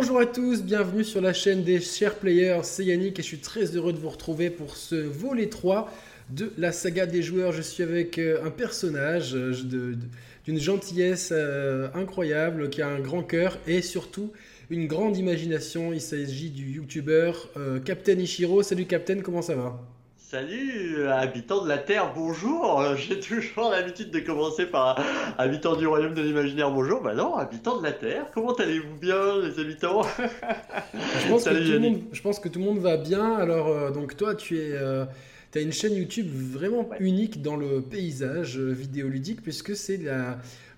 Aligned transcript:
Bonjour 0.00 0.20
à 0.20 0.26
tous, 0.26 0.62
bienvenue 0.62 1.02
sur 1.02 1.20
la 1.20 1.32
chaîne 1.32 1.64
des 1.64 1.80
chers 1.80 2.14
players, 2.14 2.60
c'est 2.62 2.84
Yannick 2.84 3.18
et 3.18 3.22
je 3.22 3.26
suis 3.26 3.40
très 3.40 3.64
heureux 3.74 3.92
de 3.92 3.98
vous 3.98 4.10
retrouver 4.10 4.48
pour 4.48 4.76
ce 4.76 4.94
volet 4.94 5.48
3 5.48 5.92
de 6.30 6.52
la 6.56 6.70
saga 6.70 7.04
des 7.04 7.20
joueurs. 7.20 7.50
Je 7.50 7.62
suis 7.62 7.82
avec 7.82 8.16
euh, 8.16 8.46
un 8.46 8.50
personnage 8.50 9.34
euh, 9.34 9.96
d'une 10.44 10.60
gentillesse 10.60 11.30
euh, 11.32 11.88
incroyable, 11.94 12.70
qui 12.70 12.80
a 12.80 12.86
un 12.86 13.00
grand 13.00 13.24
cœur 13.24 13.58
et 13.66 13.82
surtout 13.82 14.30
une 14.70 14.86
grande 14.86 15.16
imagination. 15.16 15.92
Il 15.92 16.00
s'agit 16.00 16.50
du 16.50 16.74
youtubeur 16.74 17.50
Captain 17.84 18.20
Ishiro. 18.20 18.62
Salut 18.62 18.86
Captain, 18.86 19.18
comment 19.18 19.42
ça 19.42 19.56
va? 19.56 19.97
Salut, 20.30 21.08
habitants 21.08 21.64
de 21.64 21.68
la 21.70 21.78
Terre, 21.78 22.12
bonjour. 22.14 22.84
J'ai 22.96 23.18
toujours 23.18 23.70
l'habitude 23.70 24.10
de 24.10 24.20
commencer 24.20 24.66
par 24.66 25.02
habitants 25.38 25.74
du 25.74 25.86
royaume 25.86 26.12
de 26.12 26.20
l'imaginaire, 26.20 26.70
bonjour. 26.70 27.00
Bah 27.00 27.14
non, 27.14 27.36
habitants 27.36 27.78
de 27.78 27.82
la 27.82 27.92
Terre, 27.92 28.26
comment 28.34 28.52
allez-vous 28.52 28.98
bien, 29.00 29.40
les 29.40 29.58
habitants? 29.58 30.02
Je, 30.92 32.20
pense 32.20 32.40
que 32.40 32.48
tout 32.50 32.58
le 32.58 32.64
monde, 32.66 32.80
va 32.80 32.98
bien. 32.98 33.36
Alors, 33.36 33.68
euh, 33.68 33.90
donc 33.90 34.18
toi, 34.18 34.34
tu 34.34 34.58
es. 34.58 34.72
Euh, 34.72 35.06
as 35.54 35.60
une 35.60 35.72
chaîne 35.72 35.94
YouTube 35.94 36.28
vraiment 36.30 36.90
unique 37.00 37.40
dans 37.40 37.56
le 37.56 37.80
paysage 37.80 38.58
euh, 38.58 38.70
vidéoludique 38.70 39.42
puisque 39.42 39.74
c'est 39.74 39.98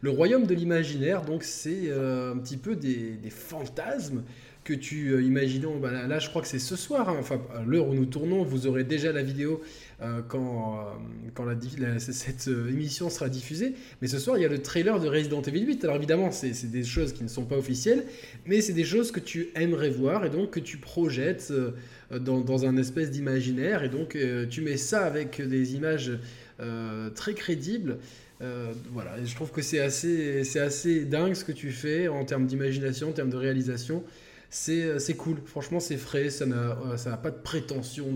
le 0.01 0.11
royaume 0.11 0.47
de 0.47 0.55
l'imaginaire, 0.55 1.23
donc 1.23 1.43
c'est 1.43 1.91
un 1.91 2.39
petit 2.39 2.57
peu 2.57 2.77
des, 2.77 3.17
des 3.17 3.31
fantasmes 3.31 4.23
que 4.71 4.75
tu 4.77 5.13
euh, 5.13 5.23
imaginons, 5.23 5.79
bah, 5.79 6.07
là, 6.07 6.19
je 6.21 6.29
crois 6.29 6.43
que 6.43 6.49
c'est 6.49 6.61
ce 6.61 6.77
soir, 6.77 7.09
hein, 7.09 7.17
enfin 7.19 7.41
l'heure 7.67 7.89
où 7.89 7.95
nous 7.95 8.07
tournons, 8.07 8.45
vous 8.45 8.69
aurez 8.69 8.85
déjà 8.85 9.11
la 9.11 9.23
vidéo 9.23 9.61
euh, 10.01 10.21
quand, 10.29 10.79
euh, 10.79 11.31
quand 11.35 11.45
la, 11.45 11.99
cette 11.99 12.47
émission 12.47 13.11
sera 13.11 13.29
diffusée. 13.29 13.75
Mais 14.01 14.07
ce 14.07 14.21
soir, 14.21 14.39
il 14.39 14.43
y 14.43 14.45
a 14.45 14.49
le 14.49 14.63
trailer 14.63 15.01
de 15.01 15.09
Resident 15.09 15.43
Evil 15.43 15.67
8. 15.67 15.85
Alors 15.85 15.97
évidemment, 15.97 16.31
c'est 16.31 16.71
des 16.71 16.85
choses 16.85 17.13
qui 17.13 17.25
ne 17.25 17.29
sont 17.29 17.45
pas 17.45 17.57
officielles, 17.57 18.05
mais 18.47 18.61
c'est 18.61 18.73
des 18.73 18.85
choses 18.85 19.11
que 19.11 19.19
tu 19.19 19.49
aimerais 19.57 19.91
voir 19.91 20.25
et 20.25 20.31
donc 20.31 20.51
que 20.51 20.61
tu 20.61 20.77
projettes 20.77 21.53
dans, 22.13 22.41
dans, 22.41 22.65
un 22.65 22.77
espèce 22.77 23.11
d'imaginaire. 23.11 23.83
Et 23.83 23.89
donc 23.89 24.17
tu 24.51 24.61
mets 24.61 24.77
ça 24.77 25.05
avec 25.05 25.43
des 25.43 25.75
images 25.75 26.13
très 27.15 27.35
crédibles. 27.35 27.99
voilà, 28.93 29.17
je 29.25 29.35
trouve 29.35 29.51
que 29.51 29.63
c'est 29.63 29.81
assez, 29.81 30.43
assez 30.59 31.05
dingue 31.05 31.35
ce 31.35 31.45
que 31.45 31.53
tu 31.53 31.73
fais 31.73 32.07
en 32.09 32.25
termes 32.25 32.47
d'imagination, 32.47 33.09
en 33.09 33.13
termes 33.13 33.31
de 33.31 33.37
réalisation. 33.37 34.05
Euh, 34.69 34.99
c'est 34.99 35.17
cool. 35.17 35.39
Franchement, 35.45 35.81
c'est 35.81 35.97
frais. 35.97 36.31
Ça 36.31 36.47
n'a 36.47 36.77
euh, 36.87 37.17
pas 37.17 37.31
de 37.31 37.39
prétention 37.39 38.15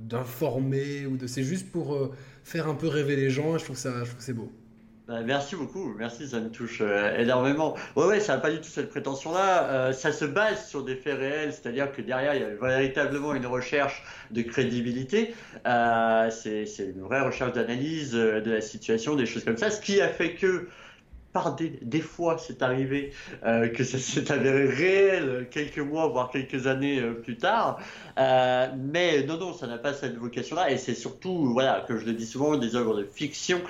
d'informer 0.00 1.06
ou 1.06 1.16
de 1.16 1.26
c'est 1.26 1.42
juste 1.42 1.70
pour 1.72 1.94
euh, 1.94 2.12
faire 2.44 2.68
un 2.68 2.74
peu 2.74 2.86
rêver 2.86 3.16
les 3.16 3.30
gens 3.30 3.56
je 3.56 3.64
trouve 3.64 3.78
ça 3.78 4.04
je 4.04 4.10
trouve 4.10 4.20
c'est 4.20 4.34
beau 4.34 4.52
bah, 5.08 5.22
merci 5.24 5.54
beaucoup, 5.54 5.94
merci, 5.96 6.28
ça 6.28 6.40
me 6.40 6.50
touche 6.50 6.82
énormément. 7.16 7.76
Ouais, 7.94 8.06
ouais, 8.06 8.18
ça 8.18 8.34
n'a 8.34 8.40
pas 8.40 8.50
du 8.50 8.56
tout 8.56 8.68
cette 8.68 8.90
prétention-là. 8.90 9.92
ça 9.92 10.10
se 10.10 10.24
base 10.24 10.68
sur 10.68 10.82
des 10.82 10.96
faits 10.96 11.16
réels, 11.16 11.52
c'est-à-dire 11.52 11.92
que 11.92 12.02
derrière, 12.02 12.34
il 12.34 12.40
y 12.40 12.44
a 12.44 12.48
véritablement 12.48 13.32
une 13.32 13.46
recherche 13.46 14.02
de 14.32 14.42
crédibilité. 14.42 15.32
c'est 15.64 16.66
une 16.78 17.02
vraie 17.02 17.20
recherche 17.20 17.52
d'analyse 17.52 18.14
de 18.14 18.50
la 18.50 18.60
situation, 18.60 19.14
des 19.14 19.26
choses 19.26 19.44
comme 19.44 19.56
ça, 19.56 19.70
ce 19.70 19.80
qui 19.80 20.00
a 20.00 20.08
fait 20.08 20.34
que 20.34 20.66
des, 21.82 22.00
fois, 22.00 22.38
c'est 22.38 22.62
arrivé 22.62 23.12
euh, 23.44 23.68
que 23.68 23.84
ça 23.84 23.98
s'est 23.98 24.30
avéré 24.32 24.66
réel 24.66 25.48
quelques 25.50 25.78
mois, 25.78 26.08
voire 26.08 26.30
quelques 26.30 26.66
années 26.66 27.00
euh, 27.00 27.12
plus 27.14 27.36
tard. 27.36 27.78
Euh, 28.18 28.68
mais 28.76 29.24
non, 29.24 29.36
non, 29.38 29.52
ça 29.52 29.66
n'a 29.66 29.78
pas 29.78 29.92
cette 29.92 30.16
vocation-là. 30.16 30.70
Et 30.70 30.78
c'est 30.78 30.94
surtout, 30.94 31.52
voilà, 31.52 31.84
que 31.86 31.98
je 31.98 32.06
le 32.06 32.12
dis 32.12 32.26
souvent, 32.26 32.56
des 32.56 32.76
œuvres 32.76 32.96
de 32.96 33.04
fiction, 33.04 33.60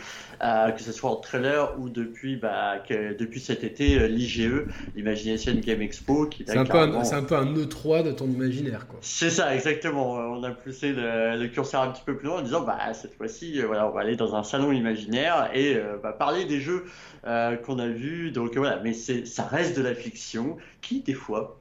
que 0.40 0.82
ce 0.82 0.92
soit 0.92 1.10
en 1.10 1.16
trailer 1.16 1.78
ou 1.78 1.88
depuis, 1.88 2.36
bah, 2.36 2.82
depuis 2.88 3.40
cet 3.40 3.64
été, 3.64 4.08
l'IGE, 4.08 4.66
l'Imagination 4.94 5.54
Game 5.54 5.82
Expo. 5.82 6.28
C'est 6.46 6.56
un, 6.56 6.64
peu 6.64 6.78
un, 6.78 6.94
un 6.94 7.22
peu 7.22 7.36
un 7.36 7.54
E3 7.54 8.04
de 8.04 8.12
ton 8.12 8.26
imaginaire, 8.26 8.86
quoi. 8.86 8.98
C'est 9.02 9.30
ça, 9.30 9.54
exactement. 9.54 10.12
On 10.14 10.42
a 10.42 10.50
poussé 10.50 10.92
le, 10.92 11.46
curseur 11.48 11.82
un 11.82 11.90
petit 11.90 12.02
peu 12.04 12.16
plus 12.16 12.28
loin 12.28 12.38
en 12.38 12.42
disant, 12.42 12.62
bah, 12.62 12.78
cette 12.92 13.14
fois-ci, 13.14 13.60
voilà, 13.62 13.88
on 13.88 13.90
va 13.90 14.00
aller 14.00 14.16
dans 14.16 14.34
un 14.34 14.42
salon 14.42 14.72
imaginaire 14.72 15.50
et 15.54 15.76
bah, 16.02 16.12
parler 16.12 16.44
des 16.44 16.60
jeux 16.60 16.84
qu'on 17.24 17.78
a 17.78 17.88
vu. 17.88 18.30
Donc 18.30 18.56
voilà, 18.56 18.80
mais 18.82 18.92
ça 18.92 19.44
reste 19.44 19.76
de 19.76 19.82
la 19.82 19.94
fiction 19.94 20.56
qui, 20.82 21.00
des 21.00 21.14
fois, 21.14 21.55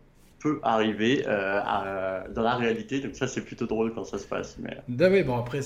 peut 0.46 0.60
arriver 0.62 1.24
euh, 1.28 2.22
dans 2.36 2.44
la 2.44 2.56
réalité. 2.56 3.00
Donc 3.00 3.16
ça, 3.16 3.28
c'est 3.28 3.42
plutôt 3.42 3.66
drôle 3.66 3.96
quand 3.96 4.04
ça 4.04 4.20
se 4.20 4.28
passe. 4.28 4.58
Mais... 4.60 4.78
Ah 4.78 5.24
bon, 5.24 5.38
après, 5.38 5.62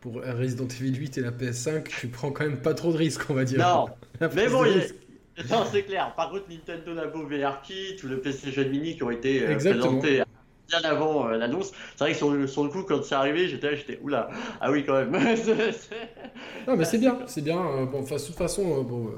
pour 0.00 0.14
Resident 0.14 0.66
Evil 0.68 0.96
8 0.96 1.18
et 1.18 1.20
la 1.20 1.32
PS5, 1.32 1.82
tu 2.00 2.08
prends 2.08 2.30
quand 2.30 2.44
même 2.44 2.62
pas 2.62 2.72
trop 2.72 2.92
de 2.92 2.96
risques, 2.96 3.28
on 3.28 3.34
va 3.34 3.44
dire. 3.44 3.58
Non, 3.58 4.28
mais 4.34 4.48
bon, 4.48 4.64
non, 5.50 5.64
c'est 5.70 5.82
clair. 5.82 6.14
Par 6.16 6.30
contre, 6.30 6.44
Nintendo 6.48 6.94
Labo 6.94 7.26
VR 7.26 7.60
Kit 7.62 7.96
ou 8.02 8.08
le 8.08 8.20
PlayStation 8.20 8.66
Mini 8.68 8.96
qui 8.96 9.02
ont 9.02 9.10
été 9.10 9.42
euh, 9.42 9.56
présentés 9.56 10.22
bien 10.68 10.80
avant 10.84 11.28
euh, 11.28 11.36
l'annonce. 11.36 11.72
C'est 11.96 12.04
vrai 12.04 12.12
que 12.12 12.16
sur 12.16 12.30
le, 12.30 12.46
sur 12.46 12.64
le, 12.64 12.70
coup, 12.70 12.82
quand 12.84 13.02
c'est 13.02 13.14
arrivé, 13.14 13.48
j'étais 13.48 13.76
j'étais 13.76 13.98
oula, 14.02 14.30
ah 14.62 14.70
oui, 14.70 14.84
quand 14.86 14.94
même. 14.94 15.12
non, 16.66 16.76
mais 16.76 16.84
c'est 16.84 16.98
bien, 16.98 17.18
c'est 17.26 17.42
bien. 17.42 17.84
Bon, 17.90 18.02
de 18.02 18.08
toute 18.08 18.36
façon, 18.36 18.82
bon, 18.82 19.10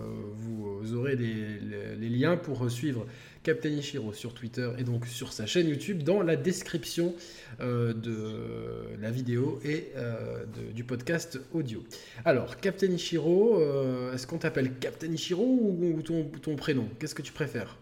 vous 0.82 0.94
aurez 0.94 1.16
les, 1.16 2.08
liens 2.08 2.36
pour 2.36 2.70
suivre 2.70 3.06
Captain 3.42 3.70
Ichiro 3.70 4.12
sur 4.12 4.34
Twitter 4.34 4.70
et 4.78 4.84
donc 4.84 5.06
sur 5.06 5.32
sa 5.32 5.46
chaîne 5.46 5.68
YouTube 5.68 6.02
dans 6.02 6.22
la 6.22 6.36
description 6.36 7.14
euh, 7.60 7.92
de 7.92 9.00
la 9.00 9.10
vidéo 9.10 9.60
et 9.64 9.88
euh, 9.96 10.44
du 10.74 10.84
podcast 10.84 11.40
audio. 11.52 11.82
Alors, 12.24 12.58
Captain 12.58 12.88
Ichiro, 12.88 13.60
euh, 13.60 14.14
est-ce 14.14 14.26
qu'on 14.26 14.38
t'appelle 14.38 14.72
Captain 14.74 15.12
Ichiro 15.12 15.44
ou, 15.44 16.02
ton 16.02 16.56
prénom? 16.56 16.88
Qu'est-ce 16.98 17.14
que 17.14 17.22
tu 17.22 17.32
préfères? 17.32 17.76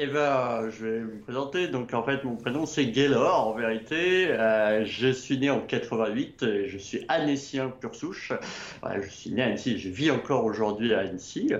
Eh 0.00 0.06
ben, 0.06 0.70
je 0.70 0.86
vais 0.86 1.00
me 1.00 1.18
présenter. 1.20 1.66
Donc, 1.66 1.92
en 1.92 2.04
fait, 2.04 2.22
mon 2.22 2.36
prénom, 2.36 2.66
c'est 2.66 2.86
Gaylor, 2.86 3.48
en 3.48 3.54
vérité. 3.54 4.28
Euh, 4.30 4.84
je 4.84 5.08
suis 5.08 5.38
né 5.38 5.50
en 5.50 5.60
88. 5.60 6.42
Et 6.44 6.68
je 6.68 6.78
suis 6.78 7.04
annécien 7.08 7.68
pur 7.68 7.94
souche. 7.94 8.32
je 9.02 9.08
suis 9.08 9.30
né 9.30 9.42
à 9.42 9.46
Annecy. 9.46 9.78
Je 9.78 9.88
vis 9.88 10.10
encore 10.12 10.44
aujourd'hui 10.44 10.94
à 10.94 11.00
Annecy. 11.00 11.52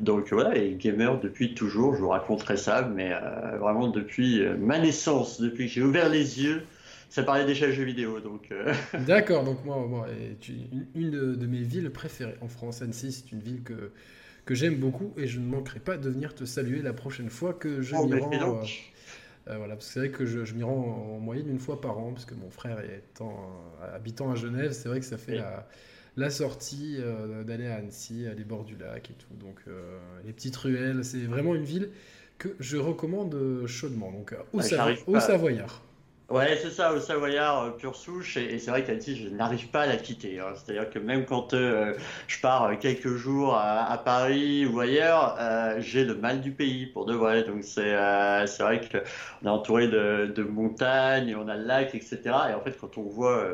Donc, 0.00 0.32
voilà, 0.32 0.56
et 0.56 0.74
gamer 0.74 1.18
depuis 1.20 1.54
toujours. 1.54 1.94
Je 1.94 2.00
vous 2.00 2.08
raconterai 2.08 2.58
ça. 2.58 2.82
Mais 2.82 3.12
euh, 3.12 3.56
vraiment, 3.58 3.88
depuis 3.88 4.42
euh, 4.42 4.56
ma 4.58 4.78
naissance, 4.78 5.40
depuis 5.40 5.66
que 5.66 5.72
j'ai 5.72 5.82
ouvert 5.82 6.10
les 6.10 6.42
yeux, 6.42 6.64
ça 7.08 7.22
parlait 7.22 7.46
déjà 7.46 7.70
jeux 7.70 7.84
vidéo. 7.84 8.20
Donc, 8.20 8.52
D'accord. 9.06 9.42
Donc, 9.42 9.64
moi, 9.64 9.86
moi 9.88 10.06
une, 10.94 11.10
de, 11.10 11.34
de 11.34 11.46
mes 11.46 11.62
villes 11.62 11.90
préférées 11.90 12.36
en 12.42 12.48
France, 12.48 12.82
Annecy, 12.82 13.12
c'est 13.12 13.32
une 13.32 13.40
ville 13.40 13.62
que 13.62 13.90
que 14.46 14.54
j'aime 14.54 14.76
beaucoup 14.76 15.12
et 15.18 15.26
je 15.26 15.40
ne 15.40 15.44
manquerai 15.44 15.80
pas 15.80 15.98
de 15.98 16.08
venir 16.08 16.34
te 16.34 16.44
saluer 16.44 16.80
la 16.80 16.92
prochaine 16.92 17.28
fois 17.28 17.52
que 17.52 17.82
je 17.82 17.94
oh, 17.96 18.06
m'y 18.06 18.18
rends. 18.20 18.60
Euh, 18.60 18.64
euh, 19.48 19.58
voilà, 19.58 19.74
parce 19.74 19.88
que 19.88 19.92
c'est 19.92 20.00
vrai 20.00 20.10
que 20.10 20.24
je, 20.24 20.54
m'y 20.54 20.62
rends 20.62 21.16
en, 21.16 21.18
moyenne 21.18 21.50
une 21.50 21.58
fois 21.58 21.80
par 21.80 21.98
an, 21.98 22.12
parce 22.12 22.24
que 22.24 22.34
mon 22.34 22.50
frère 22.50 22.78
étant 22.80 23.52
habitant 23.92 24.30
à 24.30 24.36
Genève, 24.36 24.72
c'est 24.72 24.88
vrai 24.88 25.00
que 25.00 25.06
ça 25.06 25.18
fait 25.18 25.40
la, 26.16 26.30
sortie 26.30 26.96
euh, 26.98 27.42
d'aller 27.44 27.66
à 27.66 27.76
Annecy, 27.76 28.26
à 28.26 28.34
les 28.34 28.44
bords 28.44 28.64
du 28.64 28.76
lac 28.76 29.10
et 29.10 29.14
tout. 29.14 29.34
Donc 29.34 29.60
les 30.24 30.32
petites 30.32 30.56
ruelles, 30.56 31.04
c'est 31.04 31.24
vraiment 31.26 31.54
une 31.54 31.64
ville 31.64 31.90
que 32.38 32.48
je 32.60 32.76
recommande 32.76 33.66
chaudement. 33.66 34.12
Donc 34.12 34.34
au, 34.52 34.60
au 34.60 35.20
Savoyard. 35.20 35.85
Ouais, 36.28 36.58
c'est 36.60 36.70
ça, 36.70 36.92
au 36.92 36.98
Savoyard, 36.98 37.62
euh, 37.62 37.70
pure 37.70 37.94
souche. 37.94 38.36
Et, 38.36 38.58
c'est 38.58 38.72
vrai 38.72 38.82
qu'Annecy, 38.82 39.16
je 39.16 39.28
n'arrive 39.28 39.68
pas 39.68 39.82
à 39.82 39.86
la 39.86 39.96
quitter. 39.96 40.40
Hein. 40.40 40.54
C'est-à-dire 40.56 40.90
que 40.90 40.98
même 40.98 41.24
quand 41.24 41.54
euh, 41.54 41.94
je 42.26 42.40
pars 42.40 42.64
euh, 42.64 42.74
quelques 42.74 43.14
jours 43.14 43.54
à, 43.56 43.96
Paris 44.04 44.66
ou 44.66 44.80
ailleurs, 44.80 45.36
j'ai 45.78 46.04
le 46.04 46.16
mal 46.16 46.40
du 46.40 46.50
pays 46.50 46.86
pour 46.86 47.06
de 47.06 47.14
vrai. 47.14 47.44
Donc 47.44 47.62
c'est 47.62 47.94
c'est 48.46 48.62
vrai 48.62 48.80
qu'on 48.80 49.46
est 49.46 49.50
entouré 49.50 49.88
de, 49.88 50.32
de 50.34 50.42
montagnes, 50.42 51.36
on 51.36 51.48
a 51.48 51.56
le 51.56 51.64
lac, 51.64 51.94
etc. 51.94 52.20
Et 52.50 52.54
en 52.54 52.60
fait, 52.60 52.76
quand 52.78 52.98
on 52.98 53.02
voit 53.02 53.44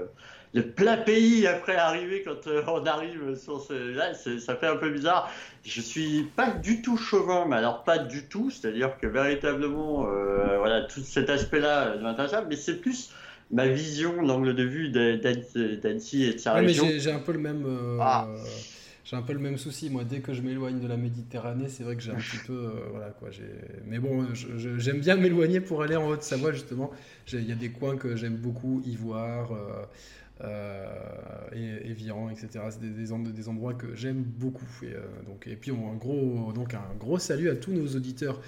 le 0.54 0.62
plat 0.62 0.96
pays 0.96 1.46
après 1.46 1.76
arriver 1.76 2.22
quand 2.22 2.46
euh, 2.46 2.62
on 2.66 2.84
arrive 2.84 3.37
sur 3.37 3.60
ce 3.60 3.72
là 3.72 4.12
ça 4.14 4.56
fait 4.56 4.66
un 4.66 4.76
peu 4.76 4.90
bizarre. 4.90 5.31
Je 5.64 5.81
suis 5.81 6.25
pas 6.37 6.50
du 6.50 6.82
tout 6.82 6.96
chauvin 6.96 7.46
mais 7.49 7.56
alors 7.56 7.84
pas 7.84 7.99
du 7.99 8.25
tout. 8.25 8.50
C'est 8.50 8.69
à 8.69 8.72
dire 8.72 8.99
que 8.99 9.06
véritablement 9.06 10.06
euh, 10.06 10.58
voilà 10.58 10.82
tout 10.82 11.00
cet 11.00 11.31
aspect 11.31 11.60
là 11.60 11.96
ne 11.96 12.02
m'intéresse 12.02 12.32
pas 12.32 12.44
mais 12.46 12.56
c'est 12.56 12.81
plus 12.81 13.10
ma 13.50 13.66
vision 13.66 14.20
l'angle 14.22 14.54
de 14.54 14.62
vue 14.62 14.90
d'Annecy 14.90 16.25
et 16.25 16.34
de 16.34 16.38
sa 16.38 16.54
région 16.54 16.87
mais 16.87 16.99
j'ai 16.99 17.12
un 17.12 17.19
peu 17.19 17.32
le 17.32 17.38
même 17.38 17.64
euh, 17.66 17.99
ah. 18.00 18.28
j'ai 19.04 19.16
un 19.16 19.22
peu 19.22 19.32
le 19.32 19.38
même 19.38 19.56
souci. 19.56 19.88
Moi 19.88 20.04
dès 20.04 20.20
que 20.20 20.34
je 20.34 20.43
m'éloigne 20.43 20.81
de 20.81 20.88
la 20.88 20.99
Méditerranée 20.99 21.69
c'est 21.69 21.82
vrai 21.82 21.96
que 21.96 22.02
j'ai 22.02 22.12
un 22.12 22.16
petit 22.16 22.44
peu 22.46 22.72
voilà 22.90 23.08
quoi 23.08 23.31
mais 23.87 23.99
bon 23.99 24.26
j'aime 24.76 25.00
bien 25.00 25.16
m'éloigner 25.16 25.62
pour 25.62 25.82
aller 25.82 25.96
en 25.96 26.08
Haute-Savoie 26.08 26.52
justement. 26.52 26.90
Il 27.32 27.49
y 27.49 27.52
a 27.52 27.54
des 27.56 27.70
coins 27.70 27.96
que 27.96 28.16
j'aime 28.16 28.37
beaucoup 28.37 28.82
Ivoire 28.84 29.52
euh, 29.52 29.84
et 30.43 31.91
Evian, 31.91 32.31
etc. 32.31 32.65
C'est 32.71 32.81
des, 32.81 32.89
des, 32.89 33.49
endroits 33.49 33.75
que 33.75 33.94
j'aime 33.94 34.23
beaucoup. 34.23 34.67
Et, 34.83 34.87
euh, 34.87 35.00
donc, 35.27 35.47
et 35.47 35.56
puis 35.56 35.71
un 35.71 35.97
gros, 35.97 36.53
donc 36.53 36.75
un 36.75 36.94
gros 36.99 37.19
salut 37.19 37.49
à 37.49 37.56
tous 37.56 37.73
nos 37.73 37.87
auditeurs 37.97 38.41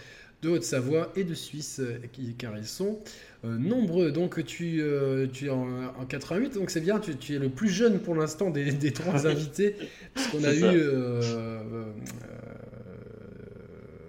de 0.43 0.50
Haute-Savoie 0.50 1.12
et 1.17 1.25
de 1.25 1.35
Suisse, 1.35 1.81
euh, 1.81 2.00
car 2.37 2.56
ils 2.56 2.67
sont 2.67 3.00
nombreux. 3.43 4.11
Donc 4.11 4.44
tu, 4.44 4.82
tu 5.32 5.46
es 5.46 5.50
en, 5.50 6.06
88, 6.08 6.55
donc 6.55 6.70
c'est 6.70 6.81
bien, 6.81 6.99
tu, 6.99 7.35
es 7.35 7.38
le 7.38 7.50
plus 7.50 7.69
jeune 7.69 7.99
pour 8.00 8.14
l'instant 8.14 8.50
des, 8.50 8.73
des, 8.73 8.93
trois 8.93 9.26
invités, 9.26 9.76
puisqu'on 10.14 10.44
a 10.44 10.55
eu 10.55 10.81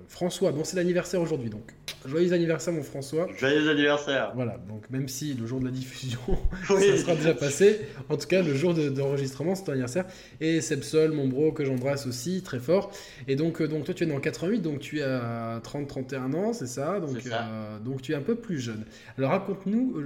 François, 0.08 0.54
dont 0.54 0.64
c'est 0.64 0.78
l'anniversaire 0.78 1.22
aujourd'hui. 1.22 1.50
Donc, 1.50 1.74
joyeux 2.07 2.34
anniversaire, 2.34 2.74
mon 2.74 2.84
François. 2.84 3.28
Joyeux 3.38 3.69
anniversaire. 3.69 4.31
Voilà, 4.36 4.57
donc 4.68 4.90
même 4.90 5.07
si 5.07 5.34
le 5.34 5.46
jour 5.46 5.60
de 5.60 5.66
la 5.66 5.72
diffusion, 5.72 6.19
ça 6.68 6.98
sera 6.98 7.16
déjà 7.16 7.34
passé, 7.34 7.81
en 8.10 8.18
tout 8.18 8.28
cas, 8.28 8.42
le 8.42 8.54
jour 8.54 8.74
d'enregistrement, 8.74 9.56
c'est 9.56 9.63
ton 9.63 9.72
anniversaire. 9.72 10.06
Et 10.42 10.62
Sebsol, 10.62 11.12
mon 11.12 11.28
bro, 11.28 11.52
que 11.52 11.66
j'embrasse 11.66 12.07
aussi, 12.07 12.42
très 12.42 12.60
fort. 12.60 12.92
Et 13.28 13.36
donc, 13.36 13.62
euh, 13.62 13.68
donc, 13.68 13.86
toi, 13.86 13.94
tu 13.94 14.04
es 14.04 14.07
né 14.07 14.13
en 14.13 14.19
88, 14.19 14.62
donc 14.62 14.80
tu 14.80 15.02
as 15.02 15.60
30-31 15.63 16.34
ans, 16.36 16.54
c'est 16.54 16.68
ça, 16.68 17.00
donc, 17.00 17.18
euh, 17.25 17.80
donc 17.80 18.02
tu 18.02 18.12
es 18.13 18.16
un 18.16 18.22
peu 18.22 18.36
plus 18.36 18.60
jeune. 18.60 18.86
Alors, 19.18 19.31
raconte-nous 19.31 20.02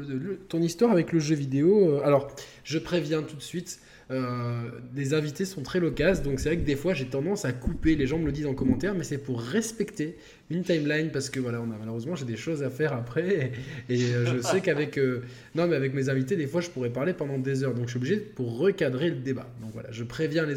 ton 0.47 0.61
histoire 0.61 0.91
avec 0.91 1.11
le 1.11 1.19
jeu 1.19 1.35
vidéo. 1.35 2.01
Alors, 2.03 2.27
je 2.63 2.79
préviens 2.79 3.23
tout 3.23 3.35
de 3.35 3.41
suite. 3.41 3.79
Euh, 4.11 4.71
les 4.95 5.13
invités 5.13 5.45
sont 5.45 5.61
très 5.61 5.79
loquaces, 5.79 6.23
donc 6.23 6.39
c'est 6.39 6.49
vrai 6.49 6.57
que 6.57 6.65
des 6.65 6.75
fois 6.75 6.95
j'ai 6.95 7.05
tendance 7.05 7.45
à 7.45 7.53
couper, 7.53 7.95
les 7.95 8.07
gens 8.07 8.17
me 8.17 8.25
le 8.25 8.31
disent 8.31 8.47
en 8.47 8.55
commentaire, 8.55 8.95
mais 8.95 9.03
c'est 9.03 9.19
pour 9.19 9.39
respecter 9.39 10.17
une 10.49 10.63
timeline 10.63 11.11
parce 11.11 11.29
que 11.29 11.39
voilà, 11.39 11.61
on 11.61 11.71
a, 11.71 11.77
malheureusement 11.77 12.15
j'ai 12.15 12.25
des 12.25 12.37
choses 12.37 12.63
à 12.63 12.69
faire 12.69 12.93
après 12.93 13.51
et, 13.89 14.03
euh, 14.03 14.25
je 14.25 14.41
sais 14.41 14.61
qu'avec 14.61 14.97
euh, 14.97 15.21
non 15.55 15.67
mais 15.67 15.75
avec 15.75 15.93
mes 15.93 16.09
invités 16.09 16.35
des 16.35 16.47
fois 16.47 16.61
je 16.61 16.69
pourrais 16.69 16.89
parler 16.89 17.13
pendant 17.13 17.37
des 17.37 17.63
heures, 17.63 17.73
donc 17.73 17.85
je 17.85 17.91
suis 17.91 17.97
obligé 17.97 18.17
pour 18.17 18.57
recadrer 18.57 19.09
le 19.09 19.17
débat. 19.17 19.47
Donc 19.61 19.71
voilà, 19.73 19.91
je 19.91 20.03
préviens 20.03 20.45
les 20.45 20.55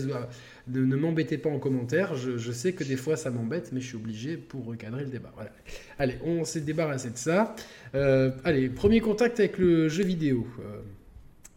de, 0.69 0.85
ne 0.85 0.97
m'embêtez 0.97 1.39
pas 1.39 1.51
en 1.51 1.59
commentaire, 1.59 2.15
je, 2.17 2.53
sais 2.53 2.73
que 2.73 2.85
des 2.85 2.97
fois 2.97 3.17
ça 3.17 3.31
m'embête, 3.31 3.71
mais 3.73 3.81
je 3.81 3.87
suis 3.87 3.97
obligé 3.97 4.37
pour 4.37 4.65
recadrer 4.65 5.05
le 5.05 5.11
débat. 5.11 5.33
Voilà. 5.35 5.51
Allez, 5.99 6.19
on 6.25 6.45
s'est 6.45 6.61
débarrassé 6.61 7.11
de 7.11 7.19
ça. 7.19 7.55
allez, 7.93 8.69
premier 8.69 9.01
contact 9.01 9.41
avec 9.41 9.59
le 9.59 9.89
jeu 9.89 10.05
vidéo 10.05 10.47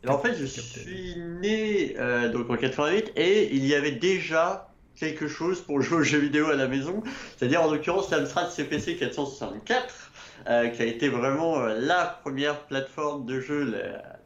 en 0.07 0.19
fait, 0.19 0.35
je 0.35 0.45
suis 0.45 1.15
né 1.41 1.95
euh, 1.97 2.31
donc 2.31 2.49
en 2.49 2.57
88 2.57 3.13
et 3.15 3.55
il 3.55 3.65
y 3.65 3.73
avait 3.73 3.91
déjà 3.91 4.69
quelque 4.95 5.27
chose 5.27 5.61
pour 5.61 5.81
jouer 5.81 5.97
aux 5.97 6.03
jeux 6.03 6.19
vidéo 6.19 6.47
à 6.47 6.55
la 6.55 6.67
maison. 6.67 7.03
C'est-à-dire 7.37 7.61
en 7.61 7.71
l'occurrence 7.71 8.11
l'Amstrad 8.11 8.49
CPC 8.49 8.97
464, 8.97 10.11
euh, 10.47 10.67
qui 10.69 10.81
a 10.81 10.85
été 10.85 11.09
vraiment 11.09 11.59
euh, 11.59 11.77
la 11.79 12.19
première 12.21 12.61
plateforme 12.61 13.25
de 13.25 13.39
jeu, 13.39 13.75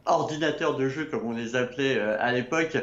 ordinateur 0.06 0.76
de 0.76 0.88
jeu 0.88 1.06
comme 1.06 1.26
on 1.26 1.32
les 1.32 1.56
appelait 1.56 1.98
à 2.00 2.32
l'époque, 2.32 2.76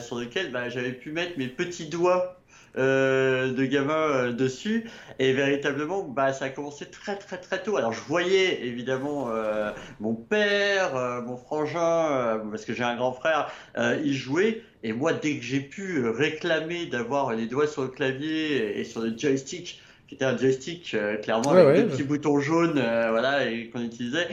sur 0.00 0.16
lequel 0.16 0.52
bah, 0.52 0.68
j'avais 0.68 0.92
pu 0.92 1.12
mettre 1.12 1.38
mes 1.38 1.48
petits 1.48 1.88
doigts 1.88 2.39
euh, 2.78 3.52
de 3.52 3.64
gamins 3.64 3.94
euh, 3.94 4.32
dessus. 4.32 4.88
Et 5.18 5.32
véritablement, 5.32 6.02
bah, 6.02 6.32
ça 6.32 6.46
a 6.46 6.48
commencé 6.50 6.86
très 6.86 7.16
très 7.16 7.38
très 7.38 7.62
tôt. 7.62 7.76
Alors 7.76 7.92
je 7.92 8.00
voyais 8.02 8.64
évidemment 8.64 9.28
euh, 9.30 9.70
mon 9.98 10.14
père, 10.14 11.22
mon 11.26 11.36
frangin, 11.36 12.40
parce 12.50 12.64
que 12.64 12.72
j'ai 12.72 12.84
un 12.84 12.96
grand 12.96 13.12
frère, 13.12 13.50
y 13.76 14.14
jouer. 14.14 14.62
Et 14.82 14.92
moi, 14.92 15.12
dès 15.12 15.36
que 15.36 15.42
j'ai 15.42 15.60
pu 15.60 16.08
réclamer 16.08 16.86
d'avoir 16.86 17.34
les 17.34 17.46
doigts 17.46 17.66
sur 17.66 17.82
le 17.82 17.88
clavier 17.88 18.78
et 18.78 18.84
sur 18.84 19.00
le 19.02 19.12
joystick, 19.16 19.82
qui 20.08 20.14
était 20.14 20.24
un 20.24 20.36
joystick 20.36 20.96
clairement 21.22 21.50
avec 21.50 21.76
deux 21.76 21.88
petits 21.88 22.02
boutons 22.02 22.40
jaunes, 22.40 22.80
voilà, 22.80 23.50
et 23.50 23.68
qu'on 23.68 23.82
utilisait 23.82 24.28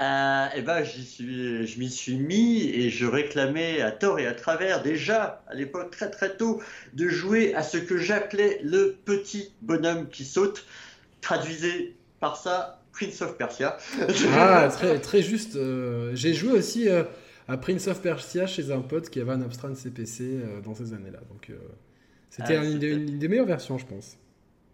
euh, 0.00 0.46
et 0.56 0.62
ben 0.62 0.84
suis, 0.84 1.66
je 1.66 1.78
m'y 1.78 1.88
suis 1.88 2.16
mis 2.16 2.62
et 2.62 2.90
je 2.90 3.06
réclamais 3.06 3.80
à 3.80 3.92
tort 3.92 4.18
et 4.18 4.26
à 4.26 4.34
travers 4.34 4.82
déjà 4.82 5.44
à 5.46 5.54
l'époque 5.54 5.92
très 5.92 6.10
très 6.10 6.36
tôt 6.36 6.60
de 6.94 7.08
jouer 7.08 7.54
à 7.54 7.62
ce 7.62 7.78
que 7.78 7.96
j'appelais 7.96 8.60
le 8.64 8.96
petit 9.04 9.52
bonhomme 9.62 10.08
qui 10.08 10.24
saute, 10.24 10.66
traduisé 11.20 11.94
par 12.18 12.36
ça 12.36 12.80
Prince 12.92 13.22
of 13.22 13.36
Persia. 13.36 13.76
ah 14.36 14.68
très 14.68 14.98
très 14.98 15.22
juste. 15.22 15.54
Euh, 15.54 16.10
j'ai 16.14 16.34
joué 16.34 16.52
aussi 16.52 16.88
euh, 16.88 17.04
à 17.46 17.56
Prince 17.56 17.86
of 17.86 18.02
Persia 18.02 18.48
chez 18.48 18.72
un 18.72 18.80
pote 18.80 19.10
qui 19.10 19.20
avait 19.20 19.32
un 19.32 19.42
Amstrad 19.42 19.76
CPC 19.76 20.24
euh, 20.24 20.60
dans 20.60 20.74
ces 20.74 20.92
années-là, 20.92 21.20
donc 21.30 21.52
c'était 22.30 22.56
ah, 22.56 22.64
une, 22.64 22.82
une, 22.82 23.18
des 23.18 23.28
meilleures 23.28 23.46
versions 23.46 23.78
je 23.78 23.86
pense. 23.86 24.16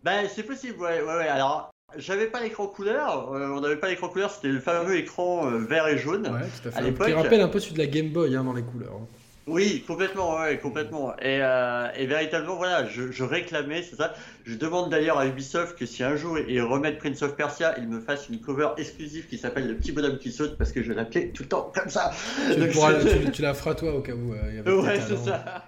Ben, 0.02 0.26
c'est 0.34 0.44
possible, 0.44 0.78
ouais, 0.80 1.02
ouais, 1.02 1.16
ouais. 1.16 1.28
Alors, 1.28 1.70
j'avais 1.96 2.26
pas 2.26 2.40
l'écran 2.40 2.66
couleur, 2.66 3.32
euh, 3.32 3.48
on 3.48 3.60
n'avait 3.60 3.76
pas 3.76 3.88
l'écran 3.88 4.08
couleur, 4.08 4.30
c'était 4.30 4.48
le 4.48 4.60
fameux 4.60 4.96
écran 4.96 5.50
euh, 5.50 5.58
vert 5.58 5.88
et 5.88 5.98
jaune 5.98 6.26
ouais, 6.26 6.46
tout 6.62 6.68
à, 6.68 6.72
fait. 6.72 6.82
l'époque. 6.82 7.06
Qui 7.08 7.12
rappelle 7.12 7.40
un 7.40 7.48
peu 7.48 7.60
celui 7.60 7.74
de 7.74 7.78
la 7.78 7.86
Game 7.86 8.08
Boy 8.08 8.36
hein, 8.36 8.44
dans 8.44 8.52
les 8.52 8.62
couleurs. 8.62 8.94
Hein. 8.94 9.06
Oui, 9.46 9.82
complètement, 9.86 10.38
ouais, 10.38 10.58
complètement. 10.58 11.12
Et, 11.16 11.40
euh, 11.42 11.88
et 11.96 12.06
véritablement, 12.06 12.56
voilà, 12.56 12.86
je, 12.86 13.10
je 13.10 13.24
réclamais, 13.24 13.82
c'est 13.82 13.96
ça. 13.96 14.14
Je 14.44 14.54
demande 14.54 14.90
d'ailleurs 14.90 15.18
à 15.18 15.26
Ubisoft 15.26 15.76
que 15.76 15.86
si 15.86 16.04
un 16.04 16.14
jour 16.14 16.38
ils 16.38 16.62
remettent 16.62 16.98
Prince 16.98 17.22
of 17.22 17.34
Persia, 17.34 17.74
ils 17.78 17.88
me 17.88 18.00
fassent 18.00 18.28
une 18.28 18.38
cover 18.38 18.68
exclusive 18.76 19.26
qui 19.26 19.38
s'appelle 19.38 19.66
Le 19.66 19.74
petit 19.76 19.90
bonhomme 19.92 20.18
qui 20.18 20.30
saute 20.30 20.56
parce 20.56 20.70
que 20.70 20.82
je 20.82 20.92
l'appelais 20.92 21.30
tout 21.34 21.42
le 21.42 21.48
temps 21.48 21.72
comme 21.74 21.88
ça. 21.88 22.12
Tu, 22.52 22.60
Donc, 22.60 23.32
tu, 23.32 23.42
la 23.42 23.54
feras 23.54 23.74
toi 23.74 23.94
au 23.94 24.00
cas 24.02 24.12
où. 24.12 24.34
il 24.48 24.56
y 24.56 24.58
avait 24.58 24.72
ouais, 24.72 25.00
c'est 25.00 25.16
ça. 25.16 25.64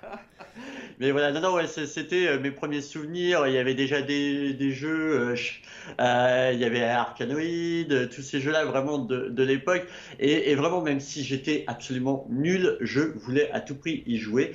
Mais 1.03 1.11
voilà, 1.11 1.33
non, 1.33 1.41
non, 1.41 1.55
ouais, 1.55 1.67
c'était 1.67 2.29
euh, 2.29 2.39
mes 2.39 2.53
premiers 2.53 2.81
souvenirs. 2.81 3.49
Il 3.49 3.55
y 3.55 3.59
avait 3.59 3.75
déjà 3.75 4.03
des, 4.03 4.53
des 4.53 4.71
jeux, 4.71 5.33
euh, 5.33 5.37
euh, 6.01 6.51
il 6.55 6.61
y 6.61 6.65
avait 6.65 6.85
Arkanoid, 6.85 8.09
tous 8.09 8.23
ces 8.23 8.39
jeux-là 8.39 8.65
vraiment 8.67 8.99
de, 8.99 9.29
de 9.29 9.43
l'époque. 9.43 9.85
Et, 10.21 10.53
et, 10.53 10.55
vraiment, 10.55 10.81
même 10.81 11.01
si 11.01 11.25
j'étais 11.25 11.65
absolument 11.67 12.25
nul, 12.31 12.77
je 12.81 13.01
voulais 13.01 13.51
à 13.51 13.59
tout 13.61 13.75
prix 13.75 14.05
y 14.07 14.17
jouer. 14.17 14.53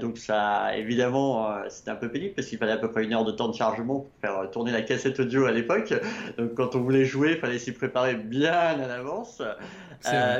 donc 0.00 0.16
ça, 0.16 0.74
évidemment, 0.74 1.54
c'était 1.68 1.90
un 1.90 1.96
peu 1.96 2.08
pénible 2.08 2.32
parce 2.34 2.48
qu'il 2.48 2.56
fallait 2.56 2.72
à 2.72 2.78
peu 2.78 2.90
près 2.90 3.04
une 3.04 3.12
heure 3.12 3.26
de 3.26 3.32
temps 3.32 3.48
de 3.48 3.54
chargement 3.54 4.00
pour 4.00 4.10
faire 4.22 4.50
tourner 4.50 4.72
la 4.72 4.80
cassette 4.80 5.20
audio 5.20 5.44
à 5.44 5.52
l'époque. 5.52 5.92
Donc 6.38 6.54
quand 6.54 6.76
on 6.76 6.80
voulait 6.80 7.04
jouer, 7.04 7.32
il 7.32 7.38
fallait 7.40 7.58
s'y 7.58 7.72
préparer 7.72 8.14
bien 8.14 8.54
à 8.54 8.74
l'avance. 8.74 9.42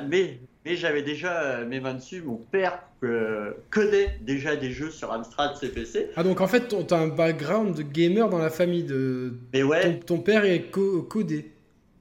mais 0.09 0.39
mais 0.65 0.77
j'avais 0.77 1.03
déjà 1.03 1.43
euh, 1.43 1.67
mes 1.67 1.81
mains 1.81 1.95
dessus. 1.95 2.23
Mon 2.23 2.37
père 2.37 2.81
euh, 3.05 3.53
connaît 3.71 4.19
déjà 4.23 4.57
des 4.57 4.71
jeux 4.71 4.91
sur 4.91 5.13
Amstrad 5.13 5.57
CPC. 5.57 6.11
Ah, 6.17 6.23
donc 6.23 6.41
en 6.41 6.47
fait, 6.47 6.69
tu 6.69 6.95
as 6.95 6.99
un 6.99 7.09
background 7.09 7.77
de 7.77 7.83
gamer 7.83 8.29
dans 8.29 8.39
la 8.39 8.51
famille 8.51 8.85
de. 8.85 9.35
Mais 9.53 9.63
ouais. 9.63 10.01
Ton, 10.01 10.19
père 10.19 10.45
est 10.45 10.71
codé. 10.71 11.53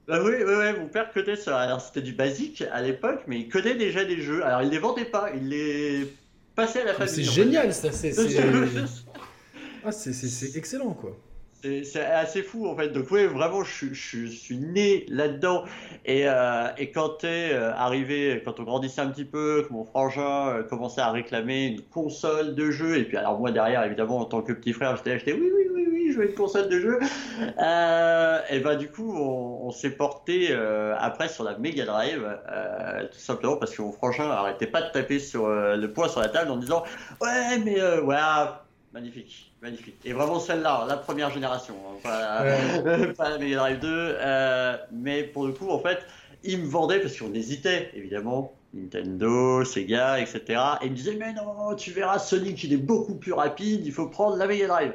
Bah 0.07 0.21
oui, 0.23 0.33
oui, 0.39 0.53
oui, 0.57 0.79
mon 0.79 0.87
père 0.87 1.11
codait 1.11 1.35
ça. 1.35 1.59
Alors 1.59 1.81
c'était 1.81 2.01
du 2.01 2.13
basique 2.13 2.63
à 2.71 2.81
l'époque, 2.81 3.23
mais 3.27 3.39
il 3.39 3.49
codait 3.49 3.75
déjà 3.75 4.05
des 4.05 4.21
jeux. 4.21 4.43
Alors 4.45 4.61
il 4.61 4.69
les 4.69 4.79
vendait 4.79 5.05
pas, 5.05 5.31
il 5.35 5.49
les 5.49 6.07
passait 6.55 6.81
à 6.81 6.85
la 6.85 6.93
famille. 6.93 7.13
C'est 7.13 7.23
génial, 7.23 7.73
ça. 7.73 7.91
C'est. 7.91 8.13
ah, 9.85 9.91
c'est 9.91 10.55
excellent, 10.55 10.93
quoi. 10.93 11.15
C'est 11.63 12.05
assez 12.05 12.43
fou 12.43 12.67
en 12.67 12.75
fait. 12.75 12.89
Donc 12.89 13.09
oui, 13.09 13.25
vraiment, 13.25 13.63
je, 13.63 13.93
suis 13.93 14.57
né 14.57 15.05
là-dedans. 15.09 15.63
Et, 16.05 16.27
euh, 16.27 16.67
quand 16.93 17.09
t'es 17.19 17.51
euh, 17.51 17.73
arrivé, 17.73 18.41
quand 18.45 18.59
on 18.59 18.63
grandissait 18.63 19.01
un 19.01 19.09
petit 19.09 19.25
peu, 19.25 19.65
que 19.67 19.73
mon 19.73 19.83
frangin 19.83 20.49
euh, 20.49 20.63
commençait 20.63 21.01
à 21.01 21.11
réclamer 21.11 21.65
une 21.65 21.81
console 21.81 22.53
de 22.53 22.69
jeu, 22.69 22.97
et 22.97 23.05
puis 23.05 23.17
alors 23.17 23.39
moi 23.39 23.51
derrière, 23.51 23.83
évidemment, 23.83 24.19
en 24.19 24.25
tant 24.25 24.41
que 24.41 24.53
petit 24.53 24.71
frère, 24.71 24.95
j'étais 24.97 25.13
acheté 25.13 25.33
oui, 25.33 25.51
oui, 25.55 25.63
oui, 25.73 25.87
oui, 25.91 26.11
je 26.11 26.19
veux 26.19 26.29
une 26.29 26.35
console 26.35 26.69
de 26.69 26.79
jeu. 26.79 26.99
et 28.49 28.59
ben 28.59 28.75
du 28.77 28.89
coup, 28.89 29.15
on, 29.17 29.71
s'est 29.71 29.91
porté 29.91 30.53
après 30.99 31.27
sur 31.27 31.43
la 31.43 31.57
Mega 31.57 31.85
Drive, 31.85 32.39
tout 33.11 33.19
simplement 33.19 33.57
parce 33.57 33.75
que 33.75 33.81
mon 33.81 33.91
frangin 33.91 34.29
arrêtait 34.29 34.67
pas 34.67 34.81
de 34.83 34.91
taper 34.91 35.19
sur 35.19 35.49
le 35.49 35.87
poing 35.87 36.07
sur 36.07 36.21
la 36.21 36.29
table 36.29 36.51
en 36.51 36.57
disant 36.57 36.83
ouais, 37.21 37.59
mais 37.63 37.77
voilà, 38.01 38.65
magnifique 38.93 39.46
magnifique. 39.61 39.95
Et 40.05 40.13
vraiment 40.13 40.39
celle-là, 40.39 40.85
la 40.87 40.97
première 40.97 41.31
génération, 41.31 41.75
hein, 41.87 41.97
pas, 42.03 42.43
la 43.29 43.37
Mega 43.37 43.57
Drive 43.57 43.79
2. 43.79 43.87
Euh, 43.89 44.77
mais 44.91 45.23
pour 45.23 45.47
le 45.47 45.53
coup, 45.53 45.69
en 45.69 45.79
fait, 45.79 45.99
ils 46.43 46.59
me 46.59 46.67
vendaient 46.67 46.99
parce 46.99 47.17
qu'on 47.17 47.33
hésitait, 47.33 47.91
évidemment. 47.95 48.53
Nintendo, 48.73 49.63
Sega, 49.63 50.19
etc. 50.19 50.41
Et 50.81 50.85
ils 50.85 50.91
me 50.91 50.95
disaient, 50.95 51.15
mais 51.15 51.33
non, 51.33 51.73
tu 51.75 51.91
verras, 51.91 52.19
Sonic, 52.19 52.63
il 52.63 52.73
est 52.73 52.77
beaucoup 52.77 53.15
plus 53.15 53.33
rapide, 53.33 53.85
il 53.85 53.91
faut 53.91 54.07
prendre 54.07 54.37
la 54.37 54.45
Mega 54.45 54.67
Drive. 54.67 54.93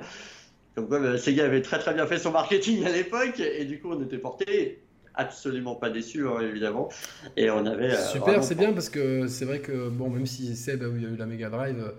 Comme 0.74 0.88
quoi, 0.88 0.98
euh, 1.00 1.18
Sega 1.18 1.44
avait 1.44 1.62
très 1.62 1.78
très 1.78 1.94
bien 1.94 2.06
fait 2.06 2.18
son 2.18 2.30
marketing 2.30 2.84
à 2.84 2.90
l'époque, 2.90 3.40
et 3.40 3.64
du 3.64 3.80
coup, 3.80 3.90
on 3.92 4.02
était 4.02 4.18
porté 4.18 4.82
absolument 5.14 5.74
pas 5.74 5.90
déçus, 5.90 6.26
hein, 6.26 6.40
évidemment. 6.40 6.90
Et 7.36 7.50
on 7.50 7.66
avait. 7.66 7.92
Euh, 7.92 8.06
Super, 8.12 8.44
c'est 8.44 8.54
bien 8.54 8.72
parce 8.72 8.88
que 8.88 9.26
c'est 9.26 9.44
vrai 9.44 9.60
que, 9.60 9.88
bon, 9.88 10.10
même 10.10 10.26
si 10.26 10.54
Seb 10.54 10.82
a 10.82 10.86
eu 10.86 11.16
la 11.16 11.26
Mega 11.26 11.50
Drive 11.50 11.92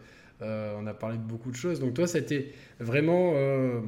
euh, 0.43 0.75
on 0.77 0.85
a 0.88 0.93
parlé 0.93 1.17
de 1.17 1.23
beaucoup 1.23 1.51
de 1.51 1.55
choses. 1.55 1.79
Donc 1.79 1.93
toi, 1.93 2.07
c'était 2.07 2.51
vraiment... 2.79 3.33
Euh, 3.35 3.79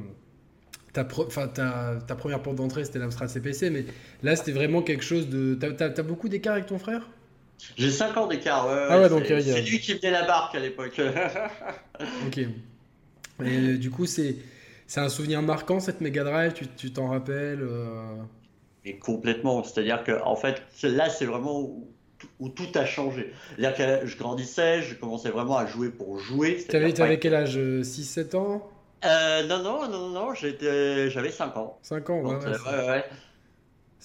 ta, 0.92 1.04
ta, 1.04 2.14
première 2.16 2.42
porte 2.42 2.56
d'entrée, 2.56 2.84
c'était 2.84 2.98
l'Amstrad 2.98 3.28
CPC, 3.28 3.70
mais 3.70 3.84
là, 4.22 4.34
c'était 4.34 4.52
vraiment 4.52 4.82
quelque 4.82 5.04
chose 5.04 5.28
de... 5.28 5.54
T'as 5.54 5.86
as, 5.86 6.02
beaucoup 6.02 6.28
d'écart 6.28 6.54
avec 6.54 6.66
ton 6.66 6.78
frère? 6.78 7.08
J'ai 7.76 7.90
5 7.90 8.16
ans 8.16 8.26
d'écart, 8.26 8.68
ah 8.68 9.00
ouais, 9.00 9.08
donc 9.08 9.24
c'est 9.26 9.62
lui 9.62 9.80
qui 9.80 9.94
venait 9.94 10.10
la 10.10 10.26
barque 10.26 10.54
à 10.54 10.60
l'époque. 10.60 11.00
ok. 12.26 12.38
Et 12.38 12.48
euh, 13.40 13.78
du 13.78 13.90
coup, 13.90 14.06
c'est 14.06 14.36
un 14.96 15.08
souvenir 15.08 15.42
marquant, 15.42 15.80
cette 15.80 16.00
Mega 16.00 16.24
Drive, 16.24 16.54
tu 16.76 16.92
t'en 16.92 17.08
rappelles 17.08 17.66
Et 18.84 18.98
complètement, 18.98 19.62
c'est-à-dire 19.62 20.02
que 20.04 20.22
en 20.22 20.36
fait, 20.36 20.62
là, 20.82 21.10
c'est 21.10 21.26
vraiment 21.26 21.78
où 22.40 22.48
tout 22.48 22.68
a 22.74 22.84
changé. 22.84 23.32
C'est-à-dire 23.56 24.00
que 24.02 24.06
je 24.06 24.16
grandissais, 24.16 24.82
je 24.82 24.94
commençais 24.94 25.30
vraiment 25.30 25.56
à 25.56 25.66
jouer 25.66 25.90
pour 25.90 26.18
jouer. 26.18 26.64
Tu 26.68 26.76
avais, 26.76 27.18
quel 27.18 27.34
âge 27.34 27.56
6-7 27.56 28.34
euh, 28.34 28.38
ans? 28.38 28.70
Euh, 29.04 29.46
Non, 29.46 29.62
non, 29.62 29.88
non, 29.88 30.08
non, 30.08 30.34
j'avais 30.34 31.30
5 31.30 31.56
ans. 31.56 31.78
5 31.82 32.10
ans, 32.10 32.20
ouais, 32.22 32.36
ouais, 32.36 32.88
ouais. 32.88 33.04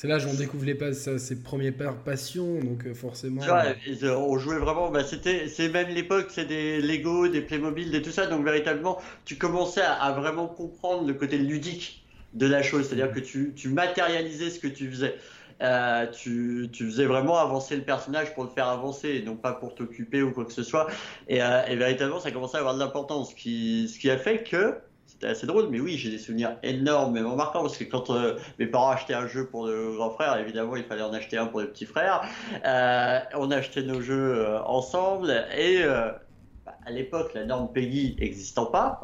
C'est 0.01 0.07
là 0.07 0.17
où 0.17 0.29
on 0.29 0.33
découvre 0.33 0.65
les 0.65 0.73
pas, 0.73 0.93
ses 0.93 1.43
premières 1.43 1.95
passions, 2.03 2.59
donc 2.59 2.87
euh, 2.87 2.93
forcément. 2.95 3.41
on 3.43 4.37
jouait 4.39 4.57
vraiment, 4.57 4.89
bah, 4.89 5.03
c'était, 5.03 5.47
c'est 5.47 5.69
même 5.69 5.89
l'époque, 5.89 6.27
c'est 6.29 6.45
des 6.45 6.81
Lego, 6.81 7.27
des 7.27 7.41
Playmobil, 7.41 7.91
des 7.91 8.01
tout 8.01 8.09
ça, 8.09 8.25
donc 8.25 8.43
véritablement, 8.43 8.99
tu 9.25 9.37
commençais 9.37 9.83
à, 9.83 10.11
vraiment 10.13 10.47
comprendre 10.47 11.05
le 11.05 11.13
côté 11.13 11.37
ludique 11.37 12.03
de 12.33 12.47
la 12.47 12.63
chose, 12.63 12.87
c'est-à-dire 12.87 13.11
que 13.11 13.19
tu, 13.19 13.53
tu, 13.55 13.69
matérialisais 13.69 14.49
ce 14.49 14.59
que 14.59 14.67
tu 14.67 14.89
faisais. 14.89 15.15
Euh, 15.61 16.07
tu, 16.07 16.69
tu, 16.71 16.85
faisais 16.85 17.05
vraiment 17.05 17.37
avancer 17.37 17.75
le 17.75 17.83
personnage 17.83 18.33
pour 18.33 18.43
le 18.43 18.49
faire 18.49 18.67
avancer 18.67 19.09
et 19.09 19.21
non 19.23 19.35
pas 19.35 19.53
pour 19.53 19.75
t'occuper 19.75 20.21
ou 20.21 20.31
quoi 20.31 20.45
que 20.45 20.53
ce 20.53 20.63
soit. 20.63 20.87
Et, 21.27 21.41
euh, 21.41 21.65
et 21.67 21.75
véritablement, 21.75 22.19
ça 22.19 22.31
commençait 22.31 22.57
à 22.57 22.59
avoir 22.61 22.75
de 22.75 22.79
l'importance, 22.79 23.31
ce 23.31 23.35
qui, 23.35 23.87
ce 23.89 23.99
qui 23.99 24.09
a 24.09 24.17
fait 24.17 24.43
que 24.43 24.75
c'était 25.11 25.27
assez 25.27 25.45
drôle, 25.45 25.67
mais 25.69 25.79
oui, 25.79 25.97
j'ai 25.97 26.09
des 26.09 26.17
souvenirs 26.17 26.57
énormément 26.63 27.35
marquants 27.35 27.61
parce 27.61 27.77
que 27.77 27.83
quand 27.83 28.09
euh, 28.09 28.37
mes 28.59 28.65
parents 28.65 28.91
achetaient 28.91 29.13
un 29.13 29.27
jeu 29.27 29.45
pour 29.45 29.67
le 29.67 29.93
grand 29.95 30.09
frère, 30.11 30.37
évidemment, 30.37 30.75
il 30.77 30.83
fallait 30.83 31.01
en 31.01 31.13
acheter 31.13 31.37
un 31.37 31.47
pour 31.47 31.59
le 31.59 31.67
petit 31.67 31.85
frère. 31.85 32.21
Euh, 32.65 33.19
on 33.35 33.51
achetait 33.51 33.83
nos 33.83 34.01
jeux 34.01 34.37
euh, 34.37 34.61
ensemble 34.63 35.45
et 35.55 35.83
bah, 35.83 36.73
à 36.85 36.91
l'époque, 36.91 37.33
la 37.33 37.45
norme 37.45 37.71
Peggy 37.73 38.15
n'existant 38.19 38.67
pas, 38.67 39.01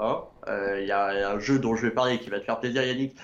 il 0.48 0.52
hein, 0.52 0.80
y 0.80 0.92
a 0.92 1.30
un 1.30 1.40
jeu 1.40 1.60
dont 1.60 1.76
je 1.76 1.88
vais 1.88 1.94
parler 1.94 2.20
qui 2.20 2.30
va 2.30 2.40
te 2.40 2.46
faire 2.46 2.60
plaisir, 2.60 2.84
Yannick, 2.84 3.16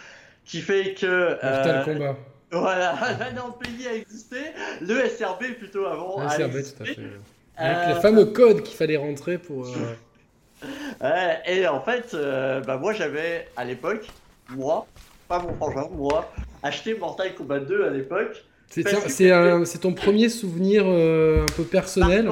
qui 0.44 0.60
fait 0.60 0.94
que. 0.94 1.32
Mortal 1.44 1.86
Kombat. 1.86 2.16
Voilà, 2.54 2.96
la 3.20 3.32
norme 3.32 3.54
Peggy 3.60 3.88
a 3.88 3.96
existé, 3.96 4.38
le 4.82 5.08
SRB 5.08 5.58
plutôt 5.58 5.86
avant. 5.86 6.22
Le 6.22 6.30
SRB, 6.30 6.52
tout 6.52 6.84
à 6.84 6.86
fait. 6.86 6.98
Avec 7.56 7.96
les 7.96 8.02
fameux 8.02 8.26
codes 8.26 8.64
qu'il 8.64 8.76
fallait 8.76 8.98
rentrer 8.98 9.38
pour 9.38 9.68
et 11.46 11.68
en 11.68 11.82
fait, 11.82 12.14
euh, 12.14 12.62
bah, 12.62 12.78
moi 12.78 12.94
j'avais 12.94 13.48
à 13.58 13.66
l'époque, 13.66 14.08
moi, 14.50 14.88
pas 15.28 15.40
mon 15.40 15.54
frangin, 15.56 15.90
moi, 15.92 16.32
acheté 16.62 16.96
Mortal 16.96 17.36
Kombat 17.36 17.60
2 17.62 17.86
à 17.86 17.90
l'époque. 17.90 18.44
C'est 18.70 19.80
ton 19.82 19.94
premier 19.94 20.30
souvenir 20.30 20.84
euh, 20.88 21.44
un 21.44 21.54
peu 21.56 21.64
personnel 21.64 22.30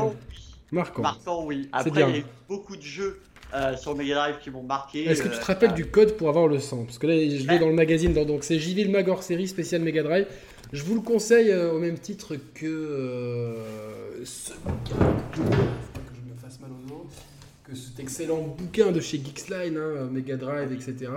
Marquant. 0.71 1.01
Marquant, 1.01 1.43
oui. 1.43 1.67
Après, 1.73 1.89
il 1.89 1.99
y 1.99 2.03
a 2.03 2.17
eu 2.19 2.25
beaucoup 2.47 2.77
de 2.77 2.81
jeux 2.81 3.19
euh, 3.53 3.75
sur 3.77 3.95
Mega 3.95 4.15
Drive 4.15 4.35
qui 4.41 4.49
m'ont 4.49 4.63
marqué. 4.63 5.05
Est-ce 5.05 5.23
que 5.23 5.27
tu 5.29 5.39
te 5.39 5.45
rappelles 5.45 5.73
du 5.73 5.85
code 5.85 6.15
pour 6.17 6.29
avoir 6.29 6.47
le 6.47 6.59
sang 6.59 6.85
Parce 6.85 6.97
que 6.97 7.07
là, 7.07 7.13
je 7.13 7.47
l'ai 7.47 7.59
dans 7.59 7.67
le 7.67 7.75
magazine, 7.75 8.13
donc 8.13 8.43
c'est 8.43 8.59
JV 8.59 8.83
le 8.83 8.91
Magor 8.91 9.23
série 9.23 9.47
spéciale 9.47 9.81
Mega 9.81 10.03
Drive. 10.03 10.27
Je 10.73 10.83
vous 10.83 10.95
le 10.95 11.01
conseille 11.01 11.53
au 11.53 11.79
même 11.79 11.99
titre 11.99 12.35
que 12.53 13.55
ce 14.23 14.53
que 17.63 17.75
cet 17.75 17.99
excellent 17.99 18.41
bouquin 18.41 18.91
de 18.91 18.99
chez 18.99 19.17
Geeksline, 19.17 19.77
hein, 19.77 20.09
Mega 20.11 20.37
Drive, 20.37 20.71
etc. 20.71 21.11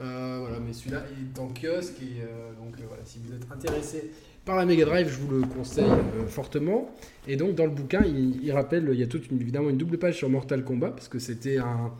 Euh, 0.00 0.38
voilà, 0.40 0.58
mais 0.60 0.72
celui-là 0.72 1.04
est 1.04 1.38
en 1.38 1.48
kiosque 1.48 2.00
et 2.00 2.22
euh, 2.22 2.52
donc 2.58 2.74
euh, 2.78 2.84
voilà, 2.88 3.02
si 3.04 3.18
vous 3.22 3.34
êtes 3.34 3.44
intéressé 3.52 4.10
par 4.44 4.56
la 4.56 4.64
Mega 4.64 4.84
Drive, 4.84 5.08
je 5.08 5.18
vous 5.18 5.40
le 5.40 5.42
conseille 5.46 5.84
fortement. 6.28 6.94
Et 7.28 7.36
donc 7.36 7.54
dans 7.54 7.66
le 7.66 7.70
bouquin, 7.70 8.02
il, 8.04 8.50
rappelle, 8.52 8.88
il 8.92 8.98
y 8.98 9.02
a 9.02 9.06
toute 9.06 9.30
une, 9.30 9.40
évidemment 9.40 9.70
une 9.70 9.78
double 9.78 9.98
page 9.98 10.16
sur 10.16 10.28
Mortal 10.28 10.64
Kombat 10.64 10.90
parce 10.90 11.08
que 11.08 11.18
c'était 11.18 11.58
un, 11.58 11.92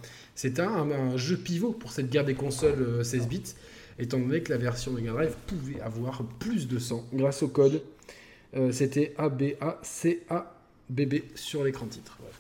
jeu 1.17 1.37
pivot 1.37 1.73
pour 1.73 1.93
cette 1.93 2.11
guerre 2.11 2.25
des 2.25 2.35
consoles 2.35 3.05
16 3.05 3.29
bits, 3.29 3.55
étant 3.99 4.19
donné 4.19 4.43
que 4.43 4.53
la 4.53 4.59
version 4.59 4.93
Mega 4.93 5.13
Drive 5.13 5.35
pouvait 5.47 5.81
avoir 5.81 6.25
plus 6.39 6.67
de 6.67 6.79
sang 6.79 7.07
grâce 7.13 7.43
au 7.43 7.49
code. 7.49 7.83
c'était 8.73 9.15
ABACABB 9.19 11.15
sur 11.35 11.65
l'écran 11.65 11.87
titre. 11.87 12.19
Euh, 12.23 12.40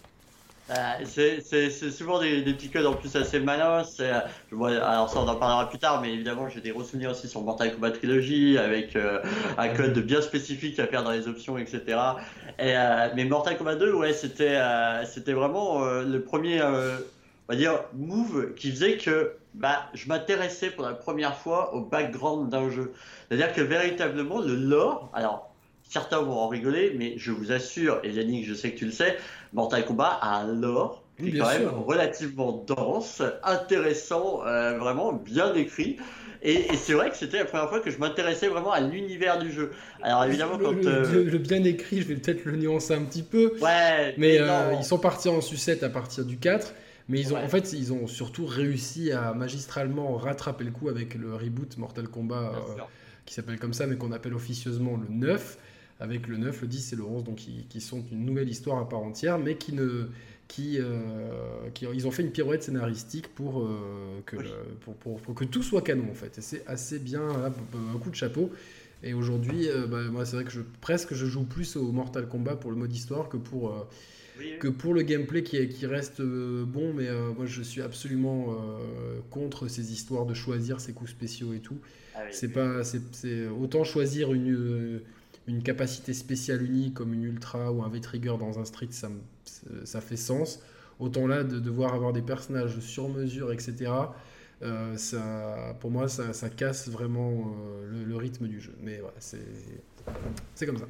c'est 1.04 1.90
souvent 1.90 2.20
des, 2.20 2.42
petits 2.42 2.68
codes 2.68 2.86
en 2.86 2.94
plus 2.94 3.14
assez 3.16 3.40
malins. 3.40 3.82
Euh, 4.00 4.20
alors 4.60 5.10
ça 5.10 5.20
on 5.20 5.28
en 5.28 5.36
parlera 5.36 5.68
plus 5.68 5.78
tard, 5.78 6.00
mais 6.00 6.12
évidemment 6.12 6.48
j'ai 6.48 6.60
des 6.60 6.72
souvenirs 6.72 7.10
aussi 7.10 7.28
sur 7.28 7.42
Mortal 7.42 7.74
Kombat 7.74 7.92
Trilogy 7.92 8.58
avec 8.58 8.96
euh, 8.96 9.20
un 9.58 9.68
code 9.68 9.98
bien 9.98 10.22
spécifique 10.22 10.78
à 10.78 10.86
faire 10.86 11.02
dans 11.02 11.12
les 11.12 11.28
options, 11.28 11.58
etc. 11.58 11.98
Et, 12.58 12.74
mais 13.14 13.24
Mortal 13.24 13.56
Kombat 13.56 13.76
2, 13.76 13.92
ouais, 13.94 14.12
c'était 14.12 14.58
c'était 15.06 15.32
vraiment 15.32 15.84
le 15.84 16.18
premier, 16.20 16.62
on 16.62 17.52
va 17.52 17.56
dire, 17.56 17.84
move 17.94 18.54
qui 18.54 18.70
faisait 18.70 18.96
que 18.96 19.32
bah, 19.54 19.86
je 19.94 20.08
m'intéressais 20.08 20.70
pour 20.70 20.84
la 20.84 20.94
première 20.94 21.36
fois 21.36 21.74
au 21.74 21.80
background 21.80 22.50
d'un 22.50 22.70
jeu. 22.70 22.92
C'est-à-dire 23.28 23.52
que 23.52 23.60
véritablement 23.60 24.40
le 24.40 24.54
lore, 24.54 25.10
alors 25.12 25.50
certains 25.90 26.20
vont 26.20 26.38
en 26.38 26.48
rigoler, 26.48 26.94
mais 26.96 27.14
je 27.16 27.32
vous 27.32 27.50
assure, 27.50 28.00
et 28.04 28.10
Yannick, 28.10 28.46
je 28.46 28.54
sais 28.54 28.70
que 28.72 28.78
tu 28.78 28.86
le 28.86 28.92
sais, 28.92 29.18
Mortal 29.52 29.84
Kombat 29.84 30.18
a 30.20 30.40
un 30.40 30.54
lore 30.54 31.02
qui 31.18 31.28
est 31.28 31.38
quand 31.38 31.48
même 31.48 31.68
relativement 31.68 32.64
dense, 32.66 33.22
intéressant, 33.44 34.46
euh, 34.46 34.78
vraiment 34.78 35.12
bien 35.12 35.54
écrit. 35.54 35.98
Et, 36.42 36.68
c'est 36.74 36.94
vrai 36.94 37.10
que 37.10 37.16
c'était 37.16 37.38
la 37.38 37.44
première 37.44 37.68
fois 37.68 37.80
que 37.80 37.90
je 37.90 37.98
m'intéressais 37.98 38.48
vraiment 38.48 38.72
à 38.72 38.80
l'univers 38.80 39.38
du 39.38 39.52
jeu. 39.52 39.72
Alors 40.02 40.24
évidemment, 40.24 40.56
le, 40.56 40.64
quand. 40.64 40.72
Le, 40.72 41.24
le, 41.24 41.38
bien 41.38 41.62
écrit, 41.64 42.00
je 42.00 42.06
vais 42.06 42.14
peut-être 42.14 42.46
le 42.46 42.56
nuancer 42.56 42.94
un 42.94 43.02
petit 43.02 43.22
peu. 43.22 43.52
Ouais. 43.60 44.14
Mais, 44.16 44.38
euh, 44.40 44.72
ils 44.78 44.84
sont 44.84 44.98
partis 44.98 45.28
en 45.28 45.42
sucette 45.42 45.82
à 45.82 45.90
partir 45.90 46.24
du 46.24 46.38
4. 46.38 46.72
Mais 47.08 47.20
ils 47.20 47.34
ont, 47.34 47.36
en 47.36 47.48
fait, 47.48 47.72
ils 47.72 47.92
ont 47.92 48.06
surtout 48.06 48.46
réussi 48.46 49.10
à 49.10 49.34
magistralement 49.34 50.14
rattraper 50.14 50.62
le 50.62 50.70
coup 50.70 50.88
avec 50.88 51.14
le 51.14 51.34
reboot 51.34 51.76
Mortal 51.76 52.06
Kombat, 52.06 52.52
euh, 52.54 52.82
qui 53.26 53.34
s'appelle 53.34 53.58
comme 53.58 53.74
ça, 53.74 53.86
mais 53.86 53.96
qu'on 53.96 54.12
appelle 54.12 54.32
officieusement 54.32 54.96
le 54.96 55.12
9 55.12 55.58
avec 56.00 56.26
le 56.26 56.38
9, 56.38 56.62
le 56.62 56.66
10 56.66 56.92
et 56.92 56.96
le 56.96 57.04
11, 57.04 57.24
donc 57.24 57.36
qui, 57.36 57.80
sont 57.80 58.02
une 58.10 58.24
nouvelle 58.24 58.48
histoire 58.48 58.78
à 58.78 58.88
part 58.88 59.02
entière, 59.02 59.38
mais 59.38 59.56
qui 59.56 59.72
ne. 59.72 60.08
Qui, 60.48 60.78
euh, 60.80 61.30
qui 61.74 61.86
ils 61.94 62.08
ont 62.08 62.10
fait 62.10 62.24
une 62.24 62.32
pirouette 62.32 62.64
scénaristique 62.64 63.28
pour, 63.28 63.62
euh, 63.62 64.20
que, 64.26 64.34
pour, 64.80 65.20
pour, 65.20 65.34
que 65.36 65.44
tout 65.44 65.62
soit 65.62 65.80
canon 65.80 66.10
en 66.10 66.14
fait. 66.14 66.38
Et 66.38 66.40
c'est 66.40 66.66
assez 66.66 66.98
bien, 66.98 67.22
un 67.22 67.98
coup 68.00 68.10
de 68.10 68.16
chapeau. 68.16 68.50
Et 69.04 69.14
aujourd'hui, 69.14 69.68
euh, 69.68 69.86
bah, 69.86 70.02
moi 70.10 70.26
c'est 70.26 70.34
vrai 70.34 70.44
que 70.44 70.50
je, 70.50 70.62
presque 70.80 71.14
je 71.14 71.24
joue 71.24 71.44
plus 71.44 71.76
au 71.76 71.92
Mortal 71.92 72.26
Kombat 72.26 72.56
pour 72.56 72.72
le 72.72 72.76
mode 72.76 72.92
histoire 72.92 73.28
que 73.28 73.36
pour, 73.36 73.86
que 74.58 74.66
pour 74.66 74.92
le 74.92 75.02
gameplay 75.02 75.44
qui, 75.44 75.68
qui 75.68 75.86
reste 75.86 76.20
bon. 76.20 76.94
Mais 76.94 77.08
moi 77.36 77.46
je 77.46 77.62
suis 77.62 77.80
absolument 77.80 78.56
contre 79.30 79.68
ces 79.68 79.92
histoires 79.92 80.26
de 80.26 80.34
choisir 80.34 80.80
ses 80.80 80.92
coups 80.92 81.10
spéciaux 81.12 81.52
et 81.52 81.60
tout. 81.60 81.78
Ah 82.16 82.22
c'est 82.32 82.48
pas, 82.48 82.82
c'est 82.82 83.46
autant 83.46 83.84
choisir 83.84 84.32
une 84.32 85.00
une 85.50 85.62
capacité 85.62 86.14
spéciale 86.14 86.62
unique 86.62 86.94
comme 86.94 87.12
une 87.12 87.24
Ultra 87.24 87.72
ou 87.72 87.82
un 87.82 87.88
V-Trigger 87.88 88.36
dans 88.38 88.58
un 88.58 88.64
Street, 88.64 88.88
ça, 88.90 89.08
ça 89.84 90.00
fait 90.00 90.16
sens. 90.16 90.62
Autant 90.98 91.26
là, 91.26 91.44
de 91.44 91.58
devoir 91.58 91.94
avoir 91.94 92.12
des 92.12 92.22
personnages 92.22 92.78
sur 92.80 93.08
mesure, 93.08 93.52
etc., 93.52 93.90
euh, 94.62 94.96
ça, 94.96 95.74
pour 95.80 95.90
moi, 95.90 96.08
ça, 96.08 96.32
ça 96.32 96.50
casse 96.50 96.88
vraiment 96.88 97.54
euh, 97.82 98.04
le, 98.06 98.16
rythme 98.16 98.46
du 98.46 98.60
jeu. 98.60 98.74
Mais 98.82 98.98
voilà, 98.98 99.14
c'est 99.18 100.66
comme 100.66 100.76
ça. 100.76 100.86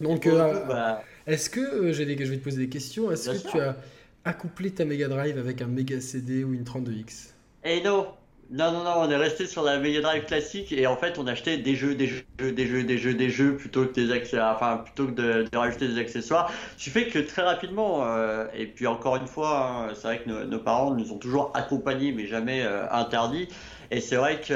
Donc, 0.00 0.26
euh, 0.26 0.64
bah, 0.66 1.02
est-ce 1.26 1.50
que, 1.50 1.92
j'ai 1.92 2.04
je 2.24 2.30
vais 2.30 2.36
te 2.38 2.44
poser 2.44 2.58
des 2.58 2.68
questions, 2.68 3.10
est-ce 3.10 3.30
que 3.30 3.50
tu 3.50 3.58
as 3.58 3.76
accouplé 4.24 4.70
ta 4.70 4.84
Mega 4.84 5.08
Drive 5.08 5.38
avec 5.38 5.62
un 5.62 5.66
Mega 5.66 6.00
CD 6.00 6.44
ou 6.44 6.54
une 6.54 6.62
32X 6.62 7.30
Eh 7.64 7.82
non 7.82 8.08
non, 8.48 8.70
non, 8.70 8.84
non, 8.84 8.92
on 8.98 9.10
est 9.10 9.16
resté 9.16 9.46
sur 9.46 9.64
la 9.64 9.78
Mega 9.78 10.00
Drive 10.00 10.24
classique 10.24 10.70
et 10.70 10.86
en 10.86 10.96
fait 10.96 11.18
on 11.18 11.26
achetait 11.26 11.58
des 11.58 11.74
jeux, 11.74 11.96
des 11.96 12.06
jeux, 12.06 12.52
des 12.52 12.66
jeux, 12.66 12.84
des 12.84 12.96
jeux, 12.96 13.14
des 13.14 13.28
jeux 13.28 13.56
plutôt 13.56 13.86
que 13.86 13.92
des 13.92 14.12
accessoires, 14.12 14.54
enfin 14.54 14.76
plutôt 14.76 15.06
que 15.06 15.12
de, 15.12 15.56
rajouter 15.56 15.88
des 15.88 15.98
accessoires. 15.98 16.52
Ce 16.76 16.84
qui 16.84 16.90
fait 16.90 17.08
que 17.08 17.18
très 17.18 17.42
rapidement, 17.42 18.04
euh, 18.04 18.46
et 18.54 18.66
puis 18.66 18.86
encore 18.86 19.16
une 19.16 19.26
fois, 19.26 19.88
hein, 19.88 19.94
c'est 19.94 20.06
vrai 20.06 20.22
que 20.22 20.30
nos, 20.44 20.58
parents 20.60 20.92
nous 20.94 21.12
ont 21.12 21.18
toujours 21.18 21.50
accompagnés 21.54 22.12
mais 22.12 22.26
jamais 22.26 22.62
euh, 22.62 22.88
interdits. 22.92 23.48
Et 23.90 24.00
c'est 24.00 24.16
vrai 24.16 24.40
que, 24.40 24.52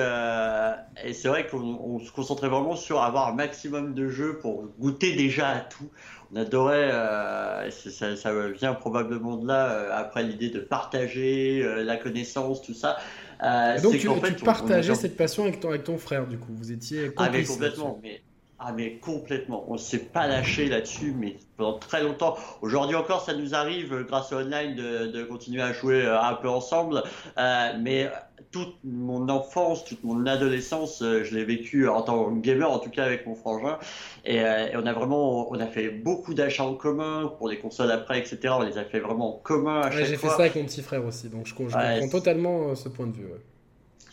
et 1.04 1.12
c'est 1.12 1.28
vrai 1.28 1.46
qu'on 1.46 1.98
se 2.00 2.12
concentrait 2.12 2.48
vraiment 2.48 2.76
sur 2.76 3.02
avoir 3.02 3.28
un 3.28 3.34
maximum 3.34 3.94
de 3.94 4.08
jeux 4.08 4.38
pour 4.38 4.68
goûter 4.78 5.14
déjà 5.16 5.48
à 5.48 5.60
tout. 5.60 5.90
On 6.32 6.36
adorait, 6.36 6.90
euh, 6.92 7.70
ça, 7.70 8.32
vient 8.52 8.74
probablement 8.74 9.36
de 9.36 9.48
là, 9.48 9.96
après 9.96 10.22
l'idée 10.22 10.50
de 10.50 10.60
partager 10.60 11.62
la 11.84 11.96
connaissance, 11.96 12.62
tout 12.62 12.74
ça. 12.74 12.96
Euh, 13.42 13.80
donc 13.80 13.96
tu, 13.96 14.08
partageais 14.44 14.94
cette 14.94 15.16
passion 15.16 15.44
avec 15.44 15.60
ton, 15.60 15.70
avec 15.70 15.84
ton 15.84 15.96
frère, 15.96 16.26
du 16.26 16.38
coup, 16.38 16.52
vous 16.54 16.72
étiez 16.72 17.10
Ah 17.16 17.30
mais 17.30 17.44
complètement, 17.44 17.98
mais, 18.02 18.22
ah 18.62 18.72
mais 18.72 18.98
complètement, 18.98 19.64
on 19.68 19.78
s'est 19.78 20.04
pas 20.04 20.26
lâché 20.26 20.66
là-dessus, 20.66 21.14
mais 21.16 21.36
pendant 21.56 21.78
très 21.78 22.02
longtemps. 22.02 22.36
Aujourd'hui 22.60 22.94
encore, 22.94 23.24
ça 23.24 23.32
nous 23.34 23.54
arrive, 23.54 23.94
euh, 23.94 24.04
grâce 24.04 24.32
au 24.32 24.36
online, 24.36 24.74
de, 24.74 25.06
de 25.06 25.24
continuer 25.24 25.62
à 25.62 25.72
jouer 25.72 26.04
euh, 26.04 26.20
un 26.20 26.34
peu 26.34 26.48
ensemble, 26.48 27.02
euh, 27.38 27.72
mais 27.80 28.10
toute 28.52 28.74
mon 28.84 29.30
enfance, 29.30 29.84
toute 29.84 30.04
mon 30.04 30.26
adolescence, 30.26 30.98
je 31.00 31.34
l'ai 31.34 31.44
vécu 31.44 31.88
en 31.88 32.02
tant 32.02 32.34
que 32.34 32.40
gamer, 32.40 32.70
en 32.70 32.78
tout 32.78 32.90
cas 32.90 33.04
avec 33.04 33.26
mon 33.26 33.34
frangin. 33.34 33.78
Et, 34.26 34.42
euh, 34.42 34.78
on 34.78 34.84
a 34.86 34.92
vraiment, 34.92 35.50
on 35.50 35.58
a 35.58 35.66
fait 35.66 35.88
beaucoup 35.88 36.34
d'achats 36.34 36.64
en 36.64 36.74
commun 36.74 37.32
pour 37.38 37.48
les 37.48 37.58
consoles 37.58 37.90
après, 37.90 38.18
etc. 38.18 38.54
On 38.58 38.62
les 38.62 38.76
a 38.76 38.84
fait 38.84 39.00
vraiment 39.00 39.36
en 39.36 39.38
commun 39.38 39.80
à 39.80 39.90
chaque 39.90 40.04
J'ai 40.04 40.16
fait 40.16 40.28
ça 40.28 40.40
avec 40.40 40.56
mon 40.56 40.64
petit 40.64 40.82
frère 40.82 41.04
aussi, 41.06 41.28
donc 41.28 41.46
je, 41.46 41.54
comprends 41.54 42.08
totalement 42.10 42.74
ce 42.74 42.90
point 42.90 43.06
de 43.06 43.12
vue. 43.12 43.28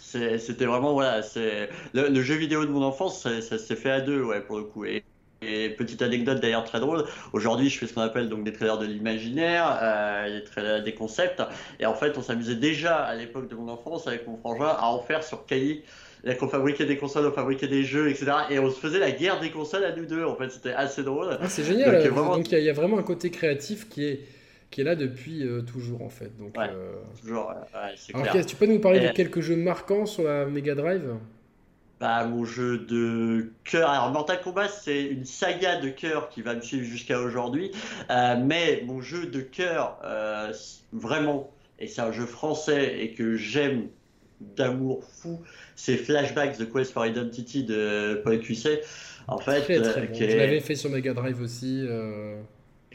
C'était 0.07 0.65
vraiment, 0.65 0.93
voilà, 0.93 1.21
c'est 1.21 1.69
le, 1.93 2.07
le, 2.07 2.21
jeu 2.21 2.35
vidéo 2.35 2.65
de 2.65 2.71
mon 2.71 2.81
enfance, 2.83 3.21
ça, 3.21 3.41
ça 3.41 3.57
s'est 3.57 3.75
fait 3.75 3.91
à 3.91 3.99
deux, 3.99 4.23
ouais, 4.23 4.39
pour 4.39 4.57
le 4.57 4.63
coup. 4.63 4.85
Et, 4.85 5.03
et 5.41 5.69
petite 5.69 6.01
anecdote 6.01 6.39
d'ailleurs 6.39 6.63
très 6.63 6.79
drôle, 6.79 7.03
aujourd'hui 7.33 7.69
je 7.69 7.77
fais 7.77 7.87
ce 7.87 7.93
qu'on 7.93 8.01
appelle 8.01 8.29
donc 8.29 8.43
des 8.43 8.53
trailers 8.53 8.77
de 8.77 8.85
l'imaginaire, 8.85 9.77
euh, 9.81 10.39
des 10.79 10.83
des 10.83 10.93
concepts, 10.93 11.43
et 11.79 11.85
en 11.85 11.93
fait 11.93 12.17
on 12.17 12.21
s'amusait 12.21 12.55
déjà 12.55 12.95
à 12.95 13.15
l'époque 13.15 13.49
de 13.49 13.55
mon 13.55 13.67
enfance 13.69 14.07
avec 14.07 14.25
mon 14.27 14.37
frangin 14.37 14.65
à 14.65 14.85
en 14.85 14.99
faire 15.01 15.23
sur 15.23 15.45
cahier. 15.45 15.83
qu'on 16.39 16.47
fabriquait 16.47 16.85
des 16.85 16.97
consoles, 16.97 17.27
on 17.27 17.31
fabriquait 17.31 17.67
des 17.67 17.83
jeux, 17.83 18.09
etc. 18.09 18.31
Et 18.49 18.59
on 18.59 18.71
se 18.71 18.79
faisait 18.79 18.99
la 18.99 19.11
guerre 19.11 19.39
des 19.39 19.51
consoles 19.51 19.83
à 19.83 19.95
nous 19.95 20.05
deux. 20.05 20.25
En 20.25 20.35
fait, 20.35 20.49
c'était 20.49 20.73
assez 20.73 21.03
drôle. 21.03 21.37
Ah, 21.39 21.47
c'est 21.47 21.63
génial. 21.63 22.03
Donc, 22.13 22.51
il 22.51 22.59
y, 22.59 22.69
a 22.69 22.73
vraiment 22.73 22.97
un 22.97 23.03
côté 23.03 23.29
créatif 23.29 23.87
qui 23.87 24.05
est 24.05 24.21
qui 24.69 24.81
est 24.81 24.83
là 24.83 24.95
depuis 24.95 25.45
toujours 25.65 26.01
en 26.01 26.09
fait. 26.09 26.31
Donc, 26.37 26.57
toujours, 27.21 27.53
c'est 27.95 28.13
clair. 28.13 28.45
tu 28.45 28.55
peux 28.55 28.65
nous 28.65 28.79
parler 28.79 28.99
de 28.99 29.13
quelques 29.13 29.41
jeux 29.41 29.55
marquants 29.55 30.05
sur 30.05 30.23
la 30.23 30.45
Mega 30.45 30.75
Drive? 30.75 31.15
Bah, 31.99 32.25
mon 32.25 32.45
jeu 32.45 32.77
de 32.77 33.51
cœur. 33.63 33.89
Alors, 33.89 34.11
Mortal 34.11 34.39
Kombat, 34.41 34.67
c'est 34.67 35.03
une 35.05 35.25
saga 35.25 35.81
de 35.81 35.89
cœur 35.89 36.29
qui 36.29 36.43
va 36.43 36.53
me 36.53 36.61
suivre 36.61 36.85
jusqu'à 36.85 37.19
aujourd'hui. 37.19 37.71
mais 38.09 38.83
mon 38.85 39.01
jeu 39.01 39.25
de 39.27 39.41
cœur, 39.41 39.99
vraiment, 40.93 41.49
et 41.79 41.87
c'est 41.87 42.01
un 42.01 42.11
jeu 42.11 42.25
français 42.25 42.99
et 42.99 43.13
que 43.13 43.35
j'aime 43.35 43.87
d'amour 44.41 45.03
fou, 45.03 45.41
c'est 45.75 45.97
Flashbacks 45.97 46.57
The 46.57 46.71
Quest 46.71 46.93
for 46.93 47.05
Identity 47.07 47.63
de 47.63 48.21
Paul 48.23 48.39
Cuisset. 48.39 48.81
En 49.27 49.39
fait, 49.39 49.61
très, 49.61 49.81
très 49.81 50.07
bon. 50.07 50.13
je 50.13 50.37
l'avais 50.37 50.59
fait 50.59 50.75
sur 50.75 50.89
Mega 50.91 51.13
Drive 51.13 51.41
aussi. 51.41 51.83
Euh 51.87 52.39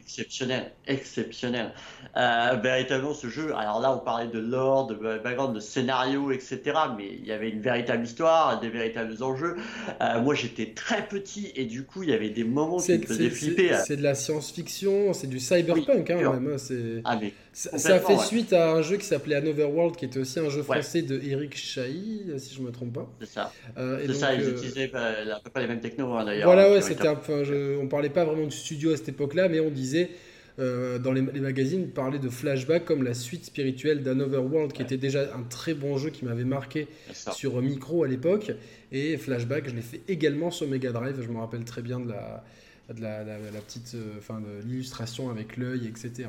exceptionnel, 0.03 0.73
exceptionnel. 0.87 1.73
Euh, 2.17 2.57
véritablement, 2.63 3.15
ce 3.15 3.29
jeu, 3.29 3.55
alors 3.57 3.81
là, 3.81 3.95
on 3.95 3.99
parlait 3.99 4.29
de 4.29 4.39
lore, 4.39 4.87
de 4.87 4.95
background, 4.95 5.55
de 5.55 5.61
scénario, 5.61 6.31
etc. 6.31 6.61
Mais 6.97 7.09
il 7.19 7.27
y 7.27 7.33
avait 7.33 7.51
une 7.51 7.61
véritable 7.61 8.05
histoire, 8.05 8.61
des 8.61 8.69
véritables 8.69 9.23
enjeux. 9.23 9.57
Euh, 10.01 10.21
moi, 10.21 10.35
j'étais 10.35 10.73
très 10.75 11.07
petit 11.07 11.53
et 11.55 11.65
du 11.65 11.85
coup, 11.85 12.03
il 12.03 12.11
y 12.11 12.13
avait 12.13 12.31
des 12.31 12.45
moments 12.45 12.79
qui 12.79 12.99
me 12.99 13.07
faisaient 13.07 13.31
flipper. 13.31 13.75
C'est 13.87 13.97
de 13.97 14.03
la 14.03 14.15
science-fiction, 14.15 15.13
c'est 15.13 15.29
du 15.29 15.41
cyberpunk, 15.41 16.11
hein, 16.11 16.17
même. 16.17 16.57
Hein, 16.57 17.01
ah, 17.05 17.19
mais 17.21 17.33
ça, 17.53 18.01
fait 18.01 18.19
suite 18.19 18.53
à 18.53 18.73
un 18.73 18.83
jeu 18.83 18.97
qui 18.97 19.05
s'appelait 19.05 19.37
Another 19.37 19.71
World, 19.71 19.97
qui 19.97 20.05
était 20.05 20.19
aussi 20.19 20.39
un 20.39 20.49
jeu 20.49 20.63
français 20.63 21.03
de 21.03 21.21
Eric 21.23 21.57
Chahi, 21.57 22.23
si 22.39 22.55
je 22.55 22.61
ne 22.61 22.67
me 22.67 22.73
trompe 22.73 22.95
pas. 22.95 23.11
C'est 23.21 23.29
ça. 23.29 23.53
Euh, 23.77 24.03
c'est 24.07 24.15
ça, 24.15 24.35
ils 24.35 24.49
utilisaient 24.49 24.91
à 24.95 25.41
peu 25.43 25.51
près 25.51 25.63
les 25.63 25.69
mêmes 25.69 25.81
technos, 25.81 26.13
hein, 26.15 26.25
d'ailleurs. 26.25 26.47
Voilà, 26.47 26.71
ouais, 26.71 26.81
c'était 26.81 27.09
un 27.09 27.15
peu. 27.15 27.79
On 27.81 27.89
parlait 27.89 28.11
pas 28.11 28.25
vraiment 28.25 28.47
du 28.47 28.57
studio 28.57 28.93
à 28.93 28.97
cette 28.97 29.11
époque-là, 29.11 29.49
mais 29.49 29.61
on 29.61 29.71
disait 29.71 30.11
euh, 30.59 30.99
dans 30.99 31.13
les, 31.13 31.23
magazines, 31.23 31.89
parlait 31.89 32.19
de 32.19 32.29
Flashback 32.29 32.85
comme 32.85 33.03
la 33.03 33.15
suite 33.15 33.47
spirituelle 33.47 34.03
d'Anotherworld, 34.03 34.73
qui 34.73 34.83
était 34.83 34.99
déjà 34.99 35.35
un 35.35 35.43
très 35.43 35.75
bon 35.75 35.97
jeu 35.97 36.11
qui 36.11 36.25
m'avait 36.25 36.45
marqué 36.45 36.89
sur 37.13 37.61
Micro 37.63 38.05
à 38.05 38.09
l'époque. 38.09 38.53
Et 38.93 39.17
Flashback, 39.17 39.69
je 39.69 39.75
l'ai 39.75 39.83
fait 39.83 40.03
également 40.09 40.51
sur 40.51 40.69
Mega 40.69 40.93
Drive. 40.93 41.21
Je 41.23 41.29
me 41.29 41.39
rappelle 41.39 41.65
très 41.65 41.81
bien 41.81 42.01
de 42.01 42.09
la, 42.11 42.45
de 42.93 43.01
la, 43.01 43.61
petite, 43.67 43.93
euh, 43.95 44.19
enfin, 44.19 44.41
de 44.41 44.67
l'illustration 44.67 45.31
avec 45.31 45.57
l'œil, 45.57 45.87
etc. 45.87 46.29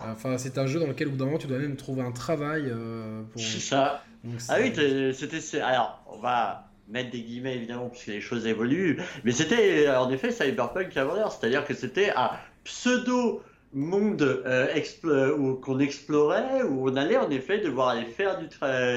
enfin, 0.00 0.38
c'est 0.38 0.58
un 0.58 0.66
jeu 0.66 0.80
dans 0.80 0.86
lequel, 0.86 1.08
au 1.08 1.10
bout 1.12 1.16
d'un 1.16 1.26
moment, 1.26 1.38
tu 1.38 1.46
dois 1.46 1.58
même 1.58 1.76
trouver 1.76 2.02
un 2.02 2.12
travail. 2.12 2.64
Euh, 2.66 3.22
c'est 3.36 3.60
ça. 3.60 4.02
ah 4.48 4.56
oui, 4.60 4.72
c'était. 5.14 5.60
Alors, 5.60 6.02
on 6.12 6.18
va 6.18 6.68
mettre 6.88 7.10
des 7.10 7.20
guillemets 7.20 7.56
évidemment 7.56 7.88
puisque 7.88 8.08
les 8.08 8.20
choses 8.20 8.46
évoluent, 8.46 9.00
mais 9.24 9.32
c'était 9.32 9.88
en 9.88 10.08
effet 10.10 10.30
Cyberpunk 10.30 10.96
avant 10.96 11.14
l'heure, 11.14 11.32
c'est-à-dire 11.32 11.64
que 11.64 11.74
c'était 11.74 12.10
un 12.14 12.30
pseudo 12.62 13.42
monde 13.76 14.22
euh, 14.22 14.66
euh 15.04 15.54
qu'on 15.62 15.78
explorait 15.78 16.62
où 16.62 16.88
on 16.88 16.96
allait 16.96 17.16
en 17.16 17.30
effet 17.30 17.58
devoir 17.58 17.88
aller 17.88 18.06
faire 18.06 18.38
du 18.38 18.48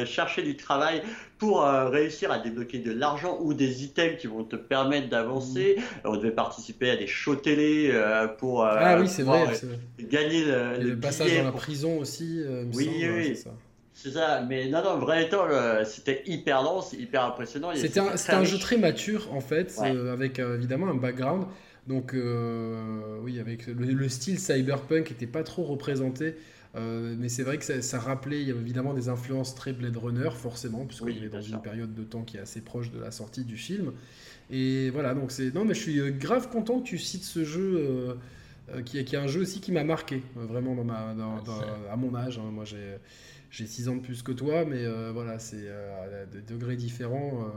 chercher 0.06 0.42
du 0.42 0.56
travail 0.56 1.02
pour 1.38 1.64
euh, 1.64 1.90
réussir 1.90 2.32
à 2.32 2.40
débloquer 2.40 2.80
de 2.80 2.92
l'argent 2.92 3.38
ou 3.42 3.54
des 3.54 3.84
items 3.84 4.18
qui 4.20 4.28
vont 4.28 4.44
te 4.44 4.56
permettre 4.56 5.10
d'avancer. 5.10 5.76
Mmh. 5.78 6.08
On 6.08 6.16
devait 6.16 6.32
participer 6.32 6.90
à 6.90 6.96
des 6.96 7.08
shows 7.08 7.36
télé 7.36 7.94
pour 8.38 8.64
ah 8.64 9.00
oui 9.00 9.08
c'est 9.08 9.24
vrai, 9.24 9.46
gagner 10.00 10.46
le, 10.46 10.78
le 10.82 11.00
passage 11.00 11.38
dans 11.38 11.44
la 11.44 11.52
prison 11.52 12.00
aussi. 12.00 12.44
oui 12.74 12.90
oui. 13.10 13.36
Ça. 13.36 13.52
C'est 14.02 14.12
ça, 14.12 14.46
mais 14.48 14.70
non, 14.70 14.82
non, 14.82 14.98
vrai 14.98 15.26
étant, 15.26 15.46
c'était 15.84 16.24
hyper 16.26 16.64
dense, 16.64 16.94
hyper 16.94 17.26
impressionnant. 17.26 17.72
C'était 17.76 18.00
un, 18.00 18.14
un 18.30 18.44
jeu 18.46 18.58
très 18.58 18.78
mature, 18.78 19.28
en 19.34 19.42
fait, 19.42 19.76
euh, 19.84 20.14
avec 20.14 20.40
euh, 20.40 20.56
évidemment 20.56 20.88
un 20.88 20.96
background. 20.96 21.44
Donc, 21.90 22.14
euh, 22.14 23.20
oui, 23.24 23.40
avec 23.40 23.68
le, 23.68 24.08
style 24.08 24.40
cyberpunk 24.40 25.10
n'était 25.10 25.28
pas 25.28 25.44
trop 25.44 25.64
représenté. 25.64 26.36
mais 26.76 27.28
c'est 27.28 27.44
vrai 27.44 27.58
que 27.58 27.82
ça, 27.82 28.00
rappelait 28.00 28.44
évidemment 28.44 28.94
des 28.94 29.10
influences 29.10 29.56
très 29.56 29.74
Blade 29.74 29.98
Runner, 29.98 30.30
forcément, 30.34 30.86
puisqu'on 30.86 31.08
est 31.08 31.30
dans 31.30 31.42
une 31.42 31.62
période 31.62 31.94
de 31.94 32.04
temps 32.04 32.24
qui 32.24 32.38
est 32.38 32.42
assez 32.42 32.62
proche 32.62 32.92
de 32.92 33.00
la 33.00 33.12
sortie 33.12 33.44
du 33.44 33.58
film. 33.58 33.92
Et 34.52 34.90
voilà, 34.92 35.14
donc 35.14 35.32
c'est. 35.32 35.54
Non, 35.54 35.66
mais 35.66 35.74
je 35.74 35.82
suis 35.82 36.12
grave 36.14 36.50
content 36.50 36.80
que 36.80 36.88
tu 36.88 36.98
cites 36.98 37.24
ce 37.24 37.44
jeu. 37.44 38.18
qui, 38.86 38.98
est 39.00 39.16
un 39.16 39.28
jeu 39.28 39.42
aussi 39.42 39.60
qui 39.60 39.72
m'a 39.72 39.84
marqué, 39.84 40.22
vraiment 40.36 40.76
dans 40.76 40.86
ma, 40.86 41.16
à 41.92 41.96
mon 41.98 42.16
âge. 42.16 42.38
Hein. 42.38 42.52
Moi, 42.52 42.66
j'ai 42.66 42.98
j'ai 43.52 43.66
6 43.66 43.90
ans 43.90 43.96
de 43.96 44.02
plus 44.02 44.22
que 44.22 44.32
toi, 44.32 44.66
mais 44.66 44.86
euh, 44.86 45.12
voilà, 45.12 45.40
c'est 45.40 45.58
euh, 45.62 46.24
à 46.24 46.26
des 46.26 46.42
degrés 46.42 46.76
différents. 46.76 47.52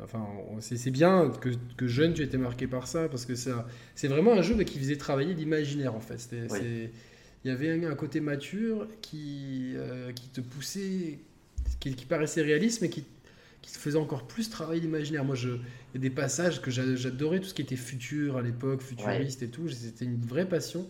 Euh, 0.00 0.04
enfin, 0.04 0.26
c'est 0.60 0.90
bien 0.90 1.30
que, 1.40 1.50
que, 1.76 1.86
jeune 1.86 2.14
tu 2.14 2.22
étais 2.22 2.38
marqué 2.38 2.66
par 2.66 2.86
ça, 2.86 3.08
parce 3.08 3.26
que 3.26 3.34
c'est 3.34 4.08
vraiment 4.08 4.34
un 4.34 4.42
jeu 4.42 4.54
qui 4.64 4.78
faisait 4.78 4.96
travailler 4.96 5.34
l'imaginaire 5.34 5.94
en 5.94 6.00
fait. 6.00 6.28
Il 7.44 7.50
y 7.50 7.50
avait 7.50 7.84
un, 7.84 7.94
côté 7.94 8.20
mature 8.20 8.88
qui, 9.00 9.74
qui 10.14 10.28
te 10.28 10.40
poussait, 10.40 11.18
qui, 11.80 11.94
qui, 11.94 12.04
paraissait 12.04 12.42
réaliste, 12.42 12.82
mais 12.82 12.88
qui, 12.88 13.04
qui 13.62 13.72
te 13.72 13.78
faisait 13.78 13.98
encore 13.98 14.26
plus 14.26 14.50
travailler 14.50 14.80
l'imaginaire. 14.80 15.24
Moi, 15.24 15.36
il 15.36 15.50
y 15.94 15.96
a 15.96 16.00
des 16.00 16.10
passages 16.10 16.60
que 16.60 16.70
j'adorais, 16.70 17.40
tout 17.40 17.46
ce 17.46 17.54
qui 17.54 17.62
était 17.62 17.76
futur 17.76 18.36
à 18.36 18.42
l'époque, 18.42 18.82
futuriste 18.82 19.42
et 19.42 19.48
tout, 19.48 19.68
c'était 19.68 20.04
une 20.04 20.20
vraie 20.20 20.48
passion. 20.48 20.86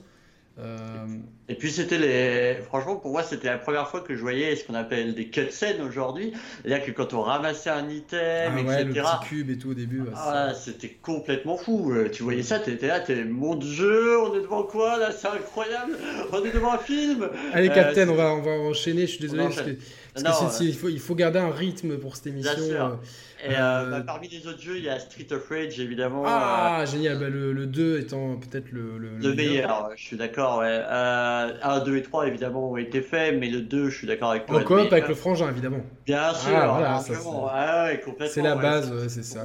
Euh, 0.61 1.07
et 1.49 1.55
puis 1.55 1.71
c'était 1.71 1.99
les. 1.99 2.57
Franchement, 2.62 2.97
pour 2.97 3.12
moi, 3.12 3.23
c'était 3.23 3.49
la 3.49 3.59
première 3.59 3.88
fois 3.88 4.01
que 4.01 4.14
je 4.16 4.21
voyais 4.21 4.57
ce 4.57 4.64
qu'on 4.64 4.75
appelle 4.75 5.14
des 5.14 5.29
cutscenes 5.29 5.81
aujourd'hui. 5.81 6.33
C'est-à-dire 6.62 6.85
que 6.85 6.90
quand 6.90 7.14
on 7.14 7.23
ramassait 7.23 7.71
un 7.71 7.88
item, 7.88 8.18
ah 8.21 8.62
ouais, 8.62 8.83
etc. 8.83 8.87
Le 8.87 8.92
petit 8.92 9.29
cube 9.29 9.51
et 9.51 9.59
tout 9.59 9.71
au 9.71 9.75
début. 9.75 10.03
ah, 10.16 10.53
c'était 10.55 10.99
complètement 11.01 11.57
fou. 11.57 11.92
Euh, 11.92 12.11
tu 12.11 12.25
voyais 12.25 12.42
ça, 12.42 12.59
t'étais 12.59 12.88
là, 12.88 13.01
t'es 13.01 13.25
mon 13.25 13.55
dieu, 13.55 14.21
on 14.21 14.35
est 14.35 14.40
devant 14.40 14.64
quoi 14.64 14.99
là? 14.99 15.12
C'est 15.12 15.29
incroyable. 15.29 15.97
On 16.33 16.44
est 16.44 16.53
devant 16.53 16.73
un 16.73 16.79
film. 16.79 17.29
Allez, 17.53 17.71
euh, 17.71 17.75
Captain, 17.75 18.09
on 18.09 18.14
va, 18.14 18.35
on 18.35 18.42
va 18.42 18.51
enchaîner. 18.51 19.03
Je 19.03 19.12
suis 19.12 19.21
désolé 19.21 19.44
parce 19.44 19.62
que, 19.62 19.77
parce 20.22 20.59
que 20.59 20.64
il, 20.64 20.74
faut, 20.74 20.88
il 20.88 21.00
faut 21.00 21.14
garder 21.14 21.38
un 21.38 21.50
rythme 21.50 21.98
pour 21.98 22.16
cette 22.16 22.28
émission. 22.28 22.98
Euh, 23.46 23.50
euh, 23.50 23.90
bah, 23.90 24.02
parmi 24.04 24.28
les 24.28 24.46
autres 24.46 24.61
jeux, 24.61 24.78
il 24.78 24.85
y 24.85 24.88
a 24.88 24.98
Street 24.98 25.26
of 25.31 25.48
Rage, 25.48 25.78
évidemment. 25.78 26.24
Ah, 26.26 26.81
euh, 26.81 26.87
génial. 26.87 27.18
Bah, 27.18 27.28
le, 27.28 27.52
le, 27.52 27.66
2 27.66 28.00
étant 28.00 28.37
peut-être 28.37 28.72
le, 28.72 28.98
le, 28.98 29.16
le, 29.16 29.35
meilleur. 29.35 29.90
Je 29.96 30.02
suis 30.02 30.16
d'accord, 30.16 30.59
ouais. 30.59 30.83
1, 30.90 31.81
2 31.85 31.96
et 31.96 32.02
3, 32.02 32.26
évidemment, 32.26 32.72
ont 32.72 32.76
été 32.76 33.00
faits, 33.00 33.37
mais 33.38 33.48
le 33.48 33.61
2, 33.61 33.90
je 33.90 33.96
suis 33.96 34.07
d'accord 34.07 34.33
avec 34.33 34.46
toi. 34.46 34.61
En 34.61 34.64
coop 34.64 34.92
avec 34.92 35.09
le 35.09 35.14
frangin, 35.14 35.48
évidemment. 35.50 35.81
Bien 36.04 36.35
sûr. 36.35 36.50
Ah, 36.52 36.66
voilà, 36.68 36.96
ah, 36.96 38.26
c'est 38.26 38.42
la 38.42 38.57
base, 38.57 39.09
c'est 39.09 39.24
ça. 39.24 39.44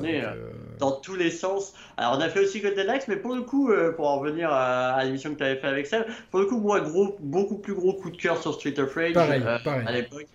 Dans 0.79 0.91
tous 0.91 1.15
les 1.15 1.29
sens. 1.29 1.73
Alors, 1.97 2.17
on 2.17 2.21
a 2.21 2.29
fait 2.29 2.39
aussi 2.39 2.61
Golden 2.61 2.89
Axe, 2.89 3.07
mais 3.07 3.17
pour 3.17 3.35
le 3.35 3.41
coup, 3.43 3.71
pour 3.95 4.07
en 4.07 4.19
revenir 4.19 4.49
à, 4.51 5.03
l'émission 5.03 5.31
que 5.33 5.37
tu 5.37 5.43
avais 5.43 5.57
fait 5.57 5.67
avec 5.67 5.85
Seb, 5.85 6.03
pour 6.31 6.39
le 6.39 6.47
coup, 6.47 6.59
moi, 6.59 6.79
gros, 6.81 7.15
beaucoup 7.19 7.57
plus 7.57 7.75
gros 7.75 7.93
coup 7.93 8.09
de 8.09 8.17
cœur 8.17 8.41
sur 8.41 8.53
Street 8.55 8.79
of 8.79 8.93
Rage 8.95 9.13
pareil, 9.13 9.43
pareil. 9.63 9.83
à 9.85 9.91
l'époque. 9.91 10.27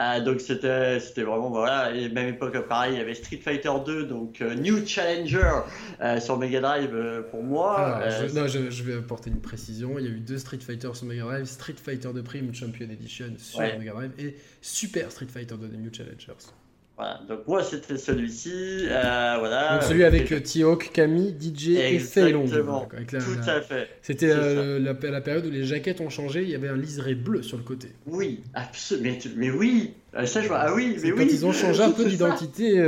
Euh, 0.00 0.20
donc 0.20 0.40
c'était 0.40 1.00
c'était 1.00 1.22
vraiment 1.22 1.50
voilà 1.50 1.92
et 1.92 2.08
même 2.08 2.28
époque 2.28 2.56
pareil 2.68 2.94
il 2.94 2.98
y 2.98 3.00
avait 3.00 3.14
Street 3.14 3.38
Fighter 3.38 3.72
2 3.84 4.04
donc 4.04 4.40
euh, 4.40 4.54
New 4.54 4.86
Challenger 4.86 5.62
euh, 6.00 6.20
sur 6.20 6.38
Mega 6.38 6.60
Drive 6.60 7.24
pour 7.32 7.42
moi. 7.42 8.00
je, 8.08 8.32
non 8.32 8.46
je, 8.46 8.82
vais 8.84 8.94
apporter 8.94 9.30
une 9.30 9.40
précision 9.40 9.98
il 9.98 10.04
y 10.04 10.08
a 10.08 10.10
eu 10.12 10.20
deux 10.20 10.38
Street 10.38 10.60
Fighter 10.60 10.90
sur 10.94 11.06
Mega 11.06 11.22
Drive 11.22 11.46
Street 11.46 11.74
Fighter 11.82 12.10
2 12.14 12.22
Prime 12.22 12.54
Champion 12.54 12.88
Edition 12.90 13.32
sur 13.38 13.60
Mega 13.60 13.92
Drive 13.92 14.12
et 14.18 14.36
Super 14.62 15.10
Street 15.10 15.26
Fighter 15.26 15.56
2 15.56 15.66
New 15.76 15.92
Challengers. 15.92 16.52
Voilà, 16.98 17.20
donc 17.28 17.46
moi 17.46 17.62
c'était 17.62 17.96
celui-ci, 17.96 18.86
voilà. 18.88 19.74
Donc 19.74 19.84
celui 19.84 20.02
avec 20.02 20.32
euh, 20.32 20.40
T-Hawk, 20.40 20.90
Camille, 20.92 21.32
DJ 21.40 21.68
et. 21.68 21.94
Exactement, 21.94 22.88
tout 22.88 23.48
à 23.48 23.60
fait. 23.60 23.88
C'était 24.02 24.30
euh, 24.30 24.80
la, 24.80 25.20
période 25.20 25.46
où 25.46 25.50
les 25.50 25.62
jaquettes 25.62 26.00
ont 26.00 26.10
changé, 26.10 26.42
il 26.42 26.48
y 26.48 26.56
avait 26.56 26.66
un 26.66 26.76
liseré 26.76 27.14
bleu 27.14 27.44
sur 27.44 27.56
le 27.56 27.62
côté. 27.62 27.90
Oui, 28.06 28.40
absolument, 28.52 29.16
mais, 29.36 29.48
oui, 29.48 29.94
euh, 30.16 30.26
ça 30.26 30.42
je 30.42 30.48
vois, 30.48 30.58
ah 30.58 30.74
oui, 30.74 30.96
mais 31.00 31.12
oui. 31.12 31.28
ils 31.30 31.46
ont 31.46 31.52
changé 31.52 31.84
un 31.84 31.90
peu 31.92 32.04
d'identité, 32.04 32.84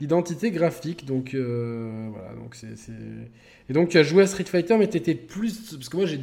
d'identité 0.00 0.50
graphique, 0.50 1.04
donc 1.04 1.34
voilà, 1.34 2.32
donc 2.42 2.54
c'est... 2.54 2.68
Et 3.68 3.74
donc 3.74 3.90
tu 3.90 3.98
as 3.98 4.02
joué 4.02 4.22
à 4.22 4.26
Street 4.26 4.44
Fighter, 4.44 4.78
mais 4.78 4.88
tu 4.88 4.96
étais 4.96 5.14
plus... 5.14 5.74
Parce 5.74 5.90
que 5.90 5.96
moi 5.98 6.06
j'ai 6.06 6.20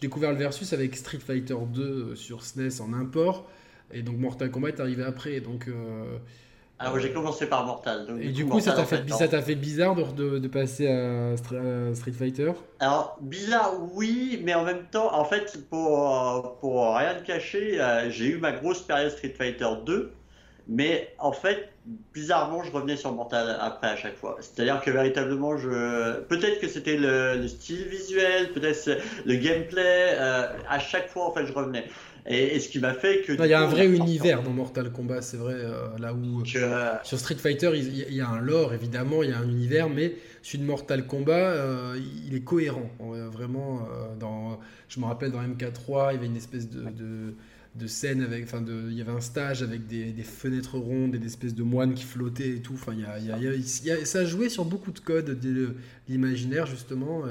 découvert 0.00 0.30
le 0.30 0.38
Versus 0.38 0.72
avec 0.72 0.94
Street 0.94 1.18
Fighter 1.18 1.56
2 1.74 2.14
sur 2.14 2.44
SNES 2.44 2.80
en 2.80 2.92
import, 2.92 3.50
et 3.92 4.02
donc 4.02 4.16
Mortal 4.18 4.52
Kombat 4.52 4.68
est 4.68 4.80
arrivé 4.80 5.02
après, 5.02 5.40
donc... 5.40 5.68
Alors 6.82 6.96
ah 6.96 6.98
j'ai 6.98 7.12
commencé 7.12 7.46
par 7.46 7.64
Mortal. 7.64 8.06
et 8.20 8.30
du 8.30 8.44
coup, 8.44 8.58
ça 8.58 8.72
t'a 8.72 8.84
fait, 8.84 8.96
fait, 9.42 9.54
bizarre 9.54 9.94
de, 9.94 10.38
de, 10.38 10.48
passer 10.48 10.88
à, 10.88 11.36
Street 11.36 12.12
Fighter? 12.12 12.52
Alors, 12.80 13.16
bizarre, 13.20 13.74
oui, 13.94 14.40
mais 14.42 14.54
en 14.54 14.64
même 14.64 14.84
temps, 14.90 15.14
en 15.14 15.24
fait, 15.24 15.68
pour, 15.70 16.56
pour 16.60 16.96
rien 16.96 17.14
te 17.14 17.24
cacher, 17.24 17.80
euh, 17.80 18.10
j'ai 18.10 18.26
eu 18.26 18.38
ma 18.38 18.50
grosse 18.50 18.82
période 18.82 19.12
Street 19.12 19.34
Fighter 19.36 19.68
2. 19.86 20.12
Mais 20.68 21.14
en 21.18 21.32
fait, 21.32 21.70
bizarrement, 22.14 22.62
je 22.62 22.70
revenais 22.70 22.96
sur 22.96 23.12
Mortal 23.12 23.56
après 23.60 23.88
à 23.88 23.96
chaque 23.96 24.16
fois. 24.16 24.36
C'est-à-dire 24.40 24.80
que 24.80 24.90
véritablement, 24.90 25.56
je 25.56 26.20
peut-être 26.22 26.60
que 26.60 26.68
c'était 26.68 26.96
le, 26.96 27.46
style 27.48 27.84
visuel, 27.88 28.52
peut-être 28.52 28.98
le 29.24 29.34
gameplay. 29.34 30.14
Euh, 30.14 30.48
à 30.68 30.78
chaque 30.78 31.08
fois, 31.08 31.26
en 31.26 31.32
fait, 31.32 31.46
je 31.46 31.52
revenais. 31.52 31.84
Et, 32.26 32.60
ce 32.60 32.68
qui 32.68 32.78
m'a 32.78 32.94
fait 32.94 33.22
que. 33.22 33.32
Il 33.32 33.50
y 33.50 33.52
a 33.52 33.60
un 33.60 33.66
vrai 33.66 33.86
univers 33.86 34.42
dans 34.42 34.52
Mortal 34.52 34.92
Kombat, 34.92 35.22
c'est 35.22 35.36
vrai. 35.36 35.54
Euh, 35.56 35.88
là 35.98 36.14
où 36.14 36.42
euh, 36.42 36.94
sur 37.02 37.18
Street 37.18 37.36
Fighter, 37.36 37.70
il, 37.74 38.14
y 38.14 38.20
a 38.20 38.28
un 38.28 38.40
lore 38.40 38.74
évidemment, 38.74 39.22
il 39.22 39.30
y 39.30 39.32
a 39.32 39.38
un 39.38 39.48
univers, 39.48 39.88
mais 39.88 40.14
celui 40.42 40.58
de 40.58 40.64
Mortal 40.64 41.06
Kombat, 41.06 41.56
il 42.26 42.34
est 42.34 42.44
cohérent. 42.44 42.90
Vraiment, 43.32 43.88
dans, 44.18 44.60
je 44.88 45.00
me 45.00 45.06
rappelle 45.06 45.32
dans 45.32 45.42
MK3, 45.42 46.10
il 46.10 46.14
y 46.14 46.18
avait 46.18 46.26
une 46.26 46.36
espèce 46.36 46.68
de 46.68 47.34
de 47.74 47.86
scènes 47.86 48.22
avec, 48.22 48.44
enfin, 48.44 48.60
de, 48.60 48.88
il 48.90 48.98
y 48.98 49.00
avait 49.00 49.12
un 49.12 49.20
stage 49.20 49.62
avec 49.62 49.86
des, 49.86 50.12
fenêtres 50.22 50.78
rondes 50.78 51.14
et 51.14 51.18
des 51.18 51.26
espèces 51.26 51.54
de 51.54 51.62
moines 51.62 51.94
qui 51.94 52.04
flottaient 52.04 52.56
et 52.56 52.60
tout. 52.60 52.74
Enfin, 52.74 52.92
il 52.92 53.26
y 53.26 53.90
a, 53.90 54.04
ça 54.04 54.20
a 54.20 54.24
joué 54.24 54.48
sur 54.48 54.64
beaucoup 54.64 54.92
de 54.92 54.98
codes 54.98 55.38
de 55.40 55.74
l'imaginaire 56.08 56.66
justement. 56.66 57.24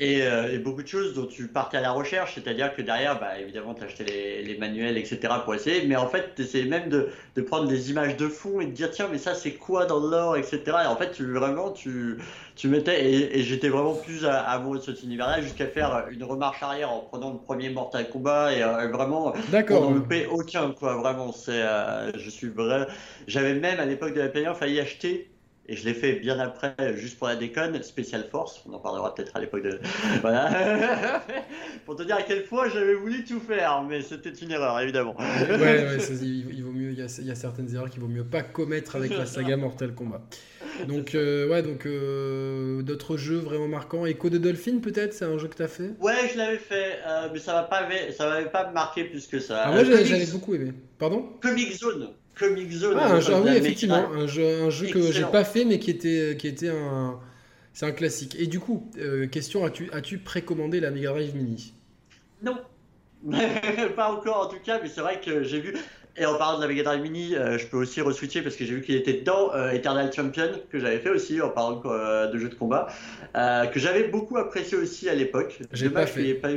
Euh. 0.00 0.28
Euh, 0.28 0.54
et, 0.54 0.58
beaucoup 0.58 0.82
de 0.82 0.88
choses 0.88 1.14
dont 1.14 1.26
tu 1.26 1.48
partais 1.48 1.76
à 1.76 1.80
la 1.80 1.92
recherche, 1.92 2.34
c'est-à-dire 2.34 2.74
que 2.74 2.82
derrière, 2.82 3.18
bah, 3.18 3.38
évidemment, 3.38 3.74
tu 3.74 3.84
achetais 3.84 4.04
les, 4.04 4.42
les, 4.42 4.58
manuels, 4.58 4.96
etc. 4.96 5.18
pour 5.44 5.54
essayer, 5.54 5.86
mais 5.86 5.96
en 5.96 6.08
fait, 6.08 6.34
tu 6.36 6.42
essayais 6.42 6.66
même 6.66 6.88
de, 6.88 7.08
de, 7.34 7.42
prendre 7.42 7.66
des 7.68 7.90
images 7.90 8.16
de 8.16 8.28
fond 8.28 8.60
et 8.60 8.66
de 8.66 8.72
dire, 8.72 8.90
tiens, 8.90 9.08
mais 9.10 9.18
ça, 9.18 9.34
c'est 9.34 9.52
quoi 9.52 9.86
dans 9.86 10.00
l'or, 10.00 10.36
etc. 10.36 10.60
Et 10.66 10.86
en 10.86 10.96
fait, 10.96 11.12
tu, 11.12 11.24
vraiment, 11.32 11.70
tu, 11.70 12.18
tu 12.56 12.68
mettais, 12.68 13.04
et, 13.04 13.42
j'étais 13.42 13.68
vraiment 13.68 13.94
plus 13.94 14.24
amoureux 14.24 14.78
de 14.78 14.82
cet 14.82 15.02
univers-là, 15.02 15.40
jusqu'à 15.40 15.66
faire 15.66 16.06
une 16.10 16.24
remarche 16.24 16.62
arrière 16.62 16.92
en 16.92 17.00
prenant 17.00 17.32
le 17.32 17.38
premier 17.38 17.70
Mortal 17.70 18.08
Kombat, 18.08 18.54
et 18.54 18.62
euh, 18.62 18.88
vraiment, 18.88 19.34
on 19.70 19.90
ne 19.90 20.00
paie 20.00 20.26
aucun, 20.26 20.70
quoi, 20.72 20.96
vraiment, 20.96 21.32
c'est, 21.32 21.62
euh, 21.62 22.12
je 22.16 22.30
suis 22.30 22.48
vrai. 22.48 22.86
J'avais 23.26 23.54
même, 23.54 23.80
à 23.80 23.86
l'époque 23.86 24.14
de 24.14 24.20
la 24.20 24.28
payant 24.28 24.54
failli 24.54 24.80
acheter 24.80 25.30
et 25.70 25.76
je 25.76 25.84
l'ai 25.84 25.92
fait 25.92 26.14
bien 26.14 26.38
après, 26.40 26.74
juste 26.96 27.18
pour 27.18 27.28
la 27.28 27.36
déconne, 27.36 27.82
Special 27.82 28.24
Force. 28.30 28.62
On 28.66 28.72
en 28.72 28.78
parlera 28.78 29.14
peut-être 29.14 29.36
à 29.36 29.40
l'époque 29.40 29.62
de. 29.62 29.78
Voilà. 30.22 31.22
pour 31.84 31.96
te 31.96 32.02
dire 32.02 32.16
à 32.16 32.22
quel 32.22 32.44
point 32.44 32.68
j'avais 32.70 32.94
voulu 32.94 33.24
tout 33.24 33.38
faire, 33.38 33.82
mais 33.82 34.00
c'était 34.00 34.30
une 34.30 34.50
erreur, 34.50 34.80
évidemment. 34.80 35.14
ouais, 35.18 35.56
ouais 35.58 35.98
il, 36.22 36.62
vaut 36.62 36.72
mieux. 36.72 36.92
Il 36.92 36.98
y, 36.98 37.30
a, 37.30 37.34
certaines 37.34 37.74
erreurs 37.74 37.90
qu'il 37.90 38.00
vaut 38.00 38.08
mieux 38.08 38.24
pas 38.24 38.42
commettre 38.42 38.96
avec 38.96 39.10
la 39.10 39.26
saga 39.26 39.56
Mortal 39.58 39.94
Kombat. 39.94 40.22
Donc, 40.86 41.14
euh, 41.14 41.48
ouais, 41.48 41.62
donc 41.62 41.86
euh, 41.86 42.82
d'autres 42.82 43.16
jeux 43.16 43.38
vraiment 43.38 43.68
marquants. 43.68 44.06
Echo 44.06 44.30
de 44.30 44.38
Dolphin, 44.38 44.78
peut-être 44.78 45.12
C'est 45.12 45.24
un 45.24 45.36
jeu 45.38 45.48
que 45.48 45.56
tu 45.56 45.62
as 45.62 45.68
fait? 45.68 45.90
Ouais, 46.00 46.30
je 46.32 46.38
l'avais 46.38 46.58
fait, 46.58 46.98
euh, 47.06 47.28
mais 47.32 47.38
ça 47.38 47.52
m'a 47.52 47.62
pas, 47.64 47.86
ça 48.16 48.28
m'avait 48.28 48.50
pas 48.50 48.70
marqué 48.70 49.04
plus 49.04 49.26
que 49.26 49.40
ça. 49.40 49.64
Ah, 49.64 49.72
moi, 49.72 49.84
j'avais 49.84 50.26
beaucoup 50.26 50.54
aimé. 50.54 50.72
Pardon? 50.98 51.28
Comic 51.42 51.72
Zone. 51.72 52.08
Comic 52.38 52.70
Zone. 52.70 52.96
Ah, 53.00 53.14
un 53.14 53.20
jeu, 53.20 53.34
oui, 53.44 53.56
effectivement, 53.56 54.08
un 54.12 54.26
jeu, 54.26 54.62
un 54.62 54.70
jeu 54.70 54.88
que 54.88 55.12
j'ai 55.12 55.24
pas 55.24 55.44
fait, 55.44 55.64
mais 55.64 55.78
qui 55.78 55.90
était, 55.90 56.36
qui 56.38 56.46
était 56.46 56.68
un, 56.68 57.18
c'est 57.78 57.86
un 57.86 57.92
classique. 57.92 58.34
Et 58.36 58.48
du 58.48 58.58
coup, 58.58 58.90
euh, 58.98 59.28
question, 59.28 59.64
as-tu, 59.64 59.88
as-tu 59.92 60.18
précommandé 60.18 60.80
la 60.80 60.90
Mega 60.90 61.10
Drive 61.10 61.36
Mini? 61.36 61.74
Non, 62.42 62.58
pas 63.94 64.10
encore 64.10 64.40
en 64.40 64.48
tout 64.48 64.58
cas, 64.64 64.80
mais 64.82 64.88
c'est 64.88 65.00
vrai 65.00 65.20
que 65.20 65.44
j'ai 65.44 65.60
vu. 65.60 65.76
Et 66.16 66.26
en 66.26 66.36
parlant 66.36 66.56
de 66.56 66.62
la 66.62 66.68
Mega 66.68 66.82
Drive 66.82 67.00
Mini, 67.00 67.36
euh, 67.36 67.56
je 67.56 67.68
peux 67.68 67.76
aussi 67.76 68.00
reswitcher 68.00 68.42
parce 68.42 68.56
que 68.56 68.64
j'ai 68.64 68.74
vu 68.74 68.82
qu'il 68.82 68.96
était 68.96 69.20
dans 69.20 69.54
euh, 69.54 69.70
Eternal 69.70 70.12
Champion, 70.12 70.50
que 70.72 70.80
j'avais 70.80 70.98
fait 70.98 71.10
aussi 71.10 71.40
en 71.40 71.50
parlant 71.50 71.76
de 71.76 72.36
jeux 72.36 72.48
de 72.48 72.56
combat, 72.56 72.88
que 73.32 73.78
j'avais 73.78 74.08
beaucoup 74.08 74.38
apprécié 74.38 74.76
aussi 74.76 75.08
à 75.08 75.14
l'époque. 75.14 75.60
J'ai 75.72 75.88
pas 75.88 76.06
fait. 76.06 76.34
Pas 76.34 76.50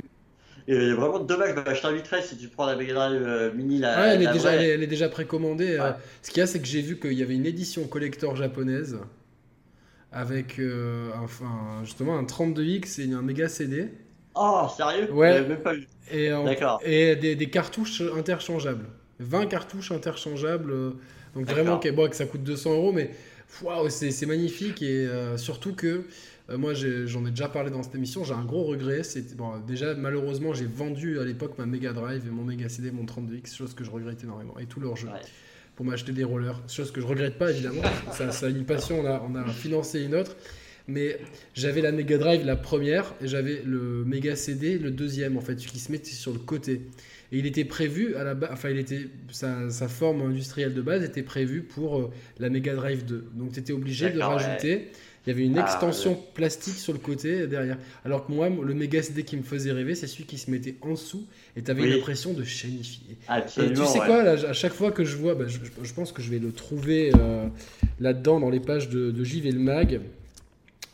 et 0.67 0.93
vraiment 0.93 1.19
dommage, 1.19 1.55
bah, 1.55 1.73
je 1.73 1.81
t'inviterai 1.81 2.21
si 2.21 2.37
tu 2.37 2.47
prends 2.47 2.65
la 2.65 2.75
Mega 2.75 2.93
Drive 2.93 3.21
euh, 3.23 3.53
Mini. 3.53 3.79
La, 3.79 3.99
ouais, 3.99 4.07
elle, 4.15 4.23
est 4.23 4.31
déjà, 4.31 4.53
elle, 4.53 4.83
est, 4.83 4.87
déjà, 4.87 5.09
précommandée. 5.09 5.77
Euh. 5.79 5.91
ce 6.21 6.29
qu'il 6.29 6.39
y 6.39 6.43
a, 6.43 6.47
c'est 6.47 6.59
que 6.59 6.67
j'ai 6.67 6.81
vu 6.81 6.99
qu'il 6.99 7.13
y 7.13 7.23
avait 7.23 7.35
une 7.35 7.45
édition 7.45 7.87
collector 7.87 8.35
japonaise 8.35 8.99
avec 10.11 10.59
euh, 10.59 11.09
enfin, 11.23 11.81
justement 11.83 12.17
un 12.17 12.23
32X 12.23 13.01
et 13.01 13.13
un 13.13 13.21
méga 13.21 13.47
CD. 13.47 13.89
Oh, 14.35 14.67
sérieux? 14.75 15.11
Ouais. 15.11 15.41
Même 15.41 15.61
pas 15.61 15.73
vu. 15.73 15.87
Et, 16.11 16.31
et 16.83 17.15
des, 17.15 17.35
des, 17.35 17.49
cartouches 17.49 18.01
interchangeables. 18.17 18.85
20 19.19 19.45
cartouches 19.47 19.91
interchangeables. 19.91 20.73
Donc 21.35 21.45
vraiment, 21.45 21.79
bon, 21.93 22.09
que 22.09 22.15
ça 22.15 22.25
coûte 22.25 22.43
200 22.43 22.73
euros, 22.73 22.91
mais 22.91 23.11
wow, 23.61 23.89
c'est 23.89 24.25
magnifique 24.25 24.81
et 24.81 25.07
surtout 25.37 25.73
que 25.73 26.05
euh, 26.51 26.57
moi, 26.57 26.73
j'en 26.73 27.25
ai, 27.25 27.29
déjà 27.29 27.49
parlé 27.49 27.71
dans 27.71 27.83
cette 27.83 27.95
émission. 27.95 28.23
J'ai 28.23 28.33
un 28.33 28.45
gros 28.45 28.63
regret. 28.63 29.03
C'est 29.03 29.35
bon, 29.35 29.59
déjà 29.59 29.93
malheureusement, 29.95 30.53
j'ai 30.53 30.65
vendu 30.65 31.19
à 31.19 31.25
l'époque 31.25 31.57
ma 31.57 31.65
Mega 31.65 31.93
Drive 31.93 32.23
et 32.27 32.29
mon 32.29 32.43
Mega 32.43 32.69
CD, 32.69 32.91
mon 32.91 33.05
32X, 33.05 33.55
chose 33.55 33.73
que 33.73 33.83
je 33.83 33.91
regrette 33.91 34.23
énormément, 34.23 34.57
et 34.59 34.65
tous 34.65 34.79
leurs 34.79 34.95
jeux. 34.95 35.09
Pour 35.75 35.85
m'acheter 35.85 36.11
des 36.11 36.23
rollers, 36.23 36.61
chose 36.67 36.91
que 36.91 37.01
je 37.01 37.05
regrette 37.05 37.37
pas 37.37 37.51
évidemment. 37.51 37.81
ça, 38.11 38.31
ça 38.31 38.47
a 38.47 38.49
une 38.49 38.65
passion. 38.65 38.99
On 39.01 39.05
a, 39.05 39.23
on 39.27 39.35
a 39.35 39.45
financé 39.47 40.03
une 40.03 40.15
autre. 40.15 40.35
Mais 40.87 41.19
j'avais 41.53 41.81
la 41.81 41.91
Mega 41.91 42.17
Drive 42.17 42.45
la 42.45 42.55
première 42.55 43.13
et 43.21 43.27
j'avais 43.27 43.61
le 43.63 44.03
Mega 44.03 44.35
CD 44.35 44.77
le 44.77 44.91
deuxième 44.91 45.37
en 45.37 45.41
fait, 45.41 45.55
qui 45.55 45.79
se 45.79 45.91
mettait 45.91 46.11
sur 46.11 46.33
le 46.33 46.39
côté. 46.39 46.81
Et 47.31 47.39
il 47.39 47.45
était 47.45 47.65
prévu 47.65 48.15
à 48.15 48.23
la 48.23 48.35
enfin 48.51 48.69
il 48.69 48.79
était 48.79 49.07
sa, 49.29 49.69
sa, 49.69 49.87
forme 49.87 50.21
industrielle 50.21 50.73
de 50.73 50.81
base 50.81 51.03
était 51.03 51.23
prévue 51.23 51.61
pour 51.61 51.99
euh, 51.99 52.11
la 52.39 52.49
Mega 52.49 52.75
Drive 52.75 53.05
2. 53.05 53.25
Donc 53.35 53.53
tu 53.53 53.59
étais 53.59 53.73
obligé 53.73 54.09
de 54.09 54.19
rajouter 54.19 54.89
il 55.25 55.29
y 55.29 55.33
avait 55.33 55.45
une 55.45 55.57
ah, 55.57 55.61
extension 55.61 56.17
plastique 56.33 56.77
sur 56.77 56.93
le 56.93 56.99
côté 56.99 57.45
derrière. 57.45 57.77
Alors 58.05 58.25
que 58.25 58.31
moi, 58.31 58.49
le 58.49 58.73
méga 58.73 59.03
CD 59.03 59.23
qui 59.23 59.37
me 59.37 59.43
faisait 59.43 59.71
rêver, 59.71 59.93
c'est 59.93 60.07
celui 60.07 60.25
qui 60.25 60.39
se 60.39 60.49
mettait 60.49 60.75
en 60.81 60.91
dessous 60.91 61.25
et 61.55 61.61
tu 61.61 61.69
avais 61.69 61.87
l'impression 61.87 62.33
de 62.33 62.43
shinifier. 62.43 63.17
Absolument, 63.27 63.85
tu 63.85 63.91
sais 63.91 63.99
quoi, 63.99 64.21
à 64.21 64.53
chaque 64.53 64.73
fois 64.73 64.91
que 64.91 65.03
je 65.03 65.15
vois, 65.17 65.35
bah, 65.35 65.45
je, 65.47 65.93
pense 65.93 66.11
que 66.11 66.23
je 66.23 66.31
vais 66.31 66.39
le 66.39 66.51
trouver 66.51 67.11
euh, 67.15 67.47
là-dedans 67.99 68.39
dans 68.39 68.49
les 68.49 68.59
pages 68.59 68.89
de, 68.89 69.11
de 69.11 69.23
et 69.23 69.51
le 69.51 69.59
Mag. 69.59 70.01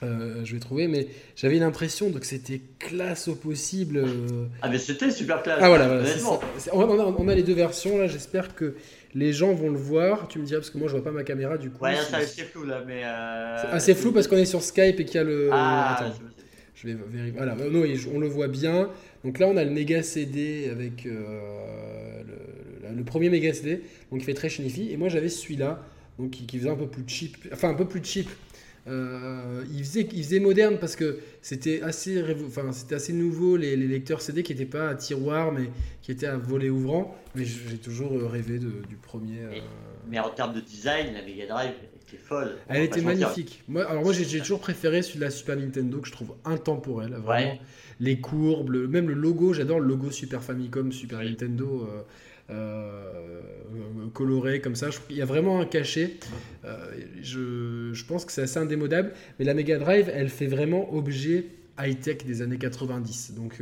Euh, 0.03 0.41
je 0.43 0.53
vais 0.53 0.59
trouver, 0.59 0.87
mais 0.87 1.07
j'avais 1.35 1.57
l'impression 1.57 2.11
que 2.11 2.23
c'était 2.23 2.61
classe 2.77 3.27
au 3.27 3.35
possible. 3.35 3.97
Euh. 3.97 4.45
Ah, 4.61 4.69
mais 4.69 4.77
c'était 4.77 5.09
super 5.09 5.41
classe. 5.41 5.57
Ah, 5.59 5.69
voilà, 5.69 5.87
voilà 5.87 6.05
on, 6.71 6.81
a, 6.81 7.03
on, 7.17 7.27
a, 7.27 7.33
les 7.33 7.41
deux 7.41 7.55
versions 7.55 7.97
là. 7.97 8.05
J'espère 8.07 8.53
que 8.53 8.75
les 9.13 9.33
gens 9.33 9.53
vont 9.53 9.69
le 9.69 9.77
voir. 9.77 10.27
Tu 10.27 10.39
me 10.39 10.45
diras, 10.45 10.59
parce 10.59 10.69
que 10.69 10.77
moi 10.77 10.87
je 10.87 10.93
vois 10.93 11.03
pas 11.03 11.11
ma 11.11 11.23
caméra 11.23 11.57
du 11.57 11.69
coup. 11.69 11.83
Ouais, 11.83 11.95
c'est 12.09 12.15
assez 12.15 12.43
flou 12.43 12.63
là, 12.63 12.83
mais. 12.85 13.03
Euh... 13.03 13.57
C'est 13.61 13.67
assez 13.67 13.95
flou 13.95 14.11
parce 14.11 14.27
qu'on 14.27 14.37
est 14.37 14.45
sur 14.45 14.61
Skype 14.61 14.99
et 14.99 15.05
qu'il 15.05 15.15
y 15.15 15.19
a 15.19 15.23
le. 15.23 15.49
Ah, 15.51 15.97
Attends, 15.99 16.13
je 16.75 16.87
vais 16.87 16.93
vérifier. 16.93 17.37
Voilà, 17.37 17.55
non, 17.55 17.83
on 18.13 18.19
le 18.19 18.27
voit 18.27 18.47
bien. 18.47 18.89
Donc 19.23 19.39
là, 19.39 19.47
on 19.47 19.57
a 19.57 19.63
le 19.63 19.71
méga 19.71 20.03
CD 20.03 20.69
avec 20.71 21.05
euh, 21.05 22.23
le, 22.95 23.03
premier 23.03 23.29
méga 23.29 23.53
CD, 23.53 23.81
donc 24.11 24.21
il 24.21 24.23
fait 24.23 24.33
très 24.33 24.49
shinifi. 24.49 24.91
Et 24.91 24.97
moi 24.97 25.09
j'avais 25.09 25.29
celui-là, 25.29 25.83
donc 26.19 26.31
qui, 26.31 26.45
qui, 26.45 26.59
faisait 26.59 26.69
un 26.69 26.75
peu 26.75 26.87
plus 26.87 27.03
cheap, 27.07 27.37
enfin 27.51 27.69
un 27.69 27.73
peu 27.73 27.85
plus 27.85 28.03
cheap 28.03 28.29
euh, 28.87 29.63
il, 29.71 29.83
faisait, 29.83 30.07
il 30.11 30.23
faisait 30.23 30.39
moderne 30.39 30.77
parce 30.79 30.95
que 30.95 31.19
c'était 31.41 31.81
assez, 31.81 32.23
enfin, 32.45 32.71
c'était 32.71 32.95
assez 32.95 33.13
nouveau, 33.13 33.57
les, 33.57 33.75
lecteurs 33.75 34.21
CD 34.21 34.43
qui 34.43 34.53
n'étaient 34.53 34.65
pas 34.65 34.89
à 34.89 34.95
tiroir, 34.95 35.51
mais 35.51 35.69
qui 36.01 36.11
étaient 36.11 36.27
à 36.27 36.37
volet 36.37 36.69
ouvrant. 36.69 37.15
Mais 37.35 37.45
j'ai 37.45 37.77
toujours 37.77 38.11
rêvé 38.29 38.59
du 38.59 38.95
premier. 39.01 39.41
Euh, 39.41 39.59
mais, 40.09 40.19
en 40.19 40.29
termes 40.29 40.53
de 40.53 40.61
design, 40.61 41.13
la 41.13 41.21
Mega 41.21 41.45
Drive 41.47 41.73
était 42.01 42.17
folle. 42.17 42.55
Elle 42.69 42.83
était 42.83 43.01
magnifique. 43.01 43.63
Moi, 43.67 43.83
alors 43.85 44.03
moi, 44.03 44.13
j'ai 44.13 44.39
toujours 44.39 44.59
préféré 44.59 45.01
celui 45.01 45.19
de 45.19 45.25
la 45.25 45.31
Super 45.31 45.57
Nintendo 45.57 45.99
que 45.99 46.07
je 46.07 46.13
trouve 46.13 46.35
intemporel. 46.45 47.13
Vraiment. 47.13 47.59
Les 47.99 48.19
courbes, 48.19 48.69
même 48.87 49.07
le 49.07 49.15
logo, 49.15 49.53
j'adore 49.53 49.79
le 49.79 49.87
logo 49.87 50.11
Super 50.11 50.43
Famicom, 50.43 50.91
Super 50.91 51.23
Nintendo. 51.23 51.87
Euh, 51.89 51.97
euh, 51.97 52.03
coloré 54.13 54.61
comme 54.61 54.75
ça. 54.75 54.89
il 55.09 55.15
y 55.15 55.21
a 55.21 55.25
vraiment 55.25 55.59
un 55.59 55.65
cachet. 55.65 56.17
Euh, 56.65 56.77
je, 57.21 57.91
je, 57.93 58.05
pense 58.05 58.25
que 58.25 58.31
c'est 58.31 58.41
assez 58.41 58.57
indémodable. 58.57 59.13
Mais 59.37 59.45
la 59.45 59.53
Mega 59.53 59.77
Drive, 59.77 60.09
elle 60.13 60.29
fait 60.29 60.47
vraiment 60.47 60.93
objet 60.93 61.45
high-tech 61.79 62.25
des 62.25 62.41
années 62.41 62.57
90. 62.57 63.33
Donc, 63.35 63.59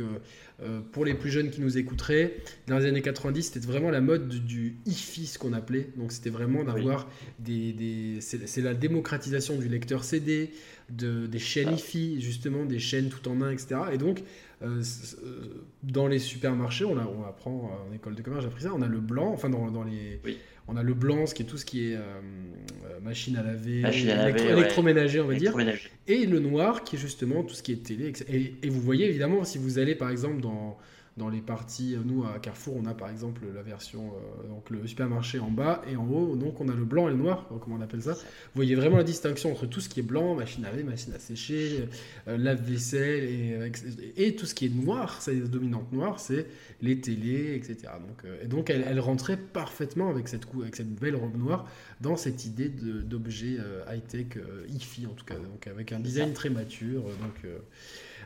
euh, 0.62 0.80
pour 0.92 1.04
les 1.04 1.14
plus 1.14 1.30
jeunes 1.30 1.50
qui 1.50 1.60
nous 1.60 1.76
écouteraient, 1.76 2.36
dans 2.66 2.78
les 2.78 2.86
années 2.86 3.02
90, 3.02 3.42
c'était 3.42 3.66
vraiment 3.66 3.90
la 3.90 4.00
mode 4.00 4.28
du 4.28 4.76
hi-fi, 4.86 5.26
ce 5.26 5.38
qu'on 5.38 5.52
appelait. 5.52 5.90
Donc, 5.96 6.12
c'était 6.12 6.30
vraiment 6.30 6.64
d'avoir 6.64 7.08
des. 7.38 7.72
des 7.72 8.18
c'est 8.20 8.62
la 8.62 8.74
démocratisation 8.74 9.58
du 9.58 9.68
lecteur 9.68 10.04
CD, 10.04 10.50
de, 10.88 11.26
des 11.26 11.38
chaînes 11.38 11.74
hi-fi, 11.74 12.20
justement, 12.20 12.64
des 12.64 12.78
chaînes 12.78 13.10
tout 13.10 13.28
en 13.28 13.42
un, 13.42 13.50
etc. 13.50 13.76
Et 13.92 13.98
donc, 13.98 14.22
euh, 14.62 14.82
euh, 15.22 15.66
dans 15.82 16.06
les 16.06 16.18
supermarchés, 16.18 16.84
on, 16.84 16.96
a, 16.98 17.04
on 17.04 17.26
apprend 17.28 17.70
euh, 17.70 17.90
en 17.90 17.94
école 17.94 18.14
de 18.14 18.22
commerce, 18.22 18.42
j'ai 18.42 18.48
appris 18.48 18.62
ça, 18.62 18.72
on 18.74 18.80
a 18.80 18.88
le 18.88 19.00
blanc, 19.00 19.30
enfin 19.32 19.50
dans, 19.50 19.70
dans 19.70 19.84
les... 19.84 20.20
On 20.68 20.76
a 20.76 20.82
le 20.82 20.94
blanc, 20.94 21.26
ce 21.26 21.34
qui 21.34 21.42
est 21.42 21.46
tout 21.46 21.58
ce 21.58 21.64
qui 21.64 21.92
est 21.92 21.98
machine 23.00 23.36
à 23.36 23.44
laver, 23.44 23.82
électroménager, 24.50 25.20
on 25.20 25.28
va 25.28 25.36
dire. 25.36 25.54
Et 26.08 26.26
le 26.26 26.40
noir, 26.40 26.82
qui 26.82 26.96
est 26.96 26.98
justement 26.98 27.44
tout 27.44 27.54
ce 27.54 27.62
qui 27.62 27.70
est 27.70 27.84
télé. 27.84 28.12
Et, 28.28 28.54
et, 28.64 28.68
vous 28.68 28.80
voyez 28.80 29.08
évidemment, 29.08 29.44
si 29.44 29.58
vous 29.58 29.78
allez 29.78 29.94
par 29.94 30.10
exemple 30.10 30.40
dans, 30.40 30.76
dans 31.16 31.28
les 31.28 31.40
parties. 31.40 31.96
Nous, 32.04 32.24
à 32.24 32.38
Carrefour, 32.38 32.76
on 32.76 32.86
a 32.86 32.94
par 32.94 33.10
exemple 33.10 33.42
la 33.54 33.62
version, 33.62 34.12
donc 34.48 34.70
le 34.70 34.86
supermarché 34.86 35.38
en 35.38 35.50
bas 35.50 35.82
et 35.90 35.96
en 35.96 36.06
haut, 36.06 36.36
donc 36.36 36.60
on 36.60 36.68
a 36.68 36.74
le 36.74 36.84
blanc 36.84 37.08
et 37.08 37.12
le 37.12 37.16
noir, 37.16 37.48
comment 37.60 37.76
on 37.76 37.80
appelle 37.80 38.02
ça. 38.02 38.12
Vous 38.12 38.56
voyez 38.56 38.74
vraiment 38.74 38.98
la 38.98 39.04
distinction 39.04 39.52
entre 39.52 39.66
tout 39.66 39.80
ce 39.80 39.88
qui 39.88 40.00
est 40.00 40.02
blanc, 40.02 40.34
machine 40.34 40.64
à 40.64 40.70
laver, 40.70 40.82
machine 40.82 41.12
à 41.14 41.18
sécher, 41.18 41.88
lave-vaisselle 42.26 43.24
et, 43.24 43.72
et, 44.16 44.36
tout 44.36 44.46
ce 44.46 44.54
qui 44.54 44.66
est 44.66 44.74
noir, 44.74 45.20
c'est 45.20 45.36
dominante 45.36 45.90
noire, 45.92 46.20
c'est 46.20 46.46
les 46.82 47.00
télés, 47.00 47.54
etc. 47.54 47.92
Donc, 48.06 48.30
et 48.42 48.46
donc 48.46 48.70
elle, 48.70 48.84
elle, 48.86 49.00
rentrait 49.00 49.36
parfaitement 49.36 50.10
avec 50.10 50.28
cette, 50.28 50.46
avec 50.60 50.76
cette 50.76 50.94
belle 50.94 51.16
robe 51.16 51.36
noire 51.36 51.68
dans 52.00 52.16
cette 52.16 52.44
idée 52.44 52.68
d'objet 52.68 53.58
high-tech, 53.90 54.38
hi-fi 54.68 55.06
en 55.06 55.14
tout 55.14 55.24
cas, 55.24 55.36
donc 55.36 55.66
avec 55.66 55.92
un 55.92 56.00
design 56.00 56.32
très 56.32 56.50
mature. 56.50 57.02
Donc, 57.02 57.50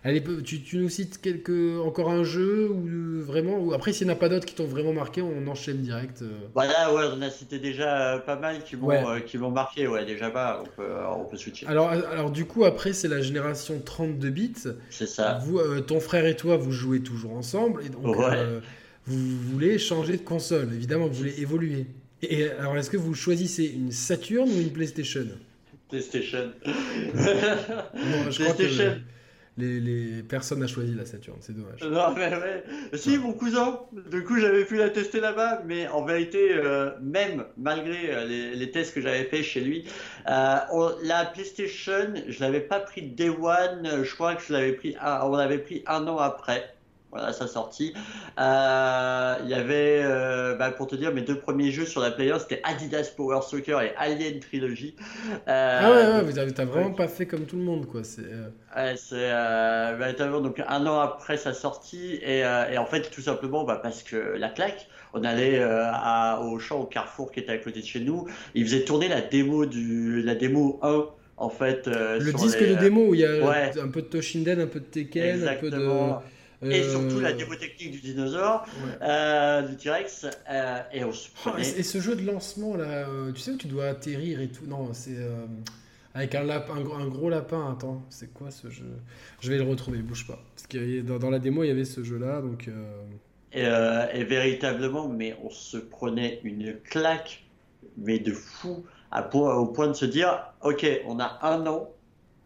Allez, 0.03 0.25
tu, 0.45 0.63
tu, 0.63 0.79
nous 0.79 0.89
cites 0.89 1.21
quelques, 1.21 1.79
encore 1.85 2.11
un 2.11 2.25
jeu 2.25 2.71
ou 2.71 3.23
vraiment 3.23 3.59
ou 3.59 3.75
après 3.75 3.93
s'il 3.93 4.07
n'y 4.07 4.13
en 4.13 4.17
a 4.17 4.19
pas 4.19 4.31
d'autres 4.31 4.47
qui 4.47 4.55
t'ont 4.55 4.65
vraiment 4.65 4.95
marqué, 4.95 5.21
on 5.21 5.47
enchaîne 5.47 5.83
direct. 5.83 6.23
Euh. 6.23 6.31
Voilà, 6.55 6.93
ouais, 6.95 7.05
on 7.15 7.21
a 7.21 7.29
cité 7.29 7.59
déjà 7.59 8.15
euh, 8.15 8.19
pas 8.19 8.37
mal 8.37 8.65
qui 8.65 8.77
m'ont 8.77 8.91
euh, 8.91 9.21
qui 9.21 9.37
m'ont 9.37 9.51
marqué, 9.51 9.87
ouais, 9.87 10.07
déjà 10.07 10.31
pas, 10.31 10.63
on 10.63 10.77
peut, 10.77 10.89
on 11.19 11.25
peut 11.25 11.37
switcher. 11.37 11.67
Alors, 11.67 11.91
alors 11.91 12.31
du 12.31 12.47
coup 12.47 12.65
après 12.65 12.95
c'est 12.95 13.09
la 13.09 13.21
génération 13.21 13.81
32 13.85 14.31
bits. 14.31 14.53
C'est 14.89 15.07
ça. 15.07 15.39
Vous, 15.43 15.61
ton 15.83 16.01
frère 16.01 16.25
et 16.25 16.37
toi 16.37 16.57
vous 16.57 16.73
jouez 16.73 17.01
toujours 17.01 17.35
ensemble 17.35 17.83
et 17.85 17.91
donc 17.91 18.17
vous 19.07 19.37
voulez 19.53 19.79
changer 19.79 20.17
de 20.17 20.23
console, 20.23 20.73
évidemment 20.73 21.09
vous 21.09 21.15
voulez 21.15 21.41
évoluer. 21.43 21.87
Et 22.23 22.49
alors 22.51 22.77
est-ce 22.79 22.89
que 22.89 22.97
vous 22.97 23.15
choisissez 23.15 23.67
une 23.67 23.93
Saturn 23.93 24.49
ou 24.49 24.61
une 24.61 24.73
PlayStation? 24.73 25.27
PlayStation. 25.91 26.53
non, 26.65 28.31
je 28.31 28.43
PlayStation. 28.43 28.45
Crois 28.45 28.55
que 28.55 29.01
les, 29.59 29.81
les 29.81 30.23
personnes 30.23 30.61
n'ont 30.61 30.67
choisi 30.67 30.95
la 30.95 31.05
Saturn, 31.05 31.39
c'est 31.41 31.55
dommage. 31.55 31.83
Non, 31.83 32.15
mais 32.15 32.29
ouais. 32.29 32.65
Si, 32.95 33.19
mon 33.19 33.33
cousin, 33.33 33.81
du 34.11 34.25
coup, 34.25 34.39
j'avais 34.39 34.65
pu 34.65 34.77
la 34.77 34.91
tester 34.91 35.21
là-bas, 35.21 35.63
mais 35.67 35.89
en 35.89 36.05
vérité, 36.05 36.53
euh, 36.53 36.91
même 37.01 37.45
malgré 37.57 38.15
euh, 38.15 38.25
les, 38.25 38.55
les, 38.55 38.71
tests 38.71 38.95
que 38.95 39.01
j'avais 39.01 39.25
fait 39.25 39.43
chez 39.43 39.61
lui, 39.61 39.85
euh, 40.29 40.59
la 41.03 41.27
PlayStation, 41.27 42.15
je 42.27 42.41
l'avais 42.41 42.61
pas 42.61 42.81
pris 42.81 43.03
Day 43.03 43.29
One, 43.31 44.03
je 44.03 44.15
crois 44.15 44.35
que 44.35 44.43
je 44.43 44.53
l'avais 44.53 44.73
pris, 44.73 44.97
on 45.03 45.37
l'avait 45.37 45.59
pris 45.59 45.83
un 45.87 46.07
an 46.07 46.19
après 46.19 46.75
voilà 47.11 47.33
sa 47.33 47.47
sortie. 47.47 47.93
Euh, 48.39 49.35
il 49.43 49.51
y 49.51 49.55
avait, 49.55 50.01
euh, 50.03 50.55
bah, 50.55 50.71
pour 50.71 50.87
te 50.87 50.95
dire, 50.95 51.13
mes 51.13 51.23
deux 51.23 51.39
premiers 51.39 51.71
jeux 51.71 51.85
sur 51.85 52.01
la 52.01 52.11
Player, 52.11 52.35
c'était 52.39 52.61
Adidas 52.65 53.13
Power 53.17 53.41
Soccer 53.43 53.81
et 53.83 53.93
Alien 53.97 54.39
Trilogy. 54.41 54.95
Euh, 55.49 55.81
ah 55.83 55.91
ouais, 55.91 56.07
ouais, 56.07 56.23
vous 56.23 56.53
t'as 56.53 56.65
vraiment 56.65 56.93
pas 56.93 57.09
fait 57.09 57.27
comme 57.27 57.47
tout 57.47 57.57
le 57.57 57.65
monde, 57.65 57.87
quoi. 57.87 58.05
C'est. 58.05 58.23
Ouais, 58.77 58.95
c'est 58.97 59.31
bah, 59.31 60.13
donc 60.13 60.63
un 60.67 60.87
an 60.87 61.01
après 61.01 61.37
sa 61.37 61.53
sortie 61.53 62.15
et, 62.23 62.41
et 62.41 62.79
en 62.79 62.87
fait 62.87 63.11
tout 63.11 63.23
simplement 63.23 63.65
bah, 63.65 63.81
parce 63.83 64.03
que 64.03 64.17
la 64.17 64.49
claque. 64.49 64.89
On 65.13 65.25
allait 65.25 65.61
à, 65.61 66.41
au 66.41 66.61
champ 66.61 66.83
au 66.83 66.85
Carrefour 66.85 67.33
qui 67.33 67.41
était 67.41 67.51
à 67.51 67.59
côté 67.59 67.81
de 67.81 67.85
chez 67.85 67.99
nous. 67.99 68.29
Il 68.55 68.65
faisait 68.65 68.85
tourner 68.85 69.09
la 69.09 69.21
démo 69.21 69.67
du 69.67 70.23
la 70.23 70.37
démo 70.37 70.79
1 70.85 71.07
en 71.37 71.51
fait. 71.51 71.89
le 71.89 72.33
disque 72.33 72.61
de 72.61 72.77
démo 72.77 73.09
où 73.09 73.15
il 73.15 73.21
y 73.21 73.25
a 73.25 73.73
un 73.83 73.89
peu 73.89 74.03
de 74.03 74.07
Toshinden, 74.07 74.61
un 74.61 74.69
peu 74.69 74.79
de 74.79 74.85
Tekken, 74.85 75.49
un 75.49 75.55
peu 75.57 75.71
de 75.71 75.79
et 76.63 76.83
surtout 76.83 77.21
la 77.21 77.31
euh, 77.31 77.37
démo 77.37 77.55
technique 77.55 77.93
du 77.93 78.01
dinosaure, 78.01 78.67
euh, 79.03 79.63
du 79.63 79.77
T-Rex, 79.77 80.27
euh, 80.51 80.83
et 80.93 81.05
on 81.05 81.11
oh, 81.47 81.51
et, 81.59 81.83
ce 81.83 82.01
jeu 82.01 82.15
de 82.15 82.27
lancement 82.27 82.77
là, 82.77 83.07
tu 83.35 83.41
sais 83.41 83.53
où 83.53 83.57
tu 83.57 83.69
dois 83.69 83.87
atterrir 83.87 84.41
et 84.41 84.49
tout? 84.49 84.67
Non, 84.67 84.93
c'est 84.93 85.17
avec 86.15 86.35
un, 86.35 86.43
lapin, 86.43 86.75
un, 86.75 87.07
gros 87.07 87.31
lapin. 87.31 87.73
Attends, 87.73 88.03
c'est 88.11 88.33
quoi 88.33 88.51
ce 88.51 88.69
jeu? 88.69 88.99
Je 89.41 89.51
vais 89.51 89.57
le 89.57 89.63
retrouver, 89.63 89.99
bouge 89.99 90.27
pas. 90.27 90.43
Parce 90.55 90.67
que 90.67 91.01
dans, 91.01 91.19
dans, 91.19 91.31
la 91.31 91.39
démo, 91.39 91.65
il 91.65 91.69
y 91.69 91.71
avait 91.71 91.85
ce 91.85 92.03
jeu 92.03 92.19
là, 92.19 92.41
donc. 92.41 92.69
Et, 93.53 93.63
et, 93.63 94.25
véritablement, 94.25 95.09
mais 95.09 95.37
on 95.43 95.51
se 95.51 95.79
prenait 95.79 96.41
une 96.45 96.75
claque, 96.85 97.45
mais 97.97 98.19
de 98.19 98.33
fou, 98.33 98.85
à 99.11 99.29
au 99.35 99.67
point 99.67 99.89
de 99.89 99.95
se 99.95 100.05
dire, 100.05 100.53
ok, 100.63 100.87
on 101.07 101.19
a 101.21 101.39
un 101.43 101.67
an 101.67 101.91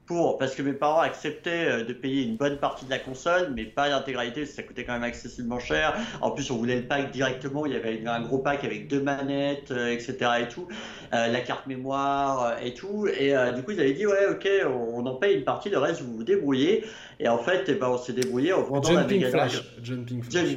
pour, 0.07 0.39
parce 0.39 0.55
que 0.55 0.63
mes 0.63 0.73
parents 0.73 1.01
acceptaient 1.01 1.67
euh, 1.67 1.85
de 1.85 1.93
payer 1.93 2.25
une 2.25 2.37
bonne 2.37 2.59
partie 2.59 2.85
de 2.85 2.91
la 2.91 2.99
console, 2.99 3.53
mais 3.55 3.65
pas 3.65 3.89
l'intégralité, 3.89 4.47
ça 4.47 4.63
coûtait 4.63 4.85
quand 4.85 4.93
même 4.93 5.05
excessivement 5.05 5.59
cher. 5.59 5.97
En 6.21 6.31
plus, 6.31 6.51
on 6.51 6.57
voulait 6.57 6.77
le 6.77 6.87
pack 6.87 7.11
directement, 7.11 7.67
il 7.67 7.73
y 7.73 7.77
avait 7.77 8.03
un 8.07 8.21
gros 8.23 8.39
pack 8.39 8.65
avec 8.65 8.89
deux 8.89 9.01
manettes, 9.01 9.71
euh, 9.71 9.93
etc. 9.93 10.17
et 10.41 10.49
tout, 10.49 10.69
euh, 11.13 11.29
la 11.29 11.41
carte 11.41 11.67
mémoire 11.67 12.57
et 12.63 12.75
tout. 12.75 13.07
Et 13.07 13.35
du 13.55 13.63
coup, 13.63 13.73
ils 13.73 13.81
avaient 13.81 13.93
dit, 13.93 14.07
ouais, 14.07 14.27
ok, 14.31 14.49
on, 14.67 15.07
en 15.07 15.15
paye 15.15 15.37
une 15.37 15.45
partie, 15.45 15.71
le 15.71 15.79
reste, 15.79 16.03
vous 16.03 16.17
vous 16.17 16.25
débrouillez. 16.25 16.85
Et 17.21 17.29
en 17.29 17.39
fait, 17.39 17.65
eh 17.69 17.75
ben, 17.75 17.89
on 17.89 17.99
s'est 17.99 18.13
débrouillé 18.13 18.53
en 18.53 18.63
vendant 18.63 18.89
Jumping 18.89 19.21
la 19.21 19.27
Mega 19.27 19.31
Flash. 19.31 19.63
Jumping 19.83 20.23
Flash. 20.23 20.49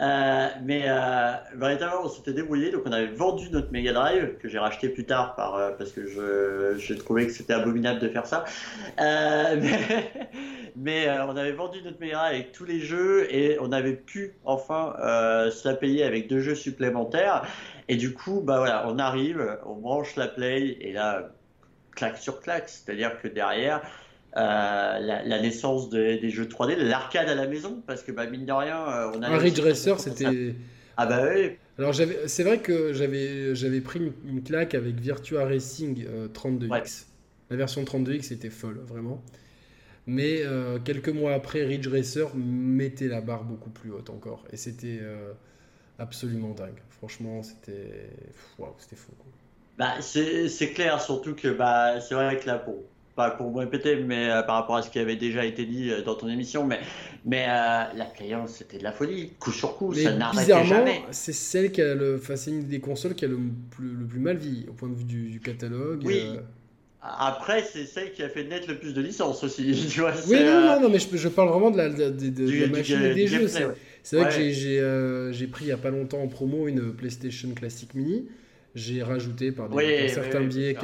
Euh, 0.00 0.48
mais 0.62 0.84
euh, 0.86 1.32
véritablement, 1.54 2.02
on 2.04 2.08
s'était 2.08 2.32
débrouillé, 2.32 2.70
donc 2.70 2.82
on 2.84 2.92
avait 2.92 3.06
vendu 3.06 3.48
notre 3.50 3.72
Mega 3.72 3.92
Drive 3.92 4.36
que 4.38 4.48
j'ai 4.48 4.58
racheté 4.58 4.88
plus 4.90 5.06
tard 5.06 5.36
euh, 5.38 5.72
parce 5.76 5.92
que 5.92 6.76
j'ai 6.78 6.96
trouvé 6.96 7.26
que 7.26 7.32
c'était 7.32 7.54
abominable 7.54 8.00
de 8.00 8.08
faire 8.08 8.26
ça. 8.26 8.44
Euh, 9.00 9.56
mais, 9.60 10.10
mais 10.76 11.20
on 11.20 11.36
avait 11.36 11.52
vendu 11.52 11.82
notre 11.82 11.98
Mega 12.00 12.16
Drive 12.16 12.34
avec 12.34 12.52
tous 12.52 12.64
les 12.64 12.80
jeux 12.80 13.32
et 13.34 13.58
on 13.60 13.72
avait 13.72 13.96
pu 13.96 14.34
enfin 14.44 14.94
se 15.50 15.66
la 15.66 15.74
payer 15.74 16.04
avec 16.04 16.28
deux 16.28 16.40
jeux 16.40 16.54
supplémentaires. 16.54 17.46
Et 17.88 17.96
du 17.96 18.12
coup, 18.12 18.42
bah 18.42 18.58
voilà, 18.58 18.86
on 18.88 18.98
arrive, 18.98 19.58
on 19.64 19.76
branche 19.76 20.16
la 20.16 20.26
Play 20.26 20.76
et 20.80 20.92
là, 20.92 21.30
claque 21.92 22.18
sur 22.18 22.40
claque, 22.40 22.68
c'est-à-dire 22.68 23.20
que 23.20 23.28
derrière, 23.28 23.80
euh, 24.36 24.98
la, 24.98 25.40
naissance 25.40 25.88
des 25.88 26.30
jeux 26.30 26.44
3D, 26.44 26.76
l'arcade 26.76 27.28
à 27.28 27.34
la 27.34 27.46
maison, 27.46 27.82
parce 27.86 28.02
que 28.02 28.12
bah, 28.12 28.26
mine 28.26 28.44
de 28.44 28.52
rien, 28.52 28.76
euh, 28.76 29.12
on 29.14 29.22
a. 29.22 29.28
Un 29.28 29.38
Ridge 29.38 29.60
Racer, 29.60 29.98
c'était. 29.98 30.54
Ah 30.98 31.06
bah 31.06 31.22
oui. 31.34 31.52
Alors 31.78 31.94
c'est 31.94 32.42
vrai 32.42 32.58
que 32.58 32.92
j'avais 32.92 33.80
pris 33.80 34.12
une, 34.26 34.42
claque 34.42 34.74
avec 34.74 35.00
Virtua 35.00 35.44
Racing 35.44 36.06
32X. 36.34 36.70
Euh, 36.70 37.04
la 37.50 37.56
version 37.56 37.82
32X 37.84 38.32
était 38.32 38.50
folle, 38.50 38.80
vraiment. 38.86 39.22
Mais 40.06 40.42
quelques 40.84 41.08
mois 41.08 41.32
après, 41.32 41.64
Ridge 41.64 41.88
Racer 41.88 42.28
mettait 42.36 43.08
la 43.08 43.20
barre 43.20 43.44
beaucoup 43.44 43.70
plus 43.70 43.90
haute 43.90 44.10
encore. 44.10 44.44
Et 44.52 44.56
c'était 44.56 45.00
absolument 45.98 46.50
dingue. 46.50 46.82
Franchement, 46.90 47.42
c'était 47.42 48.10
wow, 48.58 48.74
c'était 48.78 48.96
fou. 48.96 49.12
Bah, 49.78 49.94
c'est 50.00 50.72
clair, 50.74 51.00
surtout 51.00 51.34
que 51.34 51.48
bah, 51.48 52.00
c'est 52.00 52.14
vrai 52.14 52.38
que 52.38 52.46
là, 52.46 52.58
pour, 52.58 52.76
pas 53.16 53.30
pour 53.30 53.50
me 53.50 53.58
répéter, 53.58 53.96
mais 53.96 54.30
euh, 54.30 54.42
par 54.42 54.56
rapport 54.56 54.76
à 54.76 54.82
ce 54.82 54.90
qui 54.90 54.98
avait 54.98 55.16
déjà 55.16 55.44
été 55.44 55.64
dit 55.64 55.90
euh, 55.90 56.02
dans 56.02 56.14
ton 56.14 56.28
émission, 56.28 56.64
mais, 56.66 56.78
mais 57.24 57.46
euh, 57.48 57.84
la 57.96 58.04
Playance, 58.04 58.56
c'était 58.58 58.78
de 58.78 58.84
la 58.84 58.92
folie, 58.92 59.32
coup 59.40 59.50
sur 59.50 59.76
coup, 59.76 59.92
ça 59.94 60.12
n'arrêtait 60.12 60.64
jamais. 60.64 61.00
C'est 61.10 61.32
celle 61.32 61.72
qui 61.72 61.80
a 61.80 61.94
le, 61.94 62.16
enfin, 62.16 62.36
c'est 62.36 62.50
une 62.50 62.68
des 62.68 62.78
consoles 62.78 63.14
qui 63.14 63.24
a 63.24 63.28
le 63.28 63.38
plus, 63.70 63.88
le 63.88 64.04
plus 64.04 64.20
mal 64.20 64.36
vie 64.36 64.66
au 64.68 64.74
point 64.74 64.90
de 64.90 64.94
vue 64.94 65.04
du, 65.04 65.40
catalogue. 65.40 66.02
Oui. 66.04 66.22
Après, 67.00 67.62
c'est 67.62 67.86
celle 67.86 68.12
qui 68.12 68.22
a 68.22 68.28
fait 68.28 68.44
naître 68.44 68.68
le 68.68 68.78
plus 68.78 68.92
de 68.92 69.00
licences 69.00 69.42
aussi. 69.44 69.86
Tu 69.90 70.00
vois, 70.00 70.12
oui, 70.28 70.38
non, 70.44 70.80
non, 70.80 70.88
mais 70.90 70.98
je, 70.98 71.16
je, 71.16 71.28
parle 71.28 71.48
vraiment 71.48 71.70
de 71.70 71.78
la, 71.78 71.88
de, 71.88 72.10
de, 72.10 72.60
la 72.60 72.66
machine 72.66 73.02
et 73.02 73.14
des 73.14 73.26
jeux. 73.26 73.48
C'est 73.48 74.16
vrai 74.16 74.28
que 74.28 75.32
j'ai 75.32 75.46
pris 75.46 75.64
il 75.64 75.68
n'y 75.68 75.72
a 75.72 75.78
pas 75.78 75.90
longtemps 75.90 76.20
en 76.20 76.28
promo 76.28 76.68
une 76.68 76.92
PlayStation 76.92 77.48
Classic 77.54 77.94
Mini 77.94 78.26
j'ai 78.76 79.02
rajouté 79.02 79.50
par, 79.52 79.70
des, 79.70 80.08
certains 80.08 80.44
biais 80.44 80.76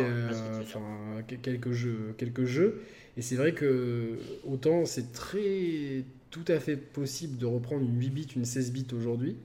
quelques, 1.42 1.72
jeux, 1.72 2.14
quelques 2.16 2.46
jeux. 2.46 2.81
Et 3.16 3.22
c'est 3.22 3.37
vrai 3.37 3.52
que 3.52 4.18
autant 4.44 4.87
c'est 4.87 5.12
très 5.12 6.05
tout 6.31 6.44
à 6.48 6.59
fait 6.59 6.76
possible 6.76 7.37
de 7.37 7.44
reprendre 7.44 7.83
une 7.83 8.00
8 8.00 8.11
bits, 8.11 8.28
une 8.35 8.46
16 8.46 8.72
bits 8.72 8.87
aujourd'hui. 8.96 9.37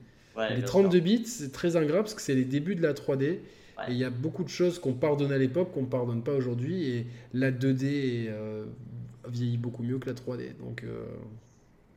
les 0.56 0.62
32 0.62 0.98
bits, 1.00 1.26
c'est 1.26 1.52
très 1.52 1.76
ingrat 1.76 1.98
parce 1.98 2.14
que 2.14 2.22
c'est 2.22 2.34
les 2.34 2.46
débuts 2.46 2.74
de 2.74 2.82
la 2.82 2.94
3D. 2.94 3.38
Et 3.86 3.90
il 3.90 3.96
y 3.96 4.04
a 4.04 4.10
beaucoup 4.10 4.42
de 4.42 4.48
choses 4.48 4.80
qu'on 4.80 4.94
pardonne 4.94 5.30
à 5.30 5.38
l'époque 5.38 5.72
qu'on 5.72 5.82
ne 5.82 5.86
pardonne 5.86 6.22
pas 6.22 6.34
aujourd'hui. 6.34 6.88
Et 6.88 7.06
la 7.32 7.52
2D 7.52 8.26
euh, 8.28 8.64
vieillit 9.28 9.58
beaucoup 9.58 9.84
mieux 9.84 9.98
que 9.98 10.08
la 10.08 10.14
3D. 10.14 10.56
Donc, 10.58 10.82
euh, 10.82 11.04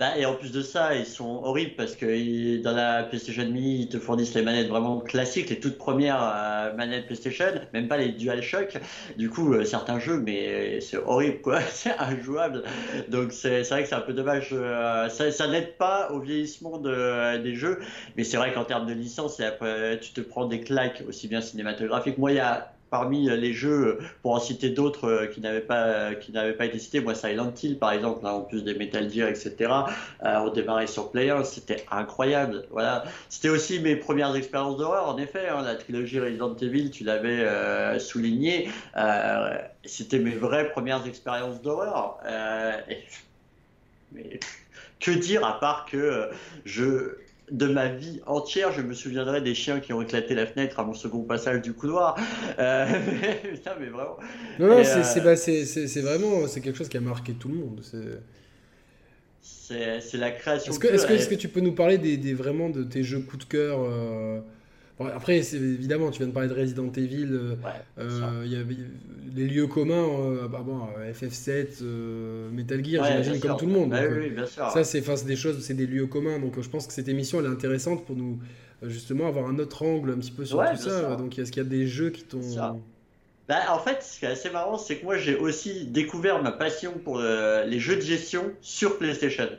bah, 0.02 0.18
et 0.18 0.26
en 0.26 0.34
plus 0.34 0.52
de 0.52 0.64
ça, 0.64 0.96
ils 0.96 1.06
sont 1.06 1.44
horribles 1.44 1.76
parce 1.78 1.96
que 1.96 2.60
dans 2.64 2.72
la 2.72 3.04
PlayStation 3.04 3.46
Mini, 3.46 3.82
ils 3.82 3.88
te 3.88 4.00
fournissent 4.00 4.34
les 4.34 4.42
manettes 4.42 4.68
vraiment 4.68 5.00
classiques, 5.00 5.52
les 5.52 5.60
toutes 5.60 5.78
premières 5.78 6.20
euh, 6.24 6.74
manettes 6.74 7.06
PlayStation, 7.06 7.62
même 7.72 7.88
pas 7.88 7.98
les 7.98 8.10
DualShock. 8.10 8.80
Du 9.20 9.30
coup, 9.30 9.54
euh, 9.54 9.64
certains 9.64 10.00
jeux, 10.00 10.20
mais 10.20 10.82
c'est 10.82 10.98
horrible, 10.98 11.42
quoi. 11.42 11.62
c'est 11.70 11.96
injouable. 12.00 12.64
Donc 13.10 13.32
c'est 13.32 13.62
vrai 13.62 13.84
que 13.84 13.90
c'est 13.90 13.94
un 13.94 14.02
peu 14.02 14.14
dommage. 14.14 14.50
Euh, 14.54 15.08
ça, 15.10 15.48
n'aide 15.48 15.78
pas 15.78 16.10
au 16.12 16.20
vieillissement 16.20 16.80
de, 16.80 17.38
des 17.38 17.54
jeux, 17.54 17.78
mais 18.18 18.24
c'est 18.24 18.38
vrai 18.38 18.54
qu'en 18.54 18.64
termes 18.64 18.88
de 18.88 18.94
licence, 18.94 19.40
tu 20.02 20.14
te 20.14 20.22
prends 20.22 20.48
des 20.48 20.62
claques 20.62 21.04
aussi 21.08 21.28
bien 21.28 21.42
cinématographiques. 21.42 22.18
Moi, 22.18 22.32
il 22.32 22.38
y 22.38 22.40
a 22.40 22.74
parmi 22.92 23.26
les 23.26 23.54
jeux, 23.54 24.00
pour 24.22 24.34
en 24.34 24.40
citer 24.40 24.70
d'autres 24.70 25.06
euh, 25.06 25.26
qui 25.26 25.40
n'avaient 25.40 25.62
pas 25.62 26.14
qui 26.14 26.32
n'avaient 26.34 26.54
pas 26.54 26.66
été 26.66 26.78
cités, 26.78 27.00
moi 27.00 27.16
Silent 27.16 27.54
Hill 27.64 27.80
par 27.80 27.94
exemple, 27.94 28.28
en 28.28 28.42
plus 28.42 28.64
des 28.64 28.76
Metal 28.76 29.10
Gear, 29.10 29.30
etc. 29.30 29.72
Euh, 30.24 30.38
on 30.40 30.50
démarrait 30.50 30.88
sur 30.88 31.10
Play 31.10 31.32
c'était 31.46 31.86
incroyable. 31.90 32.66
Voilà, 32.70 33.06
c'était 33.30 33.50
aussi 33.50 33.80
mes 33.80 33.96
premières 33.96 34.36
expériences 34.36 34.78
d'horreur. 34.78 35.08
En 35.08 35.18
effet, 35.18 35.48
hein, 35.48 35.62
la 35.64 35.76
trilogie 35.76 36.20
Resident 36.20 36.56
Evil, 36.58 36.92
tu 36.92 37.06
l'avais 37.06 37.40
euh, 37.40 37.98
souligné, 37.98 38.70
c'était 39.86 40.20
mes 40.20 40.36
vraies 40.36 40.70
premières 40.70 41.08
expériences 41.08 41.62
d'horreur. 41.62 42.18
mais 44.12 44.40
que 45.00 45.12
dire 45.12 45.46
à 45.46 45.60
part 45.60 45.86
que 45.86 46.30
je 46.66 47.16
de 47.52 47.68
ma 47.68 47.90
vie 47.90 48.22
entière, 48.26 48.72
je 48.72 48.82
me 48.82 48.94
souviendrai 48.94 49.42
des 49.42 49.54
chiens 49.54 49.82
qui 49.82 49.92
ont 49.92 50.02
éclaté 50.02 50.34
la 50.36 50.48
fenêtre 50.48 50.80
à 50.80 50.84
mon 50.84 50.94
second 50.94 51.22
passage 51.22 51.62
du 51.62 51.74
couloir. 51.74 52.18
Euh, 52.58 52.86
putain, 53.52 53.72
mais 53.80 53.88
vraiment. 53.88 54.18
Non, 54.58 54.68
non, 54.70 54.78
bah, 54.78 55.36
c'est 55.36 56.02
vraiment 56.02 56.48
c'est 56.48 56.62
quelque 56.62 56.78
chose 56.78 56.90
qui 56.90 56.98
a 56.98 57.02
marqué 57.02 57.34
tout 57.34 57.50
le 57.50 57.56
monde. 57.56 57.82
C'est 59.42 60.18
la 60.18 60.32
création. 60.32 60.72
Est-ce 60.72 60.80
que, 60.80 60.88
est 60.88 61.18
-ce 61.18 61.30
que, 61.30 61.36
tu 61.36 61.50
peux 61.50 61.62
nous 61.62 61.74
parler 61.74 61.98
des, 61.98 62.34
vraiment 62.34 62.70
de 62.70 62.84
tes 62.84 63.04
jeux 63.04 63.20
coup 63.20 63.38
de 63.38 63.44
cœur 63.44 63.80
euh, 63.82 64.40
après, 65.08 65.38
évidemment, 65.56 66.12
tu 66.12 66.20
viens 66.20 66.28
de 66.28 66.34
parler 66.34 66.50
de 66.50 66.54
Resident 66.54 66.92
Evil. 66.96 67.30
Euh, 67.32 67.56
euh, 68.00 68.44
y 68.46 68.56
avait 68.56 68.78
les 69.34 69.48
lieux 69.48 69.68
communs, 69.68 70.08
euh, 70.08 70.48
bah 70.48 70.64
bon, 70.66 70.80
FF7, 71.14 71.84
Metal 72.52 72.84
Gear, 72.84 73.06
j'imagine 73.06 73.40
comme 73.40 73.58
tout 73.58 73.66
le 73.66 73.74
monde. 73.74 73.90
Bah 73.92 74.02
oui, 74.10 74.30
bien 74.30 74.46
sûr. 74.46 74.70
Ça, 74.72 74.84
c'est 74.84 75.04
des 75.26 75.36
choses, 75.36 75.64
c'est 75.64 75.74
des 75.74 75.88
lieux 75.88 76.08
communs. 76.08 76.40
Donc, 76.40 76.60
je 76.60 76.70
pense 76.70 76.88
que 76.88 76.94
cette 76.94 77.08
émission, 77.08 77.40
elle 77.40 77.46
est 77.46 77.50
intéressante 77.50 78.06
pour 78.06 78.16
nous 78.16 78.40
justement 78.84 79.28
avoir 79.28 79.48
un 79.48 79.60
autre 79.60 79.84
angle 79.84 80.12
un 80.12 80.18
petit 80.18 80.32
peu 80.32 80.46
sur 80.46 80.58
tout 80.60 80.78
ça. 80.78 81.16
Donc, 81.16 81.38
est-ce 81.38 81.52
qu'il 81.52 81.64
y 81.64 81.66
a 81.66 81.70
des 81.70 81.88
jeux 81.88 82.10
qui 82.10 82.24
t'ont 82.24 82.42
bah, 83.52 83.66
en 83.68 83.80
fait, 83.80 84.02
ce 84.02 84.18
qui 84.18 84.24
est 84.24 84.30
assez 84.30 84.50
marrant, 84.50 84.78
c'est 84.78 84.96
que 84.96 85.04
moi 85.04 85.18
j'ai 85.18 85.36
aussi 85.36 85.84
découvert 85.84 86.42
ma 86.42 86.54
passion 86.54 86.94
pour 86.94 87.20
euh, 87.20 87.66
les 87.66 87.82
jeux 87.82 87.98
de 87.98 88.02
gestion 88.02 88.54
sur 88.62 88.98
PlayStation. 88.98 89.50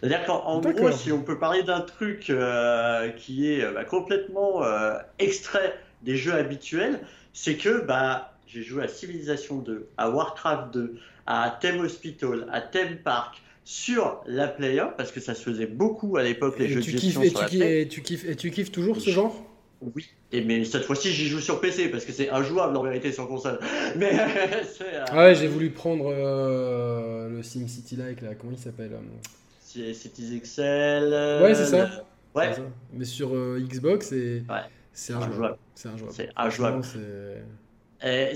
C'est-à-dire 0.00 0.24
qu'en 0.24 0.58
gros, 0.58 0.90
si 0.90 1.12
on 1.12 1.20
peut 1.20 1.38
parler 1.38 1.62
d'un 1.62 1.82
truc 1.82 2.30
euh, 2.30 3.10
qui 3.10 3.52
est 3.52 3.62
euh, 3.62 3.72
bah, 3.72 3.84
complètement 3.84 4.62
extrait 5.18 5.78
des 6.00 6.16
jeux 6.16 6.32
habituels, 6.32 7.00
c'est 7.34 7.56
que 7.58 7.84
bah, 7.84 8.32
j'ai 8.46 8.62
joué 8.62 8.84
à 8.84 8.88
Civilization 8.88 9.58
2, 9.58 9.86
à 9.98 10.08
Warcraft 10.08 10.72
2, 10.72 10.98
à 11.26 11.58
Theme 11.60 11.80
Hospital, 11.80 12.46
à 12.50 12.62
Theme 12.62 12.96
Park, 13.04 13.42
sur 13.64 14.22
la 14.26 14.48
Player, 14.48 14.86
parce 14.96 15.12
que 15.12 15.20
ça 15.20 15.34
se 15.34 15.42
faisait 15.42 15.66
beaucoup 15.66 16.16
à 16.16 16.22
l'époque 16.22 16.58
les 16.58 16.68
jeux 16.68 16.80
de 16.80 16.86
gestion 16.86 17.22
sur 17.22 17.42
la 17.42 17.66
Et 17.68 17.86
tu 17.86 18.00
kiffes, 18.00 18.24
et 18.24 18.34
tu 18.34 18.50
kiffes 18.50 18.72
toujours 18.72 18.98
ce 18.98 19.10
genre? 19.10 19.51
Oui, 19.94 20.08
et 20.32 20.42
mais 20.42 20.64
cette 20.64 20.84
fois-ci 20.84 21.10
j'y 21.10 21.26
joue 21.26 21.40
sur 21.40 21.60
PC 21.60 21.88
parce 21.88 22.04
que 22.04 22.12
c'est 22.12 22.30
injouable 22.30 22.76
en 22.76 22.82
vérité 22.82 23.12
sur 23.12 23.28
console. 23.28 23.58
Mais 23.96 24.12
euh, 24.18 25.04
ah 25.08 25.16
ouais, 25.16 25.34
j'ai 25.34 25.48
voulu 25.48 25.70
prendre 25.70 26.06
euh, 26.06 27.28
le 27.28 27.42
SimCity 27.42 27.96
like 27.96 28.22
là, 28.22 28.34
comment 28.34 28.52
il 28.52 28.58
s'appelle 28.58 28.92
C'est 29.60 29.92
Cities 29.94 30.36
Excel. 30.36 31.42
Ouais, 31.42 31.54
c'est 31.54 31.66
ça. 31.66 32.04
Ouais. 32.34 32.50
Mais 32.92 33.04
sur 33.04 33.30
Xbox 33.58 34.12
et 34.12 34.44
c'est 34.92 35.14
injouable. 35.14 35.56
C'est 35.74 35.88
injouable. 35.88 36.12
C'est 36.14 36.30
injouable. 36.36 36.82
Et 38.04 38.32